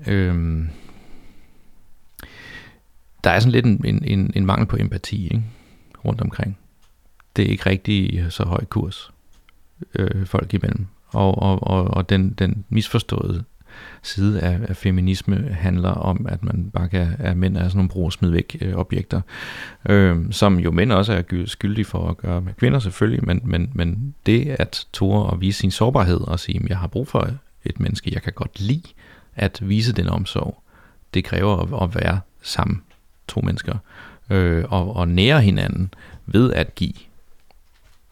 øh, 0.08 0.66
der 3.24 3.30
er 3.30 3.40
sådan 3.40 3.52
lidt 3.52 3.66
en, 3.66 3.82
en, 3.86 4.04
en, 4.04 4.32
en 4.36 4.46
mangel 4.46 4.68
på 4.68 4.78
empati 4.80 5.24
ikke? 5.24 5.44
rundt 6.06 6.22
omkring. 6.22 6.58
Det 7.36 7.46
er 7.46 7.50
ikke 7.50 7.70
rigtig 7.70 8.26
så 8.30 8.44
høj 8.44 8.66
kurs 8.66 9.12
øh, 9.96 10.26
folk 10.26 10.54
imellem. 10.54 10.88
Og, 11.08 11.42
og, 11.42 11.64
og, 11.64 11.84
og 11.84 12.10
den, 12.10 12.32
den 12.32 12.66
misforståede 12.70 13.44
side 14.04 14.42
af, 14.42 14.60
af 14.68 14.78
feminisme 14.78 15.48
handler 15.52 15.90
om, 15.90 16.26
at 16.30 16.44
man 16.44 16.72
bare 16.74 16.90
kan, 16.90 17.08
at 17.20 17.38
mænd 17.38 17.58
er 17.58 17.64
sådan 17.64 17.78
nogle 17.78 17.90
brug 17.90 18.14
smid 18.14 18.30
væk 18.30 18.58
øh, 18.62 18.76
objekter, 18.76 19.22
øh, 19.90 20.18
som 20.32 20.60
jo 20.60 20.72
mænd 20.72 20.92
også 20.92 21.14
er 21.14 21.44
skyldige 21.46 21.86
for 21.86 22.10
at 22.10 22.18
gøre 22.18 22.42
med 22.42 22.54
kvinder 22.54 22.80
selvfølgelig, 22.80 23.26
men, 23.26 23.42
men, 23.44 23.72
men 23.74 24.16
det 24.26 24.48
at 24.48 24.88
tåre 24.94 25.26
og 25.26 25.42
vise 25.42 25.60
sin 25.60 25.72
sårbarhed 25.72 26.22
og 26.22 26.40
sige, 26.40 26.60
at 26.64 26.70
jeg 26.70 26.78
har 26.78 26.88
brug 26.88 27.08
for 27.08 27.30
et 27.66 27.80
menneske, 27.80 28.12
jeg 28.14 28.22
kan 28.22 28.34
godt 28.34 28.60
lide 28.60 28.84
at 29.36 29.70
vise 29.70 29.94
den 29.94 30.10
omsorg, 30.10 30.64
det 31.14 31.24
kræver 31.24 31.58
at, 31.58 31.84
at 31.84 31.96
være 31.96 32.20
sammen 32.42 32.82
to 33.28 33.42
mennesker, 33.42 33.76
øh, 34.30 34.66
og, 34.70 34.96
og 34.96 35.08
nære 35.08 35.42
hinanden 35.42 35.94
ved 36.26 36.54
at 36.54 36.76
give. 36.76 36.94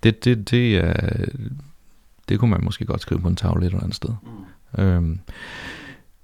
Det, 0.04 0.26
det, 0.26 0.52
det, 0.52 0.84
øh, 0.84 1.28
det 2.30 2.40
kunne 2.40 2.52
man 2.52 2.64
måske 2.64 2.86
godt 2.86 3.02
skrive 3.02 3.22
på 3.22 3.28
en 3.28 3.36
tavle 3.36 3.62
et 3.62 3.66
eller 3.66 3.80
andet 3.80 3.96
sted. 3.96 4.10
Mm. 4.24 4.30
Øhm, 4.78 5.20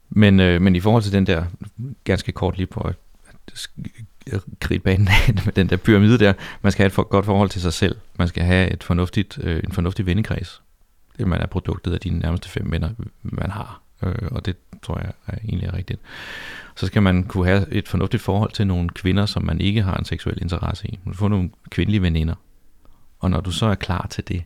men, 0.09 0.39
øh, 0.39 0.61
men 0.61 0.75
i 0.75 0.79
forhold 0.79 1.03
til 1.03 1.11
den 1.11 1.27
der, 1.27 1.45
ganske 2.03 2.31
kort 2.31 2.57
lige 2.57 2.67
på 2.67 2.79
at, 2.79 2.95
at 4.31 4.41
gribe 4.59 4.83
banen 4.83 5.09
med 5.45 5.53
den 5.53 5.69
der 5.69 5.77
pyramide 5.77 6.17
der, 6.17 6.33
man 6.61 6.71
skal 6.71 6.83
have 6.83 6.87
et 6.87 6.93
for, 6.93 7.03
godt 7.03 7.25
forhold 7.25 7.49
til 7.49 7.61
sig 7.61 7.73
selv. 7.73 7.95
Man 8.19 8.27
skal 8.27 8.43
have 8.43 8.71
et 8.71 8.83
fornuftigt, 8.83 9.39
øh, 9.41 9.61
en 9.63 9.71
fornuftig 9.71 10.05
vennekreds. 10.05 10.61
Det 11.17 11.27
man 11.27 11.41
er 11.41 11.45
produktet 11.45 11.93
af 11.93 11.99
dine 11.99 12.19
nærmeste 12.19 12.49
fem 12.49 12.71
venner, 12.71 12.89
man 13.21 13.51
har. 13.51 13.81
Øh, 14.03 14.27
og 14.31 14.45
det 14.45 14.55
tror 14.81 14.99
jeg 14.99 15.11
er 15.27 15.37
egentlig 15.43 15.67
er 15.67 15.73
rigtigt 15.73 15.99
så 16.75 16.87
skal 16.87 17.03
man 17.03 17.23
kunne 17.23 17.45
have 17.45 17.71
et 17.71 17.87
fornuftigt 17.87 18.23
forhold 18.23 18.51
til 18.51 18.67
nogle 18.67 18.89
kvinder, 18.89 19.25
som 19.25 19.43
man 19.43 19.61
ikke 19.61 19.81
har 19.81 19.97
en 19.97 20.05
seksuel 20.05 20.41
interesse 20.41 20.87
i. 20.87 20.99
Man 21.03 21.13
får 21.13 21.27
nogle 21.27 21.49
kvindelige 21.69 22.01
veninder. 22.01 22.35
Og 23.19 23.31
når 23.31 23.41
du 23.41 23.51
så 23.51 23.65
er 23.65 23.75
klar 23.75 24.07
til 24.09 24.27
det, 24.27 24.43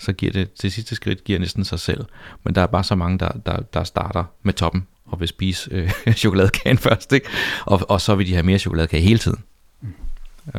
så 0.00 0.12
giver 0.12 0.32
det, 0.32 0.62
det 0.62 0.72
sidste 0.72 0.94
skridt 0.94 1.24
giver 1.24 1.38
næsten 1.38 1.64
sig 1.64 1.80
selv. 1.80 2.04
Men 2.44 2.54
der 2.54 2.60
er 2.62 2.66
bare 2.66 2.84
så 2.84 2.94
mange, 2.94 3.18
der, 3.18 3.28
der, 3.46 3.60
der 3.60 3.84
starter 3.84 4.24
med 4.42 4.52
toppen 4.52 4.86
og 5.06 5.20
vil 5.20 5.28
spise 5.28 5.70
øh, 5.72 5.90
chokoladekagen 6.20 6.78
først. 6.78 7.12
Ikke? 7.12 7.26
Og, 7.66 7.80
og 7.88 8.00
så 8.00 8.14
vil 8.14 8.26
de 8.26 8.32
have 8.32 8.42
mere 8.42 8.58
chokoladekage 8.58 9.02
hele 9.02 9.18
tiden. 9.18 9.38
Mm. 9.80 9.94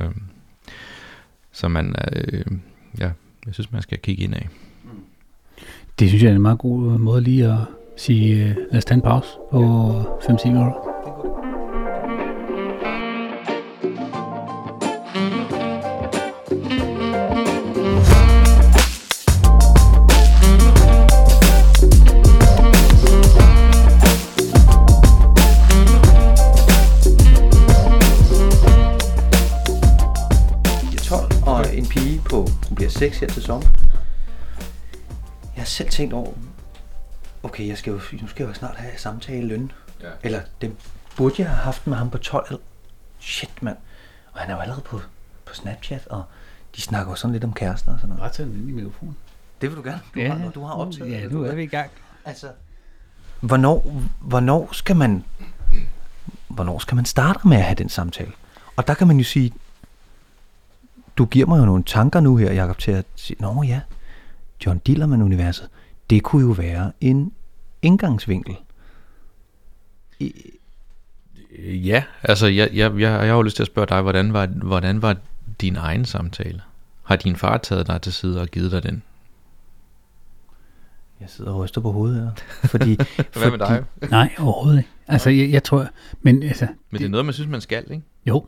Øhm, 0.01 0.21
så 1.51 1.67
man, 1.67 1.95
øh, 2.11 2.45
ja, 2.99 3.11
jeg 3.45 3.53
synes, 3.53 3.71
man 3.71 3.81
skal 3.81 3.99
kigge 3.99 4.23
ind 4.23 4.35
af. 4.35 4.49
Det 5.99 6.09
synes 6.09 6.23
jeg 6.23 6.31
er 6.31 6.35
en 6.35 6.41
meget 6.41 6.59
god 6.59 6.99
måde 6.99 7.21
lige 7.21 7.45
at 7.47 7.57
sige, 7.97 8.35
øh, 8.35 8.55
lad 8.71 8.77
os 8.77 8.85
tage 8.85 8.95
en 8.95 9.01
pause 9.01 9.29
på 9.51 9.59
5-10 10.21 10.47
minutter. 10.47 10.90
Bliver 32.75 32.89
6 32.89 33.19
her 33.19 33.27
til 33.27 33.43
sommer. 33.43 33.67
Jeg 35.55 35.61
har 35.61 35.65
selv 35.65 35.89
tænkt 35.89 36.13
over, 36.13 36.33
okay, 37.43 37.67
jeg 37.67 37.77
skal 37.77 37.91
jo, 37.91 37.99
nu 38.21 38.27
skal 38.27 38.43
jeg 38.43 38.49
jo 38.49 38.53
snart 38.53 38.75
have 38.75 38.91
samtale 38.97 39.47
løn. 39.47 39.71
Ja. 40.01 40.07
Eller 40.23 40.41
det 40.61 40.75
burde 41.17 41.35
jeg 41.37 41.47
have 41.47 41.57
haft 41.57 41.87
med 41.87 41.97
ham 41.97 42.09
på 42.09 42.17
12. 42.17 42.59
Shit, 43.19 43.63
mand. 43.63 43.77
Og 44.33 44.39
han 44.39 44.49
er 44.49 44.55
jo 44.55 44.61
allerede 44.61 44.81
på, 44.81 45.01
på 45.45 45.53
Snapchat, 45.53 46.07
og 46.07 46.23
de 46.75 46.81
snakker 46.81 47.11
jo 47.11 47.15
sådan 47.15 47.31
lidt 47.31 47.43
om 47.43 47.53
kærester 47.53 47.93
og 47.93 47.99
sådan 47.99 48.09
noget. 48.09 48.21
Bare 48.21 48.31
tage 48.31 48.49
den 48.49 48.55
ind 48.55 48.69
i 48.69 48.71
mikrofonen. 48.71 49.17
Det 49.61 49.69
vil 49.69 49.77
du 49.77 49.83
gerne. 49.83 50.01
Du, 50.15 50.19
ja, 50.19 50.33
har, 50.33 50.49
du 50.49 50.63
har 50.63 50.73
optaget. 50.73 51.11
Ja, 51.11 51.27
nu 51.27 51.43
er 51.43 51.55
vi 51.55 51.63
i 51.63 51.67
gang. 51.67 51.91
Altså, 52.25 52.47
hvornår, 53.39 54.01
hvornår 54.19 54.69
skal 54.71 54.95
man 54.95 55.23
hvornår 56.47 56.79
skal 56.79 56.95
man 56.95 57.05
starte 57.05 57.47
med 57.47 57.57
at 57.57 57.63
have 57.63 57.75
den 57.75 57.89
samtale? 57.89 58.31
Og 58.75 58.87
der 58.87 58.93
kan 58.93 59.07
man 59.07 59.17
jo 59.17 59.23
sige, 59.23 59.53
du 61.17 61.25
giver 61.25 61.45
mig 61.45 61.59
jo 61.59 61.65
nogle 61.65 61.83
tanker 61.83 62.19
nu 62.19 62.35
her, 62.35 62.53
Jacob, 62.53 62.77
til 62.77 62.91
at 62.91 63.05
sige, 63.15 63.37
nå 63.39 63.63
ja, 63.63 63.81
John 64.65 64.81
Dillermand-universet, 64.87 65.69
det 66.09 66.23
kunne 66.23 66.41
jo 66.47 66.51
være 66.51 66.91
en 67.01 67.31
indgangsvinkel. 67.81 68.55
I, 70.19 70.33
ja, 71.59 72.03
altså 72.23 72.47
jeg, 72.47 72.69
jeg, 72.73 72.91
jeg, 72.91 72.99
jeg 72.99 73.11
har 73.11 73.35
jo 73.35 73.41
lyst 73.41 73.55
til 73.55 73.63
at 73.63 73.67
spørge 73.67 73.87
dig, 73.87 74.01
hvordan 74.01 74.33
var, 74.33 74.45
hvordan 74.45 75.01
var 75.01 75.15
din 75.61 75.75
egen 75.75 76.05
samtale? 76.05 76.61
Har 77.03 77.15
din 77.15 77.35
far 77.35 77.57
taget 77.57 77.87
dig 77.87 78.01
til 78.01 78.13
side 78.13 78.41
og 78.41 78.47
givet 78.47 78.71
dig 78.71 78.83
den? 78.83 79.03
Jeg 81.21 81.29
sidder 81.29 81.51
og 81.51 81.59
ryster 81.59 81.81
på 81.81 81.91
hovedet 81.91 82.21
her. 82.23 82.31
Fordi, 82.67 82.95
Hvad 83.15 83.25
fordi, 83.33 83.49
med 83.49 83.59
dig? 83.59 83.83
Nej, 84.09 84.35
overhovedet 84.39 84.77
ikke. 84.77 84.89
Altså, 85.07 85.29
jeg, 85.29 85.51
jeg 85.51 85.63
tror, 85.63 85.87
men 86.21 86.43
altså... 86.43 86.67
Men 86.91 86.99
det 86.99 87.05
er 87.05 87.09
noget, 87.09 87.25
man 87.25 87.33
synes, 87.33 87.49
man 87.49 87.61
skal, 87.61 87.83
ikke? 87.91 88.03
Jo. 88.25 88.45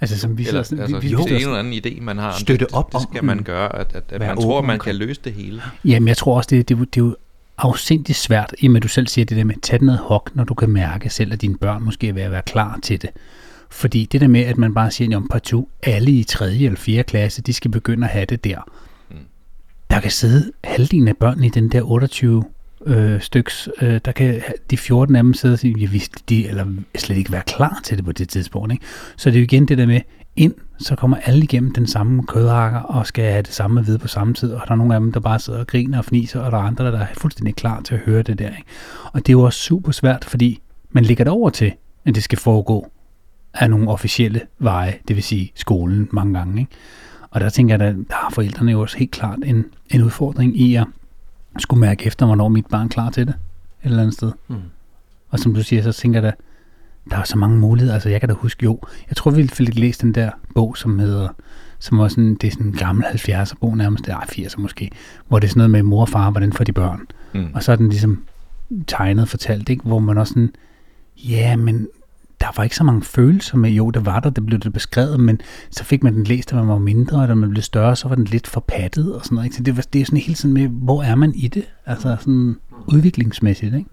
Altså, 0.00 0.18
som 0.18 0.38
vi 0.38 0.46
Eller, 0.46 0.62
sidder, 0.62 0.82
altså, 0.82 0.98
vi, 0.98 1.08
vi, 1.08 1.14
det 1.14 1.32
er 1.32 1.36
en 1.36 1.42
eller 1.42 1.58
anden 1.58 1.72
idé, 1.72 2.00
man 2.00 2.18
har. 2.18 2.38
Støtte 2.38 2.64
det, 2.66 2.74
op 2.74 2.86
det, 2.86 2.94
om 2.94 3.00
skal 3.02 3.20
den. 3.20 3.26
man 3.26 3.42
gøre, 3.42 3.76
at, 3.78 3.94
at, 3.94 4.04
at 4.08 4.20
man 4.20 4.36
tror, 4.36 4.62
man 4.62 4.78
kan 4.78 4.96
løse 4.96 5.20
det 5.24 5.32
hele. 5.32 5.62
Jamen, 5.84 6.08
jeg 6.08 6.16
tror 6.16 6.36
også, 6.36 6.46
det, 6.50 6.68
det, 6.68 6.74
er 6.74 6.78
det 6.78 6.96
er 6.96 7.04
jo 7.04 7.16
afsindigt 7.58 8.18
svært, 8.18 8.54
i 8.58 8.76
at 8.76 8.82
du 8.82 8.88
selv 8.88 9.06
siger 9.06 9.24
det 9.24 9.36
der 9.36 9.44
med, 9.44 9.54
tage 9.62 9.84
noget 9.84 10.00
hok, 10.00 10.30
når 10.34 10.44
du 10.44 10.54
kan 10.54 10.70
mærke 10.70 11.10
selv, 11.10 11.32
at 11.32 11.42
dine 11.42 11.56
børn 11.58 11.82
måske 11.82 12.08
er 12.08 12.12
ved 12.12 12.22
at 12.22 12.30
være 12.30 12.42
klar 12.46 12.78
til 12.82 13.02
det. 13.02 13.10
Fordi 13.70 14.08
det 14.12 14.20
der 14.20 14.28
med, 14.28 14.40
at 14.40 14.58
man 14.58 14.74
bare 14.74 14.90
siger, 14.90 15.16
om 15.16 15.28
partout, 15.28 15.68
alle 15.82 16.10
i 16.10 16.24
3. 16.24 16.54
eller 16.54 16.76
4. 16.76 17.02
klasse, 17.02 17.42
de 17.42 17.52
skal 17.52 17.70
begynde 17.70 18.06
at 18.06 18.12
have 18.12 18.24
det 18.24 18.44
der. 18.44 18.58
Mm. 19.10 19.16
Der 19.90 20.00
kan 20.00 20.10
sidde 20.10 20.52
halvdelen 20.64 21.08
af 21.08 21.16
børnene 21.16 21.46
i 21.46 21.50
den 21.50 21.68
der 21.68 21.82
28 21.82 22.44
øh, 22.86 23.20
styks, 23.20 23.68
øh, 23.82 24.00
der 24.04 24.12
kan 24.12 24.42
de 24.70 24.76
14 24.76 25.16
af 25.16 25.22
dem 25.22 25.34
sidde 25.34 25.52
og 25.52 25.58
sige, 25.58 25.78
ja, 25.78 25.86
hvis 25.86 26.08
de 26.08 26.48
eller 26.48 26.66
slet 26.98 27.16
ikke 27.16 27.32
være 27.32 27.42
klar 27.46 27.80
til 27.84 27.96
det 27.96 28.04
på 28.04 28.12
det 28.12 28.28
tidspunkt. 28.28 28.72
Ikke? 28.72 28.84
Så 29.16 29.30
det 29.30 29.36
er 29.36 29.40
jo 29.40 29.44
igen 29.44 29.68
det 29.68 29.78
der 29.78 29.86
med, 29.86 30.00
ind, 30.36 30.54
så 30.78 30.96
kommer 30.96 31.16
alle 31.16 31.42
igennem 31.42 31.74
den 31.74 31.86
samme 31.86 32.22
kødhakker 32.22 32.78
og 32.78 33.06
skal 33.06 33.24
have 33.24 33.42
det 33.42 33.52
samme 33.52 33.80
at 33.80 33.86
vide 33.86 33.98
på 33.98 34.08
samme 34.08 34.34
tid, 34.34 34.52
og 34.52 34.62
der 34.66 34.72
er 34.72 34.76
nogle 34.76 34.94
af 34.94 35.00
dem, 35.00 35.12
der 35.12 35.20
bare 35.20 35.38
sidder 35.38 35.60
og 35.60 35.66
griner 35.66 35.98
og 35.98 36.04
fniser, 36.04 36.40
og 36.40 36.52
der 36.52 36.58
er 36.58 36.62
andre, 36.62 36.84
der 36.84 37.00
er 37.00 37.06
fuldstændig 37.14 37.56
klar 37.56 37.80
til 37.82 37.94
at 37.94 38.00
høre 38.00 38.22
det 38.22 38.38
der. 38.38 38.48
Ikke? 38.48 38.64
Og 39.12 39.20
det 39.20 39.28
er 39.28 39.32
jo 39.32 39.42
også 39.42 39.58
super 39.58 39.92
svært, 39.92 40.24
fordi 40.24 40.60
man 40.90 41.04
ligger 41.04 41.24
det 41.24 41.32
over 41.32 41.50
til, 41.50 41.72
at 42.04 42.14
det 42.14 42.22
skal 42.22 42.38
foregå 42.38 42.90
af 43.54 43.70
nogle 43.70 43.88
officielle 43.88 44.40
veje, 44.58 44.94
det 45.08 45.16
vil 45.16 45.22
sige 45.22 45.52
skolen 45.54 46.08
mange 46.12 46.38
gange. 46.38 46.60
Ikke? 46.60 46.72
Og 47.30 47.40
der 47.40 47.48
tænker 47.48 47.76
jeg, 47.76 47.86
at 47.86 47.94
der 48.08 48.14
har 48.14 48.30
forældrene 48.30 48.72
jo 48.72 48.80
også 48.80 48.98
helt 48.98 49.10
klart 49.10 49.38
en, 49.44 49.64
en 49.90 50.02
udfordring 50.02 50.60
i 50.60 50.74
at 50.74 50.86
skulle 51.60 51.80
mærke 51.80 52.06
efter, 52.06 52.26
hvornår 52.26 52.48
mit 52.48 52.66
barn 52.66 52.84
er 52.84 52.88
klar 52.88 53.10
til 53.10 53.26
det, 53.26 53.34
et 53.34 53.88
eller 53.88 54.02
andet 54.02 54.14
sted. 54.14 54.32
Mm. 54.48 54.56
Og 55.28 55.38
som 55.38 55.54
du 55.54 55.62
siger, 55.62 55.82
så 55.82 55.92
tænker 55.92 56.20
jeg 56.20 56.32
da, 56.32 56.32
der 57.10 57.16
er 57.16 57.24
så 57.24 57.38
mange 57.38 57.58
muligheder. 57.58 57.94
Altså, 57.94 58.08
jeg 58.08 58.20
kan 58.20 58.28
da 58.28 58.34
huske, 58.34 58.64
jo, 58.64 58.80
jeg 59.08 59.16
tror, 59.16 59.30
vi 59.30 59.46
fik 59.46 59.78
læst 59.78 60.02
den 60.02 60.14
der 60.14 60.30
bog, 60.54 60.76
som 60.76 60.98
hedder, 60.98 61.28
som 61.78 61.98
var 61.98 62.08
sådan, 62.08 62.34
det 62.34 62.46
er 62.46 62.50
sådan 62.50 62.66
en 62.66 62.72
gammel 62.72 63.04
70'er 63.04 63.54
bog 63.60 63.76
nærmest, 63.76 64.08
ej, 64.08 64.24
80'er 64.24 64.60
måske, 64.60 64.90
hvor 65.28 65.38
det 65.38 65.46
er 65.46 65.48
sådan 65.48 65.58
noget 65.58 65.70
med 65.70 65.82
mor 65.82 66.00
og 66.00 66.08
far, 66.08 66.30
hvordan 66.30 66.52
får 66.52 66.64
de 66.64 66.72
børn. 66.72 67.00
Mm. 67.34 67.48
Og 67.54 67.62
så 67.62 67.72
er 67.72 67.76
den 67.76 67.88
ligesom 67.88 68.24
tegnet 68.86 69.28
fortalt, 69.28 69.68
ikke? 69.68 69.82
hvor 69.82 69.98
man 69.98 70.18
også 70.18 70.30
sådan, 70.30 70.52
ja, 71.16 71.56
men 71.56 71.88
der 72.40 72.46
var 72.56 72.64
ikke 72.64 72.76
så 72.76 72.84
mange 72.84 73.02
følelser 73.02 73.56
med, 73.56 73.70
jo, 73.70 73.90
det 73.90 74.06
var 74.06 74.20
der, 74.20 74.30
det 74.30 74.46
blev 74.46 74.58
det 74.58 74.72
beskrevet, 74.72 75.20
men 75.20 75.40
så 75.70 75.84
fik 75.84 76.02
man 76.02 76.14
den 76.14 76.24
læst, 76.24 76.50
da 76.50 76.56
man 76.56 76.68
var 76.68 76.78
mindre, 76.78 77.22
og 77.22 77.28
da 77.28 77.34
man 77.34 77.50
blev 77.50 77.62
større, 77.62 77.96
så 77.96 78.08
var 78.08 78.14
den 78.14 78.24
lidt 78.24 78.46
forpattet 78.46 79.14
og 79.14 79.24
sådan 79.24 79.34
noget. 79.34 79.46
Ikke? 79.46 79.56
Så 79.56 79.62
det, 79.62 79.76
var, 79.76 79.84
det 79.92 80.00
er 80.00 80.04
sådan 80.04 80.18
hele 80.18 80.34
tiden 80.34 80.54
med, 80.54 80.68
hvor 80.68 81.02
er 81.02 81.14
man 81.14 81.34
i 81.34 81.48
det? 81.48 81.64
Altså 81.86 82.16
sådan 82.20 82.56
udviklingsmæssigt, 82.86 83.74
ikke? 83.74 83.90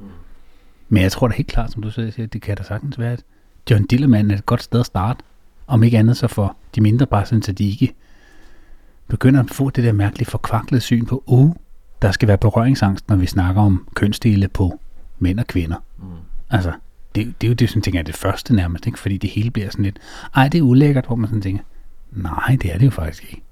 Men 0.89 1.03
jeg 1.03 1.11
tror 1.11 1.27
da 1.27 1.33
helt 1.33 1.49
klart, 1.49 1.71
som 1.71 1.81
du 1.81 1.91
siger, 1.91 2.27
det 2.27 2.41
kan 2.41 2.57
da 2.57 2.63
sagtens 2.63 2.99
være, 2.99 3.11
at 3.11 3.23
John 3.71 3.85
Dillermand 3.85 4.31
er 4.31 4.35
et 4.35 4.45
godt 4.45 4.63
sted 4.63 4.79
at 4.79 4.85
starte. 4.85 5.23
Om 5.67 5.83
ikke 5.83 5.97
andet 5.97 6.17
så 6.17 6.27
for 6.27 6.57
de 6.75 6.81
mindre 6.81 7.05
bare 7.05 7.25
sådan, 7.25 7.41
så 7.41 7.51
de 7.51 7.69
ikke 7.69 7.93
begynder 9.07 9.43
at 9.43 9.51
få 9.51 9.69
det 9.69 9.83
der 9.83 9.91
mærkeligt 9.91 10.29
forkvaklede 10.29 10.81
syn 10.81 11.05
på, 11.05 11.23
uh, 11.25 11.55
der 12.01 12.11
skal 12.11 12.27
være 12.27 12.37
berøringsangst, 12.37 13.09
når 13.09 13.15
vi 13.15 13.25
snakker 13.25 13.61
om 13.61 13.87
kønsdele 13.95 14.47
på 14.47 14.79
mænd 15.19 15.39
og 15.39 15.47
kvinder. 15.47 15.77
Mm. 15.97 16.05
Altså, 16.49 16.71
det, 17.15 17.41
det 17.41 17.47
er 17.47 17.49
jo 17.49 17.53
det, 17.53 17.69
som 17.69 17.81
tænker 17.81 17.99
jeg, 17.99 18.03
er 18.03 18.05
det 18.05 18.15
første 18.15 18.55
nærmest, 18.55 18.87
ikke? 18.87 18.99
fordi 18.99 19.17
det 19.17 19.29
hele 19.29 19.51
bliver 19.51 19.69
sådan 19.69 19.85
lidt, 19.85 19.99
ej, 20.35 20.47
det 20.47 20.57
er 20.57 20.61
ulækkert, 20.61 21.05
hvor 21.05 21.15
man 21.15 21.27
sådan 21.27 21.41
tænker, 21.41 21.63
nej, 22.11 22.57
det 22.61 22.73
er 22.73 22.77
det 22.77 22.85
jo 22.85 22.91
faktisk 22.91 23.23
ikke. 23.23 23.43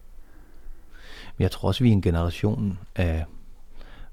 Men 1.38 1.44
jeg 1.44 1.52
tror 1.52 1.68
også, 1.68 1.84
vi 1.84 1.90
er 1.90 1.94
en 1.94 2.02
generation 2.02 2.80
af 2.96 3.26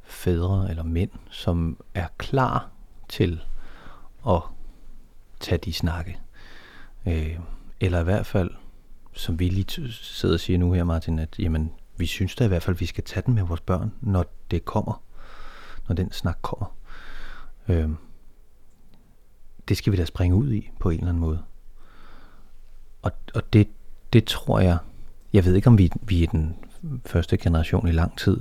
fædre 0.03 0.71
eller 0.71 0.83
mænd, 0.83 1.11
som 1.31 1.77
er 1.95 2.07
klar 2.19 2.71
til 3.09 3.41
at 4.29 4.43
tage 5.41 5.59
de 5.59 5.73
snakke. 5.73 6.19
Øh, 7.07 7.39
eller 7.81 8.01
i 8.01 8.05
hvert 8.05 8.27
fald, 8.27 8.51
som 9.13 9.39
vi 9.39 9.49
lige 9.49 9.93
sidder 9.93 10.35
og 10.35 10.41
siger 10.41 10.59
nu 10.59 10.73
her, 10.73 10.85
Martin, 10.85 11.19
at 11.19 11.39
jamen, 11.39 11.73
vi 11.97 12.07
synes 12.07 12.35
da 12.35 12.45
i 12.45 12.49
hvert 12.49 12.63
fald, 12.63 12.77
at 12.77 12.81
vi 12.81 12.87
skal 12.87 13.05
tage 13.05 13.23
den 13.27 13.35
med 13.35 13.43
vores 13.43 13.61
børn, 13.61 13.93
når 14.01 14.25
det 14.51 14.65
kommer. 14.65 15.03
Når 15.89 15.95
den 15.95 16.13
snak 16.13 16.39
kommer. 16.43 16.77
Øh, 17.69 17.91
det 19.69 19.77
skal 19.77 19.93
vi 19.93 19.97
da 19.97 20.05
springe 20.05 20.37
ud 20.37 20.53
i 20.53 20.71
på 20.81 20.91
en 20.91 20.99
eller 20.99 21.09
anden 21.09 21.21
måde. 21.21 21.43
Og, 23.03 23.13
og 23.35 23.53
det, 23.53 23.69
det 24.13 24.25
tror 24.25 24.61
jeg, 24.61 24.79
jeg 25.33 25.45
ved 25.45 25.55
ikke 25.55 25.67
om 25.67 25.79
vi, 25.79 25.91
vi 26.03 26.23
er 26.23 26.27
den 26.27 26.57
første 27.07 27.37
generation 27.37 27.89
i 27.89 27.93
lang 27.93 28.19
tid, 28.19 28.41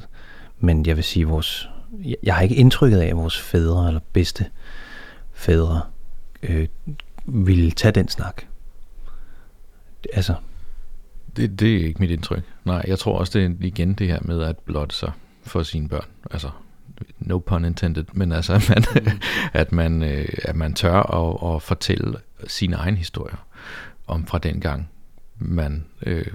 men 0.60 0.86
jeg 0.86 0.96
vil 0.96 1.04
sige, 1.04 1.26
vores, 1.28 1.70
jeg, 2.04 2.16
jeg 2.24 2.36
har 2.36 2.42
ikke 2.42 2.56
indtrykket 2.56 3.00
af, 3.00 3.08
at 3.08 3.18
vores 3.18 3.42
fædre 3.42 3.88
eller 3.88 4.02
bedste 4.14 4.46
fædre 5.34 5.82
øh, 6.44 6.68
ville 7.26 7.72
tage 7.72 7.92
den 7.92 8.08
snak. 8.08 8.44
Altså, 10.14 10.34
Det, 11.38 11.60
det 11.60 11.76
er 11.76 11.86
ikke 11.86 12.00
mit 12.00 12.12
indtryk. 12.12 12.44
Nej, 12.66 12.86
jeg 12.88 13.00
tror 13.00 13.20
også, 13.20 13.40
det 13.40 13.46
er 13.46 13.56
igen 13.60 13.94
det 13.94 14.08
her 14.08 14.20
med 14.22 14.42
at 14.42 14.58
blotte 14.58 14.96
sig 14.96 15.12
for 15.44 15.64
sine 15.64 15.90
børn. 15.90 16.08
Altså, 16.32 16.50
no 17.20 17.40
pun 17.40 17.66
intended, 17.66 18.06
men 18.14 18.32
altså, 18.32 18.54
at 18.54 18.70
man, 18.70 18.84
mm. 18.96 19.20
at 19.54 19.72
man, 19.72 20.04
øh, 20.04 20.28
at 20.44 20.56
man 20.56 20.74
tør 20.74 20.94
at, 20.94 21.56
at 21.56 21.62
fortælle 21.62 22.18
sine 22.48 22.76
egne 22.76 22.98
historier 22.98 23.46
om 24.08 24.28
fra 24.28 24.38
den 24.38 24.60
gang, 24.62 24.90
man 25.40 25.86
øh, 26.06 26.26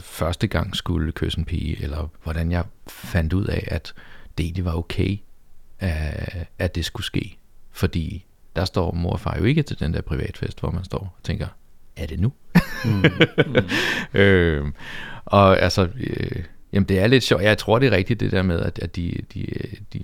første 0.00 0.46
gang 0.46 0.76
skulle 0.76 1.12
kysse 1.12 1.38
en 1.38 1.44
pige, 1.44 1.82
eller 1.82 2.08
hvordan 2.22 2.52
jeg 2.52 2.64
fandt 2.88 3.32
ud 3.32 3.44
af, 3.44 3.68
at 3.70 3.94
det 4.38 4.44
egentlig 4.44 4.64
var 4.64 4.74
okay, 4.74 5.18
at, 5.78 6.46
at 6.58 6.74
det 6.74 6.84
skulle 6.84 7.06
ske. 7.06 7.38
Fordi 7.70 8.24
der 8.56 8.64
står 8.64 8.92
mor 8.92 9.12
og 9.12 9.20
far 9.20 9.38
jo 9.38 9.44
ikke 9.44 9.62
til 9.62 9.80
den 9.80 9.94
der 9.94 10.00
privatfest, 10.00 10.60
hvor 10.60 10.70
man 10.70 10.84
står 10.84 10.98
og 10.98 11.22
tænker, 11.22 11.46
er 11.96 12.06
det 12.06 12.20
nu? 12.20 12.32
mm, 12.84 13.04
øh, 14.20 14.72
og 15.24 15.58
altså, 15.58 15.88
øh, 15.96 16.44
jamen 16.72 16.88
det 16.88 16.98
er 16.98 17.06
lidt 17.06 17.24
sjovt. 17.24 17.42
Jeg 17.42 17.58
tror, 17.58 17.78
det 17.78 17.86
er 17.92 17.96
rigtigt 17.96 18.20
det 18.20 18.32
der 18.32 18.42
med, 18.42 18.60
at, 18.60 18.78
at 18.78 18.96
de, 18.96 19.14
de, 19.34 19.46
de... 19.92 20.02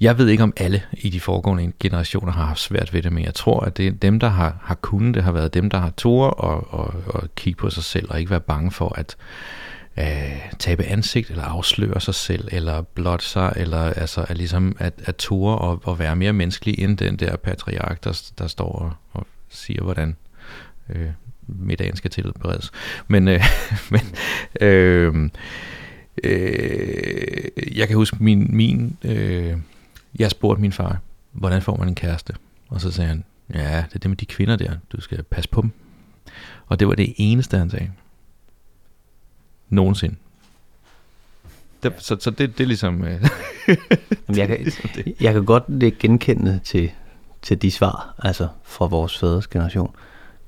Jeg 0.00 0.18
ved 0.18 0.28
ikke, 0.28 0.42
om 0.42 0.52
alle 0.56 0.82
i 0.92 1.08
de 1.08 1.20
foregående 1.20 1.72
generationer 1.80 2.32
har 2.32 2.44
haft 2.44 2.60
svært 2.60 2.92
ved 2.92 3.02
det, 3.02 3.12
men 3.12 3.24
jeg 3.24 3.34
tror, 3.34 3.60
at 3.60 3.76
det 3.76 3.86
er 3.86 3.90
dem, 3.90 4.20
der 4.20 4.28
har, 4.28 4.58
har 4.62 4.74
kunnet 4.74 5.14
det, 5.14 5.22
har 5.22 5.32
været 5.32 5.54
dem, 5.54 5.70
der 5.70 5.78
har 5.78 5.90
tore 5.90 6.30
og, 6.30 6.74
og, 6.74 6.94
og 7.06 7.28
kigge 7.36 7.58
på 7.58 7.70
sig 7.70 7.84
selv, 7.84 8.10
og 8.10 8.18
ikke 8.18 8.30
være 8.30 8.40
bange 8.40 8.70
for 8.70 8.98
at 8.98 9.16
øh, 9.98 10.52
tabe 10.58 10.84
ansigt, 10.84 11.30
eller 11.30 11.44
afsløre 11.44 12.00
sig 12.00 12.14
selv, 12.14 12.48
eller 12.52 12.82
blotte 12.82 13.24
sig, 13.24 13.52
eller 13.56 13.78
altså 13.78 14.26
at, 14.28 14.36
ligesom 14.36 14.76
at, 14.78 14.94
at 15.04 15.16
ture 15.16 15.58
og, 15.58 15.80
og 15.84 15.98
være 15.98 16.16
mere 16.16 16.32
menneskelig 16.32 16.78
end 16.78 16.98
den 16.98 17.16
der 17.16 17.36
patriark, 17.36 18.04
der, 18.04 18.22
der 18.38 18.46
står 18.46 18.72
og, 18.72 18.92
og 19.12 19.26
siger, 19.48 19.82
hvordan 19.82 20.16
øh, 20.88 21.10
middagen 21.46 21.96
skal 21.96 22.10
tilberedes. 22.10 22.70
Men, 23.08 23.28
øh, 23.28 23.44
men 23.90 24.00
øh, 24.60 25.30
øh, 26.24 27.78
jeg 27.78 27.88
kan 27.88 27.96
huske 27.96 28.16
min, 28.20 28.56
min 28.56 28.96
øh, 29.04 29.56
jeg 30.18 30.30
spurgte 30.30 30.60
min 30.60 30.72
far, 30.72 31.00
hvordan 31.32 31.62
får 31.62 31.76
man 31.76 31.88
en 31.88 31.94
kæreste? 31.94 32.34
Og 32.68 32.80
så 32.80 32.90
sagde 32.90 33.08
han, 33.08 33.24
ja, 33.54 33.84
det 33.88 33.94
er 33.94 33.98
det 33.98 34.10
med 34.10 34.16
de 34.16 34.26
kvinder 34.26 34.56
der, 34.56 34.72
du 34.92 35.00
skal 35.00 35.22
passe 35.22 35.50
på 35.50 35.62
dem. 35.62 35.70
Og 36.66 36.80
det 36.80 36.88
var 36.88 36.94
det 36.94 37.14
eneste, 37.16 37.58
han 37.58 37.70
sagde. 37.70 37.90
Nogensinde. 39.68 40.16
Det, 41.82 41.92
så, 41.98 42.16
så 42.20 42.30
det, 42.30 42.58
det 42.58 42.64
er 42.64 42.68
ligesom... 42.68 43.04
Øh, 43.04 43.10
Jamen, 44.28 44.38
jeg, 44.38 44.48
kan, 44.48 44.72
jeg 45.20 45.32
kan 45.32 45.44
godt 45.44 45.64
lægge 45.68 45.98
genkendende 45.98 46.60
til, 46.64 46.90
til 47.42 47.62
de 47.62 47.70
svar, 47.70 48.14
altså 48.18 48.48
fra 48.64 48.86
vores 48.86 49.18
fædres 49.18 49.46
generation. 49.46 49.94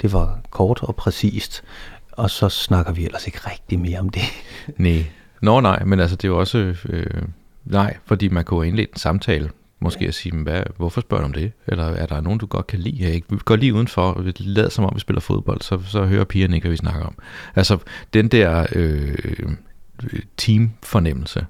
Det 0.02 0.12
var 0.12 0.40
kort 0.50 0.82
og 0.82 0.96
præcist, 0.96 1.64
og 2.12 2.30
så 2.30 2.48
snakker 2.48 2.92
vi 2.92 3.04
ellers 3.04 3.26
ikke 3.26 3.38
rigtig 3.50 3.80
mere 3.80 3.98
om 3.98 4.08
det. 4.08 4.22
Nej. 4.76 5.04
Nå 5.42 5.60
nej, 5.60 5.84
men 5.84 6.00
altså 6.00 6.16
det 6.16 6.24
er 6.24 6.28
jo 6.28 6.38
også... 6.38 6.74
Øh, 6.88 7.22
nej, 7.64 7.96
fordi 8.06 8.28
man 8.28 8.44
kunne 8.44 8.60
have 8.60 8.68
indledt 8.68 8.90
en 8.90 8.98
samtale, 8.98 9.50
måske 9.80 10.08
at 10.08 10.14
sige, 10.14 10.36
hvad, 10.36 10.62
hvorfor 10.76 11.00
spørger 11.00 11.22
du 11.22 11.26
om 11.26 11.32
det? 11.32 11.52
Eller 11.66 11.84
er 11.84 12.06
der 12.06 12.20
nogen, 12.20 12.38
du 12.38 12.46
godt 12.46 12.66
kan 12.66 12.78
lide? 12.78 13.12
Ikke? 13.12 13.26
Vi 13.30 13.38
går 13.44 13.56
lige 13.56 13.74
udenfor, 13.74 14.02
og 14.02 14.24
vi 14.24 14.32
lader 14.38 14.68
som 14.68 14.84
om, 14.84 14.92
vi 14.94 15.00
spiller 15.00 15.20
fodbold, 15.20 15.60
så, 15.60 15.78
så 15.86 16.04
hører 16.04 16.24
pigerne 16.24 16.56
ikke, 16.56 16.64
hvad 16.64 16.70
vi 16.70 16.76
snakker 16.76 17.06
om. 17.06 17.14
Altså, 17.56 17.78
den 18.14 18.28
der 18.28 18.66
øh, 18.72 19.18
øh 19.32 20.20
teamfornemmelse, 20.36 21.46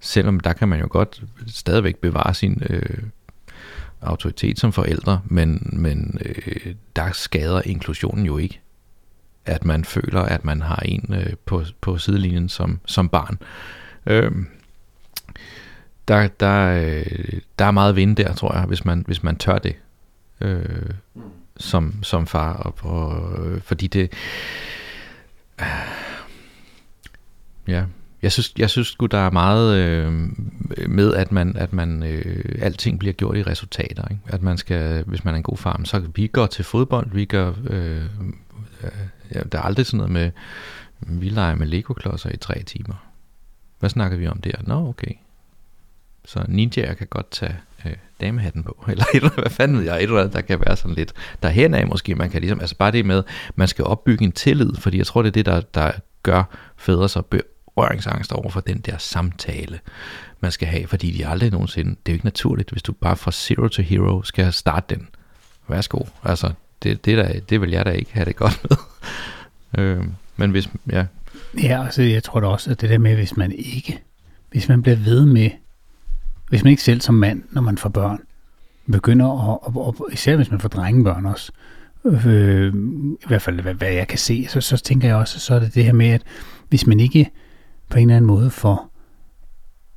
selvom 0.00 0.40
der 0.40 0.52
kan 0.52 0.68
man 0.68 0.80
jo 0.80 0.86
godt 0.90 1.22
stadigvæk 1.46 1.96
bevare 1.96 2.34
sin 2.34 2.62
øh, 2.70 2.98
autoritet 4.02 4.60
som 4.60 4.72
forældre, 4.72 5.20
men, 5.24 5.70
men 5.72 6.18
øh, 6.24 6.74
der 6.96 7.12
skader 7.12 7.62
inklusionen 7.64 8.26
jo 8.26 8.38
ikke 8.38 8.60
at 9.44 9.64
man 9.64 9.84
føler, 9.84 10.22
at 10.22 10.44
man 10.44 10.62
har 10.62 10.82
en 10.84 11.14
øh, 11.14 11.32
på, 11.46 11.64
på 11.80 11.98
sidelinjen 11.98 12.48
som, 12.48 12.80
som 12.86 13.08
barn. 13.08 13.38
Øh, 14.06 14.32
der, 16.08 16.28
der, 16.28 16.82
øh, 16.82 17.40
der 17.58 17.64
er 17.64 17.70
meget 17.70 17.96
vinde 17.96 18.22
der, 18.22 18.34
tror 18.34 18.54
jeg, 18.54 18.64
hvis 18.64 18.84
man, 18.84 19.04
hvis 19.06 19.22
man 19.22 19.36
tør 19.36 19.58
det 19.58 19.76
øh, 20.40 20.90
som, 21.56 22.02
som 22.02 22.26
far. 22.26 22.52
Og, 22.52 22.74
og, 22.82 23.46
øh, 23.46 23.60
fordi 23.60 23.86
det... 23.86 24.12
Øh, 25.60 25.66
ja, 27.68 27.84
jeg 28.22 28.32
synes, 28.32 28.52
jeg 28.58 28.70
synes 28.70 28.88
sgu, 28.88 29.06
der 29.06 29.18
er 29.18 29.30
meget 29.30 29.76
øh, 29.76 30.12
med, 30.88 31.14
at 31.14 31.32
man, 31.32 31.56
at 31.56 31.72
man 31.72 32.02
øh, 32.02 32.58
alting 32.62 32.98
bliver 32.98 33.12
gjort 33.12 33.36
i 33.36 33.42
resultater. 33.42 34.08
Ikke? 34.10 34.22
At 34.26 34.42
man 34.42 34.58
skal, 34.58 35.04
hvis 35.06 35.24
man 35.24 35.34
er 35.34 35.36
en 35.36 35.42
god 35.42 35.56
far, 35.56 35.80
så 35.84 36.02
vi 36.14 36.26
går 36.26 36.46
til 36.46 36.64
fodbold, 36.64 37.10
vi 37.12 37.24
gør, 37.24 37.52
øh, 37.70 38.02
øh, 38.82 38.90
ja, 39.34 39.40
der 39.52 39.58
er 39.58 39.62
aldrig 39.62 39.86
sådan 39.86 39.96
noget 39.96 40.12
med, 40.12 40.30
vi 41.00 41.28
leger 41.28 41.54
med 41.54 41.66
Lego-klodser 41.66 42.30
i 42.30 42.36
tre 42.36 42.62
timer. 42.62 43.06
Hvad 43.78 43.90
snakker 43.90 44.18
vi 44.18 44.26
om 44.26 44.40
der? 44.40 44.52
Nå, 44.66 44.88
okay. 44.88 45.12
Så 46.24 46.44
ninjaer 46.48 46.94
kan 46.94 47.06
godt 47.06 47.30
tage 47.30 47.56
øh, 47.86 47.92
damehatten 48.20 48.62
på, 48.62 48.84
eller 48.90 49.04
et 49.14 49.16
eller 49.16 49.40
hvad 49.40 49.50
fanden 49.50 49.76
ved 49.76 49.84
jeg, 49.84 49.96
et 49.96 50.02
eller 50.02 50.18
andet, 50.18 50.32
der 50.32 50.40
kan 50.40 50.60
være 50.66 50.76
sådan 50.76 50.94
lidt 50.94 51.12
derhen 51.42 51.74
af 51.74 51.86
måske, 51.86 52.14
man 52.14 52.30
kan 52.30 52.40
ligesom, 52.40 52.60
altså 52.60 52.76
bare 52.76 52.90
det 52.90 53.06
med, 53.06 53.22
man 53.54 53.68
skal 53.68 53.84
opbygge 53.84 54.24
en 54.24 54.32
tillid, 54.32 54.74
fordi 54.74 54.98
jeg 54.98 55.06
tror, 55.06 55.22
det 55.22 55.28
er 55.28 55.32
det, 55.32 55.46
der, 55.46 55.60
der 55.60 55.92
gør 56.22 56.42
fædre 56.76 57.08
så 57.08 57.22
berøringsangst 57.74 58.32
over 58.32 58.50
for 58.50 58.60
den 58.60 58.78
der 58.78 58.98
samtale, 58.98 59.80
man 60.40 60.52
skal 60.52 60.68
have, 60.68 60.86
fordi 60.86 61.10
de 61.10 61.26
aldrig 61.26 61.50
nogensinde, 61.50 61.90
det 61.90 62.12
er 62.12 62.12
jo 62.12 62.14
ikke 62.14 62.26
naturligt, 62.26 62.70
hvis 62.70 62.82
du 62.82 62.92
bare 62.92 63.16
fra 63.16 63.32
zero 63.32 63.68
to 63.68 63.82
hero 63.82 64.22
skal 64.22 64.52
starte 64.52 64.94
den. 64.94 65.08
Værsgo, 65.68 66.04
altså, 66.24 66.52
det, 66.82 67.04
det, 67.04 67.18
der, 67.18 67.40
det 67.40 67.60
vil 67.60 67.70
jeg 67.70 67.86
da 67.86 67.90
ikke 67.90 68.12
have 68.12 68.24
det 68.24 68.36
godt 68.36 68.64
med. 68.70 68.76
øh, 69.84 70.04
men 70.36 70.50
hvis, 70.50 70.68
ja. 70.92 71.06
Ja, 71.62 71.84
altså 71.84 72.02
jeg 72.02 72.22
tror 72.22 72.40
da 72.40 72.46
også, 72.46 72.70
at 72.70 72.80
det 72.80 72.90
der 72.90 72.98
med, 72.98 73.14
hvis 73.14 73.36
man 73.36 73.52
ikke, 73.52 74.02
hvis 74.50 74.68
man 74.68 74.82
bliver 74.82 74.96
ved 74.96 75.26
med, 75.26 75.50
hvis 76.48 76.64
man 76.64 76.70
ikke 76.70 76.82
selv 76.82 77.00
som 77.00 77.14
mand, 77.14 77.42
når 77.50 77.62
man 77.62 77.78
får 77.78 77.88
børn, 77.88 78.18
begynder 78.92 79.26
at, 79.26 79.58
og, 79.62 79.86
og 79.86 80.08
især 80.12 80.36
hvis 80.36 80.50
man 80.50 80.60
får 80.60 80.68
drengebørn 80.68 81.26
også, 81.26 81.52
øh, 82.04 82.74
i 83.12 83.26
hvert 83.26 83.42
fald 83.42 83.60
hvad, 83.60 83.74
hvad 83.74 83.92
jeg 83.92 84.08
kan 84.08 84.18
se, 84.18 84.46
så, 84.48 84.60
så 84.60 84.76
tænker 84.76 85.08
jeg 85.08 85.16
også, 85.16 85.40
så 85.40 85.54
er 85.54 85.58
det 85.58 85.74
det 85.74 85.84
her 85.84 85.92
med, 85.92 86.08
at 86.08 86.22
hvis 86.68 86.86
man 86.86 87.00
ikke 87.00 87.30
på 87.90 87.98
en 87.98 88.02
eller 88.02 88.16
anden 88.16 88.26
måde 88.26 88.50
får 88.50 88.90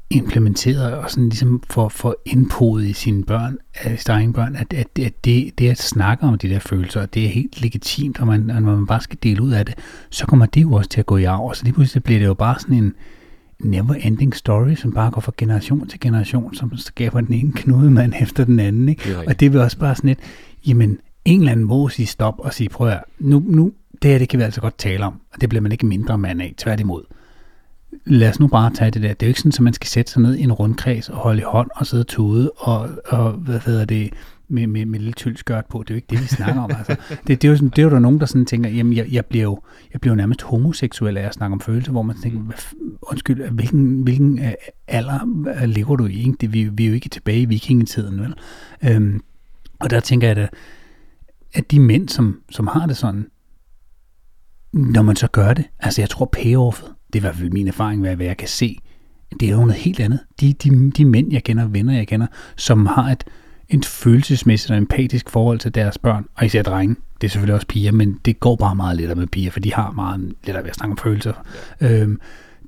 implementeret 0.10 0.94
og 0.94 1.12
sådan 1.12 1.30
ligesom 1.30 1.64
får, 1.70 1.89
får 1.89 2.16
indpodet 2.26 2.86
i 2.86 2.94
sine 2.94 3.24
børn, 3.24 3.58
sine 3.98 4.14
egne 4.16 4.34
børn, 4.34 4.56
at, 4.56 4.74
at, 4.74 5.00
at 5.00 5.26
det, 5.26 5.60
det 5.60 5.70
at 5.70 5.78
snakke 5.78 6.24
om 6.24 6.38
de 6.38 6.50
der 6.50 6.60
følelser, 6.60 7.06
det 7.06 7.26
er 7.26 7.30
helt 7.30 7.62
legitimt, 7.62 8.20
og 8.20 8.28
man, 8.28 8.50
og 8.50 8.62
man 8.62 8.88
bare 8.88 9.02
skal 9.02 9.18
dele 9.24 9.41
ud 9.41 9.52
af 9.52 9.66
det, 9.66 9.76
så 10.10 10.26
kommer 10.26 10.46
det 10.46 10.62
jo 10.62 10.74
også 10.74 10.89
til 10.89 11.00
at 11.00 11.06
gå 11.06 11.18
i 11.18 11.24
arv, 11.24 11.46
og 11.46 11.56
så 11.56 11.64
lige 11.64 11.74
pludselig 11.74 12.04
bliver 12.04 12.20
det 12.20 12.26
jo 12.26 12.34
bare 12.34 12.60
sådan 12.60 12.76
en 12.76 12.94
never 13.60 13.94
ending 13.94 14.36
story, 14.36 14.76
som 14.76 14.91
bare 14.91 15.12
går 15.12 15.22
fra 15.22 15.32
generation 15.38 15.88
til 15.88 16.00
generation, 16.00 16.56
som 16.56 16.78
skaber 16.78 17.22
den 17.22 17.34
ene 17.34 17.52
knudemand 17.52 18.14
efter 18.22 18.46
den 18.46 18.60
anden, 18.60 18.89
ikke? 18.89 19.10
Det 19.10 19.28
og 19.28 19.39
det 19.39 19.54
vil 19.54 19.62
også 19.62 19.78
bare 19.78 19.96
sådan 19.96 20.10
et, 20.10 20.20
jamen, 20.68 21.00
en 21.26 21.39
eller 21.39 21.52
anden 21.52 21.66
må 21.66 21.89
sige 21.89 22.06
stop 22.06 22.39
og 22.39 22.54
sige, 22.54 22.70
prøv 22.70 22.88
at 22.88 23.04
nu, 23.20 23.44
nu, 23.48 23.72
det 24.02 24.12
her, 24.12 24.18
det 24.18 24.30
kan 24.30 24.39
vi 24.39 24.44
altså 24.44 24.62
godt 24.62 24.78
tale 24.78 25.06
om, 25.06 25.14
og 25.34 25.41
det 25.41 25.50
bliver 25.50 25.62
man 25.62 25.72
ikke 25.72 25.86
mindre 25.86 26.18
mand 26.18 26.41
af, 26.41 26.54
tværtimod 26.58 27.04
lad 28.06 28.30
os 28.30 28.39
nu 28.39 28.48
bare 28.48 28.74
tage 28.74 28.91
det 28.91 29.02
der. 29.02 29.14
Det 29.14 29.24
er 29.24 29.28
jo 29.28 29.30
ikke 29.30 29.39
sådan, 29.39 29.52
at 29.56 29.60
man 29.60 29.74
skal 29.74 29.88
sætte 29.88 30.12
sig 30.12 30.22
ned 30.22 30.36
i 30.36 30.41
en 30.41 30.52
rundkreds 30.52 31.10
og 31.10 31.18
holde 31.18 31.39
i 31.39 31.44
hånd 31.44 31.70
og 31.76 31.88
sidde 31.88 32.04
tude 32.04 32.52
og, 32.58 32.89
og 33.06 33.32
hvad 33.32 33.60
hedder 33.60 33.86
det, 33.86 34.14
med, 34.48 34.68
med, 34.68 34.86
med 34.86 35.00
lidt 35.00 35.16
tyld 35.16 35.38
skørt 35.38 35.66
på. 35.66 35.84
Det 35.84 35.89
er 35.89 35.94
jo 35.94 35.96
ikke 35.96 36.08
det, 36.10 36.22
vi 36.22 36.28
snakker 36.28 36.62
om. 36.62 36.72
Altså. 36.78 36.96
Det, 37.28 37.41
det, 37.41 37.48
er 37.48 37.50
jo 37.50 37.56
sådan, 37.56 37.70
det 37.70 37.80
er 37.80 37.84
jo 37.84 37.89
der 37.89 38.00
nogen, 38.00 38.20
der 38.20 38.26
sådan 38.26 38.46
tænker, 38.46 38.70
jamen 38.70 38.94
jeg, 38.94 39.08
jeg, 39.12 39.26
bliver 39.26 39.44
jo, 39.44 39.62
jeg 39.94 40.02
bliver 40.02 40.12
jo 40.12 40.16
nærmest 40.16 40.41
homoseksuel 40.41 41.18
af 41.18 41.28
at 41.28 41.34
snakke 41.34 41.54
om 41.54 41.60
følelser, 41.60 41.91
hvor 41.91 42.02
man 42.02 42.16
tænker, 42.22 42.39
hvad, 42.39 42.56
undskyld, 43.02 43.50
hvilken, 43.50 44.04
hvilken 44.04 44.39
øh, 44.39 44.54
alder 44.88 45.46
øh, 45.62 45.70
lever 45.70 45.96
du 45.96 46.06
i? 46.06 46.18
Ikke? 46.20 46.34
Det, 46.41 46.54
vi, 46.54 46.64
vi 46.64 46.84
er 46.84 46.88
jo 46.88 46.94
ikke 46.94 47.10
tilbage 47.10 47.41
i 47.41 47.46
vikingetiden, 47.46 48.20
vel? 48.22 48.34
Øhm, 48.84 49.22
og 49.80 49.89
der 49.89 50.00
tænker 50.00 50.28
jeg, 50.28 50.38
at, 50.38 50.50
at 51.54 51.72
de 51.72 51.80
mænd, 51.80 52.10
som, 52.10 52.41
som 52.50 52.68
har 52.68 52.86
det 52.86 52.98
sådan, 52.98 53.28
når 54.74 55.02
man 55.02 55.16
så 55.16 55.28
gør 55.28 55.54
det, 55.54 55.66
altså 55.80 56.02
jeg 56.02 56.10
tror 56.10 56.30
payoffet, 56.34 56.93
det 57.14 57.20
er 57.20 57.22
i 57.22 57.26
hvert 57.26 57.36
fald 57.36 57.49
min 57.49 57.68
erfaring, 57.68 58.01
hvad, 58.01 58.16
hvad 58.16 58.26
jeg 58.26 58.38
kan 58.38 58.47
se, 58.47 58.80
det 59.39 59.47
er 59.47 59.51
jo 59.51 59.57
noget 59.57 59.74
helt 59.74 59.99
andet. 59.99 60.20
De, 60.39 60.53
de, 60.53 60.91
de 60.91 61.05
mænd, 61.05 61.32
jeg 61.32 61.43
kender, 61.43 61.68
venner, 61.68 61.93
jeg 61.93 62.07
kender, 62.07 62.28
som 62.55 62.86
har 62.86 63.11
et, 63.11 63.24
et 63.70 63.86
følelsesmæssigt 63.86 64.72
og 64.72 64.78
empatisk 64.78 65.30
forhold 65.30 65.59
til 65.59 65.76
deres 65.76 65.97
børn, 65.97 66.26
og 66.36 66.45
især 66.45 66.61
drenge. 66.64 66.95
Det 67.22 67.28
er 67.28 67.32
selvfølgelig 67.32 67.55
også 67.55 67.68
piger, 67.68 67.91
men 67.91 68.20
det 68.26 68.39
går 68.39 68.55
bare 68.55 68.76
meget 68.76 68.97
lettere 68.97 69.16
med 69.16 69.28
piger, 69.28 69.51
for 69.51 69.59
de 69.59 69.74
har 69.74 69.91
meget 69.91 70.34
lettere 70.43 70.64
ved 70.64 70.70
at 70.70 70.76
snakke 70.76 70.91
om 70.91 70.97
følelser. 70.97 71.34
Ja. 71.82 72.01
Øhm, 72.01 72.20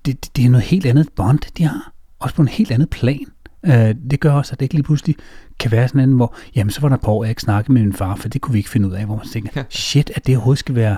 det, 0.06 0.36
det 0.36 0.46
er 0.46 0.50
noget 0.50 0.66
helt 0.66 0.86
andet 0.86 1.10
bånd, 1.16 1.40
de 1.58 1.64
har. 1.64 1.92
Også 2.20 2.36
på 2.36 2.42
en 2.42 2.48
helt 2.48 2.72
andet 2.72 2.90
plan. 2.90 3.26
Øh, 3.66 3.96
det 4.12 4.20
gør 4.20 4.32
også, 4.32 4.54
at 4.54 4.60
det 4.60 4.66
ikke 4.66 4.76
lige 4.76 4.84
pludselig 4.84 5.16
kan 5.60 5.72
være 5.72 5.88
sådan 5.88 6.10
en, 6.10 6.16
hvor, 6.16 6.36
jamen 6.56 6.72
så 6.72 6.82
var 6.82 6.90
der 6.90 6.98
par 6.98 7.12
år, 7.12 7.24
jeg 7.24 7.30
ikke 7.30 7.42
snakkede 7.42 7.74
med 7.74 7.82
min 7.82 7.94
far, 7.94 8.16
for 8.16 8.30
det 8.30 8.42
kunne 8.42 8.54
vi 8.54 8.60
ikke 8.60 8.70
finde 8.70 8.88
ud 8.88 8.94
af, 8.94 9.06
hvor 9.06 9.16
man 9.16 9.28
tænker, 9.28 9.64
shit, 9.70 10.12
at 10.16 10.28
det 10.28 10.36
overhovedet 10.36 10.60
skal 10.60 10.76
være 10.76 10.98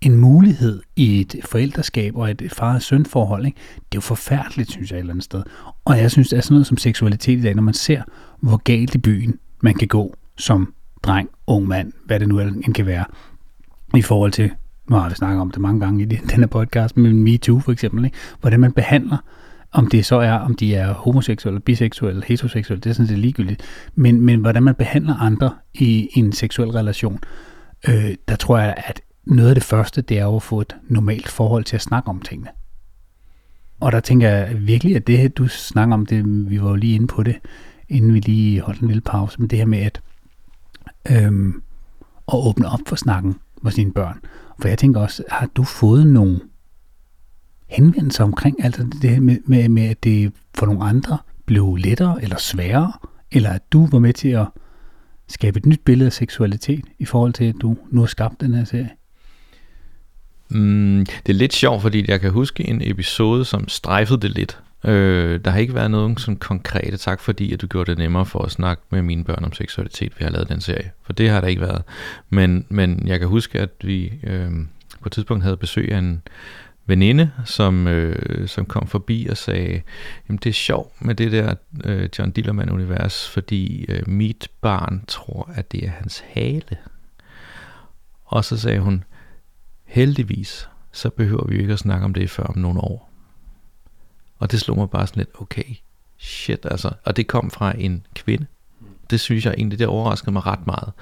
en 0.00 0.16
mulighed 0.16 0.82
i 0.96 1.20
et 1.20 1.36
forældreskab 1.44 2.16
og 2.16 2.30
et 2.30 2.52
far-søn-forhold, 2.52 3.46
ikke? 3.46 3.56
det 3.76 3.82
er 3.82 3.96
jo 3.96 4.00
forfærdeligt, 4.00 4.70
synes 4.70 4.90
jeg, 4.90 4.96
et 4.96 5.00
eller 5.00 5.12
andet 5.12 5.24
sted. 5.24 5.42
Og 5.84 5.98
jeg 5.98 6.10
synes, 6.10 6.28
det 6.28 6.36
er 6.36 6.40
sådan 6.40 6.54
noget 6.54 6.66
som 6.66 6.76
seksualitet 6.76 7.38
i 7.38 7.42
dag, 7.42 7.54
når 7.54 7.62
man 7.62 7.74
ser, 7.74 8.02
hvor 8.40 8.56
galt 8.56 8.94
i 8.94 8.98
byen 8.98 9.38
man 9.62 9.74
kan 9.74 9.88
gå 9.88 10.14
som 10.36 10.74
dreng, 11.02 11.28
ung 11.46 11.68
mand, 11.68 11.92
hvad 12.06 12.20
det 12.20 12.28
nu 12.28 12.40
end 12.40 12.74
kan 12.74 12.86
være, 12.86 13.04
i 13.96 14.02
forhold 14.02 14.32
til, 14.32 14.50
nu 14.90 14.96
har 14.96 15.08
vi 15.08 15.14
snakket 15.14 15.40
om 15.40 15.50
det 15.50 15.60
mange 15.60 15.80
gange 15.80 16.02
i 16.02 16.04
den 16.04 16.30
her 16.30 16.46
podcast, 16.46 16.96
men 16.96 17.22
MeToo 17.22 17.60
for 17.60 17.72
eksempel, 17.72 18.04
ikke? 18.04 18.16
hvordan 18.40 18.60
man 18.60 18.72
behandler 18.72 19.16
om 19.72 19.86
det 19.86 20.06
så 20.06 20.16
er, 20.16 20.32
om 20.32 20.54
de 20.54 20.74
er 20.74 20.94
homoseksuelle, 20.94 21.60
biseksuelle, 21.60 22.22
heteroseksuelle, 22.26 22.80
det 22.80 22.90
er 22.90 22.94
sådan 22.94 23.06
set 23.06 23.18
ligegyldigt, 23.18 23.62
men, 23.94 24.20
men 24.20 24.40
hvordan 24.40 24.62
man 24.62 24.74
behandler 24.74 25.16
andre 25.16 25.50
i, 25.74 26.08
i 26.14 26.18
en 26.18 26.32
seksuel 26.32 26.70
relation, 26.70 27.18
øh, 27.88 28.14
der 28.28 28.36
tror 28.36 28.58
jeg, 28.58 28.74
at 28.76 29.00
noget 29.28 29.48
af 29.48 29.54
det 29.54 29.64
første, 29.64 30.02
det 30.02 30.18
er 30.18 30.24
jo 30.24 30.36
at 30.36 30.42
få 30.42 30.60
et 30.60 30.76
normalt 30.88 31.28
forhold 31.28 31.64
til 31.64 31.76
at 31.76 31.82
snakke 31.82 32.08
om 32.08 32.22
tingene. 32.22 32.50
Og 33.80 33.92
der 33.92 34.00
tænker 34.00 34.28
jeg 34.28 34.66
virkelig, 34.66 34.96
at 34.96 35.06
det 35.06 35.38
du 35.38 35.48
snakker 35.48 35.94
om, 35.94 36.06
det, 36.06 36.50
vi 36.50 36.62
var 36.62 36.68
jo 36.68 36.74
lige 36.74 36.94
inde 36.94 37.06
på 37.06 37.22
det, 37.22 37.36
inden 37.88 38.14
vi 38.14 38.20
lige 38.20 38.60
holdt 38.60 38.80
en 38.80 38.88
lille 38.88 39.00
pause, 39.00 39.40
men 39.40 39.50
det 39.50 39.58
her 39.58 39.66
med 39.66 39.78
at, 39.78 40.00
øhm, 41.10 41.62
at 42.28 42.34
åbne 42.34 42.68
op 42.68 42.80
for 42.86 42.96
snakken 42.96 43.36
med 43.62 43.72
sine 43.72 43.92
børn. 43.92 44.20
For 44.60 44.68
jeg 44.68 44.78
tænker 44.78 45.00
også, 45.00 45.24
har 45.30 45.46
du 45.46 45.64
fået 45.64 46.06
nogle 46.06 46.40
henvendelser 47.66 48.24
omkring 48.24 48.64
altså 48.64 48.86
det 49.02 49.10
her 49.10 49.20
med, 49.20 49.38
med, 49.46 49.68
med, 49.68 49.82
at 49.82 50.04
det 50.04 50.32
for 50.54 50.66
nogle 50.66 50.84
andre 50.84 51.18
blev 51.46 51.76
lettere 51.76 52.22
eller 52.22 52.36
sværere, 52.36 52.92
eller 53.32 53.50
at 53.50 53.72
du 53.72 53.86
var 53.86 53.98
med 53.98 54.12
til 54.12 54.28
at 54.28 54.46
skabe 55.28 55.58
et 55.58 55.66
nyt 55.66 55.80
billede 55.84 56.06
af 56.06 56.12
seksualitet 56.12 56.84
i 56.98 57.04
forhold 57.04 57.32
til, 57.32 57.44
at 57.44 57.54
du 57.60 57.76
nu 57.90 58.00
har 58.00 58.06
skabt 58.06 58.40
den 58.40 58.54
her 58.54 58.64
serie? 58.64 58.90
Mm, 60.48 61.06
det 61.26 61.32
er 61.32 61.38
lidt 61.38 61.52
sjovt, 61.52 61.82
fordi 61.82 62.04
jeg 62.08 62.20
kan 62.20 62.30
huske 62.30 62.68
en 62.68 62.80
episode, 62.84 63.44
som 63.44 63.68
strejfede 63.68 64.20
det 64.20 64.30
lidt. 64.30 64.58
Øh, 64.84 65.40
der 65.44 65.50
har 65.50 65.58
ikke 65.58 65.74
været 65.74 65.90
nogen 65.90 66.16
sådan 66.16 66.36
konkrete 66.36 66.96
tak, 66.96 67.20
fordi 67.20 67.52
at 67.52 67.60
du 67.60 67.66
gjorde 67.66 67.90
det 67.90 67.98
nemmere 67.98 68.26
for 68.26 68.42
at 68.42 68.50
snakke 68.50 68.82
med 68.90 69.02
mine 69.02 69.24
børn 69.24 69.44
om 69.44 69.52
seksualitet, 69.52 70.12
vi 70.18 70.24
har 70.24 70.30
lavet 70.30 70.48
den 70.48 70.60
serie. 70.60 70.90
For 71.02 71.12
det 71.12 71.30
har 71.30 71.40
der 71.40 71.48
ikke 71.48 71.60
været. 71.60 71.82
Men, 72.30 72.66
men 72.68 73.02
jeg 73.06 73.18
kan 73.18 73.28
huske, 73.28 73.60
at 73.60 73.70
vi 73.80 74.12
øh, 74.22 74.50
på 75.00 75.08
et 75.08 75.12
tidspunkt 75.12 75.44
havde 75.44 75.56
besøg 75.56 75.92
af 75.92 75.98
en 75.98 76.22
veninde, 76.86 77.30
som, 77.44 77.86
øh, 77.86 78.48
som 78.48 78.66
kom 78.66 78.86
forbi 78.86 79.26
og 79.30 79.36
sagde, 79.36 79.82
jamen 80.28 80.38
det 80.44 80.50
er 80.50 80.54
sjovt 80.54 81.04
med 81.04 81.14
det 81.14 81.32
der 81.32 81.54
øh, 81.84 82.08
John 82.18 82.30
Dillermand-univers, 82.30 83.28
fordi 83.28 83.84
øh, 83.88 84.08
mit 84.08 84.48
barn 84.60 85.04
tror, 85.08 85.50
at 85.54 85.72
det 85.72 85.84
er 85.84 85.90
hans 85.90 86.24
hale. 86.28 86.76
Og 88.24 88.44
så 88.44 88.56
sagde 88.56 88.80
hun, 88.80 89.04
heldigvis, 89.88 90.68
så 90.92 91.10
behøver 91.10 91.46
vi 91.46 91.54
jo 91.54 91.60
ikke 91.60 91.72
at 91.72 91.78
snakke 91.78 92.04
om 92.04 92.14
det 92.14 92.30
før 92.30 92.44
om 92.44 92.58
nogle 92.58 92.80
år. 92.80 93.10
Og 94.38 94.50
det 94.50 94.60
slog 94.60 94.76
mig 94.78 94.90
bare 94.90 95.06
sådan 95.06 95.20
lidt, 95.20 95.30
okay, 95.40 95.76
shit 96.18 96.66
altså. 96.70 96.92
Og 97.04 97.16
det 97.16 97.26
kom 97.26 97.50
fra 97.50 97.72
en 97.78 98.06
kvinde. 98.14 98.46
Det 99.10 99.20
synes 99.20 99.46
jeg 99.46 99.54
egentlig, 99.54 99.78
det 99.78 99.86
overraskede 99.86 100.32
mig 100.32 100.46
ret 100.46 100.66
meget. 100.66 100.92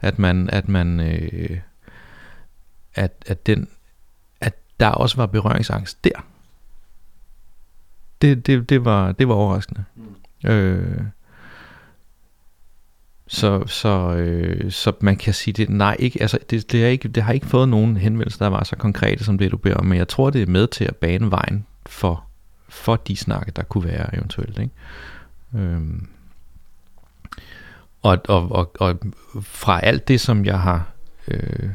At 0.00 0.18
man, 0.18 0.50
at 0.50 0.68
man, 0.68 1.00
øh, 1.00 1.60
at, 2.94 3.24
at 3.26 3.46
den, 3.46 3.68
at 4.40 4.54
der 4.80 4.88
også 4.88 5.16
var 5.16 5.26
berøringsangst 5.26 6.04
der. 6.04 6.26
Det, 8.22 8.46
det, 8.46 8.68
det, 8.68 8.84
var, 8.84 9.12
det 9.12 9.28
var 9.28 9.34
overraskende. 9.34 9.84
Mm. 9.94 10.50
Øh, 10.50 11.02
så, 13.26 13.66
så, 13.66 14.14
øh, 14.16 14.72
så 14.72 14.92
man 15.00 15.16
kan 15.16 15.34
sige, 15.34 15.52
det 15.52 15.70
nej, 15.70 15.96
ikke, 15.98 16.22
altså, 16.22 16.38
det, 16.50 16.72
det, 16.72 16.84
er 16.84 16.88
ikke, 16.88 17.08
det 17.08 17.22
har 17.22 17.32
ikke 17.32 17.46
fået 17.46 17.68
nogen 17.68 17.96
henvendelser, 17.96 18.44
der 18.44 18.50
var 18.50 18.64
så 18.64 18.76
konkrete 18.76 19.24
som 19.24 19.38
det, 19.38 19.52
du 19.52 19.56
beder 19.56 19.76
om, 19.76 19.86
men 19.86 19.98
jeg 19.98 20.08
tror, 20.08 20.30
det 20.30 20.42
er 20.42 20.46
med 20.46 20.66
til 20.66 20.84
at 20.84 20.96
bane 20.96 21.30
vejen 21.30 21.66
for, 21.86 22.24
for 22.68 22.96
de 22.96 23.16
snakke, 23.16 23.52
der 23.56 23.62
kunne 23.62 23.84
være 23.84 24.14
eventuelt. 24.16 24.58
Ikke? 24.58 24.72
Øhm. 25.54 26.08
Og, 28.02 28.18
og, 28.28 28.52
og, 28.52 28.72
og 28.80 28.98
fra 29.42 29.80
alt 29.84 30.08
det, 30.08 30.20
som 30.20 30.44
jeg 30.44 30.60
har... 30.60 30.90
Øh, 31.28 31.70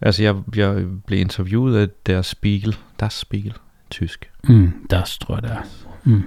altså, 0.00 0.22
jeg, 0.22 0.36
jeg 0.56 0.86
blev 1.06 1.20
interviewet 1.20 1.76
af 1.76 1.88
deres 2.06 2.26
Spiegel, 2.26 2.76
Der 3.00 3.08
Spiegel, 3.08 3.54
tysk. 3.90 4.30
Mm, 4.44 4.86
der 4.90 5.16
tror 5.20 5.34
jeg, 5.34 5.42
det 5.42 5.50
er. 5.50 5.62
Mm 6.04 6.24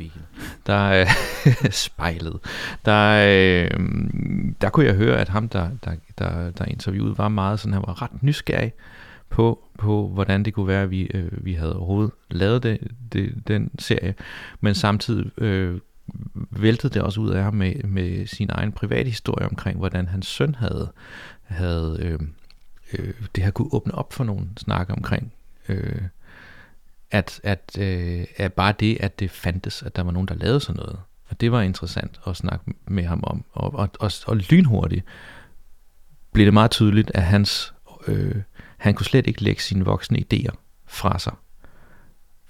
Spiegel. 0.00 0.22
Der 0.66 1.06
øh, 1.46 1.70
spejlet. 1.86 2.38
Der, 2.84 3.26
øh, 3.28 3.70
der 4.60 4.70
kunne 4.70 4.86
jeg 4.86 4.94
høre, 4.94 5.18
at 5.18 5.28
ham, 5.28 5.48
der, 5.48 5.70
der, 5.84 5.94
der, 6.18 6.50
der 6.50 6.64
interviewede, 6.64 7.18
var 7.18 7.28
meget 7.28 7.60
sådan, 7.60 7.72
han 7.72 7.82
var 7.86 8.02
ret 8.02 8.22
nysgerrig 8.22 8.72
på, 9.30 9.64
på 9.78 10.08
hvordan 10.08 10.44
det 10.44 10.54
kunne 10.54 10.68
være, 10.68 10.82
at 10.82 10.90
vi, 10.90 11.02
øh, 11.02 11.44
vi 11.44 11.54
havde 11.54 11.76
overhovedet 11.76 12.12
lavet 12.30 12.62
det, 12.62 12.78
det, 13.12 13.48
den 13.48 13.70
serie, 13.78 14.14
men 14.60 14.74
samtidig 14.74 15.30
øh, 15.38 15.80
væltede 16.34 16.94
det 16.94 17.02
også 17.02 17.20
ud 17.20 17.30
af 17.30 17.42
ham 17.42 17.54
med, 17.54 17.74
med 17.84 18.26
sin 18.26 18.50
egen 18.52 18.72
private 18.72 19.08
historie 19.10 19.48
omkring, 19.48 19.78
hvordan 19.78 20.06
hans 20.06 20.26
søn 20.26 20.54
havde, 20.54 20.92
havde 21.42 21.98
øh, 22.00 22.18
øh, 22.98 23.14
det 23.34 23.44
her 23.44 23.50
kunne 23.50 23.74
åbne 23.74 23.94
op 23.94 24.12
for 24.12 24.24
nogle 24.24 24.46
snakke 24.56 24.92
omkring, 24.92 25.32
øh, 25.68 26.02
at, 27.10 27.40
at, 27.44 27.78
øh, 27.78 28.24
at 28.36 28.52
bare 28.52 28.74
det, 28.80 28.96
at 29.00 29.20
det 29.20 29.30
fandtes, 29.30 29.82
at 29.82 29.96
der 29.96 30.02
var 30.02 30.10
nogen, 30.10 30.28
der 30.28 30.34
lavede 30.34 30.60
sådan 30.60 30.80
noget. 30.80 30.98
Og 31.28 31.40
det 31.40 31.52
var 31.52 31.60
interessant 31.60 32.20
at 32.26 32.36
snakke 32.36 32.64
med 32.86 33.04
ham 33.04 33.20
om. 33.22 33.44
Og, 33.52 33.74
og, 33.74 33.88
og, 34.00 34.12
og 34.26 34.36
lynhurtigt 34.36 35.04
blev 36.32 36.46
det 36.46 36.54
meget 36.54 36.70
tydeligt, 36.70 37.10
at 37.14 37.22
hans, 37.22 37.74
øh, 38.06 38.34
han 38.76 38.94
kunne 38.94 39.06
slet 39.06 39.26
ikke 39.26 39.42
lægge 39.42 39.62
sine 39.62 39.84
voksne 39.84 40.18
idéer 40.18 40.54
fra 40.86 41.18
sig. 41.18 41.32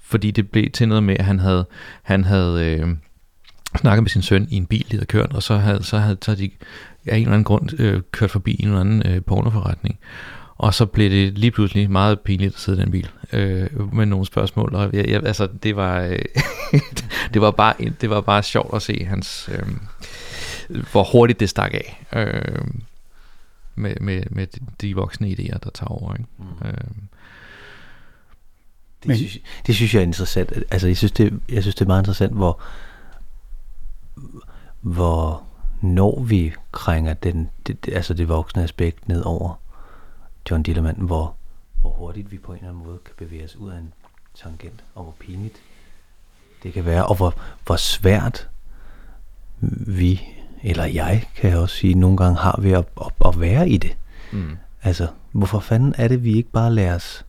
Fordi 0.02 0.30
det 0.30 0.50
blev 0.50 0.70
til 0.70 0.88
noget 0.88 1.02
med, 1.02 1.16
at 1.18 1.24
han 1.24 1.38
havde, 1.38 1.66
han 2.02 2.24
havde 2.24 2.64
øh, 2.66 2.88
snakket 3.76 4.02
med 4.02 4.11
sin 4.11 4.22
søn 4.22 4.48
i 4.50 4.56
en 4.56 4.66
bil, 4.66 4.86
de 4.90 4.96
havde 4.96 5.06
kørt, 5.06 5.32
og 5.32 5.42
så 5.42 5.56
havde, 5.56 5.82
så 5.82 5.98
havde, 5.98 6.18
så 6.22 6.34
de 6.34 6.50
af 7.06 7.16
en 7.16 7.22
eller 7.22 7.32
anden 7.32 7.44
grund 7.44 7.80
øh, 7.80 8.02
kørt 8.11 8.30
forbi 8.30 8.56
en 8.61 8.66
eller 8.66 8.80
anden 8.80 9.06
øh, 9.06 9.22
pornoforretning. 9.22 9.98
Og 10.61 10.74
så 10.74 10.86
blev 10.86 11.11
det 11.11 11.38
lige 11.38 11.50
pludselig 11.50 11.90
meget 11.90 12.20
pinligt 12.20 12.54
at 12.54 12.61
sidde 12.61 12.78
i 12.78 12.82
den 12.82 12.90
bil 12.90 13.11
øh, 13.32 13.94
med 13.94 14.06
nogle 14.06 14.26
spørgsmål. 14.26 14.74
Og 14.74 14.90
jeg, 14.92 15.08
jeg, 15.08 15.26
altså, 15.26 15.48
det 15.62 15.76
var, 15.76 16.00
øh, 16.00 16.18
det, 17.34 17.42
var 17.42 17.50
bare, 17.50 17.74
det 18.00 18.11
var 18.11 18.20
bare 18.20 18.42
sjovt 18.42 18.74
at 18.74 18.82
se 18.82 19.04
hans, 19.04 19.50
øh, 19.52 19.66
hvor 20.92 21.04
hurtigt 21.12 21.40
det 21.40 21.48
stak 21.48 21.74
af. 21.74 22.06
Øh, 22.12 22.64
med, 23.74 23.94
med, 24.00 24.22
med 24.30 24.46
de 24.80 24.94
voksne 24.94 25.28
idéer, 25.28 25.58
der 25.58 25.70
tager 25.74 25.88
over. 25.88 26.14
Ikke? 26.14 26.28
Mm. 26.38 26.68
Øh, 26.68 26.74
det, 29.02 29.16
synes, 29.16 29.38
det 29.66 29.74
synes 29.74 29.94
jeg 29.94 30.00
er 30.00 30.04
interessant. 30.04 30.52
Altså, 30.70 30.86
jeg 30.86 30.96
synes, 30.96 31.12
det, 31.12 31.40
jeg 31.48 31.62
synes, 31.62 31.74
det 31.74 31.82
er 31.82 31.88
meget 31.88 32.02
interessant, 32.02 32.32
hvor, 32.32 32.62
hvor 34.80 35.42
når 35.80 36.22
vi 36.22 36.52
krænger 36.72 37.14
den, 37.14 37.50
det, 37.66 37.84
det, 37.84 37.94
altså 37.94 38.14
det 38.14 38.28
voksne 38.28 38.62
aspekt 38.62 39.08
ned 39.08 39.22
over 39.22 39.59
John 40.51 40.62
Dillermand, 40.62 40.97
hvor, 40.97 41.34
hvor 41.80 41.91
hurtigt 41.91 42.32
vi 42.32 42.38
på 42.38 42.53
en 42.53 42.59
eller 42.59 42.70
anden 42.70 42.84
måde 42.84 42.99
kan 43.05 43.14
bevæge 43.18 43.45
os 43.45 43.57
ud 43.57 43.70
af 43.70 43.78
en 43.78 43.93
tangent, 44.34 44.84
og 44.95 45.03
hvor 45.03 45.14
pinligt 45.20 45.62
det 46.62 46.72
kan 46.72 46.84
være, 46.84 47.07
og 47.07 47.16
hvor, 47.16 47.34
hvor 47.66 47.76
svært 47.76 48.49
vi, 49.86 50.22
eller 50.62 50.84
jeg 50.84 51.28
kan 51.36 51.51
jeg 51.51 51.59
også 51.59 51.76
sige, 51.76 51.95
nogle 51.95 52.16
gange 52.16 52.38
har 52.38 52.59
vi 52.62 52.72
at, 52.72 52.84
at, 53.01 53.12
at 53.26 53.41
være 53.41 53.68
i 53.68 53.76
det. 53.76 53.97
Mm. 54.32 54.57
Altså, 54.82 55.09
hvorfor 55.32 55.61
fanden 55.61 55.95
er 55.99 56.09
det, 56.09 56.24
vi 56.24 56.36
ikke 56.36 56.51
bare 56.51 56.72
lader 56.72 56.95
os 56.95 57.24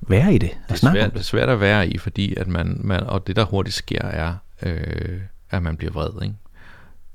være 0.00 0.34
i 0.34 0.38
det? 0.38 0.50
Det 0.50 0.74
er, 0.84 0.90
svært, 0.90 1.12
det 1.12 1.18
er 1.18 1.24
svært 1.24 1.48
at 1.48 1.60
være 1.60 1.88
i, 1.88 1.98
fordi 1.98 2.34
at 2.34 2.48
man, 2.48 2.80
man 2.84 3.02
og 3.02 3.26
det 3.26 3.36
der 3.36 3.44
hurtigt 3.44 3.76
sker 3.76 4.02
er, 4.02 4.34
øh, 4.62 5.20
at 5.50 5.62
man 5.62 5.76
bliver 5.76 5.92
vred. 5.92 6.22
Ikke? 6.22 6.34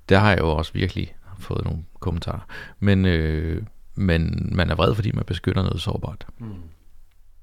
Der 0.09 0.19
har 0.19 0.29
jeg 0.29 0.39
jo 0.39 0.49
også 0.49 0.73
virkelig 0.73 1.15
fået 1.39 1.65
nogle 1.65 1.83
kommentarer. 1.99 2.45
Men, 2.79 3.05
øh, 3.05 3.61
men 3.95 4.49
man 4.51 4.69
er 4.69 4.75
vred, 4.75 4.95
fordi 4.95 5.11
man 5.11 5.23
beskytter 5.27 5.63
noget 5.63 5.81
sårbart. 5.81 6.25
Mm. 6.37 6.47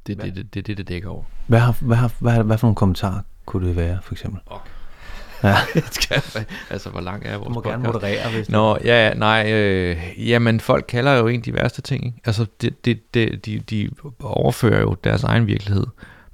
Det 0.07 0.19
er 0.19 0.25
det, 0.25 0.37
det, 0.37 0.55
det, 0.55 0.67
det, 0.67 0.77
det 0.77 0.89
dækker 0.89 1.09
over. 1.09 1.25
Hvad, 1.47 1.59
har, 1.59 1.77
hvad, 1.81 1.97
har, 1.97 2.13
hvad, 2.19 2.45
hvad 2.45 2.59
for 2.59 2.67
nogle 2.67 2.77
kommentarer 2.77 3.21
kunne 3.47 3.69
det 3.69 3.77
være, 3.77 3.99
for 4.03 4.15
eksempel? 4.15 4.41
Okay. 4.47 4.71
Ja. 5.43 5.57
altså, 6.71 6.91
hvor 6.91 7.01
lang 7.01 7.23
er 7.27 7.37
vores 7.37 7.47
Du 7.47 7.53
må 7.53 7.61
podcast? 7.61 7.73
gerne 7.73 7.85
moderere, 7.85 8.31
hvis 8.31 8.51
Nå, 8.51 8.79
ja, 8.85 9.15
nej, 9.15 9.53
øh, 9.53 9.99
jamen, 10.17 10.61
folk 10.61 10.85
kalder 10.89 11.13
jo 11.13 11.27
en 11.27 11.41
de 11.41 11.55
værste 11.55 11.83
ting, 11.83 12.07
ikke? 12.07 12.21
Altså, 12.25 12.47
det, 12.61 12.85
det, 12.85 13.15
det, 13.15 13.47
de, 13.47 13.59
de 13.59 13.91
overfører 14.21 14.81
jo 14.81 14.97
deres 15.05 15.25
egen 15.25 15.47
virkelighed 15.47 15.87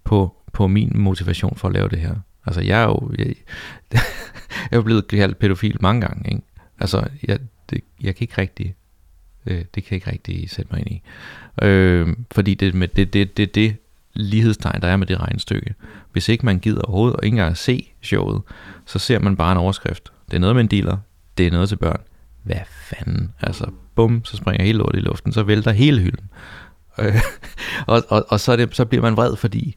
på, 0.04 0.36
på 0.52 0.66
min 0.66 0.92
motivation 0.94 1.56
for 1.56 1.68
at 1.68 1.74
lave 1.74 1.88
det 1.88 1.98
her. 1.98 2.14
Altså, 2.46 2.60
jeg 2.60 2.82
er 2.82 2.86
jo, 2.86 3.10
jeg, 3.18 3.26
jeg 3.92 4.00
er 4.72 4.76
jo 4.76 4.82
blevet 4.82 5.08
kaldt 5.08 5.38
pædofil 5.38 5.76
mange 5.80 6.00
gange, 6.00 6.30
ikke? 6.30 6.42
Altså, 6.80 7.08
jeg, 7.28 7.38
det, 7.70 7.80
jeg 8.02 8.16
kan 8.16 8.24
ikke 8.24 8.38
rigtig, 8.38 8.74
øh, 9.46 9.64
det 9.74 9.84
kan 9.84 9.84
jeg 9.90 9.92
ikke 9.92 10.10
rigtig 10.10 10.50
sætte 10.50 10.72
mig 10.72 10.80
ind 10.80 10.90
i. 10.90 11.02
Øh, 11.62 12.16
fordi 12.32 12.54
det, 12.54 12.74
med, 12.74 12.88
det, 12.88 13.12
det, 13.12 13.36
det, 13.36 13.54
det 13.54 13.76
lighedstegn, 14.14 14.80
der 14.82 14.88
er 14.88 14.96
med 14.96 15.06
det 15.06 15.20
regnestykke. 15.20 15.74
Hvis 16.12 16.28
ikke 16.28 16.46
man 16.46 16.58
gider 16.58 16.82
overhovedet 16.82 17.16
og 17.16 17.24
ikke 17.24 17.34
engang 17.34 17.56
se 17.56 17.92
showet, 18.02 18.42
så 18.86 18.98
ser 18.98 19.18
man 19.18 19.36
bare 19.36 19.52
en 19.52 19.58
overskrift. 19.58 20.12
Det 20.30 20.34
er 20.36 20.40
noget 20.40 20.56
med 20.56 20.62
en 20.62 20.70
dealer, 20.70 20.96
det 21.38 21.46
er 21.46 21.50
noget 21.50 21.68
til 21.68 21.76
børn. 21.76 22.00
Hvad 22.42 22.60
fanden? 22.70 23.32
Altså, 23.40 23.70
bum, 23.94 24.24
så 24.24 24.36
springer 24.36 24.64
hele 24.64 24.78
lortet 24.78 24.98
i 24.98 25.02
luften, 25.02 25.32
så 25.32 25.42
vælter 25.42 25.70
hele 25.70 26.00
hylden. 26.00 26.30
Øh, 26.98 27.14
og 27.86 28.02
og, 28.08 28.26
og 28.28 28.40
så, 28.40 28.52
er 28.52 28.56
det, 28.56 28.76
så 28.76 28.84
bliver 28.84 29.02
man 29.02 29.16
vred, 29.16 29.36
fordi 29.36 29.76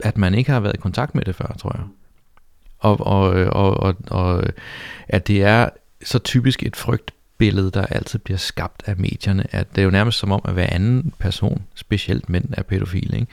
at 0.00 0.18
man 0.18 0.34
ikke 0.34 0.50
har 0.50 0.60
været 0.60 0.74
i 0.74 0.80
kontakt 0.80 1.14
med 1.14 1.24
det 1.24 1.34
før, 1.34 1.56
tror 1.58 1.72
jeg. 1.76 1.84
Og, 2.78 3.06
og, 3.06 3.38
øh, 3.38 3.48
og, 3.52 3.80
og, 3.80 3.96
og 4.10 4.44
at 5.08 5.26
det 5.28 5.42
er 5.42 5.68
så 6.04 6.18
typisk 6.18 6.62
et 6.62 6.76
frygt 6.76 7.10
frygtbillede, 7.40 7.70
der 7.70 7.86
altid 7.86 8.18
bliver 8.18 8.38
skabt 8.38 8.82
af 8.86 8.96
medierne, 8.96 9.54
at 9.54 9.70
det 9.70 9.78
er 9.78 9.84
jo 9.84 9.90
nærmest 9.90 10.18
som 10.18 10.32
om, 10.32 10.40
at 10.44 10.52
hver 10.52 10.66
anden 10.66 11.12
person, 11.18 11.62
specielt 11.74 12.28
mænd, 12.28 12.44
er 12.52 12.62
pædofile. 12.62 13.18
Ikke? 13.18 13.32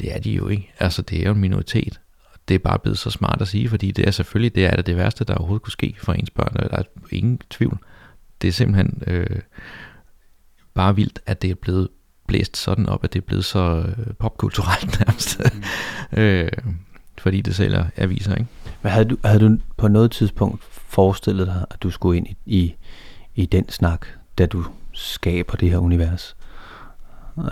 Det 0.00 0.14
er 0.14 0.18
de 0.18 0.30
jo 0.30 0.48
ikke. 0.48 0.72
Altså, 0.78 1.02
det 1.02 1.20
er 1.20 1.24
jo 1.24 1.32
en 1.32 1.40
minoritet. 1.40 2.00
Det 2.48 2.54
er 2.54 2.58
bare 2.58 2.78
blevet 2.78 2.98
så 2.98 3.10
smart 3.10 3.42
at 3.42 3.48
sige, 3.48 3.68
fordi 3.68 3.90
det 3.90 4.06
er 4.06 4.10
selvfølgelig 4.10 4.54
det, 4.54 4.64
er 4.64 4.76
det, 4.76 4.86
det 4.86 4.96
værste, 4.96 5.24
der 5.24 5.34
overhovedet 5.34 5.62
kunne 5.62 5.72
ske 5.72 5.94
for 5.98 6.12
ens 6.12 6.30
børn. 6.30 6.54
Der 6.54 6.78
er 6.78 6.82
ingen 7.10 7.40
tvivl. 7.50 7.78
Det 8.42 8.48
er 8.48 8.52
simpelthen 8.52 9.02
øh, 9.06 9.40
bare 10.74 10.96
vildt, 10.96 11.20
at 11.26 11.42
det 11.42 11.50
er 11.50 11.54
blevet 11.54 11.88
blæst 12.28 12.56
sådan 12.56 12.88
op, 12.88 13.04
at 13.04 13.12
det 13.12 13.18
er 13.18 13.26
blevet 13.26 13.44
så 13.44 13.84
øh, 13.86 14.14
popkulturelt 14.14 14.98
nærmest. 15.00 15.40
Mm. 16.12 16.18
øh, 16.18 16.48
fordi 17.18 17.40
det 17.40 17.54
sælger 17.54 17.84
aviser, 17.96 18.34
ikke? 18.34 18.50
Men 18.82 18.92
havde 18.92 19.04
du, 19.04 19.16
havde 19.24 19.40
du 19.40 19.58
på 19.76 19.88
noget 19.88 20.10
tidspunkt 20.10 20.62
forestillet 20.64 21.46
dig, 21.46 21.64
at 21.70 21.82
du 21.82 21.90
skulle 21.90 22.16
ind 22.16 22.26
i, 22.26 22.36
i, 22.46 22.74
i 23.34 23.46
den 23.46 23.68
snak, 23.68 24.06
da 24.38 24.46
du 24.46 24.64
skaber 24.92 25.56
det 25.56 25.70
her 25.70 25.78
univers? 25.78 26.36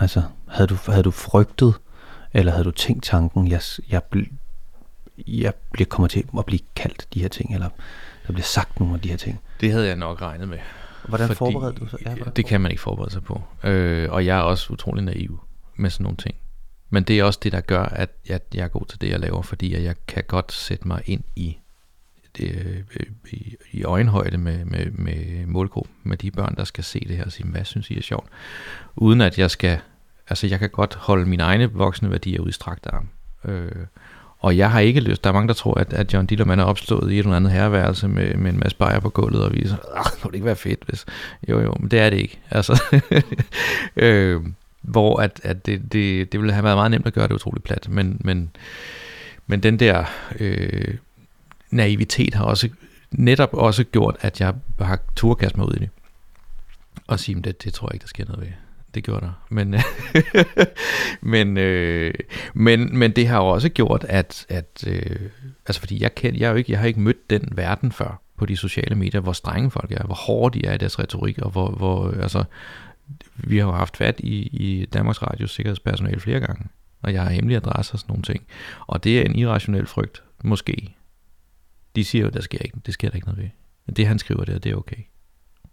Altså, 0.01 0.23
havde 0.47 0.67
du, 0.67 0.77
havde 0.87 1.03
du 1.03 1.11
frygtet, 1.11 1.73
eller 2.33 2.51
havde 2.51 2.65
du 2.65 2.71
tænkt 2.71 3.03
tanken, 3.03 3.47
jeg, 3.47 3.61
jeg, 3.89 4.01
jeg 5.27 5.53
bliver, 5.71 5.87
kommer 5.89 6.07
til 6.07 6.25
at 6.37 6.45
blive 6.45 6.59
kaldt 6.75 7.07
de 7.13 7.21
her 7.21 7.27
ting, 7.27 7.53
eller 7.53 7.69
der 8.27 8.33
bliver 8.33 8.45
sagt 8.45 8.79
nogle 8.79 8.95
af 8.95 9.01
de 9.01 9.09
her 9.09 9.17
ting? 9.17 9.39
Det 9.61 9.71
havde 9.71 9.87
jeg 9.87 9.95
nok 9.95 10.21
regnet 10.21 10.47
med. 10.47 10.59
Hvordan 11.07 11.35
forberedte 11.35 11.79
du 11.79 11.87
sig? 11.87 11.99
Ja, 12.05 12.15
det 12.35 12.45
kan 12.45 12.61
man 12.61 12.71
ikke 12.71 12.81
forberede 12.81 13.11
sig 13.11 13.23
på. 13.23 13.41
Øh, 13.63 14.11
og 14.11 14.25
jeg 14.25 14.37
er 14.37 14.41
også 14.41 14.73
utrolig 14.73 15.03
naiv 15.03 15.39
med 15.75 15.89
sådan 15.89 16.03
nogle 16.03 16.17
ting. 16.17 16.35
Men 16.89 17.03
det 17.03 17.19
er 17.19 17.23
også 17.23 17.39
det, 17.43 17.51
der 17.51 17.61
gør, 17.61 17.83
at 17.83 18.09
jeg, 18.29 18.39
jeg 18.53 18.63
er 18.63 18.67
god 18.67 18.85
til 18.85 19.01
det, 19.01 19.09
jeg 19.09 19.19
laver, 19.19 19.41
fordi 19.41 19.83
jeg 19.83 19.95
kan 20.07 20.23
godt 20.27 20.51
sætte 20.51 20.87
mig 20.87 21.01
ind 21.05 21.23
i 21.35 21.57
det, 22.37 22.83
øh, 22.99 23.05
i, 23.31 23.55
i 23.71 23.83
øjenhøjde 23.83 24.37
med, 24.37 24.65
med, 24.65 24.85
med 24.91 25.45
målgruppen, 25.45 25.95
med 26.03 26.17
de 26.17 26.31
børn, 26.31 26.55
der 26.55 26.63
skal 26.63 26.83
se 26.83 26.99
det 27.07 27.17
her 27.17 27.25
og 27.25 27.31
sige, 27.31 27.47
hvad 27.47 27.65
synes 27.65 27.91
I 27.91 27.97
er 27.97 28.01
sjovt? 28.01 28.27
Uden 28.95 29.21
at 29.21 29.39
jeg 29.39 29.51
skal, 29.51 29.79
altså 30.29 30.47
jeg 30.47 30.59
kan 30.59 30.69
godt 30.69 30.95
holde 30.95 31.25
mine 31.25 31.43
egne 31.43 31.71
voksne 31.71 32.11
værdier 32.11 32.41
ud 32.41 32.49
i 32.49 32.51
strakt 32.51 32.87
arm. 32.87 33.09
Øh, 33.45 33.85
og 34.39 34.57
jeg 34.57 34.71
har 34.71 34.79
ikke 34.79 34.99
lyst, 34.99 35.23
der 35.23 35.29
er 35.29 35.33
mange, 35.33 35.47
der 35.47 35.53
tror, 35.53 35.73
at, 35.73 35.93
at 35.93 36.13
John 36.13 36.25
Dillermand 36.25 36.61
er 36.61 36.63
opstået 36.63 37.11
i 37.11 37.13
et 37.13 37.19
eller 37.19 37.35
andet 37.35 37.51
herreværelse 37.51 38.07
med, 38.07 38.35
med 38.35 38.51
en 38.53 38.59
masse 38.59 38.77
bajer 38.77 38.99
på 38.99 39.09
gulvet, 39.09 39.43
og 39.43 39.53
viser, 39.53 39.75
ah, 39.95 40.03
det 40.11 40.21
kunne 40.21 40.31
det 40.31 40.35
ikke 40.35 40.45
være 40.45 40.55
fedt, 40.55 40.83
hvis... 40.87 41.05
Jo, 41.49 41.59
jo, 41.59 41.75
men 41.79 41.91
det 41.91 41.99
er 41.99 42.09
det 42.09 42.17
ikke. 42.17 42.39
Altså, 42.51 42.99
øh, 43.95 44.41
hvor 44.81 45.21
at, 45.21 45.41
at 45.43 45.65
det, 45.65 45.93
det, 45.93 46.31
det 46.31 46.39
ville 46.39 46.53
have 46.53 46.63
været 46.63 46.77
meget 46.77 46.91
nemt 46.91 47.07
at 47.07 47.13
gøre 47.13 47.27
det 47.27 47.33
utroligt 47.33 47.65
plat, 47.65 47.89
men, 47.89 48.21
men, 48.23 48.51
men 49.47 49.63
den 49.63 49.79
der 49.79 50.05
øh, 50.39 50.95
naivitet 51.71 52.33
har 52.33 52.45
også 52.45 52.69
netop 53.11 53.53
også 53.53 53.83
gjort, 53.83 54.17
at 54.21 54.39
jeg 54.39 54.53
har 54.79 54.99
turkast 55.15 55.57
mig 55.57 55.67
ud 55.67 55.73
i 55.73 55.79
det. 55.79 55.89
Og 57.07 57.19
sige, 57.19 57.41
det, 57.41 57.63
det 57.63 57.73
tror 57.73 57.87
jeg 57.87 57.93
ikke, 57.93 58.03
der 58.03 58.07
sker 58.07 58.25
noget 58.25 58.41
ved. 58.41 58.51
Det 58.95 59.03
gjorde 59.03 59.25
der. 59.25 59.31
Men, 59.49 59.75
men, 61.33 61.57
øh, 61.57 62.13
men, 62.53 62.97
men 62.97 63.11
det 63.11 63.27
har 63.27 63.39
også 63.39 63.69
gjort, 63.69 64.05
at, 64.09 64.45
at 64.49 64.83
øh, 64.87 65.19
altså 65.67 65.79
fordi 65.79 66.03
jeg, 66.03 66.15
kend, 66.15 66.37
jeg, 66.37 66.51
jo 66.51 66.55
ikke, 66.55 66.71
jeg 66.71 66.79
har 66.79 66.87
ikke 66.87 66.99
mødt 66.99 67.29
den 67.29 67.49
verden 67.51 67.91
før 67.91 68.21
på 68.37 68.45
de 68.45 68.57
sociale 68.57 68.95
medier, 68.95 69.21
hvor 69.21 69.33
strenge 69.33 69.71
folk 69.71 69.91
er, 69.91 70.03
hvor 70.03 70.15
hårde 70.15 70.59
de 70.59 70.65
er 70.65 70.73
i 70.73 70.77
deres 70.77 70.99
retorik, 70.99 71.37
og 71.39 71.49
hvor, 71.49 71.71
hvor 71.71 72.07
øh, 72.07 72.23
altså, 72.23 72.43
vi 73.35 73.57
har 73.57 73.65
jo 73.65 73.71
haft 73.71 73.97
fat 73.97 74.19
i, 74.19 74.37
i 74.37 74.85
Danmarks 74.85 75.21
Radios 75.21 75.51
sikkerhedspersonale 75.51 76.19
flere 76.19 76.39
gange, 76.39 76.67
og 77.01 77.13
jeg 77.13 77.23
har 77.23 77.29
hemmelige 77.29 77.57
adresser 77.57 77.93
og 77.93 77.99
sådan 77.99 78.11
nogle 78.11 78.23
ting. 78.23 78.43
Og 78.87 79.03
det 79.03 79.19
er 79.19 79.23
en 79.23 79.35
irrationel 79.35 79.87
frygt, 79.87 80.23
måske. 80.43 80.95
De 81.95 82.03
siger 82.03 82.23
jo, 82.23 82.29
der 82.29 82.41
sker 82.41 82.59
ikke, 82.59 82.77
det 82.85 82.93
sker 82.93 83.09
der 83.09 83.15
ikke 83.15 83.27
noget 83.27 83.43
ved. 83.43 83.49
Men 83.85 83.95
det 83.95 84.07
han 84.07 84.19
skriver 84.19 84.45
der, 84.45 84.59
det 84.59 84.71
er 84.71 84.75
okay. 84.75 85.03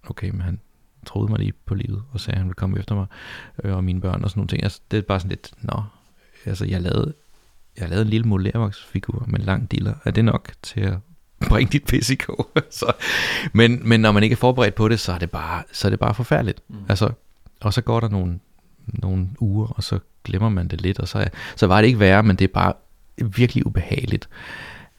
Okay, 0.02 0.30
men 0.30 0.40
han 0.40 0.60
troede 1.06 1.30
mig 1.30 1.38
lige 1.38 1.52
på 1.66 1.74
livet, 1.74 2.02
og 2.12 2.20
sagde, 2.20 2.34
at 2.34 2.38
han 2.38 2.46
ville 2.46 2.54
komme 2.54 2.78
efter 2.78 2.94
mig, 2.94 3.06
øh, 3.64 3.76
og 3.76 3.84
mine 3.84 4.00
børn 4.00 4.24
og 4.24 4.30
sådan 4.30 4.38
nogle 4.38 4.48
ting. 4.48 4.62
Altså, 4.62 4.80
det 4.90 4.96
er 4.96 5.02
bare 5.02 5.20
sådan 5.20 5.28
lidt, 5.28 5.52
nå, 5.62 5.82
altså 6.44 6.64
jeg 6.64 6.82
lavede, 6.82 7.14
jeg 7.78 7.88
lavede 7.88 8.02
en 8.02 8.10
lille 8.10 8.26
modellervoksfigur 8.26 9.24
med 9.26 9.40
lang 9.40 9.70
diller. 9.70 9.94
Er 10.04 10.10
det 10.10 10.24
nok 10.24 10.52
til 10.62 10.80
at 10.80 10.98
bringe 11.48 11.72
dit 11.72 11.84
pis 11.84 12.10
i 12.10 12.14
kog? 12.14 12.50
så, 12.70 12.92
men, 13.52 13.88
men 13.88 14.00
når 14.00 14.12
man 14.12 14.22
ikke 14.22 14.32
er 14.32 14.36
forberedt 14.36 14.74
på 14.74 14.88
det, 14.88 15.00
så 15.00 15.12
er 15.12 15.18
det 15.18 15.30
bare, 15.30 15.62
så 15.72 15.88
er 15.88 15.90
det 15.90 15.98
bare 15.98 16.14
forfærdeligt. 16.14 16.62
Mm. 16.68 16.76
Altså, 16.88 17.10
og 17.60 17.72
så 17.72 17.80
går 17.80 18.00
der 18.00 18.08
nogle, 18.08 18.38
nogle 18.86 19.28
uger, 19.40 19.66
og 19.66 19.82
så 19.82 19.98
glemmer 20.24 20.48
man 20.48 20.68
det 20.68 20.80
lidt, 20.80 20.98
og 20.98 21.08
så, 21.08 21.28
så 21.56 21.66
var 21.66 21.80
det 21.80 21.86
ikke 21.86 22.00
værre, 22.00 22.22
men 22.22 22.36
det 22.36 22.44
er 22.44 22.52
bare 22.52 22.72
virkelig 23.16 23.66
ubehageligt, 23.66 24.28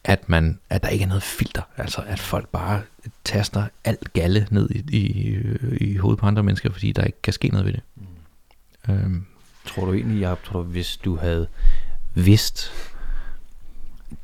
at, 0.04 0.30
man, 0.30 0.60
at 0.70 0.84
der 0.84 0.90
ikke 0.90 1.04
er 1.04 1.08
noget 1.08 1.24
filter. 1.24 1.62
Altså 1.78 2.02
at 2.02 2.20
folk 2.20 2.50
bare 2.50 2.82
taster 3.24 3.68
alt 3.84 4.14
galle 4.14 4.48
ned 4.52 4.70
i, 4.70 4.98
i, 4.98 5.38
i 5.78 5.98
hovedet 5.98 6.20
på 6.20 6.26
andre 6.26 6.44
mennesker, 6.44 6.72
fordi 6.72 6.92
der 6.92 7.04
ikke 7.04 7.22
kan 7.22 7.34
ske 7.34 7.48
noget 7.48 7.66
ved 7.66 7.74
det. 7.74 7.82
Mm. 7.96 8.94
Øhm. 8.94 9.26
Tror 9.66 9.86
du 9.86 9.94
egentlig, 9.94 10.22
jeg 10.22 10.36
tror 10.46 10.60
du, 10.62 10.70
hvis 10.70 10.98
du 10.98 11.18
havde 11.18 11.48
vidst 12.14 12.72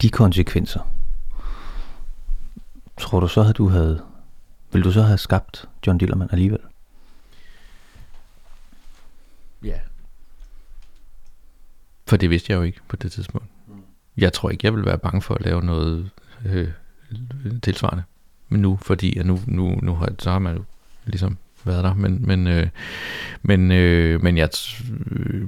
de 0.01 0.09
konsekvenser, 0.09 0.91
tror 2.97 3.19
du 3.19 3.27
så, 3.27 3.41
at 3.41 3.57
du 3.57 3.69
havde, 3.69 4.03
vil 4.71 4.83
du 4.83 4.91
så 4.91 5.01
have 5.01 5.17
skabt 5.17 5.69
John 5.87 5.97
Dillermand 5.97 6.33
alligevel? 6.33 6.59
Ja. 9.63 9.79
For 12.07 12.17
det 12.17 12.29
vidste 12.29 12.51
jeg 12.51 12.57
jo 12.57 12.63
ikke 12.63 12.79
på 12.87 12.95
det 12.95 13.11
tidspunkt. 13.11 13.47
Jeg 14.17 14.33
tror 14.33 14.49
ikke, 14.49 14.65
jeg 14.65 14.75
vil 14.75 14.85
være 14.85 14.97
bange 14.97 15.21
for 15.21 15.35
at 15.35 15.41
lave 15.41 15.61
noget 15.61 16.09
øh, 16.45 16.67
tilsvarende. 17.63 18.03
Men 18.49 18.61
nu, 18.61 18.79
fordi 18.81 19.17
at 19.17 19.25
nu, 19.25 19.39
nu, 19.47 19.79
nu 19.81 19.95
har, 19.95 20.09
så 20.19 20.31
har 20.31 20.39
man 20.39 20.55
jo 20.55 20.63
ligesom 21.05 21.37
været 21.63 21.83
der. 21.83 21.93
Men, 21.93 22.27
men, 22.27 22.47
øh, 22.47 22.67
men, 23.41 23.71
øh, 23.71 24.23
men 24.23 24.37
jeg, 24.37 24.49
øh, 25.11 25.47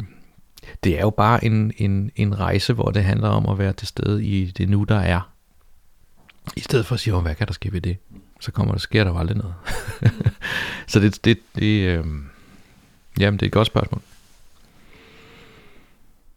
det 0.84 0.98
er 0.98 1.02
jo 1.02 1.10
bare 1.10 1.46
en, 1.46 1.72
en, 1.78 2.12
en 2.16 2.40
rejse, 2.40 2.74
hvor 2.74 2.92
det 2.92 3.04
handler 3.04 3.28
om 3.28 3.50
at 3.50 3.58
være 3.58 3.74
til 3.74 3.88
stede 3.88 4.26
i 4.26 4.46
det 4.46 4.70
nu, 4.70 4.84
der 4.84 5.00
er. 5.00 5.34
I 6.56 6.60
stedet 6.60 6.86
for 6.86 6.96
at 6.96 7.00
sige, 7.00 7.22
hvad 7.22 7.36
kan 7.36 7.48
der 7.48 7.54
ske 7.54 7.74
ved 7.74 7.82
det? 7.82 7.98
Så 8.40 8.52
kommer 8.52 8.74
der, 8.74 8.80
sker 8.80 9.04
der 9.04 9.12
jo 9.12 9.18
aldrig 9.18 9.38
noget. 9.38 9.54
så 10.88 11.00
det, 11.00 11.26
det, 11.26 11.40
det 11.56 11.88
øh, 11.88 12.06
jamen, 13.20 13.40
det 13.40 13.46
er 13.46 13.48
et 13.48 13.52
godt 13.52 13.68
spørgsmål. 13.68 14.02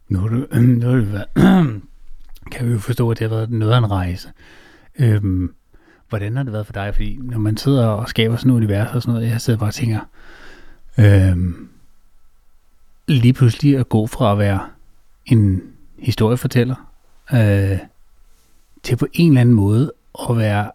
Nu 0.09 0.19
har 0.19 0.27
du, 0.27 0.47
nu 0.61 0.87
har 0.87 0.95
du 0.95 1.03
været, 1.03 1.81
kan 2.51 2.67
vi 2.67 2.71
jo 2.71 2.79
forstå, 2.79 3.11
at 3.11 3.19
det 3.19 3.29
har 3.29 3.35
været 3.35 3.49
noget 3.49 3.73
af 3.73 3.77
en 3.77 3.91
rejse. 3.91 4.29
Øhm, 4.99 5.53
hvordan 6.09 6.35
har 6.35 6.43
det 6.43 6.53
været 6.53 6.65
for 6.65 6.73
dig? 6.73 6.93
Fordi 6.93 7.19
når 7.21 7.37
man 7.37 7.57
sidder 7.57 7.87
og 7.87 8.09
skaber 8.09 8.35
sådan 8.35 8.51
et 8.51 8.55
univers 8.55 8.95
og 8.95 9.01
sådan 9.01 9.13
noget, 9.13 9.31
jeg 9.31 9.41
sidder 9.41 9.59
bare 9.59 9.69
og 9.69 9.73
tænker, 9.73 9.99
øhm, 10.99 11.69
lige 13.07 13.33
pludselig 13.33 13.77
at 13.77 13.89
gå 13.89 14.07
fra 14.07 14.31
at 14.31 14.37
være 14.37 14.67
en 15.25 15.63
historiefortæller, 15.99 16.91
øh, 17.33 17.79
til 18.83 18.95
på 18.95 19.07
en 19.13 19.31
eller 19.31 19.41
anden 19.41 19.55
måde 19.55 19.91
at 20.29 20.37
være, 20.37 20.71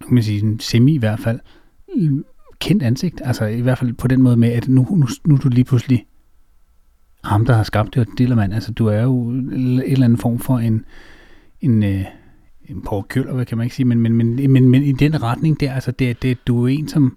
nu 0.00 0.06
kan 0.06 0.14
man 0.14 0.22
sige, 0.22 0.40
en 0.40 0.60
semi 0.60 0.94
i 0.94 0.98
hvert 0.98 1.20
fald, 1.20 1.40
kendt 2.58 2.82
ansigt. 2.82 3.20
Altså 3.24 3.44
i 3.44 3.60
hvert 3.60 3.78
fald 3.78 3.92
på 3.92 4.08
den 4.08 4.22
måde 4.22 4.36
med, 4.36 4.52
at 4.52 4.68
nu, 4.68 4.86
nu, 4.90 5.06
nu 5.24 5.34
er 5.34 5.38
du 5.38 5.48
lige 5.48 5.64
pludselig 5.64 6.06
ham, 7.26 7.46
der 7.46 7.54
har 7.54 7.62
skabt 7.62 7.94
det, 7.94 8.06
og 8.06 8.18
Dillermand, 8.18 8.54
altså 8.54 8.72
du 8.72 8.86
er 8.86 9.02
jo 9.02 9.28
en 9.28 9.82
eller 9.86 10.04
anden 10.04 10.18
form 10.18 10.38
for 10.38 10.58
en, 10.58 10.84
en, 11.60 11.82
øh, 11.82 12.04
en 12.68 12.82
Paul 12.82 13.04
Køller, 13.08 13.34
hvad 13.34 13.44
kan 13.44 13.58
man 13.58 13.64
ikke 13.64 13.76
sige, 13.76 13.86
men, 13.86 14.00
men, 14.00 14.12
men, 14.12 14.52
men, 14.52 14.68
men 14.68 14.82
i 14.82 14.92
den 14.92 15.22
retning 15.22 15.60
der, 15.60 15.72
altså 15.72 15.90
det, 15.90 16.22
det, 16.22 16.46
du 16.46 16.64
er 16.64 16.68
en 16.68 16.88
som 16.88 17.16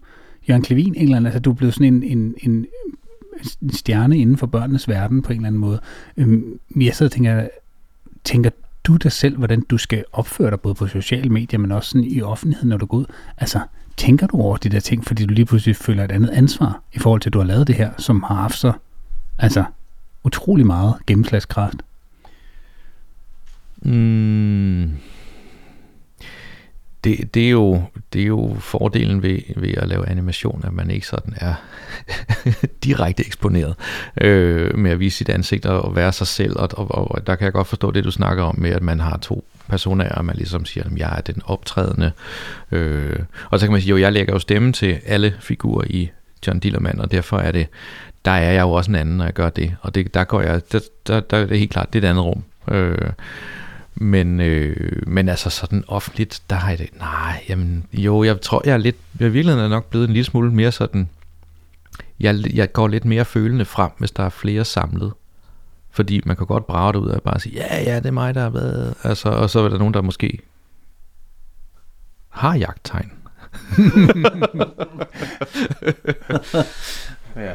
Jørgen 0.49 0.63
Klevin, 0.63 0.95
en 0.95 1.01
eller 1.01 1.17
anden, 1.17 1.25
altså 1.25 1.39
du 1.39 1.51
er 1.51 1.55
blevet 1.55 1.73
sådan 1.73 1.93
en, 1.93 2.03
en, 2.03 2.35
en, 2.37 2.65
en 3.61 3.71
stjerne 3.71 4.17
inden 4.17 4.37
for 4.37 4.47
børnenes 4.47 4.87
verden 4.87 5.21
på 5.21 5.33
en 5.33 5.37
eller 5.37 5.47
anden 5.47 5.61
måde. 5.61 5.79
Øhm, 6.17 6.59
jeg 6.75 6.95
sidder 6.95 7.09
og 7.09 7.11
tænker, 7.11 7.47
tænker 8.23 8.49
du 8.83 8.95
dig 8.95 9.11
selv, 9.11 9.37
hvordan 9.37 9.61
du 9.61 9.77
skal 9.77 10.03
opføre 10.11 10.49
dig 10.49 10.59
både 10.59 10.75
på 10.75 10.87
sociale 10.87 11.29
medier, 11.29 11.59
men 11.59 11.71
også 11.71 11.89
sådan 11.89 12.07
i 12.07 12.21
offentligheden, 12.21 12.69
når 12.69 12.77
du 12.77 12.85
går 12.85 12.97
ud? 12.97 13.05
Altså, 13.37 13.59
tænker 13.97 14.27
du 14.27 14.37
over 14.37 14.57
de 14.57 14.69
der 14.69 14.79
ting, 14.79 15.05
fordi 15.05 15.25
du 15.25 15.33
lige 15.33 15.45
pludselig 15.45 15.75
føler 15.75 16.03
et 16.03 16.11
andet 16.11 16.29
ansvar 16.29 16.83
i 16.93 16.99
forhold 16.99 17.21
til, 17.21 17.29
at 17.29 17.33
du 17.33 17.39
har 17.39 17.45
lavet 17.45 17.67
det 17.67 17.75
her, 17.75 17.91
som 17.97 18.23
har 18.23 18.35
haft 18.35 18.57
så 18.57 18.73
altså, 19.37 19.63
utrolig 20.23 20.65
meget 20.65 20.95
gennemslagskraft? 21.07 21.77
Mm. 23.81 24.91
Det, 27.03 27.33
det, 27.33 27.45
er 27.45 27.49
jo, 27.49 27.83
det 28.13 28.21
er 28.21 28.25
jo 28.25 28.55
fordelen 28.59 29.23
ved, 29.23 29.39
ved 29.55 29.73
at 29.77 29.87
lave 29.87 30.09
animation, 30.09 30.63
at 30.65 30.73
man 30.73 30.91
ikke 30.91 31.07
sådan 31.07 31.33
er 31.37 31.53
direkte 32.83 33.25
eksponeret 33.25 33.75
øh, 34.21 34.77
med 34.77 34.91
at 34.91 34.99
vise 34.99 35.17
sit 35.17 35.29
ansigt 35.29 35.65
og 35.65 35.95
være 35.95 36.11
sig 36.11 36.27
selv. 36.27 36.59
Og, 36.59 36.69
og, 36.71 37.11
og 37.11 37.27
der 37.27 37.35
kan 37.35 37.45
jeg 37.45 37.53
godt 37.53 37.67
forstå 37.67 37.91
det, 37.91 38.03
du 38.03 38.11
snakker 38.11 38.43
om 38.43 38.59
med, 38.59 38.71
at 38.71 38.83
man 38.83 38.99
har 38.99 39.17
to 39.17 39.45
personer, 39.69 40.09
og 40.09 40.25
man 40.25 40.35
ligesom 40.35 40.65
siger, 40.65 40.83
at 40.83 40.97
jeg 40.97 41.13
er 41.17 41.21
den 41.21 41.41
optrædende. 41.45 42.11
Øh, 42.71 43.19
og 43.49 43.59
så 43.59 43.65
kan 43.65 43.71
man 43.71 43.81
sige, 43.81 43.89
jo, 43.89 43.97
jeg 43.97 44.13
lægger 44.13 44.33
jo 44.33 44.39
stemme 44.39 44.73
til 44.73 44.99
alle 45.05 45.35
figurer 45.39 45.85
i 45.89 46.09
John 46.47 46.59
Dillermand, 46.59 46.99
og 46.99 47.11
derfor 47.11 47.37
er 47.37 47.51
det, 47.51 47.67
der 48.25 48.31
er 48.31 48.51
jeg 48.51 48.61
jo 48.61 48.71
også 48.71 48.91
en 48.91 48.95
anden, 48.95 49.17
når 49.17 49.25
jeg 49.25 49.33
gør 49.33 49.49
det. 49.49 49.75
Og 49.81 49.95
det, 49.95 50.13
der 50.13 50.23
går 50.23 50.41
jeg, 50.41 50.61
der, 50.71 50.79
der, 51.07 51.19
der 51.19 51.37
er 51.37 51.45
det 51.45 51.59
helt 51.59 51.71
klart, 51.71 51.93
det 51.93 52.03
er 52.03 52.07
et 52.07 52.09
andet 52.09 52.25
rum. 52.25 52.43
Øh, 52.67 53.11
men, 53.95 54.39
øh, 54.39 55.03
men 55.07 55.29
altså 55.29 55.49
sådan 55.49 55.83
offentligt, 55.87 56.41
der 56.49 56.55
har 56.55 56.69
jeg 56.69 56.77
det, 56.77 56.89
nej, 56.99 57.43
jamen, 57.49 57.85
jo, 57.93 58.23
jeg 58.23 58.41
tror, 58.41 58.61
jeg 58.65 58.73
er 58.73 58.77
lidt, 58.77 58.95
jeg 59.19 59.33
virkelig 59.33 59.53
er 59.53 59.67
nok 59.67 59.85
blevet 59.85 60.07
en 60.07 60.13
lille 60.13 60.25
smule 60.25 60.51
mere 60.51 60.71
sådan, 60.71 61.09
jeg, 62.19 62.55
jeg 62.55 62.73
går 62.73 62.87
lidt 62.87 63.05
mere 63.05 63.25
følende 63.25 63.65
frem, 63.65 63.91
hvis 63.97 64.11
der 64.11 64.23
er 64.23 64.29
flere 64.29 64.65
samlet. 64.65 65.13
Fordi 65.91 66.21
man 66.25 66.35
kan 66.35 66.45
godt 66.45 66.67
brage 66.67 66.93
det 66.93 66.99
ud 66.99 67.07
og 67.07 67.21
bare 67.21 67.39
sige, 67.39 67.55
ja, 67.55 67.83
ja, 67.83 67.95
det 67.95 68.05
er 68.05 68.11
mig, 68.11 68.35
der 68.35 68.41
har 68.41 68.49
været, 68.49 68.93
altså, 69.03 69.29
og 69.29 69.49
så 69.49 69.59
er 69.59 69.69
der 69.69 69.77
nogen, 69.77 69.93
der 69.93 70.01
måske 70.01 70.39
har 72.29 72.55
jagttegn. 72.55 73.11
ja. 77.39 77.53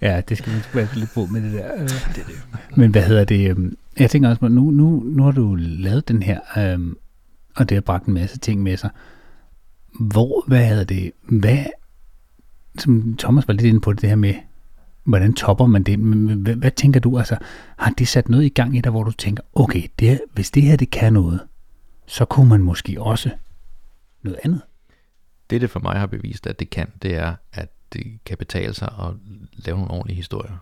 ja, 0.08 0.20
det 0.20 0.38
skal 0.38 0.52
man 0.52 0.62
være 0.74 0.88
lidt 0.94 1.10
på 1.14 1.26
med 1.26 1.42
det 1.42 1.52
der. 1.52 1.76
Det 1.78 1.92
er 2.18 2.26
det. 2.26 2.76
Men 2.76 2.90
hvad 2.90 3.02
hedder 3.02 3.24
det? 3.24 3.50
Øhm, 3.50 3.76
jeg 3.98 4.10
tænker 4.10 4.28
også, 4.28 4.48
nu, 4.48 4.70
nu, 4.70 5.02
nu 5.06 5.22
har 5.22 5.30
du 5.32 5.54
lavet 5.58 6.08
den 6.08 6.22
her, 6.22 6.40
øhm, 6.58 6.96
og 7.56 7.68
det 7.68 7.76
har 7.76 7.80
bragt 7.80 8.06
en 8.06 8.14
masse 8.14 8.38
ting 8.38 8.62
med 8.62 8.76
sig. 8.76 8.90
Hvor, 10.00 10.44
hvad 10.46 10.66
hedder 10.66 10.84
det, 10.84 11.12
hvad, 11.22 11.64
som 12.78 13.16
Thomas 13.18 13.48
var 13.48 13.54
lidt 13.54 13.66
inde 13.66 13.80
på 13.80 13.92
det, 13.92 14.00
det 14.00 14.08
her 14.08 14.16
med, 14.16 14.34
hvordan 15.04 15.32
topper 15.32 15.66
man 15.66 15.82
det? 15.82 15.98
Hvad, 15.98 16.54
hvad 16.54 16.70
tænker 16.70 17.00
du, 17.00 17.18
altså, 17.18 17.36
har 17.76 17.90
det 17.90 18.08
sat 18.08 18.28
noget 18.28 18.44
i 18.44 18.48
gang 18.48 18.76
i 18.76 18.80
dig, 18.80 18.90
hvor 18.90 19.04
du 19.04 19.10
tænker, 19.10 19.42
okay, 19.54 19.82
det, 19.98 20.20
hvis 20.32 20.50
det 20.50 20.62
her, 20.62 20.76
det 20.76 20.90
kan 20.90 21.12
noget, 21.12 21.40
så 22.06 22.24
kunne 22.24 22.48
man 22.48 22.62
måske 22.62 22.96
også 23.00 23.30
noget 24.22 24.38
andet? 24.44 24.60
Det, 25.50 25.60
det 25.60 25.70
for 25.70 25.80
mig 25.80 25.98
har 25.98 26.06
bevist, 26.06 26.46
at 26.46 26.60
det 26.60 26.70
kan, 26.70 26.92
det 27.02 27.14
er, 27.14 27.34
at 27.52 27.68
det 27.92 28.18
kan 28.24 28.36
betale 28.36 28.74
sig 28.74 28.88
at 29.00 29.14
lave 29.52 29.78
nogle 29.78 29.90
ordentlige 29.90 30.16
historier 30.16 30.56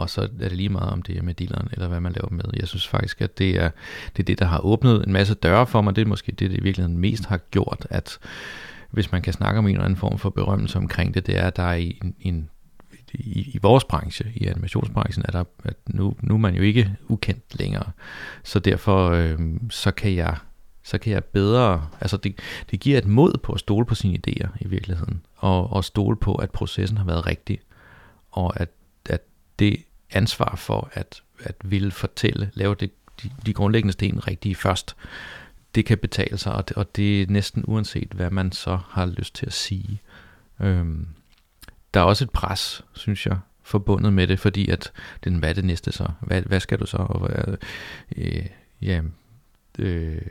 og 0.00 0.10
så 0.10 0.20
er 0.20 0.26
det 0.48 0.52
lige 0.52 0.68
meget 0.68 0.90
om 0.90 1.02
det 1.02 1.18
er 1.18 1.22
med 1.22 1.34
dealeren, 1.34 1.68
eller 1.72 1.88
hvad 1.88 2.00
man 2.00 2.12
laver 2.12 2.30
med. 2.30 2.44
Jeg 2.56 2.68
synes 2.68 2.88
faktisk, 2.88 3.20
at 3.20 3.38
det 3.38 3.50
er, 3.50 3.70
det 4.16 4.22
er 4.22 4.26
det, 4.26 4.38
der 4.38 4.44
har 4.44 4.58
åbnet 4.58 5.06
en 5.06 5.12
masse 5.12 5.34
døre 5.34 5.66
for 5.66 5.80
mig. 5.80 5.96
Det 5.96 6.02
er 6.02 6.06
måske 6.06 6.32
det, 6.32 6.50
det 6.50 6.58
i 6.58 6.62
virkeligheden 6.62 6.98
mest 6.98 7.24
har 7.24 7.36
gjort, 7.36 7.86
at 7.90 8.18
hvis 8.90 9.12
man 9.12 9.22
kan 9.22 9.32
snakke 9.32 9.58
om 9.58 9.66
en 9.66 9.72
eller 9.72 9.84
anden 9.84 9.96
form 9.96 10.18
for 10.18 10.30
berømmelse 10.30 10.78
omkring 10.78 11.14
det, 11.14 11.26
det 11.26 11.38
er, 11.38 11.46
at 11.46 11.56
der 11.56 11.62
er 11.62 11.74
en, 11.74 12.14
en 12.20 12.50
i, 13.14 13.50
i 13.54 13.58
vores 13.62 13.84
branche, 13.84 14.32
i 14.34 14.46
animationsbranchen, 14.46 15.24
er 15.28 15.32
der, 15.32 15.44
at 15.64 15.76
nu, 15.86 16.16
nu 16.22 16.34
er 16.34 16.38
man 16.38 16.54
jo 16.54 16.62
ikke 16.62 16.96
ukendt 17.08 17.58
længere. 17.58 17.90
Så 18.44 18.58
derfor 18.58 19.10
øh, 19.10 19.38
så 19.70 19.90
kan 19.90 20.14
jeg 20.14 20.36
så 20.82 20.98
kan 20.98 21.12
jeg 21.12 21.24
bedre, 21.24 21.88
altså 22.00 22.16
det, 22.16 22.38
det 22.70 22.80
giver 22.80 22.98
et 22.98 23.06
mod 23.06 23.38
på 23.42 23.52
at 23.52 23.60
stole 23.60 23.86
på 23.86 23.94
sine 23.94 24.18
idéer 24.18 24.48
i 24.60 24.68
virkeligheden, 24.68 25.22
og, 25.36 25.72
og 25.72 25.84
stole 25.84 26.16
på, 26.16 26.34
at 26.34 26.50
processen 26.50 26.98
har 26.98 27.04
været 27.04 27.26
rigtig, 27.26 27.60
og 28.30 28.60
at, 28.60 28.68
at 29.08 29.20
det 29.58 29.84
ansvar 30.10 30.56
for 30.56 30.90
at, 30.92 31.22
at 31.40 31.54
ville 31.64 31.90
fortælle, 31.90 32.50
lave 32.54 32.74
det, 32.74 32.90
de, 33.22 33.30
de 33.46 33.52
grundlæggende 33.52 33.92
sten 33.92 34.26
rigtige 34.26 34.54
først. 34.54 34.96
Det 35.74 35.86
kan 35.86 35.98
betale 35.98 36.38
sig, 36.38 36.52
og 36.52 36.68
det, 36.68 36.76
og 36.76 36.96
det 36.96 37.22
er 37.22 37.26
næsten 37.28 37.64
uanset, 37.66 38.08
hvad 38.12 38.30
man 38.30 38.52
så 38.52 38.78
har 38.88 39.06
lyst 39.06 39.34
til 39.34 39.46
at 39.46 39.52
sige. 39.52 40.00
Øhm, 40.60 41.06
der 41.94 42.00
er 42.00 42.04
også 42.04 42.24
et 42.24 42.30
pres, 42.30 42.84
synes 42.92 43.26
jeg, 43.26 43.38
forbundet 43.62 44.12
med 44.12 44.26
det, 44.26 44.40
fordi 44.40 44.68
at, 44.68 44.92
den, 45.24 45.36
hvad 45.36 45.48
er 45.50 45.54
det 45.54 45.64
næste 45.64 45.92
så? 45.92 46.08
Hvad, 46.20 46.42
hvad 46.42 46.60
skal 46.60 46.78
du 46.80 46.86
så? 46.86 46.96
Og, 46.96 47.30
øh, 47.30 47.56
øh 48.16 48.46
ja, 48.82 49.02
øh, 49.78 50.22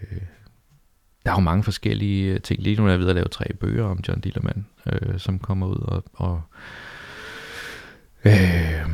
der 1.25 1.31
er 1.31 1.35
jo 1.35 1.39
mange 1.39 1.63
forskellige 1.63 2.33
øh, 2.33 2.41
ting. 2.41 2.61
Lige 2.61 2.75
nu 2.75 2.85
er 2.85 2.89
jeg 2.89 2.99
ved 2.99 3.09
at 3.09 3.15
lave 3.15 3.27
tre 3.27 3.53
bøger 3.53 3.85
om 3.85 3.99
John 4.07 4.19
Dillermand, 4.19 4.63
øh, 4.85 5.19
som 5.19 5.39
kommer 5.39 5.67
ud 5.67 5.77
og, 5.77 6.03
og 6.13 6.41
øh, 8.25 8.89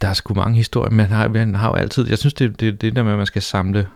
der 0.00 0.08
er 0.08 0.14
sgu 0.14 0.34
mange 0.34 0.56
historier, 0.56 0.90
men 0.90 1.06
har, 1.06 1.28
man 1.28 1.54
har 1.54 1.68
jo 1.68 1.74
altid, 1.74 2.08
jeg 2.08 2.18
synes 2.18 2.34
det, 2.34 2.60
det, 2.60 2.80
det 2.80 2.96
der 2.96 3.02
med, 3.02 3.12
at 3.12 3.18
man 3.18 3.26
skal 3.26 3.42
samle, 3.42 3.88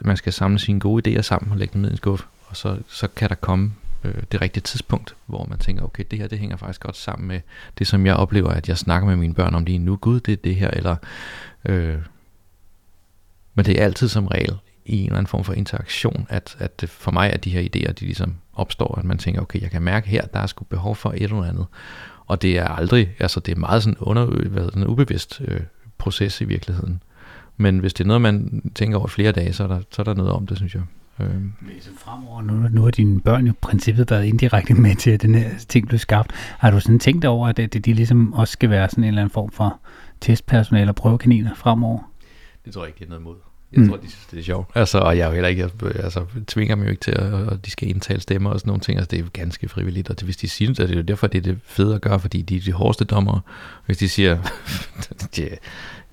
man 0.00 0.16
skal 0.16 0.32
samle 0.32 0.58
sine 0.58 0.80
gode 0.80 1.18
idéer 1.18 1.22
sammen 1.22 1.52
og 1.52 1.58
lægge 1.58 1.72
dem 1.72 1.80
ned 1.80 1.90
i 1.90 1.92
en 1.92 1.96
skuffe, 1.96 2.24
og 2.46 2.56
så, 2.56 2.78
så 2.88 3.08
kan 3.08 3.28
der 3.28 3.34
komme 3.34 3.72
øh, 4.04 4.22
det 4.32 4.40
rigtige 4.40 4.62
tidspunkt, 4.62 5.16
hvor 5.26 5.46
man 5.46 5.58
tænker, 5.58 5.82
okay, 5.82 6.04
det 6.10 6.18
her 6.18 6.26
det 6.26 6.38
hænger 6.38 6.56
faktisk 6.56 6.80
godt 6.80 6.96
sammen 6.96 7.28
med 7.28 7.40
det, 7.78 7.86
som 7.86 8.06
jeg 8.06 8.16
oplever, 8.16 8.48
at 8.50 8.68
jeg 8.68 8.78
snakker 8.78 9.08
med 9.08 9.16
mine 9.16 9.34
børn 9.34 9.54
om 9.54 9.64
lige 9.64 9.78
nu, 9.78 9.96
gud, 9.96 10.20
det 10.20 10.32
er 10.32 10.36
det 10.36 10.56
her, 10.56 10.70
eller, 10.70 10.96
øh, 11.64 11.98
men 13.54 13.64
det 13.64 13.80
er 13.80 13.84
altid 13.84 14.08
som 14.08 14.26
regel 14.26 14.58
i 14.86 14.98
en 14.98 15.04
eller 15.04 15.16
anden 15.16 15.26
form 15.26 15.44
for 15.44 15.52
interaktion, 15.52 16.26
at, 16.28 16.56
at 16.58 16.80
det 16.80 16.88
for 16.88 17.10
mig 17.10 17.30
er 17.32 17.36
de 17.36 17.50
her 17.50 17.60
idéer, 17.60 17.92
de 17.92 18.04
ligesom 18.04 18.34
opstår, 18.54 18.98
at 18.98 19.04
man 19.04 19.18
tænker, 19.18 19.40
okay, 19.40 19.60
jeg 19.60 19.70
kan 19.70 19.82
mærke 19.82 20.08
her, 20.08 20.26
der 20.26 20.40
er 20.40 20.46
sgu 20.46 20.64
behov 20.64 20.96
for 20.96 21.10
et 21.10 21.22
eller 21.22 21.42
andet, 21.42 21.66
Og 22.26 22.42
det 22.42 22.58
er 22.58 22.68
aldrig, 22.68 23.10
altså 23.18 23.40
det 23.40 23.54
er 23.54 23.60
meget 23.60 23.82
sådan 23.82 23.96
under, 24.00 24.26
hvad, 24.26 24.64
sådan 24.64 24.86
ubevidst 24.86 25.42
øh, 25.44 25.60
proces 25.98 26.40
i 26.40 26.44
virkeligheden. 26.44 27.02
Men 27.56 27.78
hvis 27.78 27.94
det 27.94 28.04
er 28.04 28.08
noget, 28.08 28.20
man 28.20 28.62
tænker 28.74 28.98
over 28.98 29.06
flere 29.06 29.32
dage, 29.32 29.52
så 29.52 29.62
er 29.62 29.66
der, 29.66 29.80
så 29.90 30.02
er 30.02 30.04
der 30.04 30.14
noget 30.14 30.32
om 30.32 30.46
det, 30.46 30.56
synes 30.56 30.74
jeg. 30.74 30.82
Øh. 31.20 31.28
Så 31.80 31.90
fremover, 31.98 32.42
nu, 32.42 32.68
nu 32.68 32.82
har 32.82 32.90
dine 32.90 33.20
børn 33.20 33.46
jo 33.46 33.52
i 33.52 33.56
princippet 33.60 34.10
været 34.10 34.24
indirekte 34.24 34.74
med 34.82 34.96
til, 34.96 35.10
at 35.10 35.22
den 35.22 35.34
her 35.34 35.50
ting 35.68 35.88
blev 35.88 35.98
skabt. 35.98 36.32
Har 36.58 36.70
du 36.70 36.80
sådan 36.80 36.98
tænkt 36.98 37.24
over, 37.24 37.48
at 37.48 37.56
det, 37.56 37.84
de 37.84 37.92
ligesom 37.92 38.32
også 38.32 38.52
skal 38.52 38.70
være 38.70 38.88
sådan 38.88 39.04
en 39.04 39.08
eller 39.08 39.22
anden 39.22 39.32
form 39.32 39.50
for 39.50 39.80
testpersonale 40.20 40.90
og 40.90 40.94
prøvekaniner 40.94 41.54
fremover? 41.54 42.13
Det 42.64 42.74
tror 42.74 42.82
jeg 42.82 42.88
ikke, 42.88 42.98
det 42.98 43.04
er 43.04 43.08
noget 43.08 43.22
mod. 43.22 43.36
Jeg 43.72 43.82
mm. 43.82 43.88
tror, 43.88 43.96
de 43.96 44.10
synes, 44.10 44.26
det 44.30 44.38
er 44.38 44.42
sjovt. 44.42 44.70
Altså, 44.74 44.98
og 44.98 45.16
jeg 45.16 45.24
er 45.24 45.26
jo 45.26 45.32
heller 45.32 45.48
ikke, 45.48 45.62
jeg, 45.62 45.96
altså, 45.96 46.26
tvinger 46.46 46.74
dem 46.74 46.84
jo 46.84 46.90
ikke 46.90 47.00
til, 47.00 47.10
at, 47.10 47.52
at 47.52 47.66
de 47.66 47.70
skal 47.70 47.88
indtale 47.88 48.20
stemmer 48.20 48.50
og 48.50 48.60
sådan 48.60 48.68
nogle 48.68 48.80
ting. 48.80 48.98
Altså, 48.98 49.10
det 49.10 49.18
er 49.18 49.22
jo 49.22 49.28
ganske 49.32 49.68
frivilligt, 49.68 50.10
og 50.10 50.18
det, 50.18 50.24
hvis 50.24 50.36
de 50.36 50.48
siger 50.48 50.68
det, 50.68 50.80
er 50.80 50.86
det 50.86 50.96
jo 50.96 51.02
derfor, 51.02 51.26
det 51.26 51.38
er 51.38 51.42
det 51.42 51.58
fede 51.64 51.94
at 51.94 52.00
gøre, 52.00 52.20
fordi 52.20 52.42
de 52.42 52.56
er 52.56 52.60
de 52.60 52.72
hårdeste 52.72 53.04
dommer. 53.04 53.40
Hvis 53.86 53.98
de 53.98 54.08
siger, 54.08 54.38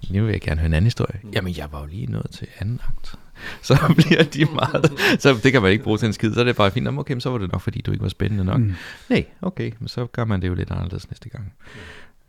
nu 0.13 0.23
vil 0.23 0.31
jeg 0.31 0.41
gerne 0.41 0.59
høre 0.59 0.67
en 0.67 0.73
anden 0.73 0.85
historie. 0.85 1.19
Mm. 1.23 1.29
Jamen, 1.29 1.57
jeg 1.57 1.67
var 1.71 1.79
jo 1.79 1.85
lige 1.85 2.05
nået 2.05 2.27
til 2.31 2.47
anden 2.59 2.81
akt. 2.87 3.15
Så 3.61 3.93
bliver 3.95 4.23
de 4.23 4.45
meget, 4.45 4.91
så 5.19 5.39
det 5.43 5.51
kan 5.51 5.61
man 5.61 5.71
ikke 5.71 5.83
bruge 5.83 5.97
til 5.97 6.05
en 6.05 6.13
skid. 6.13 6.33
Så 6.33 6.39
er 6.39 6.43
det 6.43 6.55
bare 6.55 6.71
fint, 6.71 6.87
okay, 6.87 7.19
så 7.19 7.29
var 7.29 7.37
det 7.37 7.51
nok, 7.51 7.61
fordi 7.61 7.81
du 7.81 7.91
ikke 7.91 8.03
var 8.03 8.09
spændende 8.09 8.43
nok. 8.43 8.59
Mm. 8.59 8.73
Nej, 9.09 9.25
okay, 9.41 9.71
men 9.79 9.87
så 9.87 10.05
gør 10.05 10.25
man 10.25 10.41
det 10.41 10.47
jo 10.47 10.53
lidt 10.53 10.71
anderledes 10.71 11.09
næste 11.09 11.29
gang. 11.29 11.53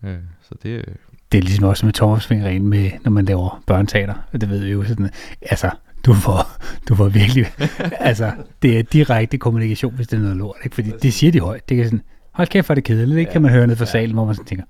Øh, 0.05 0.18
så 0.43 0.55
det, 0.62 0.85
det 1.33 1.39
er 1.39 1.43
ligesom 1.43 1.64
også 1.64 1.87
med 1.87 1.93
tommelfingeren 1.93 2.68
med, 2.68 2.91
når 3.05 3.11
man 3.11 3.24
laver 3.24 3.62
børneteater. 3.66 4.14
Det 4.33 4.51
ved 4.51 4.59
vi 4.59 4.70
jo 4.70 4.85
sådan, 4.85 5.11
altså, 5.43 5.70
du 6.07 6.14
får, 6.14 6.47
du 6.89 6.95
får 6.95 7.09
virkelig, 7.09 7.47
altså, 8.11 8.33
det 8.62 8.78
er 8.78 8.83
direkte 8.83 9.39
kommunikation, 9.39 9.95
hvis 9.95 10.09
det 10.09 10.16
er 10.16 10.20
noget 10.20 10.37
lort, 10.37 10.57
ikke? 10.64 10.74
Fordi 10.74 10.91
det 11.03 11.14
siger 11.14 11.33
de 11.33 11.41
højt. 11.41 11.68
Det 11.68 11.76
kan 11.76 11.87
sådan, 11.87 12.03
hold 12.33 12.49
kæft, 12.49 12.66
for 12.66 12.74
det 12.74 12.85
kedeligt, 12.85 13.18
ikke? 13.18 13.33
Kan 13.33 13.43
man 13.43 13.51
høre 13.51 13.66
ned 13.66 13.76
fra 13.76 13.87
salen, 13.87 14.14
hvor 14.14 14.24
man 14.24 14.35
sådan 14.35 14.47
tænker, 14.47 14.64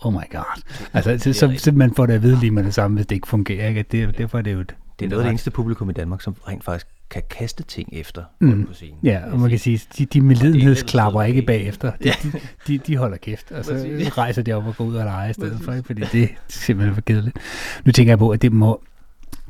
oh 0.00 0.12
my 0.12 0.32
god. 0.32 0.62
Altså, 0.92 1.18
så, 1.18 1.32
så, 1.32 1.54
så 1.58 1.72
man 1.72 1.94
får 1.94 2.06
det 2.06 2.14
at 2.14 2.22
vide 2.22 2.40
lige 2.40 2.50
med 2.50 2.64
det 2.64 2.74
samme, 2.74 2.94
hvis 2.94 3.06
det 3.06 3.16
ikke 3.16 3.28
fungerer, 3.28 3.68
ikke? 3.68 3.82
Det, 3.82 4.18
derfor 4.18 4.38
er 4.38 4.42
det 4.42 4.52
jo 4.52 4.60
et, 4.60 4.74
det 4.98 5.04
er 5.04 5.10
noget 5.10 5.22
af 5.22 5.24
det 5.24 5.30
eneste 5.30 5.50
publikum 5.50 5.90
i 5.90 5.92
Danmark, 5.92 6.20
som 6.20 6.34
rent 6.48 6.64
faktisk 6.64 6.86
kan 7.10 7.22
kaste 7.30 7.62
ting 7.62 7.88
efter 7.92 8.22
mm. 8.40 8.66
på 8.66 8.74
scenen. 8.74 8.98
Ja, 9.02 9.20
og 9.32 9.40
man 9.40 9.50
kan 9.50 9.58
sige, 9.58 9.80
de, 9.98 10.06
de 10.06 10.20
medlidenhedsklapper 10.20 11.22
ikke 11.22 11.42
bagefter. 11.42 11.92
De, 12.04 12.12
de, 12.22 12.40
de, 12.66 12.78
de 12.78 12.96
holder 12.96 13.16
kæft, 13.16 13.52
og 13.52 13.64
så 13.64 13.72
rejser 14.18 14.42
de 14.42 14.52
op 14.52 14.66
og 14.66 14.76
går 14.76 14.84
ud 14.84 14.94
og 14.94 15.04
lege 15.04 15.30
i 15.30 15.32
stedet 15.32 15.60
for, 15.64 15.72
ikke? 15.72 15.86
fordi 15.86 16.02
det 16.12 16.22
er 16.22 16.28
simpelthen 16.48 16.94
for 16.94 17.00
kedeligt. 17.00 17.36
Nu 17.84 17.92
tænker 17.92 18.10
jeg 18.10 18.18
på, 18.18 18.30
at 18.30 18.42
det 18.42 18.52
må, 18.52 18.82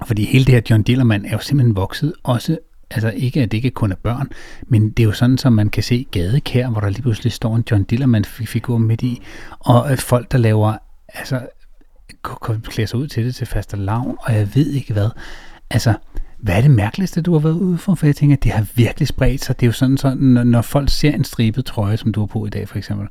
fordi 0.07 0.25
hele 0.25 0.45
det 0.45 0.55
her 0.55 0.61
John 0.71 0.83
Dillermand 0.83 1.27
er 1.27 1.33
jo 1.33 1.39
simpelthen 1.39 1.77
vokset 1.77 2.13
også 2.23 2.59
altså 2.91 3.11
ikke, 3.11 3.43
at 3.43 3.51
det 3.51 3.57
ikke 3.57 3.71
kun 3.71 3.93
er 3.93 3.97
børn, 3.97 4.31
men 4.69 4.91
det 4.91 5.03
er 5.03 5.07
jo 5.07 5.13
sådan, 5.13 5.39
som 5.39 5.53
man 5.53 5.69
kan 5.69 5.83
se 5.83 6.07
gadekær, 6.11 6.69
hvor 6.69 6.81
der 6.81 6.89
lige 6.89 7.03
pludselig 7.03 7.33
står 7.33 7.57
en 7.57 7.65
John 7.71 7.85
Dillermand-figur 7.85 8.79
midt 8.79 9.03
i, 9.03 9.23
og 9.59 9.99
folk, 9.99 10.33
der 10.33 10.39
laver, 10.39 10.77
altså, 11.09 11.41
klæder 12.63 12.87
sig 12.87 12.99
ud 12.99 13.07
til 13.07 13.25
det 13.25 13.35
til 13.35 13.47
faste 13.47 13.77
lavn, 13.77 14.17
og 14.21 14.35
jeg 14.35 14.55
ved 14.55 14.71
ikke 14.71 14.93
hvad. 14.93 15.09
Altså, 15.71 15.95
hvad 16.43 16.57
er 16.57 16.61
det 16.61 16.71
mærkeligste, 16.71 17.23
du 17.23 17.33
har 17.33 17.39
været 17.39 17.55
ude 17.55 17.79
for? 17.79 17.95
For 17.95 18.07
jeg 18.07 18.17
tænker, 18.17 18.37
at 18.37 18.45
det 18.45 18.53
har 18.53 18.67
virkelig 18.75 19.09
spredt 19.09 19.45
sig. 19.45 19.61
Det 19.61 19.67
er 19.67 19.69
jo 19.69 19.73
sådan, 19.73 19.97
sådan 19.97 20.19
når, 20.19 20.45
når 20.45 20.63
folk 20.63 20.89
ser 20.89 21.13
en 21.13 21.25
stribet 21.25 21.65
trøje, 21.65 21.97
som 21.97 22.13
du 22.13 22.21
har 22.21 22.27
på 22.27 22.47
i 22.47 22.51
dag 22.51 22.69
for 22.69 22.79
eksempel, 22.79 23.09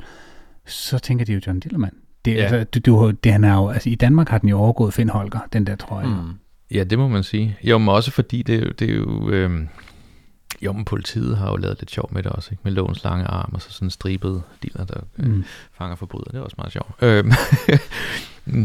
så 0.66 1.00
tænker 1.00 1.26
de 1.26 1.34
jo 1.34 1.40
John 1.48 1.60
Dillermand. 1.60 1.94
Det, 2.26 2.36
ja. 2.36 2.42
altså, 2.42 2.64
du, 2.64 2.80
du, 2.80 3.12
det, 3.24 3.32
han 3.32 3.44
er 3.44 3.54
jo, 3.54 3.70
altså, 3.70 3.90
I 3.90 3.96
Danmark 3.96 4.30
har 4.30 4.38
den 4.38 4.50
jo 4.50 4.58
overgået 4.58 4.94
Finn 4.94 5.10
Holger, 5.10 5.40
den 5.54 5.68
der 5.68 5.76
trøje. 5.76 6.08
Mm. 6.08 6.14
Ja, 6.72 6.84
det 6.84 7.00
må 7.00 7.08
man 7.08 7.24
sige. 7.24 7.58
Jo, 7.64 7.78
men 7.78 7.90
også 7.90 8.12
fordi 8.12 8.42
det, 8.42 8.80
det 8.80 8.90
er 8.90 8.96
jo... 8.96 9.30
Øh, 9.30 9.52
jo, 10.62 10.74
men 10.74 10.86
politiet 10.86 11.38
har 11.38 11.50
jo 11.50 11.56
lavet 11.56 11.78
lidt 11.80 11.92
sjov 11.92 12.10
med 12.14 12.24
det 12.24 12.32
også, 12.32 12.50
ikke? 12.52 12.62
med 12.64 12.72
lovens 12.72 13.04
lange 13.04 13.26
arm 13.26 13.52
og 13.54 13.62
så 13.62 13.72
sådan 13.72 13.90
stribet 13.90 14.44
dealer, 14.64 14.86
der 14.86 15.00
øh, 15.18 15.26
mm. 15.26 15.44
fanger 15.74 15.96
forbrydere. 15.96 16.32
Det 16.32 16.38
er 16.38 16.42
også 16.42 16.56
meget 16.58 16.72
sjovt. 16.72 16.92
Øh, 17.02 17.26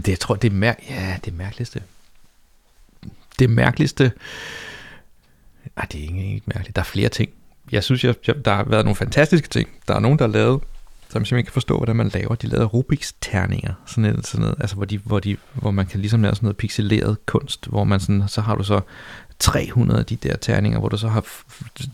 det, 0.02 0.08
jeg 0.08 0.20
tror, 0.20 0.34
det 0.34 0.52
er, 0.52 0.56
mær- 0.56 0.94
ja, 0.94 1.16
det 1.24 1.34
mærkeligste 1.34 1.82
det 3.38 3.50
mærkeligste... 3.50 4.12
Ej, 5.76 5.86
det 5.92 5.98
er 5.98 6.02
ikke, 6.02 6.34
ikke 6.34 6.46
mærkeligt. 6.46 6.76
Der 6.76 6.82
er 6.82 6.86
flere 6.86 7.08
ting. 7.08 7.30
Jeg 7.72 7.84
synes, 7.84 8.04
jeg, 8.04 8.14
jeg, 8.26 8.44
der 8.44 8.54
har 8.54 8.64
været 8.64 8.84
nogle 8.84 8.96
fantastiske 8.96 9.48
ting. 9.48 9.68
Der 9.88 9.94
er 9.94 9.98
nogen, 9.98 10.18
der 10.18 10.26
har 10.26 10.32
lavet, 10.32 10.60
som 11.08 11.20
jeg 11.20 11.26
simpelthen 11.26 11.44
kan 11.44 11.52
forstå, 11.52 11.76
hvordan 11.76 11.96
man 11.96 12.08
laver. 12.08 12.34
De 12.34 12.46
lavede 12.46 12.66
Rubiks 12.66 13.14
terninger, 13.20 13.74
sådan 13.86 14.02
noget, 14.02 14.26
sådan 14.26 14.40
noget, 14.40 14.56
altså 14.60 14.76
hvor, 14.76 14.84
de, 14.84 14.98
hvor, 14.98 15.20
de, 15.20 15.36
hvor 15.54 15.70
man 15.70 15.86
kan 15.86 16.00
ligesom 16.00 16.22
lave 16.22 16.34
sådan 16.34 16.46
noget 16.46 16.56
pixeleret 16.56 17.26
kunst, 17.26 17.66
hvor 17.66 17.84
man 17.84 18.00
sådan, 18.00 18.24
så 18.28 18.40
har 18.40 18.54
du 18.54 18.64
så 18.64 18.80
300 19.38 20.00
af 20.00 20.06
de 20.06 20.16
der 20.16 20.36
terninger, 20.36 20.78
hvor 20.78 20.88
du 20.88 20.96
så 20.96 21.08
har 21.08 21.24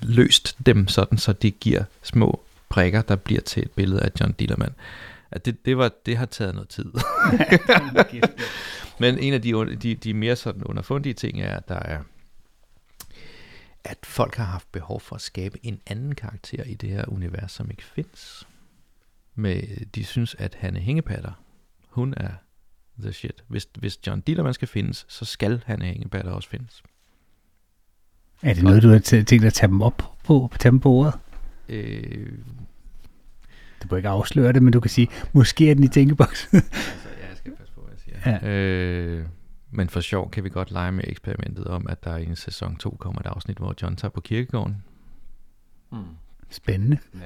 løst 0.03 0.57
dem 0.67 0.89
sådan, 0.89 1.19
så 1.19 1.33
det 1.33 1.61
giver 1.61 1.85
små 2.03 2.41
prikker, 2.69 3.03
der 3.03 3.17
bliver 3.17 3.41
til 3.41 3.63
et 3.63 3.71
billede 3.71 4.03
af 4.03 4.11
John 4.21 4.33
Dillermand. 4.33 4.73
At 5.31 5.47
det, 5.47 5.67
det, 5.67 5.79
var, 5.79 5.91
det 6.07 6.17
har 6.17 6.27
taget 6.27 6.55
noget 6.55 6.69
tid. 6.69 6.85
Men 9.01 9.19
en 9.19 9.35
af 9.35 9.43
de, 9.43 9.77
de, 9.77 9.95
de 9.95 10.15
mere 10.15 10.37
sådan 10.37 10.65
underfundige 10.65 11.13
ting 11.13 11.41
er, 11.41 11.57
at 11.57 11.69
der 11.69 11.79
er 11.79 12.03
at 13.85 13.99
folk 14.05 14.35
har 14.35 14.45
haft 14.45 14.73
behov 14.73 15.01
for 15.01 15.17
at 15.17 15.21
skabe 15.21 15.59
en 15.63 15.81
anden 15.87 16.15
karakter 16.15 16.65
i 16.65 16.75
det 16.75 16.91
her 16.91 17.05
univers, 17.09 17.53
som 17.53 17.71
ikke 17.71 17.85
findes. 17.85 18.49
Med, 19.35 19.63
de 19.95 20.05
synes, 20.05 20.37
at 20.39 20.55
Hanne 20.55 20.81
Hængepatter, 20.81 21.33
hun 21.89 22.15
er 22.17 22.31
the 23.01 23.13
shit. 23.13 23.45
Hvis, 23.49 23.69
hvis 23.79 23.99
John 24.07 24.21
Dillermand 24.21 24.55
skal 24.55 24.69
findes, 24.69 25.07
så 25.09 25.25
skal 25.25 25.63
Hanne 25.67 25.85
Hængepatter 25.85 26.33
også 26.33 26.49
findes. 26.49 26.83
Er 28.43 28.55
det 28.55 28.63
noget, 28.63 28.83
du 28.83 28.89
har 28.89 28.99
tænkt 28.99 29.45
at 29.45 29.53
tage 29.53 29.69
dem 29.69 29.83
op 29.83 30.15
på, 30.25 30.53
tage 30.59 30.71
dem 30.71 30.81
på 30.81 30.91
ordet? 30.91 31.15
Øh, 31.69 32.33
du 33.83 33.89
må 33.91 33.97
ikke 33.97 34.09
afsløre 34.09 34.53
det, 34.53 34.63
men 34.63 34.73
du 34.73 34.81
kan 34.81 34.91
sige, 34.91 35.09
måske 35.33 35.71
er 35.71 35.75
den 35.75 35.85
i 35.85 35.89
tænkeboksen. 35.89 36.63
Ja. 38.27 38.49
Øh, 38.49 39.27
men 39.71 39.89
for 39.89 40.01
sjov 40.01 40.31
kan 40.31 40.45
vi 40.45 40.49
godt 40.49 40.71
lege 40.71 40.93
med 40.93 41.05
eksperimentet 41.07 41.67
om, 41.67 41.87
at 41.89 42.05
der 42.05 42.17
i 42.17 42.25
en 42.25 42.37
sæson 42.37 42.77
2 42.77 42.97
kommer 43.01 43.21
et 43.21 43.27
afsnit, 43.27 43.59
hvor 43.59 43.75
John 43.83 43.97
tager 43.97 44.11
på 44.11 44.21
kirkegården. 44.21 44.83
Mm. 45.93 45.99
Spændende. 46.51 46.99
Ja. 47.15 47.21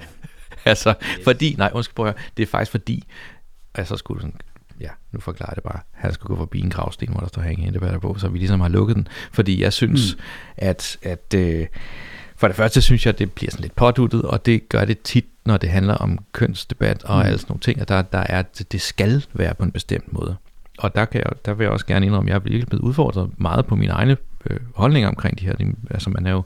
altså, 0.71 0.95
fordi, 1.25 1.55
nej, 1.59 1.71
undskyld, 1.75 1.95
prøv 1.95 2.07
at 2.07 2.13
høre, 2.13 2.23
det 2.37 2.43
er 2.43 2.47
faktisk 2.47 2.71
fordi, 2.71 3.05
altså 3.75 3.97
skulle 3.97 4.21
sådan, 4.21 4.41
ja, 4.81 4.91
nu 5.13 5.21
forklarer 5.21 5.51
jeg 5.51 5.57
det 5.57 5.65
bare, 5.65 5.81
han 5.91 6.13
skulle 6.13 6.37
gå 6.37 6.37
forbi 6.37 6.61
en 6.61 6.71
gravsten, 6.71 7.09
hvor 7.09 7.21
der 7.21 7.29
står 7.29 7.43
hænge 7.43 7.73
der 7.73 7.99
på, 7.99 8.19
så 8.19 8.29
vi 8.29 8.39
ligesom 8.39 8.61
har 8.61 8.69
lukket 8.69 8.97
den, 8.97 9.09
fordi 9.33 9.63
jeg 9.63 9.73
synes, 9.73 10.17
mm. 10.17 10.23
at, 10.57 10.99
at 11.03 11.35
øh, 11.37 11.67
for 12.37 12.47
det 12.47 12.57
første 12.57 12.83
synes 12.83 13.07
jeg, 13.07 13.13
at 13.13 13.19
det 13.19 13.33
bliver 13.33 13.51
sådan 13.51 13.63
lidt 13.63 13.75
påduttet, 13.75 14.23
og 14.23 14.47
det 14.47 14.69
gør 14.69 14.85
det 14.85 15.03
tit, 15.03 15.27
når 15.45 15.57
det 15.57 15.71
handler 15.71 15.95
om 15.95 16.19
kønsdebat 16.33 17.05
og 17.05 17.17
mm. 17.17 17.27
alle 17.27 17.39
sådan 17.39 17.51
nogle 17.51 17.61
ting, 17.61 17.81
at 17.81 17.89
der, 17.89 18.03
der 18.03 18.19
er, 18.19 18.43
det 18.43 18.81
skal 18.81 19.25
være 19.33 19.55
på 19.55 19.65
en 19.65 19.73
bestemt 19.73 20.13
måde 20.13 20.37
og 20.79 20.95
der, 20.95 21.05
kan 21.05 21.21
jeg, 21.21 21.31
der 21.45 21.55
vil 21.55 21.65
jeg 21.65 21.73
også 21.73 21.87
gerne 21.87 22.07
indrømme, 22.07 22.31
at 22.31 22.33
jeg 22.33 22.37
er 22.37 22.43
virkelig 22.43 22.67
blevet 22.67 22.83
udfordret 22.83 23.31
meget 23.41 23.67
på 23.67 23.77
mine 23.77 23.93
egne 23.93 24.17
øh, 24.51 24.61
holdninger 24.75 25.09
omkring 25.09 25.39
de 25.41 25.45
her. 25.45 25.55
Altså 25.91 26.11
man 26.11 26.27
er 26.27 26.31
jo 26.31 26.43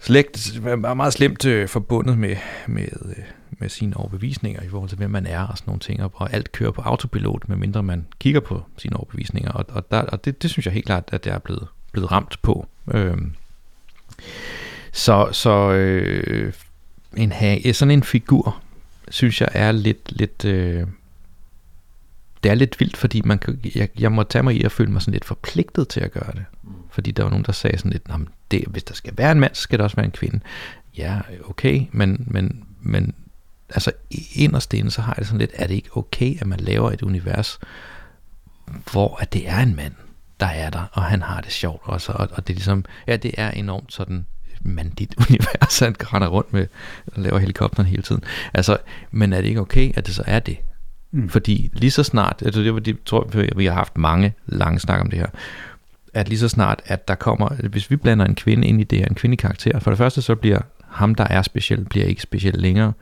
slægt, 0.00 0.60
meget 0.78 1.12
slemt 1.12 1.44
øh, 1.44 1.68
forbundet 1.68 2.18
med, 2.18 2.36
med, 2.66 2.88
øh, 3.04 3.24
med 3.50 3.68
sine 3.68 3.96
overbevisninger 3.96 4.62
i 4.62 4.68
forhold 4.68 4.88
til, 4.88 4.98
hvem 4.98 5.10
man 5.10 5.26
er 5.26 5.40
og 5.40 5.58
sådan 5.58 5.70
nogle 5.70 5.80
ting, 5.80 6.02
og 6.02 6.32
alt 6.32 6.52
kører 6.52 6.70
på 6.70 6.82
autopilot, 6.82 7.48
medmindre 7.48 7.82
man 7.82 8.06
kigger 8.20 8.40
på 8.40 8.62
sine 8.76 8.96
overbevisninger, 8.96 9.52
og, 9.52 9.64
og, 9.68 9.90
der, 9.90 10.00
og 10.00 10.24
det, 10.24 10.42
det 10.42 10.50
synes 10.50 10.66
jeg 10.66 10.74
helt 10.74 10.86
klart, 10.86 11.04
at 11.12 11.26
jeg 11.26 11.34
er 11.34 11.38
blevet, 11.38 11.68
blevet 11.92 12.12
ramt 12.12 12.42
på. 12.42 12.66
Øhm, 12.94 13.34
så 14.92 15.28
så 15.32 15.72
øh, 15.72 16.52
en, 17.16 17.32
sådan 17.74 17.90
en 17.90 18.02
figur, 18.02 18.62
synes 19.10 19.40
jeg 19.40 19.48
er 19.52 19.72
lidt, 19.72 20.12
lidt 20.12 20.44
øh, 20.44 20.86
det 22.42 22.50
er 22.50 22.54
lidt 22.54 22.80
vildt, 22.80 22.96
fordi 22.96 23.22
man 23.24 23.38
kan, 23.38 23.60
jeg, 23.74 23.88
jeg 23.98 24.12
må 24.12 24.22
tage 24.22 24.42
mig 24.42 24.54
i 24.56 24.62
at 24.62 24.72
føle 24.72 24.90
mig 24.90 25.02
sådan 25.02 25.12
lidt 25.12 25.24
forpligtet 25.24 25.88
til 25.88 26.00
at 26.00 26.12
gøre 26.12 26.32
det. 26.32 26.44
Mm. 26.62 26.70
Fordi 26.90 27.10
der 27.10 27.22
var 27.22 27.30
nogen, 27.30 27.44
der 27.44 27.52
sagde 27.52 27.78
sådan 27.78 27.92
lidt, 27.92 28.08
det, 28.50 28.64
hvis 28.68 28.84
der 28.84 28.94
skal 28.94 29.12
være 29.16 29.32
en 29.32 29.40
mand, 29.40 29.54
så 29.54 29.62
skal 29.62 29.78
der 29.78 29.84
også 29.84 29.96
være 29.96 30.06
en 30.06 30.12
kvinde. 30.12 30.40
Ja, 30.96 31.20
okay, 31.48 31.86
men, 31.92 32.24
men, 32.26 32.64
men 32.80 33.14
altså 33.68 33.92
inderst 34.34 34.74
inde, 34.74 34.90
så 34.90 35.02
har 35.02 35.12
jeg 35.12 35.18
det 35.18 35.26
sådan 35.26 35.38
lidt, 35.38 35.50
er 35.54 35.66
det 35.66 35.74
ikke 35.74 35.96
okay, 35.96 36.40
at 36.40 36.46
man 36.46 36.60
laver 36.60 36.90
et 36.90 37.02
univers, 37.02 37.58
hvor 38.92 39.16
at 39.20 39.32
det 39.32 39.48
er 39.48 39.58
en 39.58 39.76
mand, 39.76 39.94
der 40.40 40.46
er 40.46 40.70
der, 40.70 40.84
og 40.92 41.02
han 41.02 41.22
har 41.22 41.40
det 41.40 41.52
sjovt 41.52 41.82
også, 41.84 42.12
og, 42.12 42.28
og 42.32 42.46
det 42.46 42.52
er 42.52 42.56
ligesom, 42.56 42.84
ja, 43.06 43.16
det 43.16 43.34
er 43.38 43.50
enormt 43.50 43.92
sådan 43.92 44.26
mandigt 44.60 45.14
univers, 45.28 45.78
han 45.78 45.94
render 46.00 46.28
rundt 46.28 46.52
med 46.52 46.66
og 47.06 47.22
laver 47.22 47.38
helikopteren 47.38 47.88
hele 47.88 48.02
tiden. 48.02 48.24
Altså, 48.54 48.78
men 49.10 49.32
er 49.32 49.40
det 49.40 49.48
ikke 49.48 49.60
okay, 49.60 49.92
at 49.96 50.06
det 50.06 50.14
så 50.14 50.22
er 50.26 50.38
det? 50.38 50.58
Mm. 51.12 51.28
Fordi 51.28 51.70
lige 51.72 51.90
så 51.90 52.02
snart, 52.02 52.42
altså 52.44 52.60
det, 52.60 52.86
det 52.86 53.02
tror 53.04 53.30
jeg, 53.34 53.48
vi 53.56 53.66
har 53.66 53.74
haft 53.74 53.98
mange 53.98 54.34
lange 54.46 54.80
snak 54.80 55.00
om 55.00 55.10
det 55.10 55.18
her, 55.18 55.26
at 56.14 56.28
lige 56.28 56.38
så 56.38 56.48
snart, 56.48 56.82
at 56.84 57.08
der 57.08 57.14
kommer, 57.14 57.48
hvis 57.48 57.90
vi 57.90 57.96
blander 57.96 58.24
en 58.24 58.34
kvinde 58.34 58.68
ind 58.68 58.80
i 58.80 58.84
det 58.84 58.98
her, 58.98 59.06
en 59.06 59.14
kvindelig 59.14 59.38
karakter, 59.38 59.78
for 59.78 59.90
det 59.90 59.98
første 59.98 60.22
så 60.22 60.34
bliver 60.34 60.60
ham, 60.88 61.14
der 61.14 61.24
er 61.24 61.42
speciel, 61.42 61.84
bliver 61.84 62.06
ikke 62.06 62.22
speciel 62.22 62.54
længere, 62.54 62.92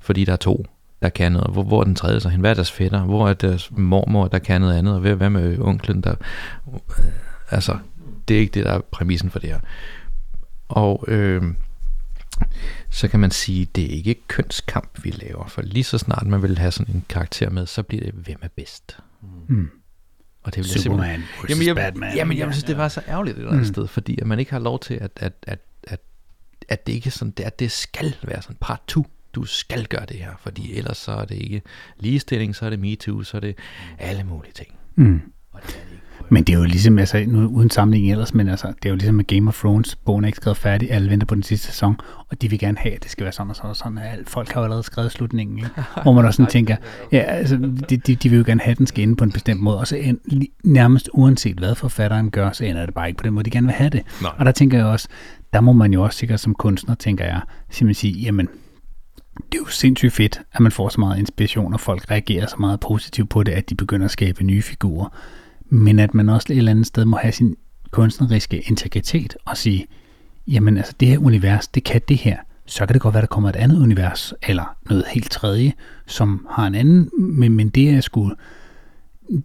fordi 0.00 0.24
der 0.24 0.32
er 0.32 0.36
to, 0.36 0.66
der 1.02 1.08
kan 1.08 1.32
noget. 1.32 1.52
Hvor, 1.52 1.62
hvor 1.62 1.80
er 1.80 1.84
den 1.84 1.94
tredje 1.94 2.20
så 2.20 2.28
hen? 2.28 2.40
Hvad 2.40 2.50
er 2.50 2.54
deres 2.54 2.72
fætter? 2.72 3.04
Hvor 3.04 3.28
er 3.28 3.32
deres 3.32 3.70
mormor, 3.70 4.28
der 4.28 4.38
kan 4.38 4.60
noget 4.60 4.78
andet? 4.78 4.94
Og 4.94 5.00
hvad, 5.00 5.14
hvad 5.14 5.30
med 5.30 5.58
onklen, 5.58 6.00
der... 6.00 6.14
Øh, 6.68 7.04
altså, 7.50 7.78
det 8.28 8.36
er 8.36 8.40
ikke 8.40 8.54
det, 8.54 8.64
der 8.64 8.72
er 8.72 8.80
præmissen 8.80 9.30
for 9.30 9.38
det 9.38 9.50
her. 9.50 9.58
Og, 10.68 11.04
øh, 11.08 11.42
så 12.90 13.08
kan 13.08 13.20
man 13.20 13.30
sige, 13.30 13.64
det 13.64 13.84
er 13.84 13.88
ikke 13.88 14.14
kønskamp, 14.28 15.04
vi 15.04 15.10
laver. 15.10 15.46
For 15.48 15.62
lige 15.62 15.84
så 15.84 15.98
snart 15.98 16.26
man 16.26 16.42
vil 16.42 16.58
have 16.58 16.72
sådan 16.72 16.94
en 16.94 17.04
karakter 17.08 17.50
med, 17.50 17.66
så 17.66 17.82
bliver 17.82 18.04
det, 18.04 18.14
hvem 18.14 18.38
er 18.42 18.48
bedst. 18.56 18.98
Mm. 19.48 19.70
Og 20.42 20.54
det 20.54 20.56
vil 20.64 20.82
Superman 20.82 21.20
versus 21.20 21.50
jamen, 21.50 21.66
jeg, 21.66 21.74
Batman. 21.76 22.16
Jamen, 22.16 22.38
jeg 22.38 22.52
synes, 22.52 22.64
det 22.64 22.76
var 22.76 22.88
så 22.88 23.02
ærgerligt 23.08 23.34
et 23.36 23.38
eller 23.38 23.52
andet 23.52 23.66
Mm. 23.66 23.72
sted, 23.74 23.86
fordi 23.86 24.18
at 24.20 24.26
man 24.26 24.38
ikke 24.38 24.50
har 24.52 24.58
lov 24.58 24.80
til, 24.80 24.94
at, 24.94 25.10
at, 25.16 25.32
at, 25.42 25.58
at, 25.84 26.00
at 26.68 26.86
det 26.86 26.92
ikke 26.92 27.06
er 27.06 27.10
sådan, 27.10 27.32
at 27.44 27.58
det 27.58 27.70
skal 27.72 28.16
være 28.22 28.42
sådan 28.42 28.56
part 28.60 28.80
2. 28.86 29.06
Du 29.34 29.44
skal 29.44 29.86
gøre 29.86 30.06
det 30.06 30.16
her, 30.16 30.30
fordi 30.40 30.76
ellers 30.78 30.96
så 30.96 31.12
er 31.12 31.24
det 31.24 31.34
ikke 31.34 31.62
ligestilling, 31.98 32.56
så 32.56 32.66
er 32.66 32.70
det 32.70 32.78
MeToo, 32.78 33.22
så 33.22 33.36
er 33.36 33.40
det 33.40 33.58
alle 33.98 34.24
mulige 34.24 34.52
ting. 34.52 34.68
Mm. 34.96 35.20
Og 35.52 35.60
det. 35.66 35.85
Men 36.28 36.44
det 36.44 36.52
er 36.54 36.58
jo 36.58 36.64
ligesom, 36.64 36.98
altså, 36.98 37.24
nu, 37.28 37.46
uden 37.46 37.70
sammenligning 37.70 38.12
ellers, 38.12 38.34
men 38.34 38.48
altså, 38.48 38.66
det 38.66 38.84
er 38.84 38.90
jo 38.90 38.96
ligesom 38.96 39.14
med 39.14 39.24
Game 39.24 39.48
of 39.48 39.58
Thrones. 39.58 39.96
Bogen 39.96 40.24
er 40.24 40.26
ikke 40.26 40.36
skrevet 40.36 40.56
færdig, 40.56 40.90
alle 40.92 41.10
venter 41.10 41.26
på 41.26 41.34
den 41.34 41.42
sidste 41.42 41.66
sæson, 41.66 41.96
og 42.30 42.42
de 42.42 42.50
vil 42.50 42.58
gerne 42.58 42.78
have, 42.78 42.94
at 42.94 43.02
det 43.02 43.10
skal 43.10 43.24
være 43.24 43.32
sådan 43.32 43.50
og 43.50 43.56
sådan 43.56 43.70
og 43.70 43.76
sådan. 43.76 43.98
Alt, 43.98 44.30
folk 44.30 44.52
har 44.52 44.60
jo 44.60 44.64
allerede 44.64 44.82
skrevet 44.82 45.12
slutningen, 45.12 45.58
ikke? 45.58 45.70
hvor 46.02 46.12
man 46.12 46.24
også 46.24 46.36
sådan 46.36 46.50
tænker, 46.50 46.76
ja, 47.12 47.18
altså, 47.18 47.56
de, 47.90 47.96
de, 47.96 48.14
de 48.14 48.28
vil 48.28 48.38
jo 48.38 48.44
gerne 48.46 48.60
have, 48.60 48.72
at 48.72 48.78
den 48.78 48.86
skal 48.86 49.02
ende 49.02 49.16
på 49.16 49.24
en 49.24 49.32
bestemt 49.32 49.60
måde, 49.60 49.78
og 49.78 49.86
så 49.86 49.96
end, 49.96 50.18
nærmest 50.64 51.08
uanset 51.12 51.56
hvad 51.56 51.74
forfatteren 51.74 52.30
gør, 52.30 52.52
så 52.52 52.64
ender 52.64 52.86
det 52.86 52.94
bare 52.94 53.08
ikke 53.08 53.18
på 53.18 53.24
den 53.24 53.32
måde, 53.32 53.44
de 53.44 53.50
gerne 53.50 53.66
vil 53.66 53.74
have 53.74 53.90
det. 53.90 54.02
Nej. 54.22 54.32
Og 54.38 54.44
der 54.46 54.52
tænker 54.52 54.78
jeg 54.78 54.86
også, 54.86 55.08
der 55.52 55.60
må 55.60 55.72
man 55.72 55.92
jo 55.92 56.02
også 56.02 56.18
sikkert 56.18 56.40
som 56.40 56.54
kunstner, 56.54 56.94
tænker 56.94 57.24
jeg, 57.24 57.40
simpelthen 57.70 57.94
sige, 57.94 58.22
jamen, 58.22 58.48
det 59.36 59.54
er 59.54 59.58
jo 59.58 59.66
sindssygt 59.66 60.12
fedt, 60.12 60.40
at 60.52 60.60
man 60.60 60.72
får 60.72 60.88
så 60.88 61.00
meget 61.00 61.18
inspiration, 61.18 61.72
og 61.72 61.80
folk 61.80 62.10
reagerer 62.10 62.46
så 62.46 62.56
meget 62.60 62.80
positivt 62.80 63.30
på 63.30 63.42
det, 63.42 63.52
at 63.52 63.70
de 63.70 63.74
begynder 63.74 64.04
at 64.04 64.10
skabe 64.10 64.44
nye 64.44 64.62
figurer. 64.62 65.08
Men 65.68 65.98
at 65.98 66.14
man 66.14 66.28
også 66.28 66.52
et 66.52 66.58
eller 66.58 66.70
andet 66.70 66.86
sted 66.86 67.04
må 67.04 67.16
have 67.16 67.32
sin 67.32 67.56
kunstneriske 67.90 68.60
integritet 68.60 69.36
og 69.44 69.56
sige, 69.56 69.86
jamen 70.48 70.76
altså 70.76 70.94
det 71.00 71.08
her 71.08 71.18
univers, 71.18 71.68
det 71.68 71.84
kan 71.84 72.00
det 72.08 72.16
her. 72.16 72.36
Så 72.66 72.86
kan 72.86 72.94
det 72.94 73.02
godt 73.02 73.14
være, 73.14 73.20
der 73.20 73.26
kommer 73.26 73.48
et 73.48 73.56
andet 73.56 73.82
univers, 73.82 74.34
eller 74.42 74.76
noget 74.90 75.04
helt 75.12 75.30
tredje, 75.30 75.72
som 76.06 76.46
har 76.50 76.66
en 76.66 76.74
anden, 76.74 77.10
men, 77.18 77.52
men 77.52 77.68
det 77.68 77.90
er 77.90 78.00
sgu 78.00 78.32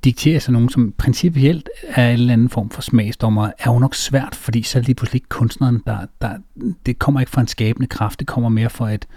diktere 0.04 0.40
sig 0.40 0.54
nogen, 0.54 0.70
som 0.70 0.94
principielt 0.98 1.70
er 1.88 2.08
en 2.10 2.14
eller 2.14 2.34
anden 2.34 2.50
form 2.50 2.70
for 2.70 2.82
smagsdommer, 2.82 3.52
er 3.60 3.72
jo 3.72 3.80
nok 3.80 3.96
svært, 3.96 4.36
fordi 4.36 4.62
så 4.62 4.78
er 4.78 4.82
det 4.82 4.88
lige 4.88 4.96
pludselig 4.96 5.18
ikke 5.18 5.30
kunstneren, 5.30 5.84
der, 5.86 5.98
der, 6.22 6.38
det 6.86 7.00
kommer 7.00 7.20
ikke 7.20 7.32
fra 7.32 7.42
en 7.42 7.48
skabende 7.48 7.88
kraft, 7.88 8.20
det 8.20 8.28
kommer 8.28 8.50
mere 8.50 8.70
fra 8.70 8.92
et, 8.92 9.08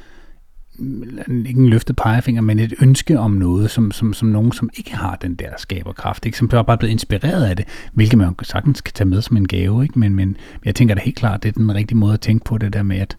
ikke 1.47 1.61
en 1.61 1.68
løftet 1.68 1.97
pegefinger, 1.97 2.43
men 2.43 2.59
et 2.59 2.75
ønske 2.83 3.18
om 3.18 3.31
noget, 3.31 3.70
som, 3.70 3.93
som, 3.93 4.14
som 4.14 4.29
nogen, 4.29 4.53
som 4.53 4.70
ikke 4.77 4.97
har 4.97 5.16
den 5.16 5.35
der 5.35 5.51
skaberkraft, 5.59 6.27
ikke? 6.27 6.39
som 6.39 6.49
bare 6.49 6.64
er 6.68 6.77
blevet 6.77 6.93
inspireret 6.93 7.45
af 7.45 7.57
det, 7.57 7.64
hvilket 7.93 8.18
man 8.18 8.35
sagtens 8.43 8.81
kan 8.81 8.93
tage 8.95 9.09
med 9.09 9.22
som 9.22 9.37
en 9.37 9.49
gave, 9.49 9.83
ikke? 9.83 9.99
Men, 9.99 10.14
men 10.14 10.37
jeg 10.64 10.75
tænker 10.75 10.95
da 10.95 11.01
helt 11.01 11.16
klart, 11.16 11.43
det 11.43 11.49
er 11.49 11.53
den 11.53 11.75
rigtige 11.75 11.99
måde 11.99 12.14
at 12.14 12.20
tænke 12.20 12.45
på 12.45 12.59
det 12.59 12.72
der 12.72 12.83
med, 12.83 12.99
at 12.99 13.16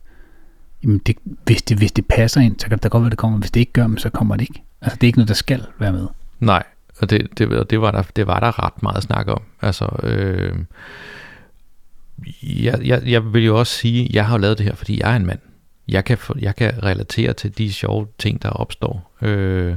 jamen 0.84 0.98
det, 0.98 1.16
hvis, 1.46 1.62
det, 1.62 1.78
hvis 1.78 1.92
det 1.92 2.06
passer 2.06 2.42
ind, 2.42 2.60
så 2.60 2.70
kan 2.70 2.78
det 2.78 2.92
godt 2.92 3.04
være, 3.04 3.10
det 3.10 3.18
kommer, 3.18 3.40
hvis 3.40 3.52
det 3.52 3.60
ikke 3.60 3.74
gør, 3.74 3.88
så 3.98 4.10
kommer 4.10 4.36
det 4.36 4.42
ikke. 4.42 4.64
Altså 4.82 4.96
det 4.96 5.04
er 5.04 5.08
ikke 5.08 5.20
noget, 5.20 5.30
der 5.30 5.34
skal 5.34 5.66
være 5.80 5.92
med. 5.92 6.08
Nej, 6.40 6.64
og 7.00 7.10
det, 7.10 7.28
det, 7.38 7.70
det, 7.70 7.82
var 7.82 7.92
der, 7.92 8.04
det 8.16 8.28
var 8.28 8.40
der 8.40 8.66
ret 8.66 8.84
meget 8.84 9.04
snak 9.04 9.28
om. 9.28 9.42
Altså, 9.62 10.00
øh, 10.04 10.56
jeg, 12.44 12.80
jeg, 12.84 13.02
jeg 13.06 13.34
vil 13.34 13.46
jo 13.46 13.60
også 13.60 13.74
sige, 13.74 14.10
jeg 14.14 14.26
har 14.26 14.36
jo 14.36 14.42
lavet 14.42 14.58
det 14.58 14.66
her, 14.66 14.76
fordi 14.76 15.00
jeg 15.00 15.12
er 15.12 15.16
en 15.16 15.26
mand. 15.26 15.40
Jeg 15.88 16.06
kan, 16.06 16.18
få- 16.18 16.36
jeg 16.40 16.56
kan 16.56 16.84
relatere 16.84 17.34
til 17.34 17.58
de 17.58 17.74
sjove 17.74 18.08
ting, 18.18 18.42
der 18.42 18.50
opstår 18.50 19.12
øh, 19.22 19.76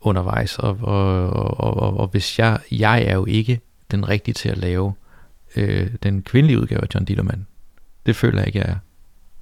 undervejs, 0.00 0.58
og, 0.58 0.78
og, 0.82 1.30
og, 1.30 1.76
og, 1.76 1.96
og 1.96 2.06
hvis 2.08 2.38
jeg, 2.38 2.58
jeg 2.72 3.02
er 3.02 3.14
jo 3.14 3.26
ikke 3.26 3.60
den 3.90 4.08
rigtige 4.08 4.34
til 4.34 4.48
at 4.48 4.58
lave 4.58 4.94
øh, 5.56 5.90
den 6.02 6.22
kvindelige 6.22 6.60
udgave 6.60 6.82
af 6.82 6.86
John 6.94 7.04
Dillermand. 7.04 7.44
Det 8.06 8.16
føler 8.16 8.38
jeg 8.38 8.46
ikke, 8.46 8.58
jeg 8.58 8.68
er. 8.68 8.76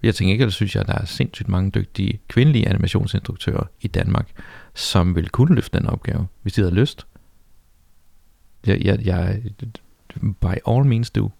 Jeg 0.02 0.14
tænker 0.14 0.32
ikke, 0.32 0.42
at 0.42 0.46
det 0.46 0.54
synes 0.54 0.74
jeg, 0.74 0.80
at 0.80 0.86
der 0.86 0.94
er 0.94 1.04
sindssygt 1.04 1.48
mange 1.48 1.70
dygtige 1.70 2.20
kvindelige 2.28 2.68
animationsinstruktører 2.68 3.64
i 3.80 3.88
Danmark, 3.88 4.28
som 4.74 5.16
vil 5.16 5.28
kunne 5.28 5.54
løfte 5.54 5.78
den 5.78 5.86
opgave, 5.86 6.26
hvis 6.42 6.52
de 6.52 6.60
havde 6.60 6.74
lyst. 6.74 7.06
Jeg, 8.66 8.84
jeg, 8.84 9.06
jeg, 9.06 9.42
by 10.40 10.54
all 10.68 10.84
means 10.84 11.10
do. 11.10 11.30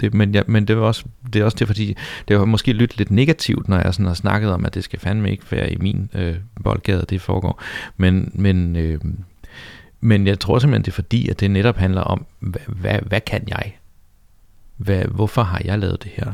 Det, 0.00 0.14
men, 0.14 0.34
ja, 0.34 0.42
men 0.46 0.68
det, 0.68 0.76
var 0.76 0.82
også, 0.82 1.04
det 1.32 1.40
er 1.40 1.44
også 1.44 1.56
det, 1.58 1.66
fordi 1.66 1.96
det 2.28 2.38
har 2.38 2.44
måske 2.44 2.72
lyttet 2.72 2.98
lidt 2.98 3.10
negativt, 3.10 3.68
når 3.68 3.78
jeg 3.78 3.94
sådan 3.94 4.06
har 4.06 4.14
snakket 4.14 4.50
om, 4.50 4.64
at 4.64 4.74
det 4.74 4.84
skal 4.84 4.98
fandme 4.98 5.30
ikke 5.30 5.44
være 5.50 5.72
i 5.72 5.76
min 5.76 6.10
øh, 6.14 6.36
boldgade, 6.64 7.04
det 7.10 7.20
foregår. 7.20 7.62
Men, 7.96 8.32
men, 8.34 8.76
øh, 8.76 9.00
men 10.00 10.26
jeg 10.26 10.40
tror 10.40 10.58
simpelthen, 10.58 10.84
det 10.84 10.90
er 10.90 10.94
fordi, 10.94 11.28
at 11.28 11.40
det 11.40 11.50
netop 11.50 11.76
handler 11.76 12.00
om, 12.00 12.26
hvad, 12.38 12.60
hvad, 12.66 12.98
hvad 13.06 13.20
kan 13.20 13.44
jeg? 13.48 13.76
Hvad, 14.76 15.04
hvorfor 15.04 15.42
har 15.42 15.60
jeg 15.64 15.78
lavet 15.78 16.02
det 16.02 16.10
her? 16.14 16.32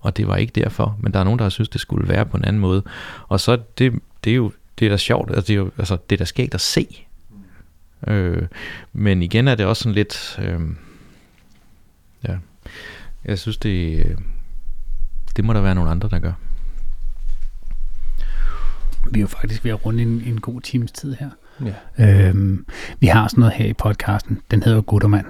Og 0.00 0.16
det 0.16 0.28
var 0.28 0.36
ikke 0.36 0.52
derfor, 0.60 0.96
men 1.00 1.12
der 1.12 1.20
er 1.20 1.24
nogen, 1.24 1.38
der 1.38 1.44
har 1.44 1.50
synes, 1.50 1.68
det 1.68 1.80
skulle 1.80 2.08
være 2.08 2.26
på 2.26 2.36
en 2.36 2.44
anden 2.44 2.60
måde. 2.60 2.82
Og 3.28 3.40
så 3.40 3.58
det, 3.78 3.92
det 4.24 4.30
er 4.30 4.36
jo 4.36 4.52
det 4.78 4.86
er 4.86 4.90
da 4.90 4.96
sjovt, 4.96 5.30
altså 5.30 5.46
det 5.46 5.50
er 5.50 5.56
jo 5.56 5.70
altså, 5.78 5.96
det 6.10 6.16
er 6.16 6.18
da 6.18 6.24
skægt 6.24 6.54
at 6.54 6.60
se. 6.60 7.06
Øh, 8.06 8.42
men 8.92 9.22
igen 9.22 9.48
er 9.48 9.54
det 9.54 9.66
også 9.66 9.82
sådan 9.82 9.94
lidt, 9.94 10.38
øh, 10.42 10.60
jeg 13.28 13.38
synes 13.38 13.56
det, 13.56 13.98
øh, 14.06 14.16
det 15.36 15.44
må 15.44 15.52
der 15.52 15.60
være 15.60 15.74
nogle 15.74 15.90
andre, 15.90 16.08
der 16.08 16.18
gør. 16.18 16.32
Vi 19.12 19.18
er 19.18 19.20
jo 19.20 19.26
faktisk 19.26 19.64
ved 19.64 19.70
at 19.70 19.86
runde 19.86 20.02
en, 20.02 20.22
en 20.26 20.40
god 20.40 20.60
times 20.60 20.92
tid 20.92 21.16
her. 21.20 21.30
Ja. 21.98 22.28
Øhm, 22.28 22.66
vi 23.00 23.06
har 23.06 23.28
sådan 23.28 23.40
noget 23.40 23.54
her 23.54 23.66
i 23.66 23.72
podcasten, 23.72 24.40
den 24.50 24.62
hedder 24.62 24.80
Guttermand. 24.80 25.26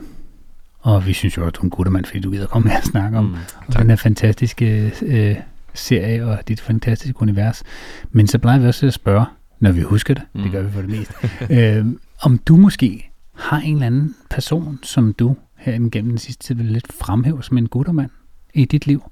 Og 0.80 1.06
vi 1.06 1.12
synes 1.12 1.36
jo, 1.36 1.46
at 1.46 1.54
du 1.56 1.60
er 1.60 1.64
en 1.64 1.70
guttermand, 1.70 2.04
fordi 2.04 2.20
du 2.20 2.30
gider 2.30 2.46
komme 2.46 2.70
her 2.70 2.76
og 2.78 2.84
snakke 2.84 3.18
om, 3.18 3.24
Mm. 3.24 3.34
om 3.68 3.72
den 3.76 3.88
her 3.90 3.96
fantastiske 3.96 4.92
øh, 5.02 5.36
serie 5.74 6.24
og 6.26 6.38
dit 6.48 6.60
fantastiske 6.60 7.22
univers. 7.22 7.62
Men 8.10 8.26
så 8.26 8.38
plejer 8.38 8.58
vi 8.58 8.66
også 8.66 8.86
at 8.86 8.94
spørge, 8.94 9.26
når 9.60 9.72
vi 9.72 9.80
husker 9.80 10.14
det, 10.14 10.22
mm. 10.34 10.42
det 10.42 10.52
gør 10.52 10.62
vi 10.62 10.70
for 10.72 10.80
det 10.80 10.90
meste, 10.90 11.14
øh, 11.78 11.86
om 12.22 12.38
du 12.38 12.56
måske 12.56 13.10
har 13.34 13.58
en 13.60 13.74
eller 13.74 13.86
anden 13.86 14.14
person, 14.30 14.78
som 14.82 15.12
du 15.12 15.36
her 15.66 15.90
gennem 15.90 16.10
den 16.10 16.18
sidste 16.18 16.42
tid 16.44 16.54
vil 16.54 16.66
lidt 16.66 16.92
fremhæve 16.92 17.42
som 17.42 17.58
en 17.58 17.68
guttermand 17.68 18.10
i 18.54 18.64
dit 18.64 18.86
liv? 18.86 19.10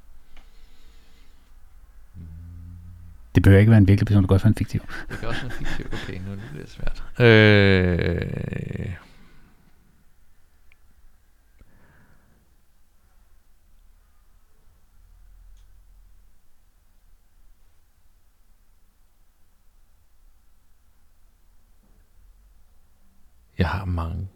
Det 3.34 3.42
behøver 3.42 3.60
ikke 3.60 3.70
være 3.70 3.78
en 3.78 3.88
virkelig 3.88 4.06
person, 4.06 4.22
det 4.22 4.28
kan 4.28 4.34
også 4.34 4.44
være 4.44 4.50
en 4.50 4.54
fiktiv. 4.54 4.80
Det 5.08 5.18
kan 5.18 5.28
også 5.28 5.40
være 5.40 5.50
fiktivt. 5.50 5.92
Okay, 5.92 6.20
nu 6.26 6.30
er 6.30 6.34
det 6.34 6.44
lidt 6.54 6.70
svært. 6.70 7.04
Øh, 7.20 8.90
jeg 23.58 23.68
har 23.68 23.84
mange, 23.84 24.28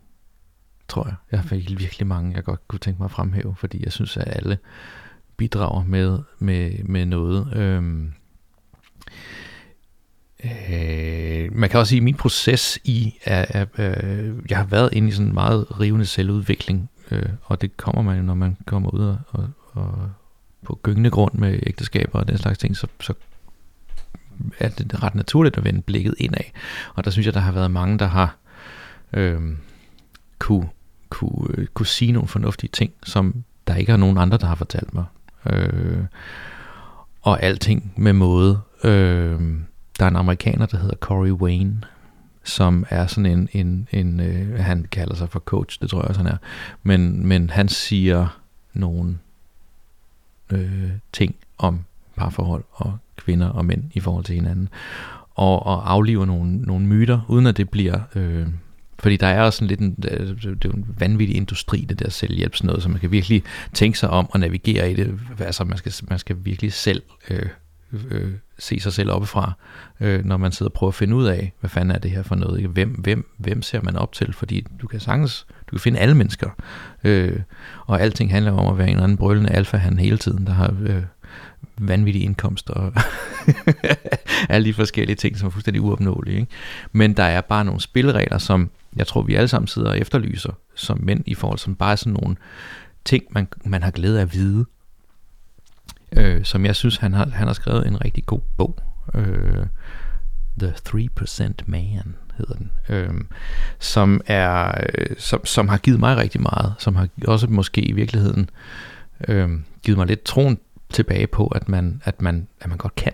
tror 0.88 1.06
jeg. 1.06 1.14
Jeg 1.32 1.44
fik 1.44 1.50
virkelig, 1.50 1.78
virkelig 1.78 2.06
mange, 2.06 2.36
jeg 2.36 2.44
godt 2.44 2.68
kunne 2.68 2.78
tænke 2.78 2.98
mig 2.98 3.04
at 3.04 3.10
fremhæve, 3.10 3.54
fordi 3.56 3.84
jeg 3.84 3.92
synes, 3.92 4.16
at 4.16 4.36
alle 4.36 4.58
bidrager 5.36 5.84
med, 5.84 6.18
med, 6.38 6.84
med 6.84 7.06
noget. 7.06 7.56
Øhm, 7.56 8.12
Øh, 10.44 11.48
man 11.52 11.70
kan 11.70 11.80
også 11.80 11.90
sige, 11.90 11.96
at 11.96 12.02
min 12.02 12.14
proces 12.14 12.78
i, 12.84 13.18
er, 13.24 13.44
er, 13.48 13.66
øh, 13.78 14.34
jeg 14.50 14.58
har 14.58 14.64
været 14.64 14.90
inde 14.92 15.08
i 15.08 15.10
sådan 15.10 15.26
en 15.26 15.34
meget 15.34 15.80
rivende 15.80 16.06
selvudvikling, 16.06 16.90
øh, 17.10 17.28
og 17.42 17.60
det 17.60 17.76
kommer 17.76 18.02
man 18.02 18.16
jo, 18.16 18.22
når 18.22 18.34
man 18.34 18.56
kommer 18.66 18.90
ud 18.90 19.00
og, 19.00 19.18
og, 19.28 19.48
og 19.72 20.10
på 20.64 20.78
gyngende 20.82 21.10
grund 21.10 21.34
med 21.34 21.60
ægteskaber 21.66 22.18
og 22.18 22.28
den 22.28 22.38
slags 22.38 22.58
ting, 22.58 22.76
så, 22.76 22.86
så 23.00 23.14
er 24.58 24.68
det 24.68 25.02
ret 25.02 25.14
naturligt 25.14 25.56
at 25.56 25.64
vende 25.64 25.82
blikket 25.82 26.14
indad. 26.18 26.44
Og 26.94 27.04
der 27.04 27.10
synes 27.10 27.26
jeg, 27.26 27.34
der 27.34 27.40
har 27.40 27.52
været 27.52 27.70
mange, 27.70 27.98
der 27.98 28.06
har 28.06 28.36
øh, 29.12 29.40
kunne, 30.38 30.68
kunne, 31.10 31.48
øh, 31.58 31.66
kunne 31.66 31.86
sige 31.86 32.12
nogle 32.12 32.28
fornuftige 32.28 32.70
ting, 32.72 32.92
som 33.02 33.44
der 33.66 33.74
ikke 33.74 33.92
er 33.92 33.96
nogen 33.96 34.18
andre, 34.18 34.38
der 34.38 34.46
har 34.46 34.54
fortalt 34.54 34.94
mig. 34.94 35.04
Øh, 35.50 36.04
og 37.22 37.42
alting 37.42 37.92
med 37.96 38.12
måde. 38.12 38.60
Øh, 38.84 39.40
der 39.98 40.04
er 40.04 40.08
en 40.08 40.16
amerikaner, 40.16 40.66
der 40.66 40.78
hedder 40.78 40.96
Corey 40.96 41.30
Wayne, 41.30 41.82
som 42.44 42.86
er 42.90 43.06
sådan 43.06 43.26
en, 43.26 43.48
en, 43.52 43.88
en 43.92 44.20
øh, 44.20 44.58
han 44.58 44.86
kalder 44.90 45.14
sig 45.14 45.28
for 45.28 45.40
coach, 45.40 45.80
det 45.80 45.90
tror 45.90 45.98
jeg 45.98 46.08
også 46.08 46.20
han 46.22 46.32
er, 46.32 46.36
men, 46.82 47.26
men 47.26 47.50
han 47.50 47.68
siger 47.68 48.40
nogle 48.72 49.18
øh, 50.50 50.90
ting 51.12 51.34
om 51.58 51.84
parforhold 52.16 52.64
og 52.72 52.98
kvinder 53.16 53.48
og 53.48 53.64
mænd 53.64 53.84
i 53.92 54.00
forhold 54.00 54.24
til 54.24 54.34
hinanden, 54.34 54.68
og, 55.34 55.66
og 55.66 55.92
afliver 55.92 56.24
nogle, 56.24 56.56
nogle 56.56 56.86
myter, 56.86 57.20
uden 57.28 57.46
at 57.46 57.56
det 57.56 57.70
bliver... 57.70 58.00
Øh, 58.14 58.46
fordi 58.98 59.16
der 59.16 59.26
er 59.26 59.42
også 59.42 59.56
sådan 59.56 59.68
lidt 59.68 59.80
en, 59.80 59.96
øh, 60.10 60.28
det 60.42 60.64
er 60.64 60.68
en 60.68 60.86
vanvittig 60.98 61.36
industri, 61.36 61.86
det 61.88 61.98
der 61.98 62.10
selvhjælp, 62.10 62.56
sådan 62.56 62.66
noget, 62.66 62.82
så 62.82 62.88
man 62.88 63.00
kan 63.00 63.12
virkelig 63.12 63.42
tænke 63.74 63.98
sig 63.98 64.10
om 64.10 64.30
og 64.30 64.40
navigere 64.40 64.90
i 64.90 64.94
det. 64.94 65.20
Altså 65.38 65.64
man 65.64 65.78
skal, 65.78 65.92
man 66.08 66.18
skal 66.18 66.36
virkelig 66.44 66.72
selv 66.72 67.02
øh, 67.30 67.46
øh, 68.10 68.32
se 68.58 68.80
sig 68.80 68.92
selv 68.92 69.10
oppefra, 69.10 69.52
øh, 70.00 70.24
når 70.24 70.36
man 70.36 70.52
sidder 70.52 70.70
og 70.70 70.74
prøver 70.74 70.90
at 70.90 70.94
finde 70.94 71.16
ud 71.16 71.26
af, 71.26 71.52
hvad 71.60 71.70
fanden 71.70 71.90
er 71.90 71.98
det 71.98 72.10
her 72.10 72.22
for 72.22 72.34
noget? 72.34 72.58
Ikke? 72.58 72.68
Hvem, 72.68 72.88
hvem, 72.88 73.30
hvem 73.38 73.62
ser 73.62 73.82
man 73.82 73.96
op 73.96 74.12
til? 74.12 74.32
Fordi 74.32 74.66
du 74.82 74.86
kan 74.86 75.00
sagtens, 75.00 75.46
du 75.66 75.70
kan 75.70 75.80
finde 75.80 75.98
alle 75.98 76.14
mennesker, 76.14 76.50
øh, 77.04 77.40
og 77.86 78.00
alting 78.00 78.30
handler 78.30 78.52
om 78.52 78.72
at 78.72 78.78
være 78.78 78.86
en 78.86 78.92
eller 78.92 79.04
anden 79.04 79.18
brølende 79.18 79.50
alfa 79.50 79.76
han 79.76 79.98
hele 79.98 80.18
tiden, 80.18 80.46
der 80.46 80.52
har 80.52 80.76
øh, 80.80 81.02
vanvittige 81.80 82.24
indkomster 82.24 82.74
og 82.74 82.92
alle 84.48 84.64
de 84.64 84.74
forskellige 84.74 85.16
ting, 85.16 85.38
som 85.38 85.46
er 85.46 85.50
fuldstændig 85.50 85.82
uopnåelige. 85.82 86.40
Ikke? 86.40 86.52
Men 86.92 87.12
der 87.12 87.22
er 87.22 87.40
bare 87.40 87.64
nogle 87.64 87.80
spilleregler, 87.80 88.38
som 88.38 88.70
jeg 88.96 89.06
tror, 89.06 89.22
vi 89.22 89.34
alle 89.34 89.48
sammen 89.48 89.68
sidder 89.68 89.90
og 89.90 89.98
efterlyser 89.98 90.52
som 90.74 90.98
mænd 91.02 91.22
i 91.26 91.34
forhold 91.34 91.58
til 91.58 91.74
bare 91.74 91.96
sådan 91.96 92.16
nogle 92.22 92.36
ting, 93.04 93.24
man, 93.30 93.48
man 93.64 93.82
har 93.82 93.90
glæde 93.90 94.18
af 94.18 94.22
at 94.22 94.32
vide. 94.32 94.64
Øh, 96.12 96.44
som 96.44 96.66
jeg 96.66 96.76
synes, 96.76 96.96
han 96.96 97.12
har, 97.12 97.28
han 97.28 97.46
har 97.46 97.54
skrevet 97.54 97.86
en 97.86 98.04
rigtig 98.04 98.26
god 98.26 98.40
bog. 98.56 98.78
Øh, 99.14 99.66
The 100.58 100.74
3% 100.88 101.52
Man 101.66 102.14
hedder 102.38 102.54
den, 102.54 102.70
øh, 102.88 103.14
som 103.78 104.20
er 104.26 104.84
øh, 104.98 105.16
som, 105.18 105.46
som 105.46 105.68
har 105.68 105.78
givet 105.78 106.00
mig 106.00 106.16
rigtig 106.16 106.42
meget, 106.42 106.74
som 106.78 106.96
har 106.96 107.08
også 107.26 107.46
måske 107.46 107.80
i 107.80 107.92
virkeligheden 107.92 108.50
øh, 109.28 109.50
givet 109.82 109.98
mig 109.98 110.06
lidt 110.06 110.22
troen 110.22 110.58
tilbage 110.90 111.26
på, 111.26 111.46
at 111.46 111.68
man, 111.68 112.02
at 112.04 112.22
man, 112.22 112.48
at 112.60 112.68
man 112.68 112.78
godt 112.78 112.94
kan. 112.94 113.12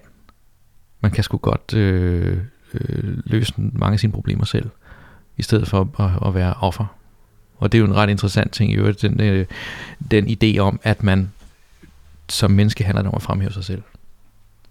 Man 1.00 1.10
kan 1.10 1.24
sgu 1.24 1.36
godt 1.36 1.74
øh, 1.74 2.38
øh, 2.74 3.18
løse 3.24 3.52
mange 3.56 3.92
af 3.92 4.00
sine 4.00 4.12
problemer 4.12 4.44
selv, 4.44 4.70
i 5.36 5.42
stedet 5.42 5.68
for 5.68 5.90
at, 5.98 6.28
at 6.28 6.34
være 6.34 6.54
offer. 6.54 6.86
Og 7.56 7.72
det 7.72 7.78
er 7.78 7.80
jo 7.80 7.86
en 7.86 7.94
ret 7.94 8.10
interessant 8.10 8.52
ting 8.52 8.72
i 8.72 8.74
øvrigt, 8.74 9.02
den, 9.02 9.20
øh, 9.20 9.46
den 10.10 10.26
idé 10.28 10.58
om, 10.58 10.80
at 10.82 11.02
man 11.02 11.32
som 12.28 12.50
menneske 12.50 12.84
handler 12.84 13.08
om 13.08 13.14
at 13.14 13.22
fremhæve 13.22 13.52
sig 13.52 13.64
selv. 13.64 13.82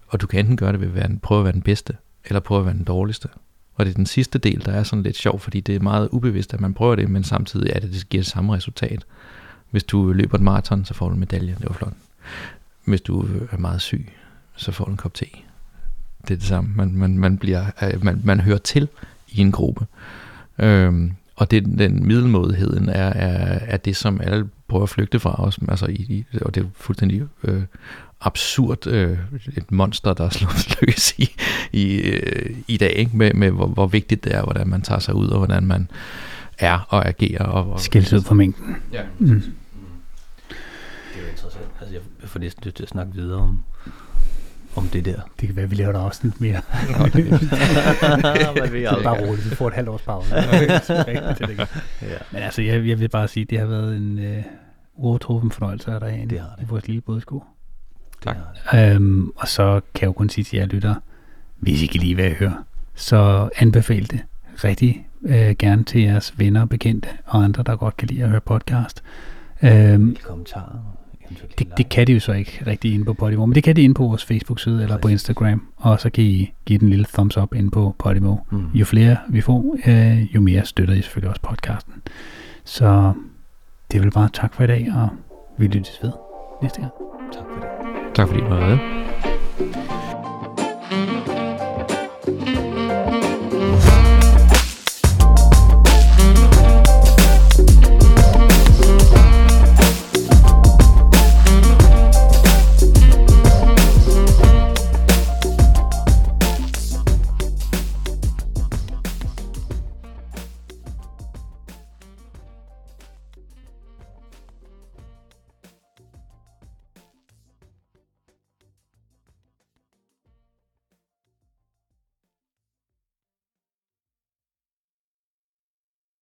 Og 0.08 0.20
du 0.20 0.26
kan 0.26 0.40
enten 0.40 0.56
gøre 0.56 0.72
det 0.72 0.80
ved 0.80 0.88
at 0.88 0.94
være, 0.94 1.18
prøve 1.22 1.38
at 1.38 1.44
være 1.44 1.52
den 1.52 1.62
bedste, 1.62 1.96
eller 2.24 2.40
prøve 2.40 2.60
at 2.60 2.66
være 2.66 2.74
den 2.74 2.84
dårligste. 2.84 3.28
Og 3.74 3.84
det 3.84 3.90
er 3.90 3.96
den 3.96 4.06
sidste 4.06 4.38
del, 4.38 4.64
der 4.64 4.72
er 4.72 4.82
sådan 4.82 5.02
lidt 5.02 5.16
sjov, 5.16 5.40
fordi 5.40 5.60
det 5.60 5.76
er 5.76 5.80
meget 5.80 6.08
ubevidst, 6.12 6.54
at 6.54 6.60
man 6.60 6.74
prøver 6.74 6.94
det, 6.94 7.08
men 7.08 7.24
samtidig 7.24 7.70
er 7.74 7.80
det, 7.80 7.92
det 7.92 8.08
giver 8.08 8.22
det 8.22 8.32
samme 8.32 8.54
resultat. 8.54 9.04
Hvis 9.70 9.84
du 9.84 10.12
løber 10.12 10.34
et 10.34 10.40
maraton, 10.40 10.84
så 10.84 10.94
får 10.94 11.08
du 11.08 11.14
en 11.14 11.20
medalje. 11.20 11.56
Det 11.58 11.68
var 11.68 11.74
flot. 11.74 11.92
Hvis 12.84 13.00
du 13.00 13.26
er 13.50 13.58
meget 13.58 13.80
syg, 13.80 14.12
så 14.56 14.72
får 14.72 14.84
du 14.84 14.90
en 14.90 14.96
kop 14.96 15.14
te. 15.14 15.26
Det 16.22 16.30
er 16.30 16.38
det 16.38 16.42
samme. 16.42 16.70
Man, 16.76 16.92
man, 16.92 17.18
man, 17.18 17.38
bliver, 17.38 17.66
øh, 17.82 18.04
man, 18.04 18.20
man 18.24 18.40
hører 18.40 18.58
til 18.58 18.88
i 19.28 19.40
en 19.40 19.52
gruppe. 19.52 19.86
Øhm, 20.58 21.12
og 21.36 21.50
det, 21.50 21.64
den 21.64 22.06
middelmådigheden 22.06 22.88
er, 22.88 23.08
er, 23.08 23.58
er 23.60 23.76
det, 23.76 23.96
som 23.96 24.20
alle 24.20 24.48
prøver 24.68 24.82
at 24.82 24.88
flygte 24.88 25.20
fra 25.20 25.44
os. 25.44 25.58
Altså 25.68 25.86
i, 25.86 25.94
i, 25.94 26.24
og 26.40 26.54
det 26.54 26.62
er 26.62 26.66
fuldstændig 26.74 27.22
øh, 27.44 27.62
absurd 28.20 28.86
øh, 28.86 29.18
et 29.56 29.72
monster, 29.72 30.14
der 30.14 30.24
er 30.24 30.30
slået 30.30 30.76
løs 30.80 31.14
i, 31.18 31.34
i, 31.72 31.94
øh, 31.94 32.56
i 32.68 32.76
dag, 32.76 32.92
ikke? 32.92 33.16
med, 33.16 33.32
med 33.34 33.50
hvor, 33.50 33.66
hvor 33.66 33.86
vigtigt 33.86 34.24
det 34.24 34.34
er, 34.34 34.42
hvordan 34.42 34.68
man 34.68 34.82
tager 34.82 34.98
sig 34.98 35.14
ud, 35.14 35.28
og 35.28 35.38
hvordan 35.38 35.66
man 35.66 35.90
er 36.58 36.86
og 36.88 37.08
agerer. 37.08 37.44
Og, 37.44 37.72
og 37.72 37.80
Skilles 37.80 38.12
ud 38.12 38.22
fra 38.22 38.34
mængden. 38.34 38.76
Ja. 38.92 39.02
Mm. 39.18 39.28
Det 39.28 41.22
er 41.32 41.43
jeg 42.24 42.30
får 42.30 42.40
næsten 42.40 42.62
lyst 42.64 42.76
til 42.76 42.82
at 42.82 42.88
snakke 42.88 43.12
videre 43.14 43.40
om, 43.40 43.62
om 44.76 44.88
det 44.88 45.04
der. 45.04 45.20
Det 45.40 45.48
kan 45.48 45.56
være, 45.56 45.64
at 45.64 45.70
vi 45.70 45.76
laver 45.76 45.90
et 45.90 45.96
afsnit 45.96 46.40
mere. 46.40 46.60
Man 48.60 48.72
ved 48.72 48.88
Så 48.88 49.00
bare 49.04 49.26
roligt, 49.26 49.50
vi 49.50 49.54
får 49.56 49.68
et 49.68 49.74
halvt 49.74 49.88
års 49.88 50.02
pause. 50.02 50.34
Ja. 52.02 52.16
Men 52.32 52.42
altså, 52.42 52.62
jeg, 52.62 52.86
jeg 52.88 53.00
vil 53.00 53.08
bare 53.08 53.28
sige, 53.28 53.42
at 53.44 53.50
det 53.50 53.58
har 53.58 53.66
været 53.66 53.96
en 53.96 54.18
øh, 54.18 54.42
uovertruffen 54.94 55.50
fornøjelse 55.50 55.90
af 55.92 56.00
dig 56.00 56.26
Det 56.30 56.40
har 56.40 56.54
det. 56.58 56.62
i 56.64 56.66
vores 56.68 56.86
lille 56.86 57.00
bådsko. 57.00 57.44
Tak. 58.22 58.36
Øhm, 58.74 59.30
og 59.36 59.48
så 59.48 59.80
kan 59.94 60.00
jeg 60.02 60.06
jo 60.06 60.12
kun 60.12 60.28
sige 60.28 60.44
til 60.44 60.56
jer 60.58 60.66
lytter, 60.66 60.94
hvis 61.56 61.82
I 61.82 61.86
kan 61.86 62.00
lide, 62.00 62.14
hvad 62.14 62.24
jeg 62.24 62.34
hører, 62.34 62.64
så 62.94 63.48
anbefal 63.56 64.10
det 64.10 64.20
rigtig 64.64 65.08
øh, 65.26 65.50
gerne 65.58 65.84
til 65.84 66.00
jeres 66.00 66.38
venner 66.38 66.60
og 66.60 66.68
bekendte 66.68 67.08
og 67.24 67.44
andre, 67.44 67.62
der 67.62 67.76
godt 67.76 67.96
kan 67.96 68.08
lide 68.08 68.22
at 68.22 68.30
høre 68.30 68.40
podcast. 68.40 69.02
Øhm, 69.62 70.16
Kommentarer. 70.22 70.96
Det, 71.58 71.78
det 71.78 71.88
kan 71.88 72.06
de 72.06 72.12
jo 72.12 72.20
så 72.20 72.32
ikke 72.32 72.62
rigtig 72.66 72.94
inde 72.94 73.04
på 73.04 73.12
Podimo, 73.12 73.46
men 73.46 73.54
det 73.54 73.62
kan 73.62 73.76
de 73.76 73.82
inde 73.82 73.94
på 73.94 74.06
vores 74.06 74.24
Facebook-side 74.24 74.82
eller 74.82 74.98
på. 74.98 75.08
Instagram, 75.08 75.66
og 75.76 76.00
så 76.00 76.10
kan 76.10 76.24
I 76.24 76.52
give 76.66 76.78
den 76.78 76.86
en 76.86 76.90
lille 76.90 77.06
thumbs 77.14 77.36
up 77.36 77.54
inde 77.54 77.70
på 77.70 77.94
Podimo. 77.98 78.36
Mm. 78.50 78.66
Jo 78.74 78.84
flere 78.84 79.16
vi 79.28 79.40
får, 79.40 79.76
øh, 79.86 80.34
jo 80.34 80.40
mere 80.40 80.64
støtter 80.64 80.94
I 80.94 81.02
selvfølgelig 81.02 81.30
også 81.30 81.42
podcasten. 81.42 81.94
Så 82.64 83.12
det 83.92 84.00
vel 84.00 84.10
bare 84.10 84.28
tak 84.32 84.54
for 84.54 84.64
i 84.64 84.66
dag, 84.66 84.92
og 84.94 85.08
vi 85.58 85.66
lyttes 85.66 85.98
ved 86.02 86.12
næste 86.62 86.80
gang. 86.80 86.92
Tak 87.32 87.44
for 87.54 87.60
det. 87.60 87.68
Tak 88.14 88.28
fordi 88.28 88.40
du 88.40 88.46
var 88.46 88.60
med. 88.60 89.03